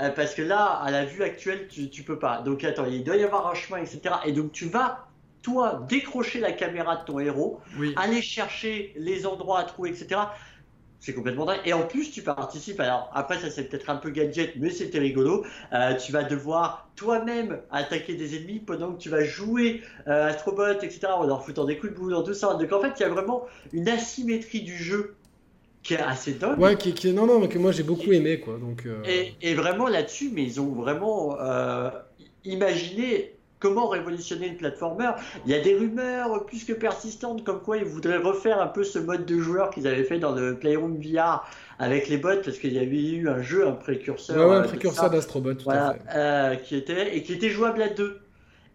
Euh, 0.00 0.10
parce 0.10 0.34
que 0.34 0.42
là, 0.42 0.64
à 0.64 0.90
la 0.90 1.04
vue 1.06 1.22
actuelle, 1.22 1.66
tu, 1.68 1.88
tu 1.88 2.02
peux 2.02 2.18
pas. 2.18 2.42
Donc 2.42 2.62
attends, 2.62 2.84
il 2.84 3.02
doit 3.04 3.16
y 3.16 3.24
avoir 3.24 3.48
un 3.48 3.54
chemin, 3.54 3.78
etc. 3.78 4.16
Et 4.26 4.32
donc 4.32 4.52
tu 4.52 4.66
vas 4.66 5.06
toi 5.42 5.86
décrocher 5.88 6.40
la 6.40 6.52
caméra 6.52 6.96
de 6.96 7.04
ton 7.04 7.18
héros, 7.18 7.60
aller 7.96 8.20
chercher 8.20 8.92
les 8.96 9.26
endroits 9.26 9.60
à 9.60 9.64
trouver, 9.64 9.90
etc. 9.90 10.20
C'est 11.00 11.14
complètement 11.14 11.46
dingue. 11.46 11.60
Et 11.64 11.72
en 11.72 11.86
plus, 11.86 12.10
tu 12.10 12.22
participes. 12.22 12.78
Alors, 12.78 13.10
après, 13.14 13.38
ça 13.38 13.50
c'est 13.50 13.64
peut-être 13.64 13.88
un 13.88 13.96
peu 13.96 14.10
gadget, 14.10 14.52
mais 14.56 14.68
c'était 14.68 14.98
rigolo. 14.98 15.44
Euh, 15.72 15.94
tu 15.94 16.12
vas 16.12 16.24
devoir 16.24 16.90
toi-même 16.94 17.60
attaquer 17.70 18.14
des 18.14 18.36
ennemis 18.36 18.58
pendant 18.58 18.92
que 18.92 18.98
tu 19.00 19.08
vas 19.08 19.24
jouer 19.24 19.82
euh, 20.08 20.28
Astrobot, 20.28 20.82
etc. 20.82 21.06
En 21.06 21.24
leur 21.24 21.44
foutant 21.44 21.64
des 21.64 21.78
coups 21.78 21.94
de 21.94 21.98
boule 21.98 22.12
dans 22.12 22.22
tout 22.22 22.34
ça. 22.34 22.54
Donc, 22.54 22.70
en 22.70 22.80
fait, 22.80 22.92
il 22.98 23.02
y 23.02 23.06
a 23.06 23.08
vraiment 23.08 23.46
une 23.72 23.88
asymétrie 23.88 24.60
du 24.60 24.76
jeu 24.76 25.14
qui 25.82 25.94
est 25.94 25.98
assez 25.98 26.34
dingue. 26.34 26.58
Ouais, 26.58 26.76
qui, 26.76 26.92
qui 26.92 27.10
non, 27.14 27.26
non, 27.26 27.48
que 27.48 27.58
moi 27.58 27.72
j'ai 27.72 27.82
beaucoup 27.82 28.12
aimé, 28.12 28.38
quoi. 28.38 28.58
Donc, 28.58 28.84
euh, 28.84 29.02
et, 29.06 29.32
et, 29.40 29.54
vraiment 29.54 29.88
là-dessus, 29.88 30.30
mais 30.30 30.42
ils 30.42 30.60
ont 30.60 30.72
vraiment 30.72 31.38
imaginé 32.44 33.34
comment 33.60 33.88
révolutionner 33.88 34.48
le 34.48 34.56
platformer. 34.56 35.10
Il 35.46 35.52
y 35.52 35.54
a 35.54 35.60
des 35.60 35.74
rumeurs 35.74 36.44
plus 36.46 36.64
que 36.64 36.72
persistantes 36.72 37.44
comme 37.44 37.60
quoi 37.60 37.76
ils 37.76 37.84
voudraient 37.84 38.16
refaire 38.16 38.60
un 38.60 38.66
peu 38.66 38.82
ce 38.82 38.98
mode 38.98 39.26
de 39.26 39.38
joueur 39.38 39.70
qu'ils 39.70 39.86
avaient 39.86 40.04
fait 40.04 40.18
dans 40.18 40.32
le 40.32 40.56
Playroom 40.56 40.98
VR 41.00 41.46
avec 41.78 42.08
les 42.08 42.16
bots 42.16 42.40
parce 42.42 42.58
qu'il 42.58 42.72
y 42.72 42.78
avait 42.78 43.10
eu 43.12 43.28
un 43.28 43.42
jeu, 43.42 43.68
un 43.68 43.72
précurseur. 43.72 44.48
Ouais, 44.48 44.56
un 44.56 44.62
euh, 44.62 44.68
précurseur 44.68 45.10
d'Astrobot, 45.10 45.54
tout 45.54 45.70
à 45.70 45.94
fait. 45.94 46.00
Euh, 46.14 46.56
qui 46.56 46.76
était, 46.76 47.16
et 47.16 47.22
qui 47.22 47.34
était 47.34 47.50
jouable 47.50 47.82
à 47.82 47.88
deux. 47.88 48.20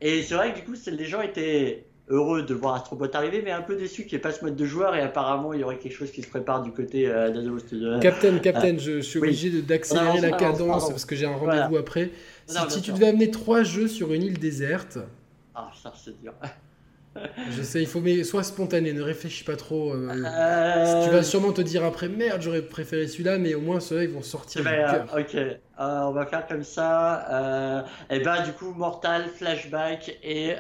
Et 0.01 0.21
c'est 0.23 0.35
vrai 0.35 0.53
que 0.53 0.59
du 0.59 0.65
coup, 0.65 0.75
les 0.87 1.05
gens 1.05 1.21
étaient 1.21 1.85
heureux 2.07 2.43
de 2.43 2.53
voir 2.53 2.75
Astrobot 2.75 3.07
arriver, 3.13 3.41
mais 3.43 3.51
un 3.51 3.61
peu 3.61 3.75
déçus 3.75 4.03
qu'il 4.03 4.13
n'y 4.13 4.17
ait 4.17 4.21
pas 4.21 4.31
ce 4.31 4.43
mode 4.43 4.55
de 4.55 4.65
joueur 4.65 4.95
et 4.95 5.01
apparemment 5.01 5.53
il 5.53 5.61
y 5.61 5.63
aurait 5.63 5.77
quelque 5.77 5.95
chose 5.95 6.11
qui 6.11 6.21
se 6.21 6.27
prépare 6.27 6.61
du 6.61 6.71
côté 6.71 7.07
euh, 7.07 7.31
de 7.31 7.99
Captain, 7.99 8.37
Captain, 8.37 8.77
je, 8.77 9.01
suis 9.01 9.19
obligé 9.19 9.61
d'accélérer 9.61 10.21
la 10.21 10.31
cadence 10.31 10.89
parce 10.89 11.05
que 11.05 11.15
j'ai 11.15 11.25
un 11.25 11.35
rendez-vous 11.35 11.77
après. 11.77 12.11
Si, 12.47 12.81
tu 12.81 12.91
devais 12.91 13.07
amener 13.07 13.31
trois 13.31 13.63
jeux 13.63 13.87
sur 13.87 14.13
une 14.13 14.23
île 14.23 14.37
déserte. 14.37 14.99
Ah, 15.55 15.71
ça 15.81 15.93
c'est 15.95 16.19
dur. 16.21 16.33
je 17.49 17.63
sais, 17.63 17.81
il 17.81 17.87
faut 17.87 18.01
mais 18.01 18.23
sois 18.23 18.43
spontané, 18.43 18.91
ne 18.93 19.01
réfléchis 19.01 19.45
pas 19.45 19.55
trop. 19.55 19.93
Euh, 19.93 20.09
euh, 20.11 21.05
tu 21.05 21.09
vas 21.09 21.23
sûrement 21.23 21.53
te 21.53 21.61
dire 21.61 21.83
après 21.83 22.09
merde, 22.09 22.41
j'aurais 22.41 22.61
préféré 22.61 23.07
celui-là, 23.07 23.39
mais 23.39 23.55
au 23.55 23.61
moins 23.61 23.79
ceux-là 23.79 24.03
ils 24.03 24.11
vont 24.11 24.21
sortir 24.21 24.61
du 24.61 24.67
cœur. 24.67 25.07
ok, 25.17 25.37
on 25.79 26.11
va 26.11 26.25
faire 26.27 26.45
comme 26.45 26.63
ça. 26.63 27.85
et 28.11 28.17
eh 28.17 28.19
ben 28.19 28.43
du 28.43 28.51
coup, 28.51 28.73
Mortal, 28.73 29.27
Flashback 29.33 30.19
et 30.23 30.55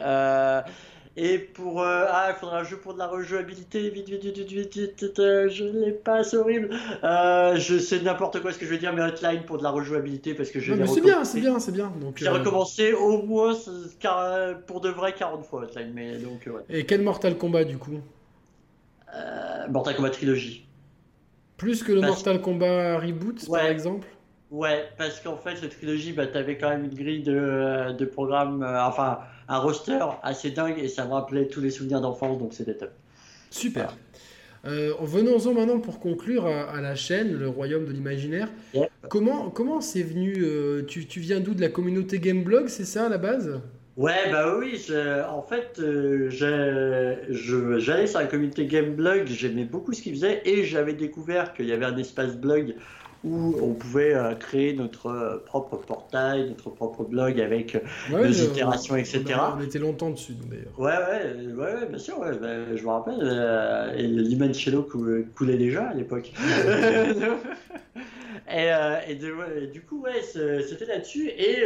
et 1.17 1.39
pour. 1.39 1.81
Euh, 1.81 2.05
ah, 2.09 2.27
il 2.29 2.35
faudra 2.35 2.59
un 2.59 2.63
jeu 2.63 2.77
pour 2.77 2.93
de 2.93 2.99
la 2.99 3.07
rejouabilité. 3.07 3.89
Vite, 3.89 4.09
vite, 4.09 4.23
vite, 4.23 4.37
vite, 4.37 4.73
vite, 4.73 5.01
vite, 5.01 5.19
euh, 5.19 5.47
je 5.49 5.63
l'ai 5.63 5.91
pas, 5.91 6.23
c'est 6.23 6.37
horrible. 6.37 6.69
Euh, 7.03 7.55
je 7.55 7.77
sais 7.77 8.01
n'importe 8.01 8.41
quoi 8.41 8.51
ce 8.51 8.57
que 8.57 8.65
je 8.65 8.71
veux 8.71 8.77
dire, 8.77 8.93
mais 8.93 9.01
Hotline 9.01 9.43
pour 9.43 9.57
de 9.57 9.63
la 9.63 9.69
rejouabilité 9.69 10.33
parce 10.33 10.51
que 10.51 10.59
je 10.59 10.73
mais 10.73 10.87
c'est 10.87 11.01
bien, 11.01 11.23
c'est 11.23 11.39
bien, 11.39 11.59
c'est 11.59 11.71
bien. 11.71 11.91
J'ai 12.15 12.29
recommencé 12.29 12.93
au 12.93 13.21
moins 13.21 13.53
pour 14.67 14.81
de 14.81 14.89
vrai 14.89 15.13
40 15.13 15.45
fois 15.45 15.63
Hotline. 15.63 15.91
Mais, 15.93 16.17
donc, 16.17 16.47
ouais. 16.47 16.63
Et 16.69 16.85
quel 16.85 17.01
Mortal 17.01 17.37
Kombat 17.37 17.63
du 17.63 17.77
coup? 17.77 17.99
Mortal 19.69 19.95
Kombat 19.95 20.09
Trilogy. 20.09 20.65
Plus 21.57 21.83
que 21.83 21.93
le 21.93 22.01
Mortal 22.01 22.41
Kombat 22.41 22.99
Reboot 22.99 23.49
par 23.49 23.65
exemple? 23.65 24.07
Ouais, 24.51 24.89
parce 24.97 25.21
qu'en 25.21 25.37
fait, 25.37 25.55
cette 25.55 25.75
trilogie, 25.75 26.13
bah, 26.13 26.27
tu 26.27 26.37
avais 26.37 26.57
quand 26.57 26.69
même 26.69 26.85
une 26.85 26.93
grille 26.93 27.23
de, 27.23 27.93
de 27.93 28.05
programmes, 28.05 28.63
enfin, 28.63 29.19
un 29.47 29.57
roster 29.59 29.99
assez 30.23 30.51
dingue 30.51 30.79
et 30.79 30.87
ça 30.87 31.05
me 31.05 31.11
rappelait 31.11 31.47
tous 31.47 31.61
les 31.61 31.69
souvenirs 31.69 32.01
d'enfance, 32.01 32.37
donc 32.37 32.53
c'était 32.53 32.75
top. 32.75 32.91
Super. 33.49 33.95
Euh, 34.65 34.93
venons-en 34.99 35.53
maintenant 35.53 35.79
pour 35.79 35.99
conclure 35.99 36.47
à, 36.47 36.81
la 36.81 36.95
chaîne, 36.95 37.33
le 37.33 37.47
royaume 37.47 37.85
de 37.85 37.91
l'imaginaire. 37.91 38.49
Comment 39.09 39.51
comment 39.51 39.79
c'est 39.79 40.01
venu 40.01 40.33
euh, 40.39 40.83
tu, 40.83 41.05
tu, 41.05 41.19
viens 41.19 41.39
d'où 41.39 41.53
de 41.53 41.61
la 41.61 41.69
communauté 41.69 42.19
Gameblog, 42.19 42.67
c'est 42.67 42.85
ça 42.85 43.05
à 43.05 43.09
la 43.09 43.19
base? 43.19 43.59
Ouais, 43.95 44.29
bah 44.29 44.57
oui, 44.57 44.83
en 45.29 45.41
fait, 45.41 45.79
euh, 45.79 46.29
j'allais 46.29 48.07
sur 48.07 48.19
la 48.19 48.25
communauté 48.25 48.65
Gameblog, 48.65 49.27
j'aimais 49.27 49.63
beaucoup 49.63 49.93
ce 49.93 50.01
qu'ils 50.01 50.15
faisaient 50.15 50.41
et 50.43 50.65
j'avais 50.65 50.93
découvert 50.93 51.53
qu'il 51.53 51.67
y 51.67 51.71
avait 51.71 51.85
un 51.85 51.95
espace 51.95 52.35
blog 52.35 52.75
où 53.25 53.55
on 53.61 53.73
pouvait 53.73 54.13
euh, 54.13 54.35
créer 54.35 54.73
notre 54.73 55.07
euh, 55.07 55.37
propre 55.45 55.75
portail, 55.77 56.49
notre 56.49 56.69
propre 56.69 57.03
blog 57.03 57.41
avec 57.41 57.75
euh, 57.75 57.79
nos 58.11 58.25
itérations, 58.25 58.95
etc. 58.95 59.23
On, 59.57 59.61
était 59.61 59.79
longtemps 59.79 60.11
dessus, 60.11 60.33
d'ailleurs. 60.33 60.71
Ouais, 60.77 60.91
ouais, 60.91 61.33
ouais, 61.53 61.87
bien 61.87 61.97
sûr, 61.97 62.19
ouais, 62.19 62.37
bah, 62.37 62.75
je 62.75 62.83
me 62.83 62.89
rappelle, 62.89 63.21
et 63.97 64.05
le 64.07 64.21
limoncello 64.21 64.87
coulait 65.35 65.57
déjà 65.57 65.87
à 65.87 65.93
l'époque. 65.93 66.31
et, 68.51 68.69
et, 69.09 69.15
du 69.15 69.81
coup, 69.81 70.01
ouais, 70.01 70.21
c'était 70.21 70.85
là-dessus, 70.85 71.29
et 71.29 71.65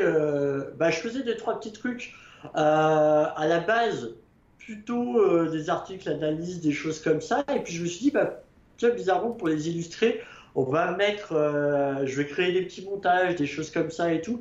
bah, 0.78 0.90
je 0.90 0.98
faisais 0.98 1.24
deux, 1.24 1.36
trois 1.36 1.60
petits 1.60 1.74
trucs. 1.74 2.14
à 2.54 3.46
la 3.48 3.60
base, 3.60 4.12
plutôt 4.58 5.46
des 5.48 5.70
articles, 5.70 6.06
d'analyse, 6.06 6.62
des 6.62 6.72
choses 6.72 7.02
comme 7.02 7.20
ça, 7.20 7.44
et 7.54 7.60
puis 7.60 7.74
je 7.74 7.84
me 7.84 7.88
suis 7.88 8.06
dit, 8.06 8.12
bah, 8.12 8.44
bizarrement, 8.88 9.32
pour 9.32 9.50
les 9.50 9.68
illustrer, 9.70 10.22
on 10.56 10.64
va 10.64 10.92
mettre, 10.92 11.34
euh, 11.34 12.06
je 12.06 12.18
vais 12.18 12.26
créer 12.26 12.52
des 12.52 12.62
petits 12.62 12.84
montages, 12.84 13.36
des 13.36 13.46
choses 13.46 13.72
comme 13.72 13.92
ça 13.92 14.14
et 14.14 14.22
tout. 14.22 14.40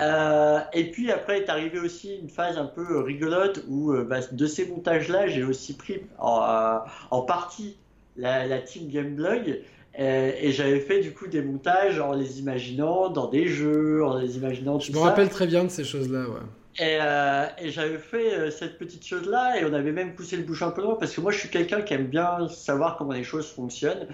Euh, 0.00 0.58
et 0.72 0.90
puis 0.90 1.10
après 1.10 1.38
est 1.38 1.48
arrivé 1.48 1.78
aussi 1.78 2.16
une 2.16 2.28
phase 2.28 2.58
un 2.58 2.66
peu 2.66 2.98
rigolote 3.00 3.64
où 3.68 3.92
euh, 3.92 4.04
bah, 4.04 4.20
de 4.30 4.46
ces 4.46 4.66
montages-là, 4.66 5.26
j'ai 5.26 5.44
aussi 5.44 5.76
pris 5.76 6.02
en, 6.18 7.22
partie 7.22 7.76
la, 8.16 8.46
la, 8.46 8.58
team 8.58 8.88
Gameblog. 8.88 9.60
Et, 9.96 10.50
j'avais 10.50 10.80
fait 10.80 11.00
du 11.00 11.12
coup 11.12 11.28
des 11.28 11.40
montages 11.40 12.00
en 12.00 12.12
les 12.12 12.40
imaginant 12.40 13.10
dans 13.10 13.28
des 13.28 13.46
jeux, 13.46 14.04
en 14.04 14.18
les 14.18 14.36
imaginant. 14.36 14.80
Je 14.80 14.90
me 14.90 14.98
rappelle 14.98 15.28
très 15.28 15.46
bien 15.46 15.62
de 15.62 15.68
ces 15.68 15.84
choses-là, 15.84 16.28
ouais. 16.28 16.40
Euh, 16.80 17.46
et, 17.58 17.70
j'avais 17.70 17.98
fait 17.98 18.34
euh, 18.34 18.50
cette 18.50 18.78
petite 18.78 19.06
chose-là 19.06 19.60
et 19.60 19.64
on 19.64 19.72
avait 19.72 19.92
même 19.92 20.14
poussé 20.14 20.36
le 20.36 20.42
bouchon 20.42 20.66
un 20.66 20.70
peu 20.72 20.82
loin 20.82 20.96
parce 20.98 21.14
que 21.14 21.20
moi 21.20 21.30
je 21.30 21.38
suis 21.38 21.48
quelqu'un 21.48 21.82
qui 21.82 21.94
aime 21.94 22.06
bien 22.06 22.48
savoir 22.48 22.96
comment 22.96 23.12
les 23.12 23.22
choses 23.22 23.46
fonctionnent. 23.50 24.08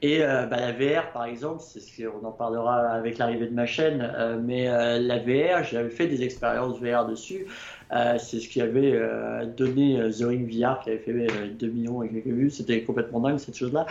Et 0.00 0.22
euh, 0.22 0.46
bah, 0.46 0.58
la 0.60 0.72
VR 0.72 1.10
par 1.12 1.24
exemple, 1.24 1.62
c'est 1.66 1.80
ce 1.80 2.02
qu'on 2.02 2.24
en 2.24 2.30
parlera 2.30 2.90
avec 2.90 3.18
l'arrivée 3.18 3.46
de 3.46 3.54
ma 3.54 3.66
chaîne, 3.66 4.12
mais 4.44 4.66
la 4.66 5.18
VR, 5.18 5.64
j'avais 5.64 5.90
fait 5.90 6.06
des 6.06 6.22
expériences 6.22 6.78
VR 6.80 7.06
dessus. 7.06 7.46
Euh, 7.92 8.18
c'est 8.18 8.40
ce 8.40 8.48
qui 8.48 8.60
avait 8.60 8.92
euh, 8.94 9.44
donné 9.46 10.00
euh, 10.00 10.10
The 10.10 10.24
Ring 10.24 10.48
VR 10.48 10.80
qui 10.80 10.90
avait 10.90 10.98
fait 10.98 11.48
2 11.48 11.66
millions 11.68 12.02
et 12.02 12.08
quelques 12.08 12.26
vues. 12.26 12.50
C'était 12.50 12.82
complètement 12.82 13.20
dingue 13.20 13.38
cette 13.38 13.56
chose-là. 13.56 13.86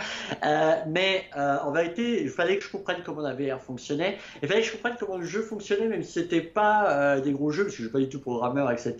mais 0.88 1.24
en 1.34 1.70
vérité, 1.70 2.22
il 2.22 2.28
fallait 2.28 2.58
que 2.58 2.64
je 2.64 2.70
comprenne 2.70 2.98
comment 3.04 3.22
la 3.22 3.34
VR 3.34 3.60
fonctionnait. 3.60 4.18
Il 4.42 4.48
fallait 4.48 4.60
que 4.60 4.66
je 4.66 4.72
comprenne 4.72 4.94
comment 4.98 5.18
le 5.18 5.24
jeu 5.24 5.42
fonctionnait, 5.42 5.86
même 5.86 6.02
si 6.02 6.12
c'était 6.12 6.40
pas 6.40 7.20
des 7.20 7.32
gros 7.32 7.50
jeux, 7.50 7.64
parce 7.64 7.76
que 7.76 7.82
je 7.82 7.88
suis 7.88 7.92
pas 7.92 8.00
du 8.00 8.08
tout 8.08 8.20
programmeur, 8.20 8.70
etc. 8.70 8.94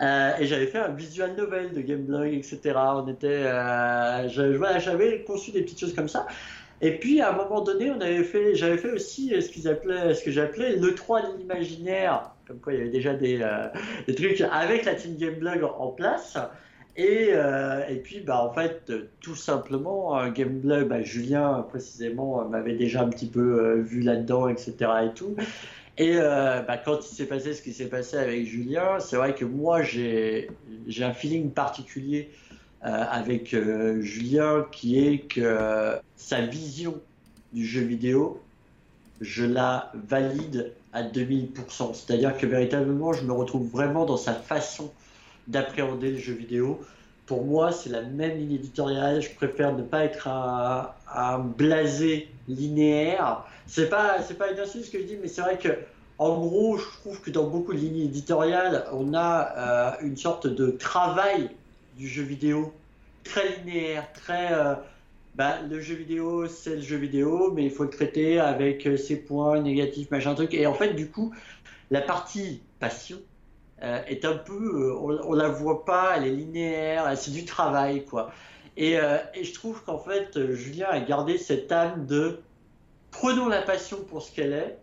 et 0.00 0.46
j'avais 0.46 0.66
fait 0.66 0.78
un 0.78 0.88
visual 0.88 1.34
novel 1.36 1.72
de 1.72 1.80
gameplay, 1.80 2.36
etc. 2.36 2.60
On 2.76 3.08
était, 3.08 3.44
j'avais 4.28 5.24
conçu 5.26 5.50
des 5.50 5.62
petites 5.62 5.80
choses 5.80 5.94
comme 5.94 6.08
ça. 6.08 6.26
Et 6.82 6.98
puis 6.98 7.20
à 7.20 7.30
un 7.30 7.36
moment 7.36 7.62
donné, 7.62 7.90
on 7.90 8.00
avait 8.00 8.24
fait, 8.24 8.54
j'avais 8.54 8.76
fait 8.76 8.92
aussi 8.92 9.40
ce 9.40 9.48
qu'ils 9.48 9.66
appelaient, 9.68 10.14
ce 10.14 10.22
que 10.22 10.30
j'appelais 10.30 10.76
le 10.76 10.94
3 10.94 11.22
de 11.22 11.38
l'imaginaire, 11.38 12.35
comme 12.46 12.58
quoi 12.58 12.72
il 12.72 12.78
y 12.78 12.82
avait 12.82 12.90
déjà 12.90 13.14
des, 13.14 13.40
euh, 13.42 13.68
trucs 14.14 14.40
avec 14.40 14.84
la 14.84 14.94
team 14.94 15.16
Gameblog 15.16 15.64
en 15.64 15.88
place. 15.88 16.38
Et, 16.98 17.28
euh, 17.32 17.86
et 17.88 17.96
puis 17.96 18.20
bah 18.20 18.42
en 18.42 18.50
fait 18.54 18.90
tout 19.20 19.34
simplement 19.34 20.26
Gameblog, 20.30 20.88
bah, 20.88 21.02
Julien 21.02 21.66
précisément 21.68 22.48
m'avait 22.48 22.74
déjà 22.74 23.02
un 23.02 23.10
petit 23.10 23.26
peu 23.26 23.60
euh, 23.60 23.82
vu 23.82 24.00
là-dedans, 24.00 24.48
etc. 24.48 24.74
et 25.04 25.14
tout. 25.14 25.36
Et 25.98 26.16
bah, 26.16 26.76
quand 26.84 26.98
il 27.10 27.14
s'est 27.14 27.26
passé 27.26 27.54
ce 27.54 27.62
qui 27.62 27.72
s'est 27.72 27.88
passé 27.88 28.18
avec 28.18 28.44
Julien, 28.44 28.98
c'est 29.00 29.16
vrai 29.16 29.34
que 29.34 29.46
moi 29.46 29.82
j'ai 29.82 30.48
un 31.00 31.12
feeling 31.12 31.50
particulier 31.50 32.30
euh, 32.86 33.04
avec 33.10 33.52
euh, 33.52 34.00
Julien, 34.00 34.66
qui 34.70 34.98
est 35.04 35.18
que 35.20 35.96
sa 36.14 36.42
vision 36.42 37.00
du 37.52 37.64
jeu 37.64 37.80
vidéo, 37.80 38.40
je 39.20 39.44
la 39.44 39.92
valide 39.94 40.72
à 40.92 41.02
2000%. 41.02 41.94
C'est-à-dire 41.94 42.36
que 42.36 42.46
véritablement, 42.46 43.12
je 43.12 43.24
me 43.24 43.32
retrouve 43.32 43.68
vraiment 43.68 44.04
dans 44.04 44.16
sa 44.16 44.34
façon 44.34 44.92
d'appréhender 45.46 46.10
le 46.10 46.18
jeu 46.18 46.34
vidéo. 46.34 46.80
Pour 47.26 47.44
moi, 47.44 47.72
c'est 47.72 47.90
la 47.90 48.02
même 48.02 48.38
ligne 48.38 48.52
éditoriale. 48.52 49.20
Je 49.20 49.34
préfère 49.34 49.74
ne 49.74 49.82
pas 49.82 50.04
être 50.04 50.28
un, 50.28 50.90
un 51.12 51.38
blasé 51.38 52.28
linéaire. 52.48 53.44
C'est 53.66 53.88
pas, 53.88 54.22
c'est 54.22 54.38
pas 54.38 54.50
une 54.52 54.58
insulte 54.58 54.86
ce 54.86 54.90
que 54.90 54.98
je 54.98 55.04
dis, 55.04 55.16
mais 55.20 55.28
c'est 55.28 55.40
vrai 55.40 55.58
que, 55.58 55.70
en 56.18 56.38
gros, 56.38 56.78
je 56.78 56.84
trouve 57.00 57.20
que 57.20 57.30
dans 57.30 57.48
beaucoup 57.48 57.72
de 57.72 57.78
lignes 57.78 58.04
éditoriales, 58.04 58.84
on 58.92 59.12
a 59.14 59.96
euh, 60.00 60.06
une 60.06 60.16
sorte 60.16 60.46
de 60.46 60.70
travail 60.70 61.50
du 61.96 62.08
jeu 62.08 62.22
vidéo 62.22 62.72
très 63.24 63.56
linéaire, 63.58 64.06
très. 64.12 64.52
Euh, 64.52 64.74
bah, 65.36 65.60
le 65.62 65.80
jeu 65.80 65.94
vidéo, 65.94 66.46
c'est 66.48 66.76
le 66.76 66.82
jeu 66.82 66.96
vidéo, 66.96 67.52
mais 67.52 67.64
il 67.64 67.70
faut 67.70 67.84
le 67.84 67.90
traiter 67.90 68.40
avec 68.40 68.86
euh, 68.86 68.96
ses 68.96 69.16
points 69.16 69.60
négatifs, 69.60 70.10
machin 70.10 70.34
truc. 70.34 70.54
Et 70.54 70.66
en 70.66 70.74
fait, 70.74 70.94
du 70.94 71.10
coup, 71.10 71.34
la 71.90 72.00
partie 72.00 72.62
passion 72.80 73.18
euh, 73.82 74.02
est 74.06 74.24
un 74.24 74.36
peu. 74.36 74.94
on, 74.98 75.32
la 75.34 75.48
voit 75.48 75.84
pas, 75.84 76.14
elle 76.16 76.24
est 76.24 76.30
linéaire, 76.30 77.16
c'est 77.16 77.32
du 77.32 77.44
travail, 77.44 78.04
quoi. 78.04 78.32
Et, 78.78 78.92
et 78.92 79.44
je 79.44 79.54
trouve 79.54 79.82
qu'en 79.84 79.98
fait, 79.98 80.52
Julien 80.52 80.88
a 80.90 81.00
gardé 81.00 81.38
cette 81.38 81.72
âme 81.72 82.04
de 82.06 82.40
prenons 83.10 83.48
la 83.48 83.62
passion 83.62 83.98
pour 84.04 84.20
ce 84.20 84.34
qu'elle 84.34 84.52
est. 84.52 84.78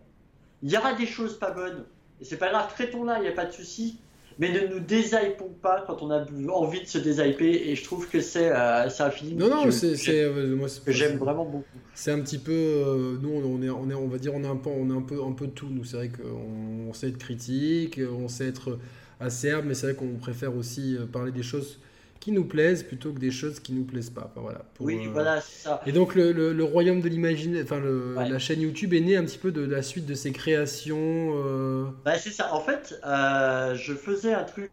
Il 0.64 0.70
y 0.70 0.76
aura 0.76 0.94
des 0.94 1.06
choses 1.06 1.38
pas 1.38 1.52
bonnes. 1.52 1.84
Et 2.20 2.24
c'est 2.24 2.38
pas 2.38 2.50
grave, 2.50 2.72
traitons-la, 2.74 3.18
il 3.18 3.22
n'y 3.22 3.28
a 3.28 3.32
pas 3.32 3.44
de 3.44 3.52
souci 3.52 4.00
mais 4.38 4.52
ne 4.52 4.66
nous 4.66 4.80
déshypons 4.80 5.50
pas 5.62 5.84
quand 5.86 6.02
on 6.02 6.10
a 6.10 6.24
envie 6.52 6.80
de 6.80 6.86
se 6.86 6.98
déshyper. 6.98 7.70
Et 7.70 7.74
je 7.76 7.84
trouve 7.84 8.08
que 8.08 8.20
c'est 8.20 8.50
euh, 8.50 8.88
un 8.98 9.10
film 9.10 9.38
non, 9.38 9.48
non, 9.48 9.70
c'est, 9.70 9.94
euh, 10.08 10.66
que 10.84 10.92
j'aime 10.92 11.18
vraiment 11.18 11.44
beaucoup. 11.44 11.64
C'est 11.94 12.10
un 12.10 12.20
petit 12.20 12.38
peu. 12.38 12.52
Euh, 12.52 13.16
nous, 13.20 13.30
on 13.30 13.62
est, 13.62 13.70
on 13.70 13.90
est, 13.90 13.94
on 13.94 14.08
va 14.08 14.18
dire, 14.18 14.34
on 14.34 14.42
est 14.42 14.48
un 14.48 14.56
peu, 14.56 14.70
on 14.70 14.90
est 14.90 14.96
un 14.96 15.02
peu, 15.02 15.22
un 15.22 15.32
peu 15.32 15.46
de 15.46 15.52
tout. 15.52 15.68
Nous, 15.70 15.84
c'est 15.84 15.96
vrai 15.96 16.10
qu'on 16.10 16.92
sait 16.92 17.08
être 17.08 17.18
critique, 17.18 18.00
on 18.18 18.28
sait 18.28 18.46
être 18.46 18.78
acerbe, 19.20 19.64
mais 19.66 19.74
c'est 19.74 19.92
vrai 19.92 19.94
qu'on 19.94 20.16
préfère 20.18 20.56
aussi 20.56 20.96
parler 21.12 21.32
des 21.32 21.42
choses 21.42 21.78
qui 22.24 22.32
nous 22.32 22.46
plaisent 22.46 22.82
plutôt 22.82 23.12
que 23.12 23.18
des 23.18 23.30
choses 23.30 23.60
qui 23.60 23.74
nous 23.74 23.84
plaisent 23.84 24.08
pas. 24.08 24.32
voilà, 24.34 24.62
oui, 24.80 24.96
euh, 24.96 25.10
voilà, 25.12 25.42
c'est 25.42 25.64
ça. 25.64 25.82
Et 25.84 25.92
donc 25.92 26.14
le, 26.14 26.32
le, 26.32 26.64
royaume 26.64 27.02
de 27.02 27.08
l'imaginaire, 27.10 27.64
enfin 27.64 27.82
la 27.82 28.38
chaîne 28.38 28.62
YouTube 28.62 28.94
est 28.94 29.02
née 29.02 29.14
un 29.14 29.24
petit 29.24 29.36
peu 29.36 29.52
de, 29.52 29.60
la 29.60 29.82
suite 29.82 30.06
de 30.06 30.14
ses 30.14 30.32
créations. 30.32 30.96
Euh... 30.98 31.84
Bah, 32.02 32.16
c'est 32.16 32.30
ça. 32.30 32.54
En 32.54 32.60
fait, 32.60 32.98
euh, 33.04 33.74
je 33.74 33.92
faisais 33.92 34.32
un 34.32 34.44
truc 34.44 34.70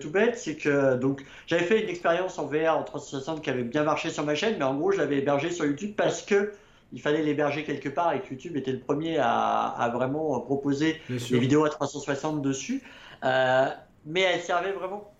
tout 0.00 0.10
bête, 0.10 0.36
c'est 0.36 0.56
que 0.56 0.96
donc 0.96 1.24
j'avais 1.46 1.62
fait 1.62 1.80
une 1.84 1.88
expérience 1.88 2.36
en 2.40 2.46
VR 2.46 2.76
en 2.76 2.82
360 2.82 3.42
qui 3.42 3.50
avait 3.50 3.62
bien 3.62 3.84
marché 3.84 4.10
sur 4.10 4.24
ma 4.24 4.34
chaîne, 4.34 4.56
mais 4.58 4.64
en 4.64 4.74
gros 4.74 4.90
je 4.90 4.98
l'avais 4.98 5.18
hébergé 5.18 5.52
sur 5.52 5.66
YouTube 5.66 5.92
parce 5.96 6.22
que 6.22 6.50
il 6.92 7.00
fallait 7.00 7.22
l'héberger 7.22 7.62
quelque 7.62 7.90
part 7.90 8.12
et 8.12 8.22
que 8.22 8.30
YouTube 8.30 8.56
était 8.56 8.72
le 8.72 8.80
premier 8.80 9.18
à, 9.18 9.68
à 9.68 9.88
vraiment 9.90 10.40
proposer 10.40 11.00
des 11.08 11.38
vidéos 11.38 11.64
à 11.64 11.70
360 11.70 12.42
dessus. 12.42 12.82
mais 13.22 14.20
elle 14.20 14.40
servait 14.40 14.72
vraiment 14.72 15.12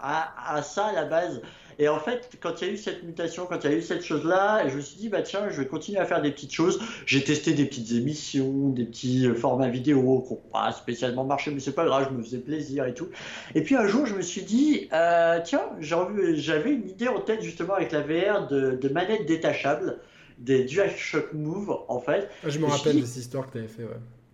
à, 0.00 0.62
ça 0.62 0.86
à 0.86 0.92
la 0.92 1.04
base. 1.04 1.42
Et 1.78 1.88
en 1.88 1.98
fait, 1.98 2.30
quand 2.40 2.60
il 2.60 2.68
y 2.68 2.70
a 2.70 2.74
eu 2.74 2.76
cette 2.76 3.02
mutation, 3.02 3.46
quand 3.46 3.64
il 3.64 3.70
y 3.70 3.74
a 3.74 3.76
eu 3.76 3.82
cette 3.82 4.04
chose-là, 4.04 4.68
je 4.68 4.76
me 4.76 4.80
suis 4.80 4.98
dit, 4.98 5.08
bah 5.08 5.22
tiens, 5.22 5.48
je 5.50 5.60
vais 5.60 5.66
continuer 5.66 5.98
à 5.98 6.04
faire 6.04 6.20
des 6.20 6.30
petites 6.30 6.52
choses. 6.52 6.80
J'ai 7.06 7.24
testé 7.24 7.54
des 7.54 7.64
petites 7.64 7.92
émissions, 7.92 8.68
des 8.68 8.84
petits 8.84 9.26
euh, 9.26 9.34
formats 9.34 9.68
vidéo 9.68 10.24
qui 10.26 10.34
n'ont 10.34 10.40
pas 10.52 10.72
spécialement 10.72 11.24
marché, 11.24 11.50
mais 11.50 11.60
c'est 11.60 11.74
pas 11.74 11.84
grave, 11.84 12.08
je 12.10 12.16
me 12.16 12.22
faisais 12.22 12.38
plaisir 12.38 12.86
et 12.86 12.94
tout. 12.94 13.08
Et 13.54 13.62
puis 13.62 13.74
un 13.74 13.86
jour, 13.86 14.06
je 14.06 14.14
me 14.14 14.22
suis 14.22 14.42
dit, 14.42 14.88
euh, 14.92 15.40
tiens, 15.42 15.62
j'avais 15.80 16.72
une 16.72 16.88
idée 16.88 17.08
en 17.08 17.20
tête 17.20 17.42
justement 17.42 17.74
avec 17.74 17.92
la 17.92 18.02
VR 18.02 18.46
de, 18.48 18.72
de 18.72 18.88
manettes 18.88 19.26
détachables, 19.26 19.98
des 20.38 20.64
DualShock 20.64 21.32
Move 21.32 21.76
en 21.88 22.00
fait. 22.00 22.28
Ah, 22.44 22.48
je 22.48 22.58
me 22.58 22.66
rappelle 22.66 23.00
de 23.00 23.06
cette 23.06 23.22
histoire 23.22 23.46
que 23.46 23.52
tu 23.52 23.58
avais 23.58 23.68
fait, 23.68 23.84
ouais. 23.84 23.90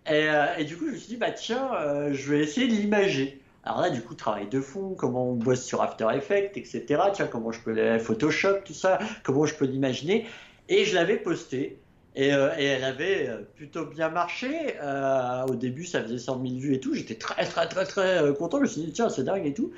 Et, 0.07 0.27
euh, 0.27 0.45
et, 0.57 0.65
du 0.65 0.75
coup, 0.75 0.87
je 0.87 0.93
me 0.93 0.97
suis 0.97 1.09
dit, 1.09 1.17
bah 1.17 1.31
tiens, 1.31 1.69
je 2.11 2.31
vais 2.31 2.39
essayer 2.39 2.67
de 2.67 2.73
l'imager. 2.73 3.38
Alors 3.63 3.81
là, 3.81 3.89
du 3.89 4.01
coup, 4.01 4.15
travail 4.15 4.47
de 4.47 4.61
fond, 4.61 4.95
comment 4.95 5.29
on 5.29 5.35
bosse 5.35 5.63
sur 5.63 5.81
After 5.81 6.07
Effects, 6.13 6.55
etc. 6.55 6.85
Tiens, 7.13 7.27
comment 7.27 7.51
je 7.51 7.59
peux 7.59 7.99
Photoshop, 7.99 8.61
tout 8.65 8.73
ça, 8.73 8.99
comment 9.23 9.45
je 9.45 9.55
peux 9.55 9.65
l'imaginer. 9.65 10.25
Et 10.69 10.85
je 10.85 10.95
l'avais 10.95 11.17
posté. 11.17 11.79
Et, 12.15 12.33
euh, 12.33 12.49
et, 12.57 12.65
elle 12.65 12.83
avait 12.83 13.29
euh, 13.29 13.41
plutôt 13.55 13.85
bien 13.85 14.09
marché. 14.09 14.75
Euh, 14.81 15.45
au 15.45 15.55
début, 15.55 15.85
ça 15.85 16.01
faisait 16.01 16.17
100 16.17 16.41
000 16.41 16.59
vues 16.59 16.73
et 16.75 16.79
tout. 16.79 16.93
J'étais 16.93 17.15
très, 17.15 17.45
très, 17.45 17.67
très, 17.67 17.85
très 17.85 18.33
content. 18.37 18.57
Je 18.57 18.63
me 18.63 18.67
suis 18.67 18.81
dit, 18.81 18.91
tiens, 18.91 19.09
c'est 19.09 19.23
dingue 19.23 19.45
et 19.45 19.53
tout. 19.53 19.71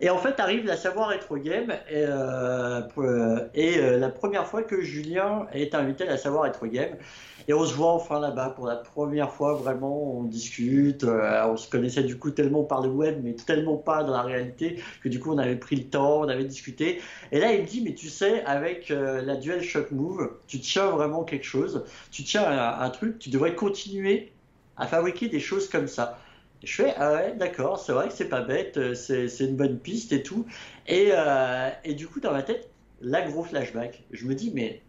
Et 0.00 0.10
en 0.10 0.18
fait, 0.18 0.40
arrive 0.40 0.64
la 0.64 0.76
Savoir 0.76 1.10
Retro 1.10 1.36
Game. 1.36 1.72
Et, 1.90 2.06
la 3.76 4.08
première 4.08 4.46
fois 4.46 4.62
que 4.62 4.80
Julien 4.80 5.46
est 5.52 5.74
invité 5.74 6.04
à 6.04 6.10
la 6.10 6.16
Savoir 6.16 6.44
Retro 6.44 6.66
Game. 6.66 6.96
Et 7.48 7.54
on 7.54 7.64
se 7.64 7.74
voit 7.74 7.92
enfin 7.92 8.20
là-bas 8.20 8.50
pour 8.50 8.66
la 8.66 8.76
première 8.76 9.32
fois, 9.32 9.54
vraiment, 9.54 10.18
on 10.18 10.24
discute. 10.24 11.04
Euh, 11.04 11.46
on 11.46 11.56
se 11.56 11.68
connaissait 11.68 12.02
du 12.04 12.18
coup 12.18 12.30
tellement 12.30 12.62
par 12.62 12.82
le 12.82 12.88
web, 12.88 13.20
mais 13.22 13.34
tellement 13.34 13.76
pas 13.76 14.04
dans 14.04 14.12
la 14.12 14.22
réalité, 14.22 14.80
que 15.02 15.08
du 15.08 15.18
coup 15.20 15.32
on 15.32 15.38
avait 15.38 15.56
pris 15.56 15.76
le 15.76 15.84
temps, 15.84 16.20
on 16.20 16.28
avait 16.28 16.44
discuté. 16.44 17.00
Et 17.32 17.40
là, 17.40 17.52
il 17.52 17.62
me 17.62 17.66
dit, 17.66 17.82
mais 17.82 17.94
tu 17.94 18.08
sais, 18.08 18.44
avec 18.44 18.90
euh, 18.90 19.22
la 19.22 19.36
Dual 19.36 19.62
Shock 19.62 19.90
Move, 19.90 20.30
tu 20.46 20.60
tiens 20.60 20.90
vraiment 20.90 21.24
quelque 21.24 21.44
chose, 21.44 21.84
tu 22.10 22.24
tiens 22.24 22.44
un, 22.46 22.90
truc, 22.90 23.18
tu 23.18 23.30
devrais 23.30 23.54
continuer 23.54 24.32
à 24.76 24.86
fabriquer 24.86 25.28
des 25.28 25.40
choses 25.40 25.68
comme 25.68 25.88
ça. 25.88 26.18
Je 26.64 26.74
fais, 26.74 26.94
ah 26.96 27.12
ouais, 27.14 27.34
d'accord, 27.36 27.78
c'est 27.80 27.92
vrai 27.92 28.08
que 28.08 28.14
c'est 28.14 28.28
pas 28.28 28.40
bête, 28.42 28.76
euh, 28.76 28.94
c'est 28.94 29.26
une 29.40 29.56
bonne 29.56 29.78
piste 29.78 30.12
et 30.12 30.22
tout. 30.22 30.46
Et, 30.86 31.10
et 31.84 31.94
du 31.94 32.06
coup, 32.08 32.20
dans 32.20 32.32
ma 32.32 32.42
tête, 32.42 32.68
là, 33.00 33.22
gros 33.22 33.44
flashback. 33.44 34.02
Je 34.12 34.26
me 34.26 34.34
dis, 34.34 34.52
mais 34.54 34.80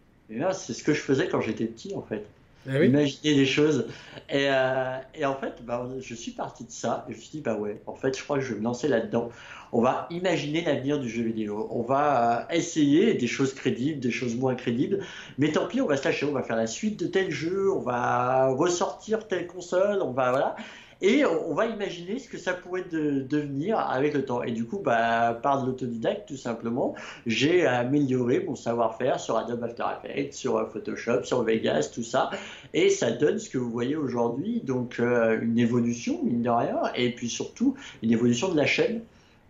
c'est 0.52 0.72
ce 0.72 0.82
que 0.82 0.94
je 0.94 1.00
faisais 1.00 1.28
quand 1.28 1.40
j'étais 1.40 1.66
petit 1.66 1.94
en 1.94 2.02
fait. 2.02 2.24
Eh 2.66 2.86
imaginer 2.86 3.34
des 3.34 3.46
choses. 3.46 3.86
Et, 4.30 4.46
euh, 4.48 4.96
et 5.14 5.26
en 5.26 5.34
fait, 5.36 5.64
bah, 5.64 5.86
je 6.00 6.14
suis 6.14 6.30
parti 6.32 6.64
de 6.64 6.70
ça. 6.70 7.04
Et 7.08 7.12
je 7.12 7.16
me 7.16 7.22
suis 7.22 7.30
dit, 7.30 7.40
bah 7.40 7.56
ouais, 7.56 7.82
en 7.86 7.94
fait, 7.94 8.16
je 8.16 8.24
crois 8.24 8.38
que 8.38 8.44
je 8.44 8.54
vais 8.54 8.60
me 8.60 8.64
lancer 8.64 8.88
là-dedans. 8.88 9.30
On 9.72 9.82
va 9.82 10.06
imaginer 10.10 10.62
l'avenir 10.64 10.98
du 10.98 11.08
jeu 11.08 11.22
vidéo. 11.22 11.68
On 11.70 11.82
va 11.82 12.46
euh, 12.50 12.54
essayer 12.54 13.14
des 13.14 13.26
choses 13.26 13.54
crédibles, 13.54 14.00
des 14.00 14.10
choses 14.10 14.36
moins 14.36 14.54
crédibles. 14.54 15.04
Mais 15.36 15.52
tant 15.52 15.66
pis, 15.66 15.80
on 15.80 15.86
va 15.86 15.96
se 15.96 16.04
lâcher. 16.04 16.26
On 16.26 16.32
va 16.32 16.42
faire 16.42 16.56
la 16.56 16.66
suite 16.66 16.98
de 16.98 17.06
tel 17.06 17.30
jeu. 17.30 17.70
On 17.72 17.80
va 17.80 18.48
ressortir 18.48 19.26
telle 19.26 19.46
console. 19.46 20.00
On 20.00 20.12
va, 20.12 20.30
voilà. 20.30 20.56
Et 21.00 21.24
on 21.24 21.54
va 21.54 21.66
imaginer 21.66 22.18
ce 22.18 22.28
que 22.28 22.38
ça 22.38 22.52
pourrait 22.52 22.84
devenir 22.90 23.78
avec 23.78 24.14
le 24.14 24.24
temps. 24.24 24.42
Et 24.42 24.52
du 24.52 24.64
coup, 24.64 24.78
bah, 24.78 25.38
par 25.42 25.62
de 25.62 25.66
l'autodidacte, 25.66 26.28
tout 26.28 26.36
simplement, 26.36 26.94
j'ai 27.26 27.66
amélioré 27.66 28.44
mon 28.46 28.56
savoir-faire 28.56 29.20
sur 29.20 29.36
Adobe 29.36 29.62
After 29.64 29.84
Effects, 30.04 30.34
sur 30.34 30.70
Photoshop, 30.70 31.24
sur 31.24 31.42
Vegas, 31.42 31.90
tout 31.94 32.02
ça, 32.02 32.30
et 32.72 32.90
ça 32.90 33.10
donne 33.10 33.38
ce 33.38 33.50
que 33.50 33.58
vous 33.58 33.70
voyez 33.70 33.96
aujourd'hui, 33.96 34.60
donc 34.60 35.00
euh, 35.00 35.40
une 35.40 35.58
évolution, 35.58 36.20
mine 36.22 36.42
de 36.42 36.50
rien, 36.50 36.80
et 36.94 37.14
puis 37.14 37.28
surtout 37.28 37.74
une 38.02 38.12
évolution 38.12 38.48
de 38.48 38.56
la 38.56 38.66
chaîne 38.66 39.02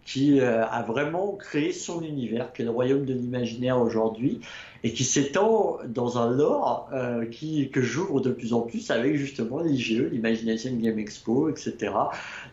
qui 0.04 0.40
euh, 0.40 0.66
a 0.66 0.82
vraiment 0.82 1.32
créé 1.32 1.72
son 1.72 2.02
univers, 2.02 2.52
qui 2.52 2.62
est 2.62 2.64
le 2.64 2.70
royaume 2.70 3.04
de 3.04 3.14
l'imaginaire 3.14 3.80
aujourd'hui, 3.80 4.40
et 4.82 4.92
qui 4.92 5.04
s'étend 5.04 5.78
dans 5.86 6.18
un 6.18 6.30
lore 6.30 6.90
euh, 6.92 7.24
que 7.72 7.80
j'ouvre 7.80 8.20
de 8.20 8.30
plus 8.30 8.52
en 8.52 8.60
plus 8.60 8.90
avec 8.90 9.16
justement 9.16 9.60
l'IGE, 9.60 10.10
l'Imagination 10.12 10.72
Game 10.74 10.98
Expo, 10.98 11.48
etc. 11.48 11.92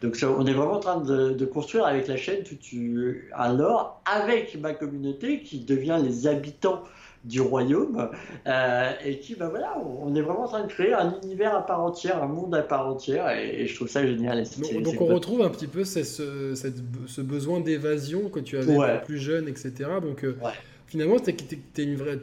Donc 0.01 0.17
on 0.23 0.45
est 0.45 0.53
vraiment 0.53 0.75
en 0.75 0.79
train 0.79 1.01
de, 1.01 1.45
construire 1.45 1.85
avec 1.85 2.07
la 2.07 2.15
chaîne 2.15 2.43
tout 2.43 2.57
un 3.35 3.53
lore 3.53 4.01
avec 4.05 4.57
ma 4.59 4.73
communauté 4.73 5.41
qui 5.41 5.59
devient 5.59 5.99
les 6.01 6.27
habitants 6.27 6.83
du 7.23 7.39
royaume 7.39 8.09
euh, 8.47 8.91
et 9.05 9.19
qui 9.19 9.35
ben 9.35 9.49
voilà 9.49 9.77
on 9.79 10.15
est 10.15 10.21
vraiment 10.21 10.45
en 10.45 10.47
train 10.47 10.63
de 10.63 10.71
créer 10.71 10.93
un 10.93 11.19
univers 11.23 11.55
à 11.55 11.65
part 11.65 11.81
entière 11.81 12.23
un 12.23 12.27
monde 12.27 12.55
à 12.55 12.63
part 12.63 12.87
entière 12.87 13.29
et, 13.29 13.67
je 13.67 13.75
trouve 13.75 13.87
ça 13.87 14.05
génial. 14.05 14.43
Donc, 14.83 14.99
on 14.99 15.05
retrouve 15.05 15.43
un 15.43 15.49
petit 15.49 15.67
peu 15.67 15.83
ce, 15.83 16.03
ce, 16.03 17.21
besoin 17.21 17.59
d'évasion 17.59 18.29
que 18.29 18.39
tu 18.39 18.57
avais 18.57 19.01
plus 19.05 19.19
jeune 19.19 19.47
etc 19.47 19.89
donc 20.01 20.23
euh, 20.23 20.35
finalement 20.87 21.17
tu 21.19 21.29
es, 21.29 21.83
une 21.83 21.95
vraie 21.95 22.19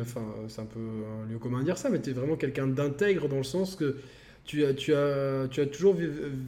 enfin 0.00 0.22
c'est 0.48 0.60
un 0.60 0.66
peu 0.66 0.80
un 0.80 1.30
lieu 1.30 1.38
commun 1.38 1.60
à 1.60 1.64
dire 1.64 1.78
ça 1.78 1.88
mais 1.88 2.00
tu 2.00 2.10
es 2.10 2.12
vraiment 2.12 2.36
quelqu'un 2.36 2.68
d'intègre 2.68 3.28
dans 3.28 3.38
le 3.38 3.44
sens 3.44 3.74
que 3.74 3.96
tu 4.44 4.64
as, 4.64 4.74
tu, 4.74 4.94
as, 4.94 5.48
tu 5.50 5.60
as 5.60 5.66
toujours 5.66 5.96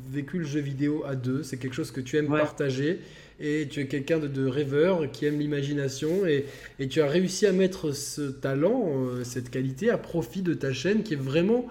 vécu 0.08 0.38
le 0.38 0.44
jeu 0.44 0.60
vidéo 0.60 1.04
à 1.04 1.16
deux, 1.16 1.42
c'est 1.42 1.56
quelque 1.56 1.74
chose 1.74 1.90
que 1.90 2.00
tu 2.00 2.16
aimes 2.16 2.28
partager 2.28 3.00
et 3.40 3.68
tu 3.68 3.80
es 3.80 3.86
quelqu'un 3.86 4.18
de, 4.18 4.46
rêveur 4.46 5.10
qui 5.10 5.26
aime 5.26 5.38
l'imagination 5.38 6.26
et, 6.26 6.46
et, 6.78 6.88
tu 6.88 7.00
as 7.00 7.06
réussi 7.06 7.46
à 7.46 7.52
mettre 7.52 7.92
ce 7.92 8.22
talent, 8.22 8.92
euh, 8.96 9.24
cette 9.24 9.50
qualité 9.50 9.90
à 9.90 9.98
profit 9.98 10.42
de 10.42 10.54
ta 10.54 10.72
chaîne 10.72 11.02
qui 11.02 11.14
est 11.14 11.18
vraiment... 11.18 11.66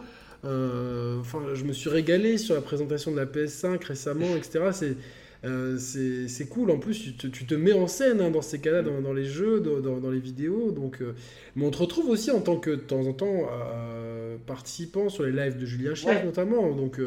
Euh, 0.46 1.20
enfin, 1.20 1.42
je 1.56 1.64
me 1.64 1.74
suis 1.74 1.90
régalé 1.90 2.38
sur 2.38 2.56
la 2.56 2.62
présentation 2.62 3.12
de 3.12 3.18
la 3.18 3.26
PS5 3.26 3.84
récemment, 3.84 4.36
etc. 4.36 4.70
C'est 4.72 4.96
euh, 5.46 5.78
c'est 5.78 6.50
cool. 6.50 6.72
En 6.72 6.80
plus, 6.80 7.16
tu 7.18 7.30
te, 7.30 7.56
mets 7.56 7.74
en 7.74 7.88
scène 7.88 8.22
hein, 8.22 8.32
dans 8.32 8.42
ces 8.42 8.60
cas-là, 8.60 8.82
dans, 8.82 9.14
les 9.14 9.26
jeux, 9.26 9.60
dans, 9.60 10.00
dans 10.00 10.10
les 10.10 10.20
vidéos. 10.20 10.72
Donc, 10.72 11.00
mais 11.56 11.66
on 11.66 11.72
te 11.72 11.78
retrouve 11.78 12.10
aussi 12.10 12.32
en 12.32 12.40
tant 12.40 12.58
que, 12.58 12.72
de 12.72 12.76
temps 12.78 13.06
en 13.06 13.14
temps, 13.14 13.48
participant 14.46 15.10
sur 15.10 15.24
les 15.24 15.32
lives 15.32 15.58
de 15.58 15.66
Julien 15.66 15.96
Chies 15.96 16.24
notamment. 16.24 16.72
Donc, 16.72 17.00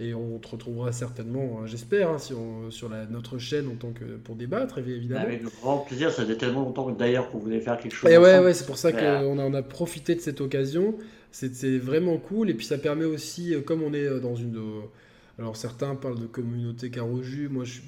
et 0.00 0.14
on 0.14 0.38
te 0.38 0.48
retrouvera 0.48 0.90
certainement, 0.92 1.60
hein, 1.60 1.66
j'espère, 1.66 2.10
hein, 2.10 2.18
sur, 2.18 2.88
la, 2.88 3.06
notre 3.06 3.38
chaîne 3.38 3.68
en 3.68 3.74
tant 3.74 3.92
que 3.92 4.04
pour 4.04 4.36
débattre, 4.36 4.78
évidemment. 4.78 5.20
Avec 5.20 5.44
grand 5.60 5.78
plaisir, 5.78 6.10
ça 6.10 6.24
fait 6.24 6.36
tellement 6.36 6.62
longtemps 6.62 6.90
d'ailleurs 6.90 7.30
qu'on 7.30 7.38
voulait 7.38 7.60
faire 7.60 7.78
quelque 7.78 7.94
chose. 7.94 8.10
Et 8.10 8.18
ouais, 8.18 8.38
ouais, 8.38 8.54
c'est 8.54 8.66
pour 8.66 8.78
ça 8.78 8.92
qu'on 8.92 9.54
a, 9.54 9.62
profité 9.62 10.14
de 10.14 10.20
cette 10.20 10.40
occasion. 10.40 10.96
C'est 11.30 11.78
vraiment 11.78 12.18
cool. 12.18 12.50
Et 12.50 12.54
puis 12.54 12.66
ça 12.66 12.78
permet 12.78 13.04
aussi, 13.04 13.54
euh, 13.54 13.60
comme 13.60 13.82
on 13.82 13.94
est 13.94 14.06
euh, 14.06 14.20
dans 14.20 14.34
une. 14.34 14.56
Euh, 14.56 14.80
alors 15.38 15.56
certains 15.56 15.94
parlent 15.94 16.20
de 16.20 16.26
communauté 16.26 16.90
caroju. 16.90 17.48
Moi, 17.48 17.64
je, 17.64 17.80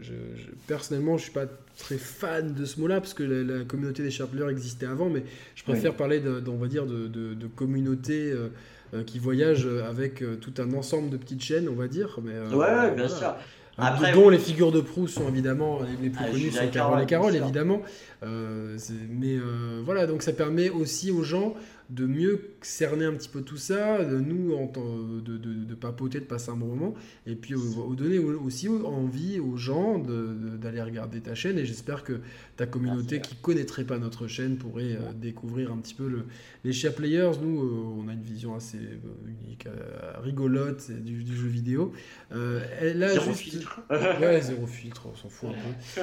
je, 0.00 0.12
je, 0.36 0.46
personnellement, 0.66 1.18
je 1.18 1.24
suis 1.24 1.32
pas 1.32 1.46
très 1.76 1.98
fan 1.98 2.54
de 2.54 2.64
ce 2.64 2.80
mot-là 2.80 3.00
parce 3.00 3.14
que 3.14 3.22
la, 3.22 3.64
communauté 3.64 4.02
des 4.02 4.10
Sharplers 4.10 4.50
existait 4.50 4.86
avant, 4.86 5.10
mais 5.10 5.22
je 5.54 5.62
préfère 5.64 5.94
parler, 5.94 6.20
de, 6.20 6.42
on 6.48 6.56
va 6.56 6.66
dire, 6.66 6.86
de, 6.86 7.06
de, 7.06 7.46
communauté. 7.46 8.30
Euh, 8.30 8.48
qui 9.06 9.18
voyage 9.18 9.68
avec 9.88 10.22
euh, 10.22 10.36
tout 10.36 10.54
un 10.58 10.72
ensemble 10.72 11.10
de 11.10 11.16
petites 11.16 11.42
chaînes, 11.42 11.68
on 11.68 11.74
va 11.74 11.88
dire. 11.88 12.18
Mais, 12.22 12.32
euh, 12.32 12.50
ouais, 12.50 12.94
bien 12.94 13.08
sûr. 13.08 13.34
Après, 13.80 14.12
dont 14.12 14.28
les 14.28 14.38
figures 14.38 14.72
de 14.72 14.80
proue 14.80 15.06
sont 15.06 15.28
évidemment 15.28 15.80
les 16.02 16.10
plus 16.10 16.24
ah, 16.24 16.30
connues, 16.30 16.50
sont 16.50 16.66
Carole 16.72 17.00
et 17.00 17.06
Carole, 17.06 17.36
évidemment. 17.36 17.80
mais 18.22 19.36
voilà, 19.84 20.06
donc 20.06 20.22
ça 20.22 20.32
permet 20.32 20.68
aussi 20.68 21.12
aux 21.12 21.22
gens 21.22 21.54
de 21.90 22.04
mieux 22.04 22.50
cerner 22.60 23.06
un 23.06 23.14
petit 23.14 23.30
peu 23.30 23.40
tout 23.40 23.56
ça, 23.56 24.04
de 24.04 24.18
nous 24.18 24.54
en, 24.54 24.66
de, 24.66 25.38
de, 25.38 25.64
de, 25.64 25.74
papoter, 25.74 26.20
de 26.20 26.24
passer 26.24 26.50
un 26.50 26.56
bon 26.56 26.66
moment, 26.66 26.94
et 27.26 27.34
puis 27.34 27.54
donner 27.96 28.18
aussi 28.18 28.68
envie 28.68 29.40
aux 29.40 29.56
gens 29.56 29.98
d'aller 29.98 30.82
regarder 30.82 31.20
ta 31.20 31.34
chaîne. 31.34 31.58
Et 31.58 31.64
j'espère 31.64 32.04
que 32.04 32.20
ta 32.56 32.66
communauté 32.66 33.20
qui 33.20 33.36
connaîtrait 33.36 33.84
pas 33.84 33.98
notre 33.98 34.26
chaîne 34.26 34.58
pourrait 34.58 34.92
euh, 34.92 35.12
découvrir 35.14 35.72
un 35.72 35.78
petit 35.78 35.94
peu 35.94 36.08
le, 36.08 36.26
les 36.64 36.72
Chia 36.72 36.90
Players. 36.90 37.32
Nous, 37.40 37.62
euh, 37.62 38.02
on 38.04 38.08
a 38.08 38.12
une 38.12 38.22
vision 38.22 38.54
assez 38.54 38.78
euh, 38.78 39.30
unique, 39.44 39.66
rigolote 40.22 40.90
du, 40.90 41.24
du, 41.24 41.36
jeu 41.36 41.48
vidéo. 41.48 41.92
là, 42.30 43.08
zéro 43.08 43.32
filtre. 43.32 43.80
ouais, 43.90 44.40
zéro 44.42 44.66
filtre, 44.66 45.06
on 45.10 45.16
s'en 45.16 45.30
fout 45.30 45.50
un 45.50 46.02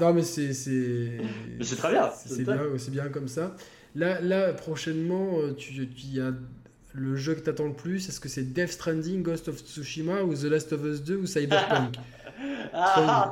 non, 0.04 0.12
mais 0.12 0.22
c'est. 0.22 0.52
C'est 0.52 1.76
très 1.76 1.90
bien. 1.90 2.10
C'est 2.14 2.44
bien, 2.44 2.58
bien 2.90 3.08
comme 3.08 3.28
ça. 3.28 3.56
Là, 3.94 4.20
là 4.20 4.52
prochainement, 4.52 5.38
euh, 5.38 5.52
tu, 5.52 5.88
tu 5.88 6.20
as 6.20 6.32
le 6.94 7.16
jeu 7.16 7.34
que 7.34 7.40
t'attends 7.40 7.66
le 7.66 7.74
plus. 7.74 8.08
Est-ce 8.08 8.20
que 8.20 8.28
c'est 8.28 8.52
Death 8.52 8.72
Stranding, 8.72 9.22
Ghost 9.22 9.48
of 9.48 9.58
Tsushima 9.58 10.22
ou 10.22 10.34
The 10.34 10.44
Last 10.44 10.72
of 10.72 10.84
Us 10.84 11.02
2 11.02 11.16
ou 11.16 11.26
Cyberpunk 11.26 11.96
ah, 12.72 13.30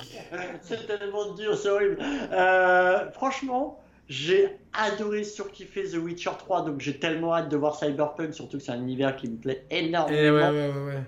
C'est 0.63 0.87
tellement 0.87 1.35
dur, 1.35 1.57
c'est 1.57 1.69
horrible. 1.69 1.99
Euh, 2.33 3.11
franchement, 3.13 3.81
j'ai 4.09 4.49
adoré 4.73 5.25
surkiffer 5.25 5.85
The 5.85 5.97
Witcher 5.97 6.31
3, 6.39 6.65
donc 6.65 6.81
j'ai 6.81 6.99
tellement 6.99 7.35
hâte 7.35 7.49
de 7.49 7.57
voir 7.57 7.77
Cyberpunk, 7.77 8.35
surtout 8.35 8.59
que 8.59 8.63
c'est 8.63 8.73
un 8.73 8.83
univers 8.83 9.17
qui 9.17 9.29
me 9.29 9.37
plaît 9.37 9.65
énormément. 9.71 10.19
Et 10.19 10.27
eh 10.27 10.31
ouais, 10.31 10.49
ouais, 10.49 10.85
ouais, 10.87 11.03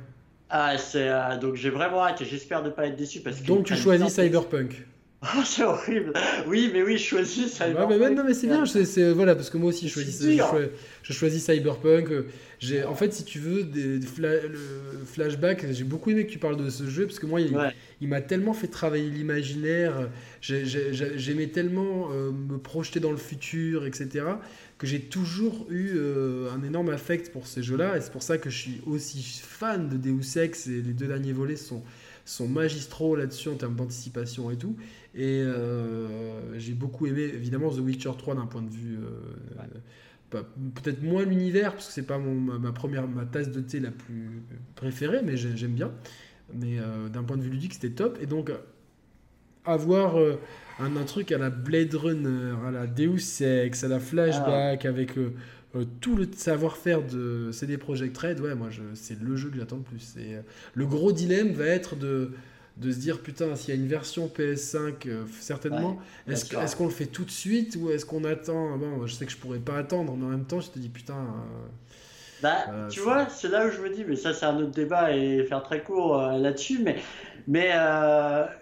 Ah, 0.49 0.79
c'est, 0.79 1.09
euh, 1.09 1.37
donc 1.39 1.57
j'ai 1.57 1.71
vraiment 1.71 2.05
hâte 2.05 2.21
et 2.21 2.25
j'espère 2.25 2.63
ne 2.63 2.71
pas 2.71 2.87
être 2.87 2.97
déçu 2.97 3.21
parce 3.21 3.41
que. 3.41 3.47
Donc 3.47 3.67
tu 3.67 3.77
choisis 3.77 4.09
Cyberpunk. 4.09 4.87
Oh, 5.23 5.43
c'est 5.45 5.63
horrible. 5.63 6.13
Oui, 6.49 6.71
mais 6.73 6.83
oui, 6.83 6.99
je 6.99 7.05
choisis 7.05 7.53
Cyberpunk. 7.53 7.91
mais, 7.99 8.11
non, 8.11 8.25
mais 8.25 8.35
c'est 8.35 8.49
bien. 8.49 8.67
C'est, 8.67 9.13
voilà, 9.13 9.37
parce 9.37 9.51
que 9.51 9.57
moi 9.57 9.69
aussi, 9.69 9.89
je 9.89 9.95
choisis, 9.95 10.21
je, 10.21 11.13
choisis 11.13 11.45
Cyberpunk. 11.45 12.09
J'ai, 12.59 12.85
en 12.85 12.95
fait, 12.95 13.13
si 13.13 13.25
tu 13.25 13.39
veux, 13.39 13.63
des, 13.63 13.99
le 13.99 14.59
flashback, 15.07 15.67
j'ai 15.73 15.85
beaucoup 15.85 16.11
aimé 16.11 16.27
que 16.27 16.33
tu 16.33 16.39
parles 16.39 16.57
de 16.57 16.69
ce 16.71 16.89
jeu 16.89 17.07
parce 17.07 17.21
que 17.21 17.27
moi, 17.27 17.41
il, 17.41 18.09
m'a 18.09 18.21
tellement 18.21 18.53
fait 18.53 18.67
travailler 18.67 19.11
l'imaginaire. 19.11 20.09
j'aimais 20.41 21.49
tellement 21.49 22.09
euh, 22.13 22.33
me 22.33 22.59
projeter 22.59 22.99
dans 22.99 23.13
le 23.13 23.17
futur, 23.17 23.87
etc. 23.87 24.25
Que 24.79 24.89
j'ai 24.89 25.01
toujours 25.01 25.67
eu 25.71 25.93
euh, 25.95 26.51
un 26.51 26.65
énorme 26.65 26.89
affect 26.89 27.31
pour 27.31 27.47
ces 27.47 27.63
jeux-là. 27.63 27.97
Et 27.97 28.01
c'est 28.01 28.13
pour 28.13 28.25
ça 28.25 28.39
que 28.39 28.51
je 28.51 28.59
suis 28.59 28.81
aussi 28.87 29.23
fan 29.23 29.89
de 29.89 29.97
Deus 29.97 30.37
Ex. 30.37 30.67
Et 30.67 30.83
les 30.83 30.93
deux 30.93 31.07
derniers 31.07 31.33
volets 31.33 31.55
sont 31.55 31.83
sont 32.25 32.49
magistraux 32.49 33.17
là-dessus 33.17 33.49
en 33.49 33.57
termes 33.57 33.75
d'anticipation 33.75 34.51
et 34.51 34.57
tout. 34.57 34.77
Et 35.15 35.43
euh, 35.43 36.59
j'ai 36.59 36.73
beaucoup 36.73 37.07
aimé, 37.07 37.23
évidemment, 37.23 37.71
The 37.71 37.81
Witcher 37.81 38.13
3 38.17 38.35
d'un 38.35 38.47
point 38.47 38.63
de 38.63 38.71
vue. 38.71 38.99
Euh, 38.99 40.43
peut-être 40.75 41.03
moins 41.03 41.25
l'univers, 41.25 41.73
parce 41.73 41.89
que 41.89 41.93
c'est 41.93 42.07
pas 42.07 42.17
mon, 42.17 42.35
ma, 42.35 42.73
première 42.73 43.07
ma 43.07 43.27
tasse 43.27 43.51
de 43.51 43.61
thé 43.61 43.81
la 43.81 43.91
plus 43.91 44.43
préférée, 44.75 45.21
mais 45.23 45.37
j'aime 45.37 45.73
bien. 45.73 45.93
Mais 46.55 46.79
euh, 46.79 47.09
d'un 47.09 47.23
point 47.23 47.37
de 47.37 47.43
vue 47.43 47.51
ludique, 47.51 47.75
c'était 47.75 47.91
top. 47.91 48.19
Et 48.23 48.27
donc, 48.27 48.51
avoir 49.67 50.17
un, 50.17 50.97
un, 50.97 51.05
truc 51.05 51.33
à 51.33 51.39
la 51.39 51.51
Blade 51.51 51.95
Runner, 51.95 52.55
à 52.67 52.71
la 52.71 52.87
Deus 52.87 53.43
Ex, 53.43 53.85
à 53.85 53.89
la 53.89 54.01
Flashback, 54.01 54.87
ah. 54.87 54.89
avec 54.89 55.13
tout 56.01 56.17
le 56.17 56.27
savoir-faire 56.35 57.03
de 57.03 57.51
CD 57.53 57.77
Projekt 57.77 58.17
Red, 58.17 58.41
ouais, 58.41 58.55
moi, 58.55 58.69
c'est 58.95 59.21
le 59.21 59.37
jeu 59.37 59.51
que 59.51 59.59
j'attends 59.59 59.77
le 59.77 59.83
plus. 59.83 60.17
Et, 60.17 60.39
le 60.73 60.87
gros 60.87 61.13
dilemme 61.13 61.53
va 61.53 61.67
être 61.67 61.95
de, 61.95 62.33
de 62.77 62.91
se 62.91 62.99
dire, 62.99 63.21
putain, 63.23 63.55
s'il 63.57 63.75
y 63.75 63.79
a 63.79 63.81
une 63.81 63.89
version 63.89 64.29
PS5, 64.29 65.07
euh, 65.07 65.25
certainement, 65.41 65.99
est-ce 66.29 66.77
qu'on 66.77 66.87
le 66.87 66.91
fait 66.91 67.07
tout 67.07 67.25
de 67.25 67.31
suite 67.31 67.77
ou 67.77 67.91
est-ce 67.91 68.07
qu'on 68.07 68.25
attend? 68.25 68.77
Bon, 68.79 69.07
je 69.07 69.15
sais 69.15 69.27
que 69.27 69.33
je 69.33 69.37
pourrais 69.37 69.59
pas 69.59 69.77
attendre, 69.77 70.15
mais 70.17 70.25
en 70.27 70.31
même 70.31 70.47
temps, 70.47 70.61
je 70.61 70.71
te 70.71 70.79
dis, 70.79 70.89
putain. 70.89 71.27
bah, 72.43 72.67
tu 72.89 73.01
vois, 73.01 73.29
c'est 73.29 73.49
là 73.49 73.67
où 73.67 73.71
je 73.71 73.81
me 73.81 73.91
dis, 73.91 74.05
mais 74.05 74.17
ça, 74.17 74.33
c'est 74.35 74.47
un 74.47 74.57
autre 74.59 74.73
débat 74.73 75.13
et 75.15 75.45
faire 75.45 75.63
très 75.63 75.83
court 75.83 76.21
là-dessus, 76.21 76.81
mais. 76.83 76.97
Mais 77.49 77.73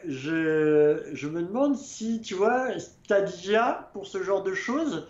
je, 0.06 1.10
je 1.12 1.28
me 1.28 1.42
demande 1.42 1.76
si, 1.76 2.20
tu 2.20 2.34
vois, 2.34 2.68
Stadia, 2.78 3.90
pour 3.92 4.06
ce 4.06 4.22
genre 4.22 4.42
de 4.42 4.54
choses, 4.54 5.06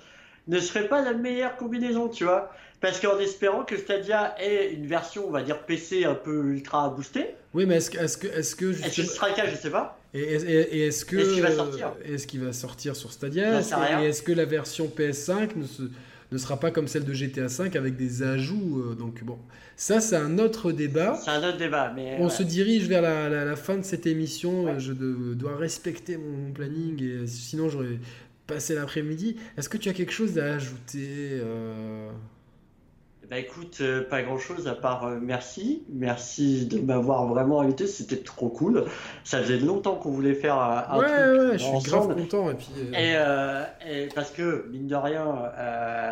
ne 0.48 0.58
serait 0.58 0.88
pas 0.88 1.02
la 1.02 1.14
meilleure 1.14 1.56
combinaison, 1.56 2.08
tu 2.08 2.24
vois. 2.24 2.52
Parce 2.80 2.98
qu'en 2.98 3.18
espérant 3.18 3.64
que 3.64 3.76
Stadia 3.76 4.34
ait 4.40 4.72
une 4.72 4.86
version, 4.86 5.28
on 5.28 5.30
va 5.30 5.42
dire 5.42 5.64
PC 5.64 6.04
un 6.04 6.14
peu 6.14 6.46
ultra 6.46 6.88
boostée. 6.88 7.34
Oui, 7.52 7.66
mais 7.66 7.76
est-ce 7.76 7.90
que. 7.90 7.98
Est-ce 7.98 8.56
que, 8.56 8.70
est 8.70 8.90
ce 8.90 9.02
sera 9.02 9.28
le 9.28 9.34
cas 9.34 9.46
Je 9.46 9.56
sais 9.56 9.70
pas. 9.70 9.98
Et, 10.14 10.22
est-ce 10.86 11.04
que. 11.04 11.16
Est-ce 11.16 11.34
qu'il 11.34 11.42
va 11.42 11.52
sortir 11.52 11.92
Est-ce 12.04 12.26
qu'il 12.26 12.40
va 12.40 12.52
sortir 12.52 12.96
sur 12.96 13.12
Stadia 13.12 13.60
Et 14.00 14.06
est-ce 14.06 14.22
que 14.22 14.32
la 14.32 14.46
version 14.46 14.86
PS5 14.86 15.56
ne, 15.56 15.88
ne 16.32 16.38
sera 16.38 16.58
pas 16.58 16.70
comme 16.70 16.88
celle 16.88 17.04
de 17.04 17.12
GTA 17.12 17.50
5 17.50 17.76
avec 17.76 17.96
des 17.96 18.22
ajouts 18.22 18.82
euh, 18.82 18.94
Donc 18.94 19.22
bon, 19.24 19.38
ça 19.76 20.00
c'est 20.00 20.16
un 20.16 20.38
autre 20.38 20.72
débat. 20.72 21.20
C'est 21.22 21.32
un 21.32 21.46
autre 21.46 21.58
débat, 21.58 21.92
mais. 21.94 22.16
On 22.18 22.30
se 22.30 22.42
dirige 22.42 22.88
vers 22.88 23.02
la, 23.02 23.28
la, 23.28 23.56
fin 23.56 23.76
de 23.76 23.84
cette 23.84 24.06
émission. 24.06 24.78
Je 24.78 24.94
dois 24.94 25.54
respecter 25.54 26.16
mon 26.16 26.50
planning 26.50 27.02
et 27.02 27.26
sinon 27.26 27.68
j'aurais 27.68 27.98
passer 28.46 28.74
l'après-midi. 28.74 29.36
Est-ce 29.58 29.68
que 29.68 29.76
tu 29.76 29.90
as 29.90 29.92
quelque 29.92 30.12
chose 30.12 30.38
à 30.38 30.54
ajouter 30.54 31.38
euh 31.42 32.10
bah 33.30 33.38
écoute, 33.38 33.78
euh, 33.80 34.02
pas 34.02 34.22
grand 34.22 34.38
chose 34.38 34.66
à 34.66 34.74
part 34.74 35.06
euh, 35.06 35.20
merci. 35.22 35.84
Merci 35.88 36.66
de 36.66 36.80
m'avoir 36.80 37.28
vraiment 37.28 37.60
invité, 37.60 37.86
c'était 37.86 38.16
trop 38.16 38.48
cool. 38.48 38.86
Ça 39.22 39.40
faisait 39.40 39.58
longtemps 39.58 39.94
qu'on 39.94 40.10
voulait 40.10 40.34
faire 40.34 40.58
un 40.58 40.98
ouais, 40.98 41.06
truc. 41.06 41.50
Ouais, 41.52 41.58
je 41.58 41.64
suis 41.64 41.90
grave 41.90 42.12
content. 42.16 42.50
Et, 42.50 42.54
puis, 42.54 42.68
et, 42.98 44.08
parce 44.16 44.32
que, 44.32 44.66
mine 44.72 44.88
de 44.88 44.96
rien, 44.96 45.24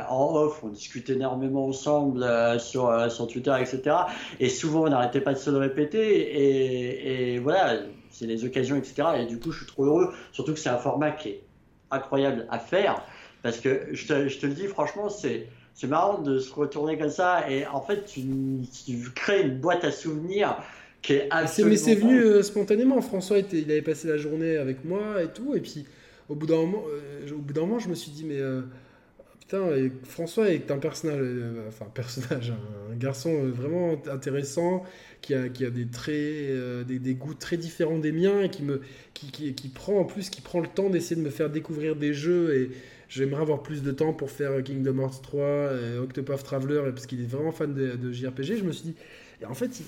en 0.08 0.32
off, 0.36 0.62
on 0.62 0.68
discutait 0.68 1.14
énormément 1.14 1.66
ensemble 1.66 2.24
sur, 2.60 3.10
sur 3.10 3.26
Twitter, 3.26 3.54
etc. 3.60 3.96
Et 4.38 4.48
souvent, 4.48 4.84
on 4.84 4.90
n'arrêtait 4.90 5.20
pas 5.20 5.32
de 5.32 5.38
se 5.38 5.50
le 5.50 5.58
répéter. 5.58 6.20
Et, 6.20 7.34
et 7.34 7.38
voilà, 7.40 7.80
c'est 8.10 8.26
les 8.26 8.44
occasions, 8.44 8.76
etc. 8.76 9.08
Et 9.18 9.26
du 9.26 9.40
coup, 9.40 9.50
je 9.50 9.58
suis 9.58 9.66
trop 9.66 9.86
heureux, 9.86 10.14
surtout 10.30 10.54
que 10.54 10.60
c'est 10.60 10.68
un 10.68 10.78
format 10.78 11.10
qui 11.10 11.30
est 11.30 11.42
incroyable 11.90 12.46
à 12.48 12.60
faire. 12.60 13.02
Parce 13.42 13.58
que 13.58 13.88
je 13.90 14.06
te, 14.06 14.28
je 14.28 14.38
te 14.38 14.46
le 14.46 14.54
dis, 14.54 14.68
franchement, 14.68 15.08
c'est 15.08 15.48
c'est 15.78 15.86
marrant 15.86 16.18
de 16.18 16.40
se 16.40 16.52
retourner 16.52 16.98
comme 16.98 17.08
ça 17.08 17.48
et 17.48 17.64
en 17.64 17.80
fait 17.80 18.04
tu, 18.04 18.20
crées 19.14 19.42
une 19.42 19.60
boîte 19.60 19.84
à 19.84 19.92
souvenirs 19.92 20.56
qui 21.02 21.12
est 21.12 21.28
absolument. 21.30 21.70
Mais 21.70 21.76
c'est 21.76 21.94
venu 21.94 22.18
euh, 22.18 22.42
spontanément. 22.42 23.00
François 23.00 23.38
était, 23.38 23.60
il 23.60 23.70
avait 23.70 23.82
passé 23.82 24.08
la 24.08 24.16
journée 24.16 24.56
avec 24.56 24.84
moi 24.84 25.22
et 25.22 25.28
tout 25.28 25.54
et 25.54 25.60
puis 25.60 25.86
au 26.28 26.34
bout 26.34 26.46
d'un 26.46 26.56
moment, 26.56 26.82
euh, 26.88 27.32
au 27.32 27.38
bout 27.38 27.52
d'un 27.52 27.60
moment 27.60 27.78
je 27.78 27.88
me 27.88 27.94
suis 27.94 28.10
dit 28.10 28.24
mais 28.24 28.40
euh, 28.40 28.62
putain 29.38 29.68
François 30.02 30.50
est 30.50 30.68
un 30.72 30.78
personnage, 30.78 31.24
enfin 31.68 31.86
personnage, 31.94 32.52
un, 32.92 32.96
garçon 32.96 33.44
vraiment 33.44 33.92
intéressant 34.10 34.82
qui 35.20 35.32
a, 35.32 35.48
qui 35.48 35.64
a 35.64 35.70
des 35.70 35.86
traits, 35.86 36.88
des, 36.88 36.98
des, 36.98 37.14
goûts 37.14 37.34
très 37.34 37.56
différents 37.56 37.98
des 37.98 38.10
miens 38.10 38.42
et 38.42 38.50
qui 38.50 38.64
me 38.64 38.80
qui, 39.14 39.30
qui, 39.30 39.54
qui 39.54 39.68
prend 39.68 40.00
en 40.00 40.04
plus 40.04 40.28
qui 40.28 40.40
prend 40.40 40.58
le 40.58 40.66
temps 40.66 40.90
d'essayer 40.90 41.14
de 41.14 41.24
me 41.24 41.30
faire 41.30 41.50
découvrir 41.50 41.94
des 41.94 42.14
jeux 42.14 42.56
et 42.56 42.70
J'aimerais 43.08 43.40
avoir 43.40 43.62
plus 43.62 43.82
de 43.82 43.90
temps 43.90 44.12
pour 44.12 44.30
faire 44.30 44.62
Kingdom 44.62 44.98
Hearts 44.98 45.22
3, 45.22 45.40
et 45.40 45.98
Octopath 45.98 46.44
Traveler, 46.44 46.82
parce 46.94 47.06
qu'il 47.06 47.22
est 47.22 47.26
vraiment 47.26 47.52
fan 47.52 47.74
de, 47.74 48.12
JRPG. 48.12 48.58
Je 48.58 48.64
me 48.64 48.72
suis 48.72 48.90
dit, 48.90 48.94
et 49.40 49.46
en 49.46 49.54
fait, 49.54 49.82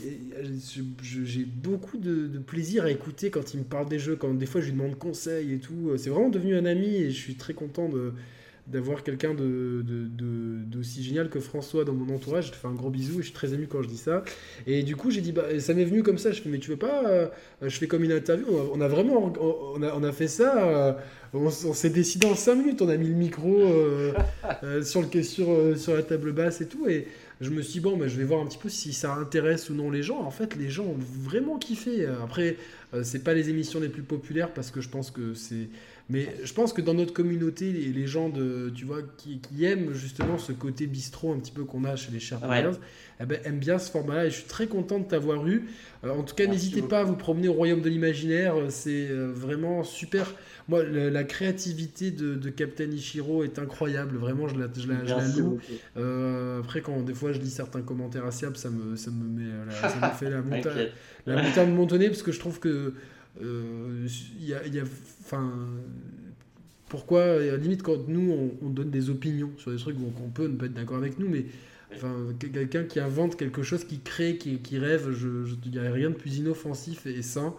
j'ai 1.02 1.44
beaucoup 1.44 1.98
de, 1.98 2.38
plaisir 2.38 2.84
à 2.84 2.90
écouter 2.90 3.30
quand 3.30 3.52
il 3.52 3.60
me 3.60 3.64
parle 3.64 3.88
des 3.88 3.98
jeux, 3.98 4.16
quand 4.16 4.32
des 4.32 4.46
fois 4.46 4.60
je 4.60 4.66
lui 4.66 4.72
demande 4.72 4.96
conseil 4.98 5.52
et 5.52 5.58
tout. 5.58 5.92
C'est 5.98 6.10
vraiment 6.10 6.30
devenu 6.30 6.56
un 6.56 6.64
ami 6.64 6.96
et 6.96 7.10
je 7.10 7.18
suis 7.18 7.34
très 7.34 7.52
content 7.52 7.88
de, 7.88 8.14
d'avoir 8.70 9.02
quelqu'un 9.02 9.34
de, 9.34 9.82
d'aussi 10.66 11.02
génial 11.02 11.28
que 11.28 11.40
François 11.40 11.84
dans 11.84 11.92
mon 11.92 12.14
entourage. 12.14 12.46
Je 12.46 12.52
te 12.52 12.56
fais 12.56 12.68
un 12.68 12.74
gros 12.74 12.90
bisou 12.90 13.14
et 13.14 13.18
je 13.18 13.26
suis 13.26 13.32
très 13.32 13.52
ému 13.52 13.66
quand 13.66 13.82
je 13.82 13.88
dis 13.88 13.96
ça. 13.96 14.24
Et 14.66 14.82
du 14.82 14.96
coup, 14.96 15.10
j'ai 15.10 15.20
dit, 15.20 15.32
bah, 15.32 15.44
ça 15.58 15.74
m'est 15.74 15.84
venu 15.84 16.02
comme 16.02 16.18
ça. 16.18 16.30
Je 16.32 16.40
fais, 16.40 16.48
mais 16.48 16.58
tu 16.58 16.70
veux 16.70 16.76
pas 16.76 17.04
euh, 17.06 17.26
Je 17.62 17.76
fais 17.76 17.88
comme 17.88 18.04
une 18.04 18.12
interview. 18.12 18.46
On 18.72 18.80
a, 18.80 18.88
vraiment, 18.88 19.32
on 19.40 19.82
a, 19.82 19.92
on 19.94 20.02
a, 20.02 20.12
fait 20.12 20.28
ça. 20.28 20.64
Euh, 20.64 20.92
on, 21.32 21.50
s'est 21.50 21.90
décidé 21.90 22.26
en 22.26 22.34
5 22.34 22.54
minutes. 22.54 22.82
On 22.82 22.88
a 22.88 22.96
mis 22.96 23.08
le 23.08 23.14
micro 23.14 23.60
euh, 23.60 24.12
sur, 24.82 25.02
le, 25.02 25.22
sur, 25.22 25.78
sur 25.78 25.94
la 25.94 26.02
table 26.02 26.32
basse 26.32 26.60
et 26.60 26.66
tout. 26.66 26.88
Et 26.88 27.08
je 27.40 27.50
me 27.50 27.62
suis 27.62 27.74
dit, 27.74 27.80
bon, 27.80 27.96
bah, 27.96 28.06
je 28.06 28.16
vais 28.16 28.24
voir 28.24 28.40
un 28.40 28.46
petit 28.46 28.58
peu 28.58 28.68
si 28.68 28.92
ça 28.92 29.14
intéresse 29.14 29.68
ou 29.70 29.74
non 29.74 29.90
les 29.90 30.02
gens. 30.02 30.20
En 30.20 30.30
fait, 30.30 30.54
les 30.56 30.70
gens 30.70 30.84
ont 30.84 30.98
vraiment 30.98 31.58
kiffé. 31.58 32.06
Après, 32.22 32.56
c'est 33.02 33.24
pas 33.24 33.34
les 33.34 33.50
émissions 33.50 33.80
les 33.80 33.88
plus 33.88 34.02
populaires 34.02 34.52
parce 34.52 34.70
que 34.70 34.80
je 34.80 34.88
pense 34.88 35.10
que 35.10 35.34
c'est 35.34 35.68
mais 36.10 36.28
je 36.42 36.52
pense 36.52 36.72
que 36.72 36.80
dans 36.80 36.94
notre 36.94 37.12
communauté, 37.12 37.72
les, 37.72 37.92
les 37.92 38.06
gens 38.06 38.28
de, 38.28 38.70
tu 38.74 38.84
vois, 38.84 38.98
qui, 39.16 39.40
aiment 39.64 39.92
justement 39.92 40.38
ce 40.38 40.52
côté 40.52 40.86
bistrot 40.86 41.32
un 41.32 41.38
petit 41.38 41.52
peu 41.52 41.64
qu'on 41.64 41.84
a 41.84 41.94
chez 41.96 42.10
les 42.10 42.20
chers 42.20 42.40
eh 43.22 43.26
ben, 43.26 43.38
aiment 43.44 43.58
bien 43.58 43.78
ce 43.78 43.90
format-là. 43.90 44.26
Et 44.26 44.30
je 44.30 44.36
suis 44.36 44.48
très 44.48 44.66
content 44.66 44.98
de 44.98 45.04
t'avoir 45.04 45.46
eu. 45.46 45.68
Euh, 46.04 46.10
en 46.10 46.22
tout 46.22 46.34
cas, 46.34 46.46
n'hésitez 46.46 46.82
pas 46.82 47.00
à 47.00 47.04
vous 47.04 47.16
promener 47.16 47.48
au 47.48 47.52
royaume 47.52 47.82
de 47.82 47.88
l'imaginaire. 47.88 48.54
C'est 48.70 49.08
euh, 49.10 49.30
vraiment 49.32 49.84
super. 49.84 50.34
Moi, 50.68 50.84
la, 50.84 51.24
créativité 51.24 52.10
de, 52.10 52.34
de, 52.34 52.48
Captain 52.48 52.90
Ichiro 52.90 53.44
est 53.44 53.58
incroyable. 53.58 54.16
Vraiment, 54.16 54.48
je 54.48 54.58
la, 54.58 54.68
je 54.74 54.88
la, 54.88 55.04
je 55.04 55.14
la 55.14 55.28
loue. 55.28 55.58
Euh, 55.96 56.60
après, 56.60 56.80
quand 56.80 57.02
des 57.02 57.14
fois 57.14 57.32
je 57.32 57.40
lis 57.40 57.50
certains 57.50 57.82
commentaires 57.82 58.24
à 58.24 58.30
Siab, 58.30 58.56
ça 58.56 58.70
me, 58.70 58.96
ça 58.96 59.10
me, 59.10 59.24
met, 59.24 59.50
ça 59.80 60.08
me 60.08 60.14
fait 60.18 60.30
la 60.30 60.40
montagne, 60.40 60.88
la 61.26 61.66
montagne 61.66 62.08
parce 62.08 62.22
que 62.22 62.32
je 62.32 62.38
trouve 62.38 62.60
que 62.60 62.68
euh, 62.68 62.94
il 63.40 64.44
y 64.46 64.54
a, 64.54 64.82
enfin, 65.22 65.52
pourquoi, 66.88 67.22
à 67.22 67.38
la 67.38 67.56
limite, 67.56 67.82
quand 67.82 68.08
nous, 68.08 68.56
on, 68.62 68.68
donne 68.68 68.90
des 68.90 69.10
opinions 69.10 69.50
sur 69.56 69.70
des 69.70 69.78
trucs 69.78 69.96
où 69.96 70.12
on 70.24 70.28
peut 70.28 70.48
ne 70.48 70.56
pas 70.56 70.66
être 70.66 70.74
d'accord 70.74 70.98
avec 70.98 71.18
nous, 71.18 71.28
mais 71.28 71.46
enfin, 71.94 72.14
quelqu'un 72.38 72.84
qui 72.84 73.00
invente 73.00 73.36
quelque 73.36 73.62
chose, 73.62 73.84
qui 73.84 74.00
crée, 74.00 74.36
qui, 74.36 74.58
qui 74.58 74.78
rêve, 74.78 75.10
je 75.12 75.28
ne 75.28 75.70
dirais 75.70 75.90
rien 75.90 76.10
de 76.10 76.16
plus 76.16 76.38
inoffensif 76.38 77.06
et, 77.06 77.22
sain. 77.22 77.54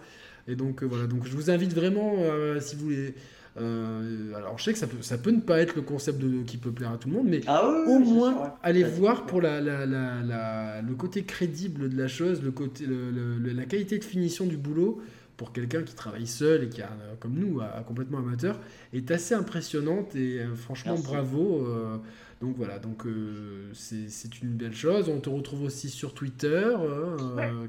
Et 0.48 0.56
donc, 0.56 0.84
euh, 0.84 0.86
voilà. 0.86 1.08
Donc, 1.08 1.26
je 1.26 1.36
vous 1.36 1.50
invite 1.50 1.74
vraiment, 1.74 2.16
euh, 2.20 2.60
si 2.60 2.76
vous 2.76 2.86
voulez. 2.86 3.14
alors, 3.56 4.58
je 4.58 4.64
sais 4.66 4.74
que 4.74 4.80
ça 4.80 4.88
peut, 4.88 5.02
ça 5.02 5.18
peut 5.18 5.32
ne 5.32 5.40
pas 5.40 5.62
être 5.62 5.76
le 5.76 5.82
concept 5.82 6.20
de, 6.20 6.44
qui 6.44 6.58
peut 6.58 6.72
plaire 6.72 6.92
à 6.92 6.98
tout 6.98 7.08
le 7.08 7.16
monde, 7.16 7.28
mais 7.30 7.40
ah 7.48 7.66
au 7.88 8.00
moins, 8.00 8.56
allez 8.64 8.84
voir 8.84 9.26
pour 9.26 9.42
la, 9.42 9.62
la, 9.62 9.86
la, 9.86 10.82
le 10.82 10.94
côté 10.96 11.24
crédible 11.24 11.90
de 11.90 11.98
la 11.98 12.10
chose, 12.10 12.44
le 12.44 12.52
côté, 12.52 12.86
la 12.86 13.66
qualité 13.66 13.98
de 13.98 14.04
finition 14.04 14.46
du 14.46 14.58
boulot 14.58 15.02
pour 15.42 15.54
quelqu'un 15.54 15.82
qui 15.82 15.96
travaille 15.96 16.28
seul 16.28 16.66
et 16.66 16.70
qui 16.70 16.84
a, 16.84 16.92
comme 17.20 17.34
nous, 17.34 17.62
a, 17.62 17.82
complètement 17.82 18.20
amateur, 18.20 18.60
est 18.94 19.10
assez 19.10 19.34
impressionnante 19.34 20.16
et 20.16 20.38
euh, 20.38 20.54
franchement 20.54 20.94
bravo. 21.00 21.66
Euh, 21.66 21.98
donc 22.42 22.58
voilà, 22.58 22.78
donc 22.78 23.08
euh, 23.08 23.72
c'est 23.74 24.40
une 24.44 24.52
belle 24.52 24.76
chose. 24.76 25.10
On 25.10 25.20
te 25.20 25.32
retrouve 25.32 25.64
aussi 25.64 25.90
sur 25.90 26.14
Twitter, 26.14 26.70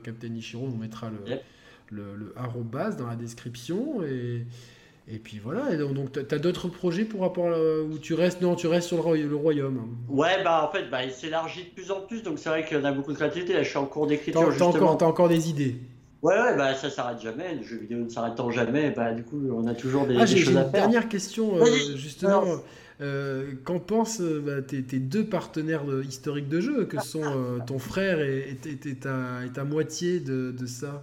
Captain 0.05 0.35
Ichiro, 0.35 0.67
on 0.67 0.77
mettra 0.77 1.11
le, 1.91 2.15
le, 2.15 2.35
arrobas 2.37 2.91
dans 2.91 3.07
la 3.07 3.17
description 3.17 4.03
et 4.03 4.45
et 5.09 5.19
puis 5.19 5.41
voilà, 5.43 5.75
donc 5.77 6.13
tu 6.13 6.35
as 6.35 6.39
d'autres 6.39 6.69
projets 6.69 7.05
pour 7.05 7.23
rapport 7.23 7.59
où 7.91 7.99
tu 7.99 8.15
restes 8.15 8.41
non, 8.41 8.55
tu 8.55 8.67
restes 8.67 8.87
sur 8.87 8.99
le, 9.15 9.35
royaume. 9.35 9.97
Ouais, 10.09 10.45
bah 10.45 10.69
en 10.69 10.73
fait, 10.73 10.89
bah, 10.91 11.05
il 11.05 11.11
s'élargit 11.11 11.65
de 11.65 11.71
plus 11.71 11.91
en 11.91 12.03
plus, 12.03 12.23
donc 12.23 12.39
c'est 12.39 12.51
vrai 12.51 12.65
qu'il 12.65 12.77
y 12.77 12.81
en 12.81 12.85
a 12.85 12.93
beaucoup 12.93 13.11
de 13.13 13.17
créativité. 13.17 13.55
Là, 13.55 13.63
je 13.63 13.69
suis 13.71 13.79
en 13.79 13.87
cours 13.87 14.07
d'écriture. 14.07 14.55
T'as 14.57 14.65
encore, 14.65 15.03
as 15.03 15.07
encore 15.07 15.29
des 15.29 15.51
idées 15.51 15.77
Ouais, 16.23 16.41
ouais, 16.41 16.57
bah 16.57 16.75
ça 16.75 16.89
s'arrête 16.89 17.21
jamais. 17.21 17.57
Le 17.57 17.63
jeu 17.65 17.79
vidéo 17.79 17.99
ne 17.99 18.09
s'arrêtant 18.09 18.51
jamais, 18.51 18.91
bah 18.91 19.13
du 19.13 19.25
coup, 19.25 19.41
on 19.53 19.67
a 19.67 19.75
toujours 19.75 20.07
des, 20.07 20.17
ah, 20.17 20.25
choses 20.25 20.31
à 20.31 20.35
faire. 20.37 20.55
J'ai 20.55 20.67
une 20.67 20.71
dernière 20.71 21.09
question, 21.09 21.57
euh, 21.57 21.67
justement. 21.97 22.45
Euh, 23.01 23.55
Qu'en 23.65 23.81
pensent 23.81 24.21
euh, 24.21 24.41
bah, 24.41 24.63
tes, 24.63 24.83
deux 25.01 25.25
partenaires 25.25 25.83
historiques 26.09 26.49
de 26.49 26.61
jeu, 26.61 26.85
que 26.85 27.03
sont 27.03 27.25
euh, 27.25 27.59
ton 27.67 27.81
frère 27.81 28.21
et, 28.21 28.57
et, 28.65 28.95
ta, 28.95 29.45
et, 29.45 29.49
ta, 29.49 29.65
moitié 29.65 30.21
de, 30.21 30.53
de 30.53 30.67
ça? 30.67 31.03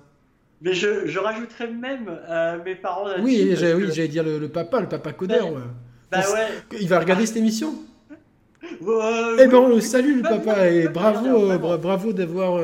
Mais 0.62 0.74
je, 0.74 1.08
je 1.08 1.20
rajouterais 1.20 1.68
même 1.68 2.10
mes 2.64 2.76
parents. 2.76 3.08
Oui, 3.22 3.54
j'allais 3.56 4.08
dire 4.08 4.24
le, 4.24 4.48
papa, 4.48 4.80
le 4.80 4.88
papa 4.88 5.12
codeur. 5.12 5.50
Bah, 6.12 6.20
ouais. 6.20 6.78
Il 6.80 6.88
va 6.88 7.00
regarder 7.00 7.26
cette 7.26 7.38
émission? 7.38 7.74
Eh 8.64 9.48
ben, 9.48 9.56
on 9.56 9.68
le 9.68 9.82
salue, 9.82 10.18
le 10.18 10.22
papa, 10.22 10.70
et 10.70 10.88
bravo, 10.88 11.58
bravo 11.78 12.14
d'avoir 12.14 12.62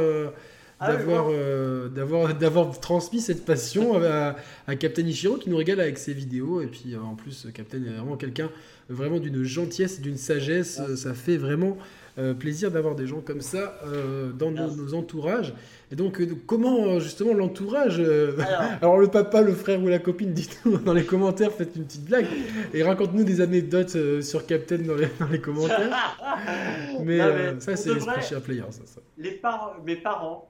ah 0.85 0.95
d'avoir 0.95 1.27
euh, 1.29 1.89
d'avoir 1.89 2.33
d'avoir 2.39 2.79
transmis 2.79 3.19
cette 3.19 3.45
passion 3.45 4.01
à, 4.01 4.35
à, 4.67 4.75
Captain 4.75 5.03
Ichiro 5.03 5.37
qui 5.37 5.49
nous 5.49 5.57
régale 5.57 5.79
avec 5.79 5.97
ses 5.97 6.13
vidéos. 6.13 6.61
Et 6.61 6.67
puis 6.67 6.93
euh, 6.93 6.99
en 6.99 7.15
plus 7.15 7.47
Captain 7.53 7.77
est 7.77 7.89
vraiment 7.89 8.17
quelqu'un 8.17 8.49
vraiment 8.89 9.19
d'une 9.19 9.43
gentillesse 9.43 10.01
d'une 10.01 10.17
sagesse. 10.17 10.79
Ah. 10.79 10.95
ça 10.95 11.13
fait 11.13 11.37
vraiment 11.37 11.77
euh, 12.17 12.33
plaisir 12.33 12.71
d'avoir 12.71 12.95
des 12.95 13.07
gens 13.07 13.19
comme 13.19 13.41
ça 13.41 13.79
dans 14.37 14.51
nos, 14.51 14.93
entourages. 14.93 15.53
Et 15.91 15.95
donc 15.95 16.21
comment 16.45 16.99
justement 16.99 17.33
l'entourage 17.33 17.99
alors... 18.81 18.97
le 18.97 19.07
papa 19.07 19.41
le 19.41 19.53
frère 19.53 19.81
ou 19.81 19.87
la 19.87 19.99
copine 19.99 20.33
dites-nous 20.33 20.77
dans 20.85 20.93
les 20.93 21.05
commentaires 21.05 21.51
faites 21.51 21.75
une 21.75 21.85
petite 21.85 22.05
blague. 22.05 22.27
Et 22.73 22.83
raconte-nous 22.83 23.23
des 23.23 23.41
anecdotes 23.41 24.21
sur 24.21 24.45
Captain 24.45 24.77
dans 24.79 24.95
les, 24.95 25.07
dans 25.19 25.27
les 25.27 25.39
commentaires. 25.39 26.07
Mais, 27.03 27.19
ça 27.59 27.75
c'est 27.75 27.93
l'esprit 27.93 28.41
player 28.41 28.63
ça, 28.69 28.81
ça. 28.85 29.01
Les 29.17 29.31
par 29.31 29.77
mes 29.85 29.95
parents 29.95 30.49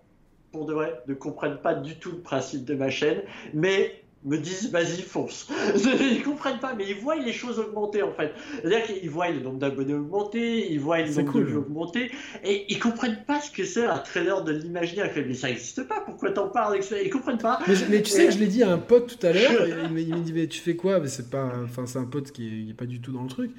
pour 0.56 0.66
de 0.66 0.74
vrai, 0.74 1.02
ne 1.08 1.14
comprennent 1.14 1.58
pas 1.58 1.76
du 1.76 1.96
tout 1.96 2.12
le 2.12 2.20
principe 2.20 2.64
de 2.64 2.76
ma 2.76 2.90
chaîne, 2.90 3.22
mais 3.54 4.02
me 4.24 4.38
disent 4.38 4.72
vas-y 4.72 5.02
fonce. 5.02 5.50
ils 5.76 6.24
comprennent 6.24 6.60
pas, 6.60 6.74
mais 6.74 6.86
ils 6.88 6.96
voient 6.96 7.18
les 7.18 7.34
choses 7.34 7.60
augmenter 7.60 8.02
en 8.02 8.14
fait. 8.14 8.34
C'est-à-dire 8.62 8.84
qu'ils 8.84 9.10
voient 9.10 9.30
le 9.30 9.42
nombre 9.42 9.60
d'abonnés 9.60 9.94
augmenter, 9.94 10.72
ils 10.72 10.80
voient 10.80 11.02
le 11.02 11.14
nombre 11.14 11.42
de 11.42 11.56
augmenter, 11.56 12.10
et 12.44 12.66
ils 12.70 12.80
comprennent 12.80 13.24
pas 13.28 13.42
ce 13.42 13.52
que 13.52 13.66
c'est 13.66 13.86
un 13.86 14.00
trailer 14.00 14.44
de 14.44 14.54
l'imaginaire. 14.54 15.12
Mais 15.16 15.34
ça 15.34 15.50
n'existe 15.50 15.88
pas, 15.88 16.00
pourquoi 16.00 16.32
t'en 16.32 16.48
parles 16.48 16.80
Ils 17.04 17.10
comprennent 17.10 17.38
pas. 17.38 17.60
Mais, 17.90 18.02
tu 18.02 18.10
sais 18.10 18.28
que 18.28 18.32
je 18.32 18.40
l'ai 18.40 18.48
dit 18.48 18.64
à 18.64 18.72
un 18.72 18.78
pote 18.78 19.18
tout 19.18 19.28
à 19.28 19.34
l'heure, 19.34 19.68
il, 19.68 19.92
me 19.92 20.22
dit 20.22 20.34
mais 20.34 20.48
tu 20.48 20.60
fais 20.60 20.78
quoi? 20.78 21.00
Mais 21.00 21.10
c'est 21.10 21.30
pas, 21.30 21.52
enfin 21.64 21.86
c'est 21.86 22.00
un 22.00 22.06
pote 22.06 22.32
qui 22.32 22.70
est, 22.70 22.74
pas 22.74 22.86
du 22.86 23.02
tout 23.02 23.12
dans 23.12 23.24
le 23.24 23.30
truc. 23.30 23.52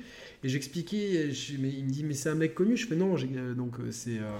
Et 0.42 0.48
j'expliquais, 0.48 1.30
mais 1.60 1.68
il 1.68 1.84
me 1.84 1.90
dit 1.90 2.04
mais 2.04 2.14
c'est 2.14 2.30
un 2.30 2.34
mec 2.34 2.54
connu. 2.54 2.76
Je 2.76 2.86
fais 2.86 2.96
non, 2.96 3.14
donc 3.54 3.78
euh, 3.78 3.90
c'est 3.90 4.18
euh, 4.18 4.36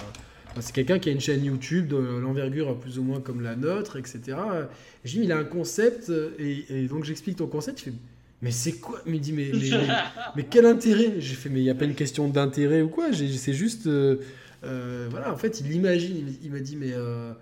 c'est 0.60 0.74
quelqu'un 0.74 0.98
qui 0.98 1.08
a 1.08 1.12
une 1.12 1.20
chaîne 1.20 1.44
YouTube 1.44 1.88
de 1.88 1.96
l'envergure 1.96 2.78
plus 2.78 2.98
ou 2.98 3.02
moins 3.02 3.20
comme 3.20 3.42
la 3.42 3.56
nôtre, 3.56 3.96
etc. 3.96 4.20
Et 4.28 5.08
je 5.08 5.18
dis, 5.18 5.24
il 5.24 5.32
a 5.32 5.38
un 5.38 5.44
concept, 5.44 6.10
et, 6.38 6.86
donc 6.88 7.04
j'explique 7.04 7.36
ton 7.36 7.46
concept, 7.46 7.80
il 7.80 7.84
fait, 7.84 7.92
mais 8.42 8.50
c'est 8.50 8.74
quoi 8.74 9.00
il 9.06 9.20
dit, 9.20 9.32
mais, 9.32 9.50
mais, 10.36 10.44
quel 10.44 10.66
intérêt? 10.66 11.14
J'ai 11.18 11.34
fait, 11.34 11.48
mais 11.48 11.60
il 11.60 11.64
n'y 11.64 11.70
a 11.70 11.74
pas 11.74 11.86
une 11.86 11.94
question 11.94 12.28
d'intérêt 12.28 12.82
ou 12.82 12.88
quoi, 12.88 13.12
c'est 13.12 13.54
juste... 13.54 13.86
Euh, 13.86 14.16
euh, 14.64 15.08
voilà, 15.10 15.32
en 15.32 15.36
fait, 15.36 15.60
il 15.60 15.72
imagine, 15.72 16.34
il, 16.42 16.50
m'a 16.50 16.60
dit, 16.60 16.76
mais... 16.76 16.92
Euh, 16.92 17.32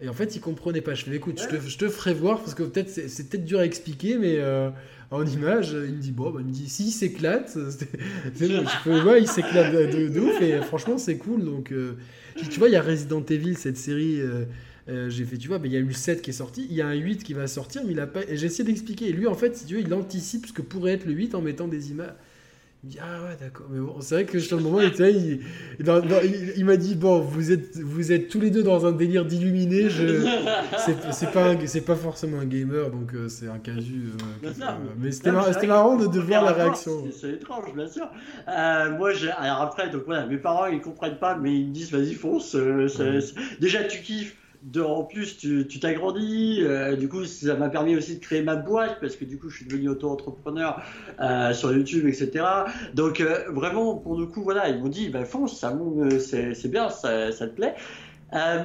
et 0.00 0.08
en 0.08 0.12
fait, 0.12 0.36
il 0.36 0.40
comprenait 0.40 0.80
pas. 0.80 0.94
Je 0.94 1.04
fais, 1.04 1.14
écoute, 1.14 1.40
je, 1.42 1.56
te, 1.56 1.60
je, 1.60 1.78
te, 1.78 1.88
ferai 1.88 2.14
voir, 2.14 2.40
parce 2.40 2.54
que 2.54 2.62
peut-être 2.62 2.90
c'est 2.90 3.28
peut-être 3.28 3.44
dur 3.44 3.60
à 3.60 3.64
expliquer, 3.64 4.16
mais 4.16 4.38
en 5.10 5.26
image. 5.26 5.72
Il 5.72 5.94
me 5.94 6.00
dit, 6.00 6.12
bon, 6.12 6.30
bah, 6.30 6.40
il 6.40 6.46
me 6.46 6.52
dit, 6.52 6.68
si, 6.68 6.86
il 6.88 6.90
s'éclate. 6.90 7.56
ouais, 8.86 9.20
il 9.20 9.28
s'éclate 9.28 9.72
de, 9.72 10.20
ouf 10.20 10.40
et 10.40 10.60
franchement, 10.62 10.98
c'est 10.98 11.16
cool. 11.16 11.44
Donc, 11.44 11.72
tu 12.36 12.58
vois, 12.58 12.68
il 12.68 12.72
y 12.72 12.76
a 12.76 12.82
Resident 12.82 13.24
Evil, 13.28 13.56
cette 13.56 13.76
série. 13.76 14.20
j'ai 14.86 15.24
fait, 15.24 15.36
tu 15.36 15.48
vois, 15.48 15.60
il 15.64 15.72
y 15.72 15.76
a 15.76 15.80
eu 15.80 15.84
le 15.84 15.92
7 15.92 16.22
qui 16.22 16.30
est 16.30 16.34
sorti, 16.34 16.66
il 16.68 16.76
y 16.76 16.82
a 16.82 16.86
un 16.86 16.94
8 16.94 17.22
qui 17.22 17.34
va 17.34 17.46
sortir, 17.46 17.82
mais 17.84 17.92
il 17.92 18.00
a 18.00 18.06
pas. 18.06 18.20
J'ai 18.30 18.46
essayé 18.46 18.64
d'expliquer. 18.64 19.08
Et 19.08 19.12
lui, 19.12 19.26
en 19.26 19.34
fait, 19.34 19.56
si 19.56 19.66
tu 19.66 19.74
veux, 19.74 19.80
il 19.80 19.92
anticipe 19.92 20.46
ce 20.46 20.52
que 20.52 20.62
pourrait 20.62 20.92
être 20.92 21.06
le 21.06 21.12
8 21.12 21.34
en 21.34 21.42
mettant 21.42 21.68
des 21.68 21.90
images. 21.90 22.14
Il 22.82 22.86
me 22.86 22.92
dit 22.92 22.98
Ah 23.02 23.22
ouais, 23.22 23.36
d'accord. 23.38 23.66
Mais 23.68 23.78
bon, 23.78 24.00
c'est 24.00 24.14
vrai 24.14 24.24
que 24.24 24.38
sur 24.38 24.56
le 24.56 24.62
moment, 24.62 24.80
il, 24.80 24.90
il, 24.98 26.52
il, 26.56 26.64
m'a 26.64 26.76
dit 26.78 26.94
Bon, 26.94 27.20
vous 27.20 27.52
êtes, 27.52 27.76
vous 27.76 28.10
êtes 28.10 28.28
tous 28.28 28.40
les 28.40 28.50
deux 28.50 28.62
dans 28.62 28.86
un 28.86 28.92
délire 28.92 29.26
d'illuminé. 29.26 29.88
C'est 31.12 31.30
pas, 31.30 31.54
pas 31.86 31.96
forcément 31.96 32.38
un 32.40 32.46
gamer, 32.46 32.90
donc 32.90 33.12
euh, 33.12 33.28
c'est 33.28 33.48
un 33.48 33.58
casu. 33.58 34.12
Euh, 34.42 34.50
mais 34.98 35.12
c'était 35.12 35.30
marrant 35.66 35.96
de, 35.96 36.06
de 36.06 36.20
voir 36.20 36.42
la 36.42 36.52
réaction. 36.52 37.06
C'est 37.12 37.32
étrange, 37.32 37.74
bien 37.74 37.88
sûr. 37.88 38.08
Euh, 38.48 38.96
moi, 38.96 39.10
alors 39.36 39.60
après, 39.60 39.90
donc 39.90 40.04
voilà, 40.06 40.24
mes 40.24 40.38
parents, 40.38 40.66
ils 40.66 40.80
comprennent 40.80 41.18
pas, 41.18 41.36
mais 41.36 41.54
ils 41.54 41.68
me 41.68 41.74
disent 41.74 41.92
Vas-y, 41.92 42.14
fonce. 42.14 42.56
Déjà, 43.60 43.84
tu 43.84 44.00
kiffes 44.00 44.36
de, 44.62 44.82
en 44.82 45.04
plus, 45.04 45.38
tu 45.38 45.80
t'agrandis. 45.80 46.58
Euh, 46.62 46.96
du 46.96 47.08
coup, 47.08 47.24
ça 47.24 47.54
m'a 47.56 47.68
permis 47.68 47.96
aussi 47.96 48.16
de 48.16 48.20
créer 48.20 48.42
ma 48.42 48.56
boîte 48.56 48.98
parce 49.00 49.16
que 49.16 49.24
du 49.24 49.38
coup, 49.38 49.48
je 49.48 49.56
suis 49.56 49.66
devenu 49.66 49.88
auto-entrepreneur 49.88 50.82
euh, 51.20 51.52
sur 51.54 51.72
YouTube, 51.72 52.06
etc. 52.06 52.44
Donc, 52.94 53.20
euh, 53.20 53.44
vraiment, 53.48 53.96
pour 53.96 54.18
le 54.18 54.26
coup, 54.26 54.42
voilà, 54.42 54.68
ils 54.68 54.78
m'ont 54.78 54.88
dit, 54.88 55.08
bah, 55.08 55.24
fonce, 55.24 55.58
ça, 55.58 55.76
c'est 56.20 56.70
bien, 56.70 56.90
ça, 56.90 57.32
ça, 57.32 57.46
te 57.46 57.54
plaît. 57.54 57.74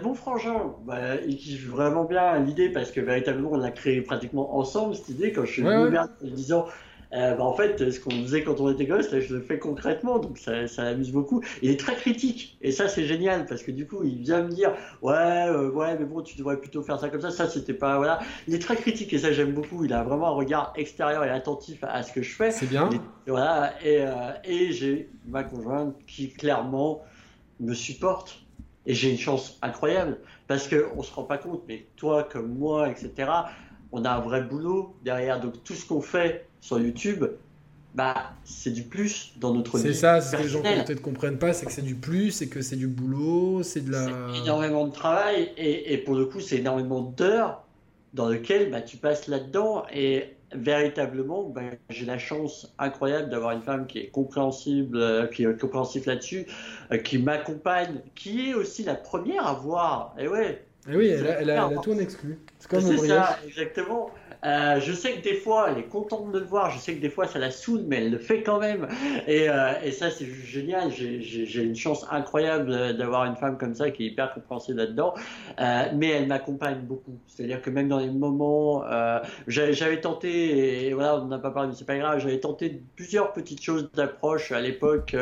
mon 0.03 0.13
frangin, 0.13 0.73
bah, 0.85 1.15
il 1.27 1.37
kiffe 1.37 1.67
vraiment 1.67 2.03
bien 2.03 2.39
l'idée 2.39 2.69
parce 2.69 2.91
que 2.91 2.99
véritablement, 2.99 3.51
on 3.53 3.57
l'a 3.57 3.71
créé 3.71 4.01
pratiquement 4.01 4.57
ensemble, 4.57 4.95
cette 4.95 5.09
idée, 5.09 5.31
quand 5.31 5.45
je 5.45 5.51
suis 5.51 5.61
venu 5.61 5.97
en 5.97 6.07
disant 6.21 6.65
euh, 7.13 7.35
bah, 7.35 7.43
en 7.43 7.53
fait, 7.53 7.91
ce 7.91 7.99
qu'on 7.99 8.11
faisait 8.11 8.43
quand 8.43 8.59
on 8.59 8.69
était 8.71 8.85
gosse, 8.85 9.11
là, 9.11 9.19
je 9.19 9.33
le 9.33 9.41
fais 9.41 9.59
concrètement, 9.59 10.19
donc 10.19 10.37
ça, 10.37 10.67
ça 10.67 10.83
amuse 10.83 11.11
beaucoup. 11.11 11.41
Il 11.61 11.69
est 11.69 11.79
très 11.79 11.95
critique, 11.95 12.57
et 12.61 12.71
ça, 12.71 12.87
c'est 12.87 13.05
génial, 13.05 13.45
parce 13.45 13.63
que 13.63 13.71
du 13.71 13.87
coup, 13.87 14.03
il 14.03 14.19
vient 14.19 14.43
me 14.43 14.49
dire, 14.49 14.73
ouais, 15.01 15.13
euh, 15.13 15.69
ouais, 15.71 15.97
mais 15.97 16.05
bon, 16.05 16.21
tu 16.21 16.37
devrais 16.37 16.57
plutôt 16.57 16.81
faire 16.81 16.99
ça 16.99 17.09
comme 17.09 17.21
ça, 17.21 17.31
ça, 17.31 17.47
c'était 17.47 17.73
pas, 17.73 17.97
voilà. 17.97 18.19
Il 18.47 18.55
est 18.55 18.59
très 18.59 18.75
critique, 18.75 19.13
et 19.13 19.19
ça, 19.19 19.31
j'aime 19.31 19.53
beaucoup. 19.53 19.85
Il 19.85 19.93
a 19.93 20.03
vraiment 20.03 20.27
un 20.27 20.35
regard 20.35 20.73
extérieur 20.75 21.23
et 21.23 21.29
attentif 21.29 21.83
à 21.83 22.03
ce 22.03 22.11
que 22.11 22.21
je 22.21 22.35
fais. 22.35 22.51
C'est 22.51 22.67
bien. 22.67 22.89
Et, 23.27 23.31
voilà, 23.31 23.73
et, 23.83 24.01
euh, 24.01 24.31
et 24.43 24.71
j'ai 24.71 25.09
ma 25.27 25.43
conjointe 25.43 25.95
qui, 26.07 26.31
clairement, 26.31 27.01
me 27.59 27.73
supporte. 27.73 28.41
Et 28.87 28.93
j'ai 28.93 29.09
une 29.09 29.17
chance 29.17 29.57
incroyable, 29.63 30.19
parce 30.47 30.67
qu'on 30.67 31.01
se 31.01 31.11
rend 31.13 31.23
pas 31.23 31.39
compte, 31.39 31.63
mais 31.67 31.87
toi, 31.95 32.23
comme 32.23 32.53
moi, 32.53 32.89
etc., 32.89 33.31
on 33.91 34.05
a 34.05 34.11
un 34.11 34.19
vrai 34.19 34.41
boulot 34.41 34.95
derrière. 35.03 35.39
Donc 35.39 35.63
tout 35.63 35.73
ce 35.73 35.85
qu'on 35.87 36.01
fait 36.01 36.47
sur 36.65 36.79
YouTube, 36.79 37.25
bah, 37.93 38.31
c'est 38.43 38.71
du 38.71 38.81
plus 38.81 39.33
dans 39.37 39.53
notre 39.53 39.77
vie. 39.77 39.83
C'est 39.83 39.93
ça, 39.93 40.19
ce 40.19 40.35
que 40.35 40.41
les 40.41 40.49
gens 40.49 40.63
peut-être 40.63 41.01
comprennent 41.01 41.37
pas, 41.37 41.53
c'est 41.53 41.67
que 41.67 41.71
c'est 41.71 41.83
du 41.83 41.93
plus, 41.93 42.31
c'est 42.31 42.47
que 42.47 42.63
c'est 42.63 42.75
du 42.75 42.87
boulot, 42.87 43.61
c'est 43.61 43.81
de 43.81 43.91
la. 43.91 44.07
énormément 44.35 44.87
de 44.87 44.91
travail 44.91 45.51
et, 45.57 45.93
et 45.93 45.97
pour 45.99 46.15
le 46.15 46.25
coup, 46.25 46.39
c'est 46.39 46.57
énormément 46.57 47.01
d'heures 47.01 47.63
dans 48.15 48.29
lesquelles 48.29 48.71
bah, 48.71 48.81
tu 48.81 48.97
passes 48.97 49.27
là-dedans 49.27 49.85
et 49.93 50.33
véritablement, 50.55 51.43
bah, 51.43 51.61
j'ai 51.91 52.05
la 52.05 52.17
chance 52.17 52.73
incroyable 52.79 53.29
d'avoir 53.29 53.51
une 53.51 53.61
femme 53.61 53.85
qui 53.85 53.99
est 53.99 54.07
compréhensible, 54.07 54.97
euh, 54.97 55.27
qui 55.27 55.43
est 55.43 55.61
compréhensive 55.61 56.07
là-dessus, 56.07 56.47
euh, 56.91 56.97
qui 56.97 57.19
m'accompagne, 57.19 58.01
qui 58.15 58.49
est 58.49 58.53
aussi 58.55 58.83
la 58.83 58.95
première 58.95 59.45
à 59.45 59.53
voir. 59.53 60.15
Et 60.17 60.27
ouais. 60.27 60.65
Et 60.89 60.95
oui, 60.95 61.07
elle 61.09 61.27
a, 61.27 61.41
elle 61.41 61.49
a, 61.51 61.69
tout 61.83 61.91
en 61.91 61.99
exclu. 61.99 62.39
C'est 62.57 62.69
comme 62.69 62.81
ça, 62.81 63.37
exactement. 63.45 64.09
Euh, 64.45 64.79
je 64.79 64.93
sais 64.93 65.13
que 65.13 65.23
des 65.23 65.33
fois, 65.33 65.69
elle 65.71 65.79
est 65.79 65.87
contente 65.87 66.31
de 66.31 66.39
le 66.39 66.45
voir. 66.45 66.69
Je 66.69 66.77
sais 66.77 66.95
que 66.95 67.01
des 67.01 67.09
fois, 67.09 67.27
ça 67.27 67.39
la 67.39 67.51
saoule, 67.51 67.83
mais 67.87 67.97
elle 67.97 68.11
le 68.11 68.19
fait 68.19 68.43
quand 68.43 68.59
même. 68.59 68.87
Et, 69.27 69.49
euh, 69.49 69.91
ça, 69.91 70.11
c'est 70.11 70.25
génial. 70.25 70.91
J'ai 70.91 71.63
une 71.63 71.75
chance 71.75 72.05
incroyable 72.11 72.95
d'avoir 72.97 73.25
une 73.25 73.35
femme 73.35 73.57
comme 73.57 73.73
ça 73.73 73.89
qui 73.89 74.03
est 74.03 74.07
hyper 74.07 74.33
compréhensive 74.33 74.75
là-dedans. 74.75 75.13
Euh, 75.59 75.83
mais 75.95 76.09
elle 76.09 76.27
m'accompagne 76.27 76.81
beaucoup. 76.81 77.17
C'est-à-dire 77.27 77.61
que 77.61 77.69
même 77.69 77.87
dans 77.87 77.99
les 77.99 78.09
moments, 78.09 78.83
j'avais 79.47 80.01
tenté, 80.01 80.87
et 80.87 80.93
voilà, 80.93 81.17
on 81.17 81.25
n'a 81.25 81.39
pas 81.39 81.51
parlé, 81.51 81.69
mais 81.69 81.75
c'est 81.75 81.85
pas 81.85 81.97
grave, 81.97 82.19
j'avais 82.19 82.39
tenté 82.39 82.81
plusieurs 82.95 83.33
petites 83.33 83.63
choses 83.63 83.89
d'approche 83.93 84.51
à 84.51 84.61
l'époque, 84.61 85.15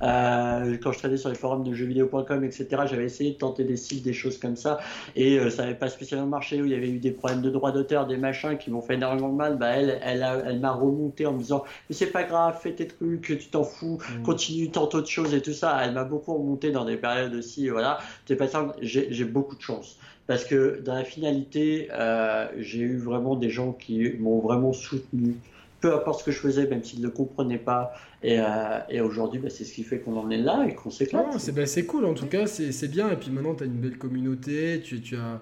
quand 0.00 0.92
je 0.92 0.98
traînais 0.98 1.16
sur 1.16 1.28
les 1.28 1.34
forums 1.34 1.64
de 1.64 1.72
jeuxvideo.com, 1.72 2.44
etc. 2.44 2.66
J'avais 2.86 3.04
essayé 3.04 3.32
de 3.32 3.38
tenter 3.38 3.64
des 3.64 3.76
sites, 3.76 4.04
des 4.04 4.12
choses 4.12 4.38
comme 4.38 4.56
ça, 4.56 4.78
et 5.16 5.38
ça 5.50 5.62
n'avait 5.62 5.74
pas 5.74 5.88
spécialement 5.88 6.26
marché, 6.26 6.60
où 6.60 6.66
il 6.66 6.72
y 6.72 6.74
avait 6.74 6.90
eu 6.90 6.98
des 6.98 7.10
problèmes 7.10 7.42
de 7.42 7.50
droit 7.50 7.72
d'auteur, 7.72 8.06
des 8.06 8.16
machins 8.16 8.56
qui 8.56 8.67
m'ont 8.70 8.82
fait 8.82 8.94
énormément 8.94 9.30
de 9.30 9.36
mal, 9.36 9.58
bah 9.58 9.68
elle, 9.68 10.00
elle, 10.02 10.26
elle 10.46 10.60
m'a 10.60 10.72
remonté 10.72 11.26
en 11.26 11.32
me 11.32 11.38
disant 11.38 11.64
mais 11.88 11.94
c'est 11.94 12.12
pas 12.12 12.24
grave, 12.24 12.58
fais 12.60 12.72
tes 12.72 12.86
trucs, 12.86 13.22
tu 13.22 13.48
t'en 13.48 13.64
fous, 13.64 13.98
mm. 13.98 14.22
continue, 14.22 14.70
tente 14.70 14.94
autre 14.94 15.08
chose 15.08 15.34
et 15.34 15.42
tout 15.42 15.52
ça. 15.52 15.78
Elle 15.84 15.94
m'a 15.94 16.04
beaucoup 16.04 16.34
remonté 16.34 16.70
dans 16.70 16.84
des 16.84 16.96
périodes 16.96 17.34
aussi, 17.34 17.68
voilà. 17.68 17.98
C'est 18.26 18.36
pas 18.36 18.48
simple, 18.48 18.74
j'ai 18.80 19.24
beaucoup 19.24 19.56
de 19.56 19.62
chance 19.62 19.98
parce 20.26 20.44
que 20.44 20.80
dans 20.84 20.94
la 20.94 21.04
finalité, 21.04 21.88
euh, 21.92 22.46
j'ai 22.58 22.80
eu 22.80 22.98
vraiment 22.98 23.34
des 23.34 23.50
gens 23.50 23.72
qui 23.72 24.12
m'ont 24.18 24.40
vraiment 24.40 24.72
soutenu 24.72 25.36
peu 25.80 25.94
importe 25.94 26.20
ce 26.20 26.24
que 26.24 26.32
je 26.32 26.38
faisais, 26.38 26.66
même 26.66 26.82
s'ils 26.82 27.00
ne 27.00 27.08
comprenaient 27.08 27.58
pas. 27.58 27.92
Et, 28.22 28.40
euh, 28.40 28.44
et 28.88 29.00
aujourd'hui, 29.00 29.38
bah, 29.38 29.48
c'est 29.50 29.64
ce 29.64 29.72
qui 29.72 29.84
fait 29.84 30.00
qu'on 30.00 30.16
en 30.16 30.30
est 30.30 30.38
là 30.38 30.66
et 30.68 30.74
qu'on 30.74 30.90
s'éclate. 30.90 31.38
c'est 31.38 31.52
bah, 31.52 31.62
cool, 31.86 32.04
en 32.04 32.14
tout 32.14 32.26
cas, 32.26 32.46
c'est 32.46 32.90
bien. 32.90 33.10
Et 33.10 33.16
puis 33.16 33.30
maintenant, 33.30 33.54
tu 33.54 33.62
as 33.62 33.66
une 33.66 33.80
belle 33.80 33.98
communauté, 33.98 34.80
tu, 34.84 35.00
tu 35.00 35.16
as 35.16 35.40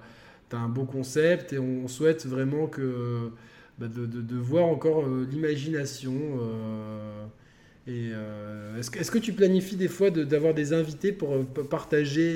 tu 0.51 0.57
as 0.57 0.59
un 0.59 0.69
beau 0.69 0.85
concept 0.85 1.53
et 1.53 1.59
on 1.59 1.89
souhaite 1.89 2.27
vraiment 2.27 2.67
que 2.67 3.31
bah, 3.79 3.89
de, 3.89 4.37
voir 4.37 4.65
encore 4.65 5.05
euh, 5.05 5.27
l'imagination. 5.31 6.15
Euh, 6.15 7.27
et 7.87 8.11
euh, 8.13 8.79
est-ce 8.79 8.91
que, 8.91 8.99
est 8.99 9.11
que, 9.11 9.19
tu 9.19 9.35
planifies 9.35 9.77
des 9.77 9.89
fois 9.89 10.11
d'avoir 10.11 10.55
des 10.55 10.73
invités 10.73 11.13
pour 11.13 11.45
partager 11.69 12.33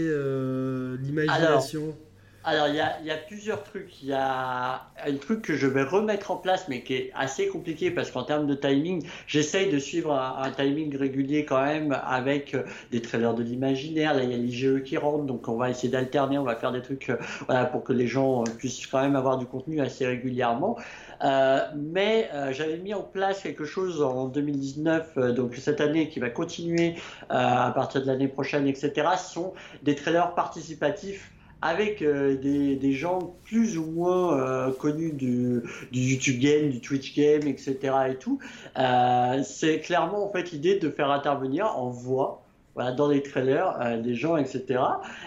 l'imagination? 1.00 1.96
Alors, 2.44 2.68
il 2.68 2.74
y 2.74 2.80
a, 2.80 3.00
y 3.02 3.10
a, 3.10 3.16
plusieurs 3.16 3.62
trucs. 3.62 4.02
Il 4.02 4.08
y 4.08 4.12
a 4.12 4.86
un 5.06 5.16
truc 5.16 5.42
que 5.42 5.56
je 5.56 5.66
vais 5.66 5.82
remettre 5.82 6.30
en 6.30 6.36
place, 6.36 6.68
mais 6.68 6.82
qui 6.82 6.94
est 6.94 7.12
assez 7.14 7.48
compliqué 7.48 7.90
parce 7.90 8.10
qu'en 8.10 8.24
termes 8.24 8.46
de 8.46 8.54
timing, 8.54 9.06
j'essaye 9.26 9.70
de 9.70 9.78
suivre 9.78 10.12
un, 10.12 10.50
timing 10.50 10.96
régulier 10.96 11.44
quand 11.44 11.62
même 11.62 11.98
avec 12.06 12.54
euh, 12.54 12.62
des 12.90 13.02
trailers 13.02 13.34
de 13.34 13.42
l'imaginaire. 13.42 14.14
Là, 14.14 14.22
il 14.24 14.30
y 14.30 14.34
a 14.34 14.38
l'IGE 14.38 14.82
qui 14.84 14.96
rentre, 14.96 15.24
donc 15.24 15.48
on 15.48 15.56
va 15.56 15.70
essayer 15.70 15.90
d'alterner. 15.90 16.38
On 16.38 16.44
va 16.44 16.56
faire 16.56 16.72
des 16.72 16.82
trucs 16.82 17.10
euh, 17.10 17.16
voilà, 17.46 17.66
pour 17.66 17.84
que 17.84 17.92
les 17.92 18.06
gens 18.06 18.44
puissent 18.44 18.86
quand 18.86 19.02
même 19.02 19.16
avoir 19.16 19.38
du 19.38 19.46
contenu 19.46 19.80
assez 19.80 20.06
régulièrement. 20.06 20.76
Euh, 21.22 21.60
mais 21.76 22.30
euh, 22.32 22.52
j'avais 22.52 22.78
mis 22.78 22.94
en 22.94 23.02
place 23.02 23.42
quelque 23.42 23.64
chose 23.64 24.02
en 24.02 24.26
2019, 24.28 25.12
euh, 25.16 25.32
donc 25.32 25.54
cette 25.56 25.80
année 25.80 26.08
qui 26.08 26.18
va 26.18 26.30
continuer 26.30 26.94
à 27.28 27.70
partir 27.74 28.00
de 28.02 28.06
l'année 28.06 28.28
prochaine, 28.28 28.66
etc. 28.66 28.92
Sont 29.18 29.52
des 29.82 29.94
trailers 29.94 30.34
participatifs 30.34 31.30
avec 31.62 32.02
euh, 32.02 32.36
des, 32.36 32.76
des, 32.76 32.92
gens 32.92 33.34
plus 33.44 33.76
ou 33.76 33.84
moins 33.84 34.38
euh, 34.38 34.72
connus 34.72 35.12
du, 35.12 35.62
du, 35.92 36.00
YouTube 36.00 36.40
game, 36.40 36.70
du 36.70 36.80
Twitch 36.80 37.14
game, 37.14 37.46
etc. 37.46 37.76
et 38.10 38.16
tout. 38.16 38.38
Euh, 38.78 39.42
c'est 39.44 39.80
clairement 39.80 40.24
en 40.24 40.32
fait 40.32 40.50
l'idée 40.52 40.78
de 40.78 40.90
faire 40.90 41.10
intervenir 41.10 41.66
en 41.76 41.88
voix. 41.88 42.42
Voilà, 42.76 42.92
dans 42.92 43.08
les 43.08 43.20
trailers, 43.20 44.00
des 44.00 44.14
gens, 44.14 44.36
etc. 44.36 44.80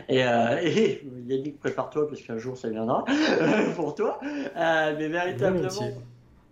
Et, 0.08 0.20
et 0.64 1.06
Yannick, 1.28 1.60
prépare-toi 1.60 2.08
parce 2.08 2.22
qu'un 2.22 2.38
jour 2.38 2.58
ça 2.58 2.70
viendra 2.70 3.04
pour 3.76 3.96
toi. 3.96 4.18
mais 4.56 5.10
véritablement, 5.10 5.70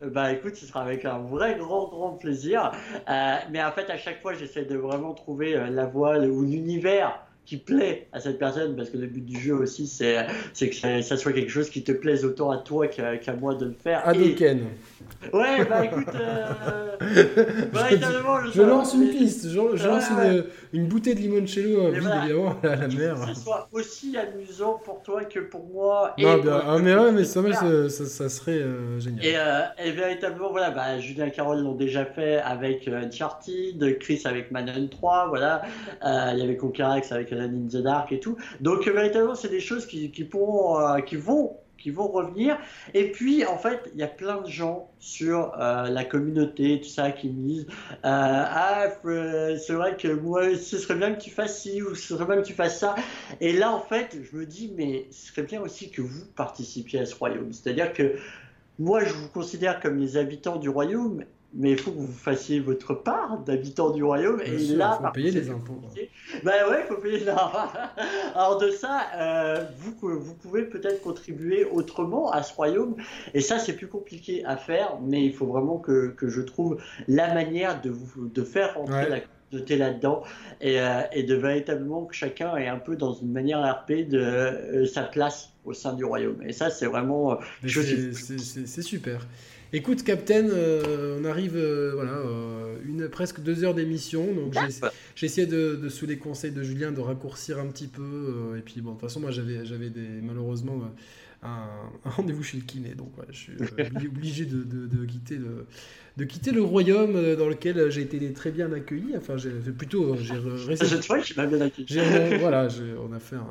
bah 0.01 0.33
écoute, 0.33 0.55
ce 0.55 0.65
sera 0.65 0.81
avec 0.81 1.05
un 1.05 1.19
vrai 1.19 1.55
grand 1.57 1.87
grand 1.87 2.11
plaisir. 2.11 2.73
mais 3.07 3.63
en 3.63 3.71
fait, 3.71 3.89
à 3.89 3.97
chaque 3.97 4.21
fois, 4.21 4.33
j'essaie 4.33 4.65
de 4.65 4.75
vraiment 4.75 5.13
trouver 5.13 5.53
la 5.69 5.85
voix 5.85 6.19
ou 6.19 6.43
l'univers 6.43 7.17
qui 7.45 7.57
plaît 7.57 8.07
à 8.13 8.19
cette 8.19 8.39
personne, 8.39 8.75
parce 8.75 8.89
que 8.89 8.97
le 8.97 9.07
but 9.07 9.25
du 9.25 9.39
jeu 9.39 9.55
aussi, 9.55 9.87
c'est 9.87 10.27
que 10.59 11.01
ça, 11.01 11.17
soit 11.17 11.33
quelque 11.33 11.51
chose 11.51 11.69
qui 11.69 11.83
te 11.83 11.91
plaise 11.91 12.23
autant 12.23 12.51
à 12.51 12.57
toi 12.57 12.87
qu'à 12.87 13.33
moi 13.33 13.55
de 13.55 13.65
le 13.65 13.73
faire. 13.73 14.07
À 14.07 14.13
Et... 14.15 14.35
Ouais, 15.33 15.65
bah 15.65 15.85
écoute, 15.85 16.07
euh... 16.15 16.53
je, 18.53 18.61
lance 18.61 18.93
une 18.93 19.09
piste, 19.09 19.49
je, 19.49 19.57
lance 19.57 20.09
une, 20.09 20.45
une, 20.73 20.87
bouteille 20.87 21.15
de 21.15 21.19
limoncello 21.19 21.91
vide 21.91 22.01
voilà. 22.01 22.25
évidemment 22.25 22.55
à 22.63 22.75
la 22.75 22.87
mer. 22.87 23.15
Que 23.19 23.33
ce 23.33 23.41
soit 23.41 23.67
aussi 23.71 24.15
amusant 24.17 24.79
pour 24.83 25.01
toi 25.01 25.25
que 25.25 25.39
pour 25.39 25.65
moi. 25.65 26.13
Et 26.17 26.23
bien, 26.23 26.61
ah, 26.65 26.77
mais 26.79 26.95
ouais, 26.95 27.11
mais 27.11 27.23
ça, 27.23 27.41
ça, 27.89 28.05
ça, 28.05 28.29
serait 28.29 28.59
euh, 28.59 28.99
génial. 28.99 29.25
Et, 29.25 29.33
euh, 29.35 29.61
et, 29.83 29.91
véritablement, 29.91 30.51
voilà, 30.51 30.71
bah, 30.71 30.99
Julien 30.99 31.25
et 31.25 31.31
Carole 31.31 31.61
l'ont 31.61 31.75
déjà 31.75 32.05
fait 32.05 32.37
avec 32.37 32.87
euh, 32.87 33.01
Uncharted, 33.01 33.97
Chris 33.99 34.21
avec 34.25 34.51
Manon 34.51 34.87
3, 34.87 35.27
voilà, 35.27 35.61
euh, 36.05 36.31
il 36.33 36.39
y 36.39 36.41
avait 36.43 36.57
Conquerax 36.57 37.11
avec 37.11 37.30
Ninja 37.35 37.81
Dark 37.81 38.11
et 38.11 38.19
tout. 38.19 38.37
Donc 38.59 38.87
véritablement, 38.87 39.35
c'est 39.35 39.49
des 39.49 39.59
choses 39.59 39.85
qui, 39.85 40.11
qui, 40.11 40.23
pourront, 40.23 41.01
qui 41.01 41.15
vont 41.15 41.57
qui 41.81 41.89
vont 41.89 42.07
revenir. 42.07 42.57
Et 42.93 43.11
puis, 43.11 43.45
en 43.45 43.57
fait, 43.57 43.89
il 43.93 43.99
y 43.99 44.03
a 44.03 44.07
plein 44.07 44.41
de 44.41 44.47
gens 44.47 44.89
sur 44.99 45.53
euh, 45.59 45.89
la 45.89 46.05
communauté, 46.05 46.79
tout 46.79 46.89
ça, 46.89 47.11
qui 47.11 47.29
me 47.29 47.47
disent 47.47 47.67
euh, 47.69 48.03
Ah, 48.03 48.85
c'est 49.03 49.73
vrai 49.73 49.97
que 49.97 50.07
moi, 50.07 50.55
ce 50.55 50.77
serait 50.77 50.95
bien 50.95 51.13
que 51.13 51.21
tu 51.21 51.31
fasses 51.31 51.61
ci 51.61 51.81
ou 51.81 51.95
ce 51.95 52.15
serait 52.15 52.25
bien 52.25 52.37
que 52.37 52.47
tu 52.47 52.53
fasses 52.53 52.79
ça. 52.79 52.95
Et 53.41 53.53
là, 53.53 53.71
en 53.71 53.81
fait, 53.81 54.17
je 54.21 54.37
me 54.37 54.45
dis 54.45 54.71
Mais 54.77 55.07
ce 55.11 55.31
serait 55.31 55.43
bien 55.43 55.61
aussi 55.61 55.89
que 55.89 56.01
vous 56.01 56.25
participiez 56.35 56.99
à 56.99 57.05
ce 57.05 57.15
royaume. 57.15 57.51
C'est-à-dire 57.51 57.91
que 57.93 58.15
moi 58.79 59.03
je 59.03 59.13
vous 59.13 59.27
considère 59.27 59.79
comme 59.79 59.97
les 59.97 60.17
habitants 60.17 60.55
du 60.55 60.69
royaume 60.69 61.25
mais 61.53 61.71
il 61.71 61.77
faut 61.77 61.91
que 61.91 61.99
vous 61.99 62.11
fassiez 62.11 62.59
votre 62.59 62.93
part 62.93 63.39
d'habitants 63.39 63.89
du 63.89 64.03
royaume. 64.03 64.41
et 64.41 64.57
là, 64.75 64.97
il 64.99 65.05
faut 65.05 65.11
payer 65.11 65.31
les 65.31 65.49
impôts. 65.49 65.81
Ben 66.43 66.69
ouais, 66.69 66.83
il 66.83 66.87
faut 66.87 67.01
payer. 67.01 67.27
Alors 68.35 68.57
de 68.57 68.71
ça, 68.71 69.01
euh, 69.15 69.65
vous, 69.77 70.19
vous 70.19 70.33
pouvez 70.35 70.63
peut-être 70.63 71.01
contribuer 71.01 71.65
autrement 71.65 72.31
à 72.31 72.43
ce 72.43 72.53
royaume. 72.53 72.95
Et 73.33 73.41
ça, 73.41 73.59
c'est 73.59 73.73
plus 73.73 73.87
compliqué 73.87 74.45
à 74.45 74.55
faire, 74.55 74.97
mais 75.01 75.25
il 75.25 75.33
faut 75.33 75.47
vraiment 75.47 75.77
que, 75.77 76.09
que 76.09 76.29
je 76.29 76.41
trouve 76.41 76.81
la 77.07 77.33
manière 77.33 77.81
de, 77.81 77.89
vous, 77.89 78.27
de 78.27 78.43
faire 78.43 78.75
rentrer 78.75 79.09
la 79.09 79.19
communauté 79.19 79.77
là-dedans 79.77 80.23
et, 80.61 80.79
euh, 80.79 81.01
et, 81.11 81.23
de 81.23 81.35
véritablement 81.35 82.05
que 82.05 82.15
chacun 82.15 82.55
ait 82.55 82.69
un 82.69 82.79
peu 82.79 82.95
dans 82.95 83.13
une 83.13 83.31
manière 83.31 83.59
RP 83.59 84.07
de 84.07 84.19
euh, 84.19 84.85
sa 84.85 85.03
place 85.03 85.51
au 85.65 85.73
sein 85.73 85.93
du 85.93 86.05
royaume. 86.05 86.41
Et 86.43 86.53
ça, 86.53 86.69
c'est 86.69 86.85
vraiment. 86.85 87.37
C'est 87.65 88.81
super. 88.81 89.27
Écoute, 89.73 90.03
Captain, 90.03 90.49
euh, 90.49 91.17
on 91.21 91.23
arrive, 91.23 91.55
euh, 91.55 91.91
voilà, 91.93 92.17
euh, 92.17 92.75
une, 92.85 93.07
presque 93.07 93.39
deux 93.39 93.63
heures 93.63 93.73
d'émission. 93.73 94.33
Donc 94.33 94.53
j'ai 95.15 95.25
essayé 95.25 95.47
de, 95.47 95.87
sous 95.87 96.05
les 96.05 96.17
conseils 96.17 96.51
de 96.51 96.61
Julien, 96.61 96.91
de 96.91 96.99
raccourcir 96.99 97.57
un 97.57 97.67
petit 97.67 97.87
peu. 97.87 98.55
et 98.57 98.61
puis 98.61 98.81
bon, 98.81 98.91
de 98.91 98.95
toute 98.95 99.07
façon, 99.07 99.21
moi 99.21 99.31
j'avais, 99.31 99.89
des, 99.89 100.07
malheureusement 100.21 100.81
un, 101.43 101.67
rendez-vous 102.03 102.43
chez 102.43 102.57
le 102.57 102.63
kiné. 102.63 102.95
Donc 102.95 103.13
je 103.29 103.37
suis 103.37 103.53
obligé 104.07 104.43
de, 104.45 104.63
de, 104.63 105.05
quitter 105.05 105.37
le, 105.37 105.65
de 106.17 106.25
quitter 106.25 106.51
le 106.51 106.63
royaume 106.63 107.35
dans 107.37 107.47
lequel 107.47 107.89
j'ai 107.91 108.01
été 108.01 108.33
très 108.33 108.51
bien 108.51 108.73
accueilli. 108.73 109.15
Enfin, 109.15 109.37
j'ai 109.37 109.51
plutôt. 109.51 110.17
J'ai 110.17 110.75
Cette 110.75 111.05
fois, 111.05 111.19
je 111.21 111.27
suis 111.27 111.35
bien 111.35 111.61
accueilli. 111.61 112.37
voilà, 112.39 112.67
on 113.07 113.13
a 113.13 113.19
fait 113.19 113.37
un 113.37 113.47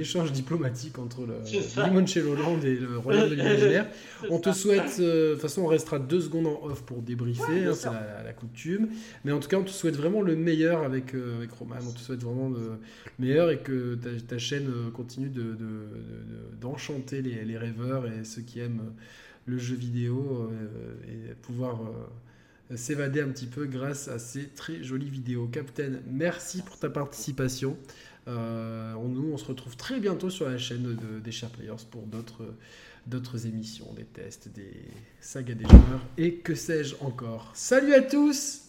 échange 0.00 0.32
diplomatique 0.32 0.98
entre 0.98 1.26
le 1.26 1.34
Limoncello 1.82 2.32
Hollande 2.32 2.64
et 2.64 2.76
le 2.76 2.98
royaume 2.98 3.30
de 3.30 3.34
l'imaginaire. 3.34 3.86
on 4.30 4.38
te 4.38 4.52
souhaite, 4.52 4.96
euh, 5.00 5.30
de 5.30 5.32
toute 5.34 5.42
façon, 5.42 5.62
on 5.62 5.66
restera 5.66 5.98
deux 5.98 6.20
secondes 6.20 6.46
en 6.46 6.60
off 6.64 6.82
pour 6.82 7.02
débriefer, 7.02 7.64
hein, 7.66 7.74
c'est 7.74 7.88
la, 7.88 8.32
coutume. 8.32 8.88
Mais 9.24 9.32
en 9.32 9.40
tout 9.40 9.48
cas, 9.48 9.56
on 9.56 9.64
te 9.64 9.70
souhaite 9.70 9.96
vraiment 9.96 10.22
le 10.22 10.36
meilleur 10.36 10.82
avec, 10.84 11.14
euh, 11.14 11.38
avec 11.38 11.50
Roman. 11.52 11.76
On 11.86 11.92
te 11.92 11.98
souhaite 11.98 12.22
vraiment 12.22 12.48
le 12.48 12.78
meilleur 13.18 13.50
et 13.50 13.58
que 13.58 13.98
ta, 14.26 14.38
chaîne 14.38 14.68
euh, 14.68 14.90
continue 14.90 15.30
d'enchanter 16.60 17.22
de, 17.22 17.22
de, 17.22 17.36
les, 17.36 17.44
les, 17.44 17.58
rêveurs 17.58 18.06
et 18.06 18.24
ceux 18.24 18.42
qui 18.42 18.60
aiment 18.60 18.92
le 19.46 19.58
jeu 19.58 19.76
vidéo 19.76 20.50
et 21.08 21.34
pouvoir 21.42 21.80
s'évader 22.76 23.20
un 23.20 23.28
petit 23.28 23.46
peu 23.46 23.64
grâce 23.64 24.08
à 24.08 24.18
ces 24.18 24.48
très 24.48 24.82
jolies 24.82 25.08
vidéos. 25.08 25.46
Captain, 25.46 25.92
merci 26.10 26.62
pour 26.62 26.78
ta 26.78 26.90
participation. 26.90 27.76
Euh, 28.28 28.94
nous, 28.94 29.32
on 29.32 29.36
se 29.38 29.46
retrouve 29.46 29.76
très 29.76 30.00
bientôt 30.00 30.30
sur 30.30 30.48
la 30.48 30.58
chaîne 30.58 30.82
de, 30.82 31.20
des 31.20 31.32
Share 31.32 31.50
Players 31.50 31.84
pour 31.90 32.02
d'autres 32.02 32.54
d'autres 33.06 33.46
émissions, 33.46 33.90
des 33.94 34.04
tests, 34.04 34.48
des 34.48 34.84
sagas 35.18 35.54
des 35.54 35.64
joueurs 35.64 36.02
et 36.18 36.34
que 36.34 36.54
sais-je 36.54 36.94
encore. 37.00 37.50
Salut 37.54 37.94
à 37.94 38.02
tous 38.02 38.67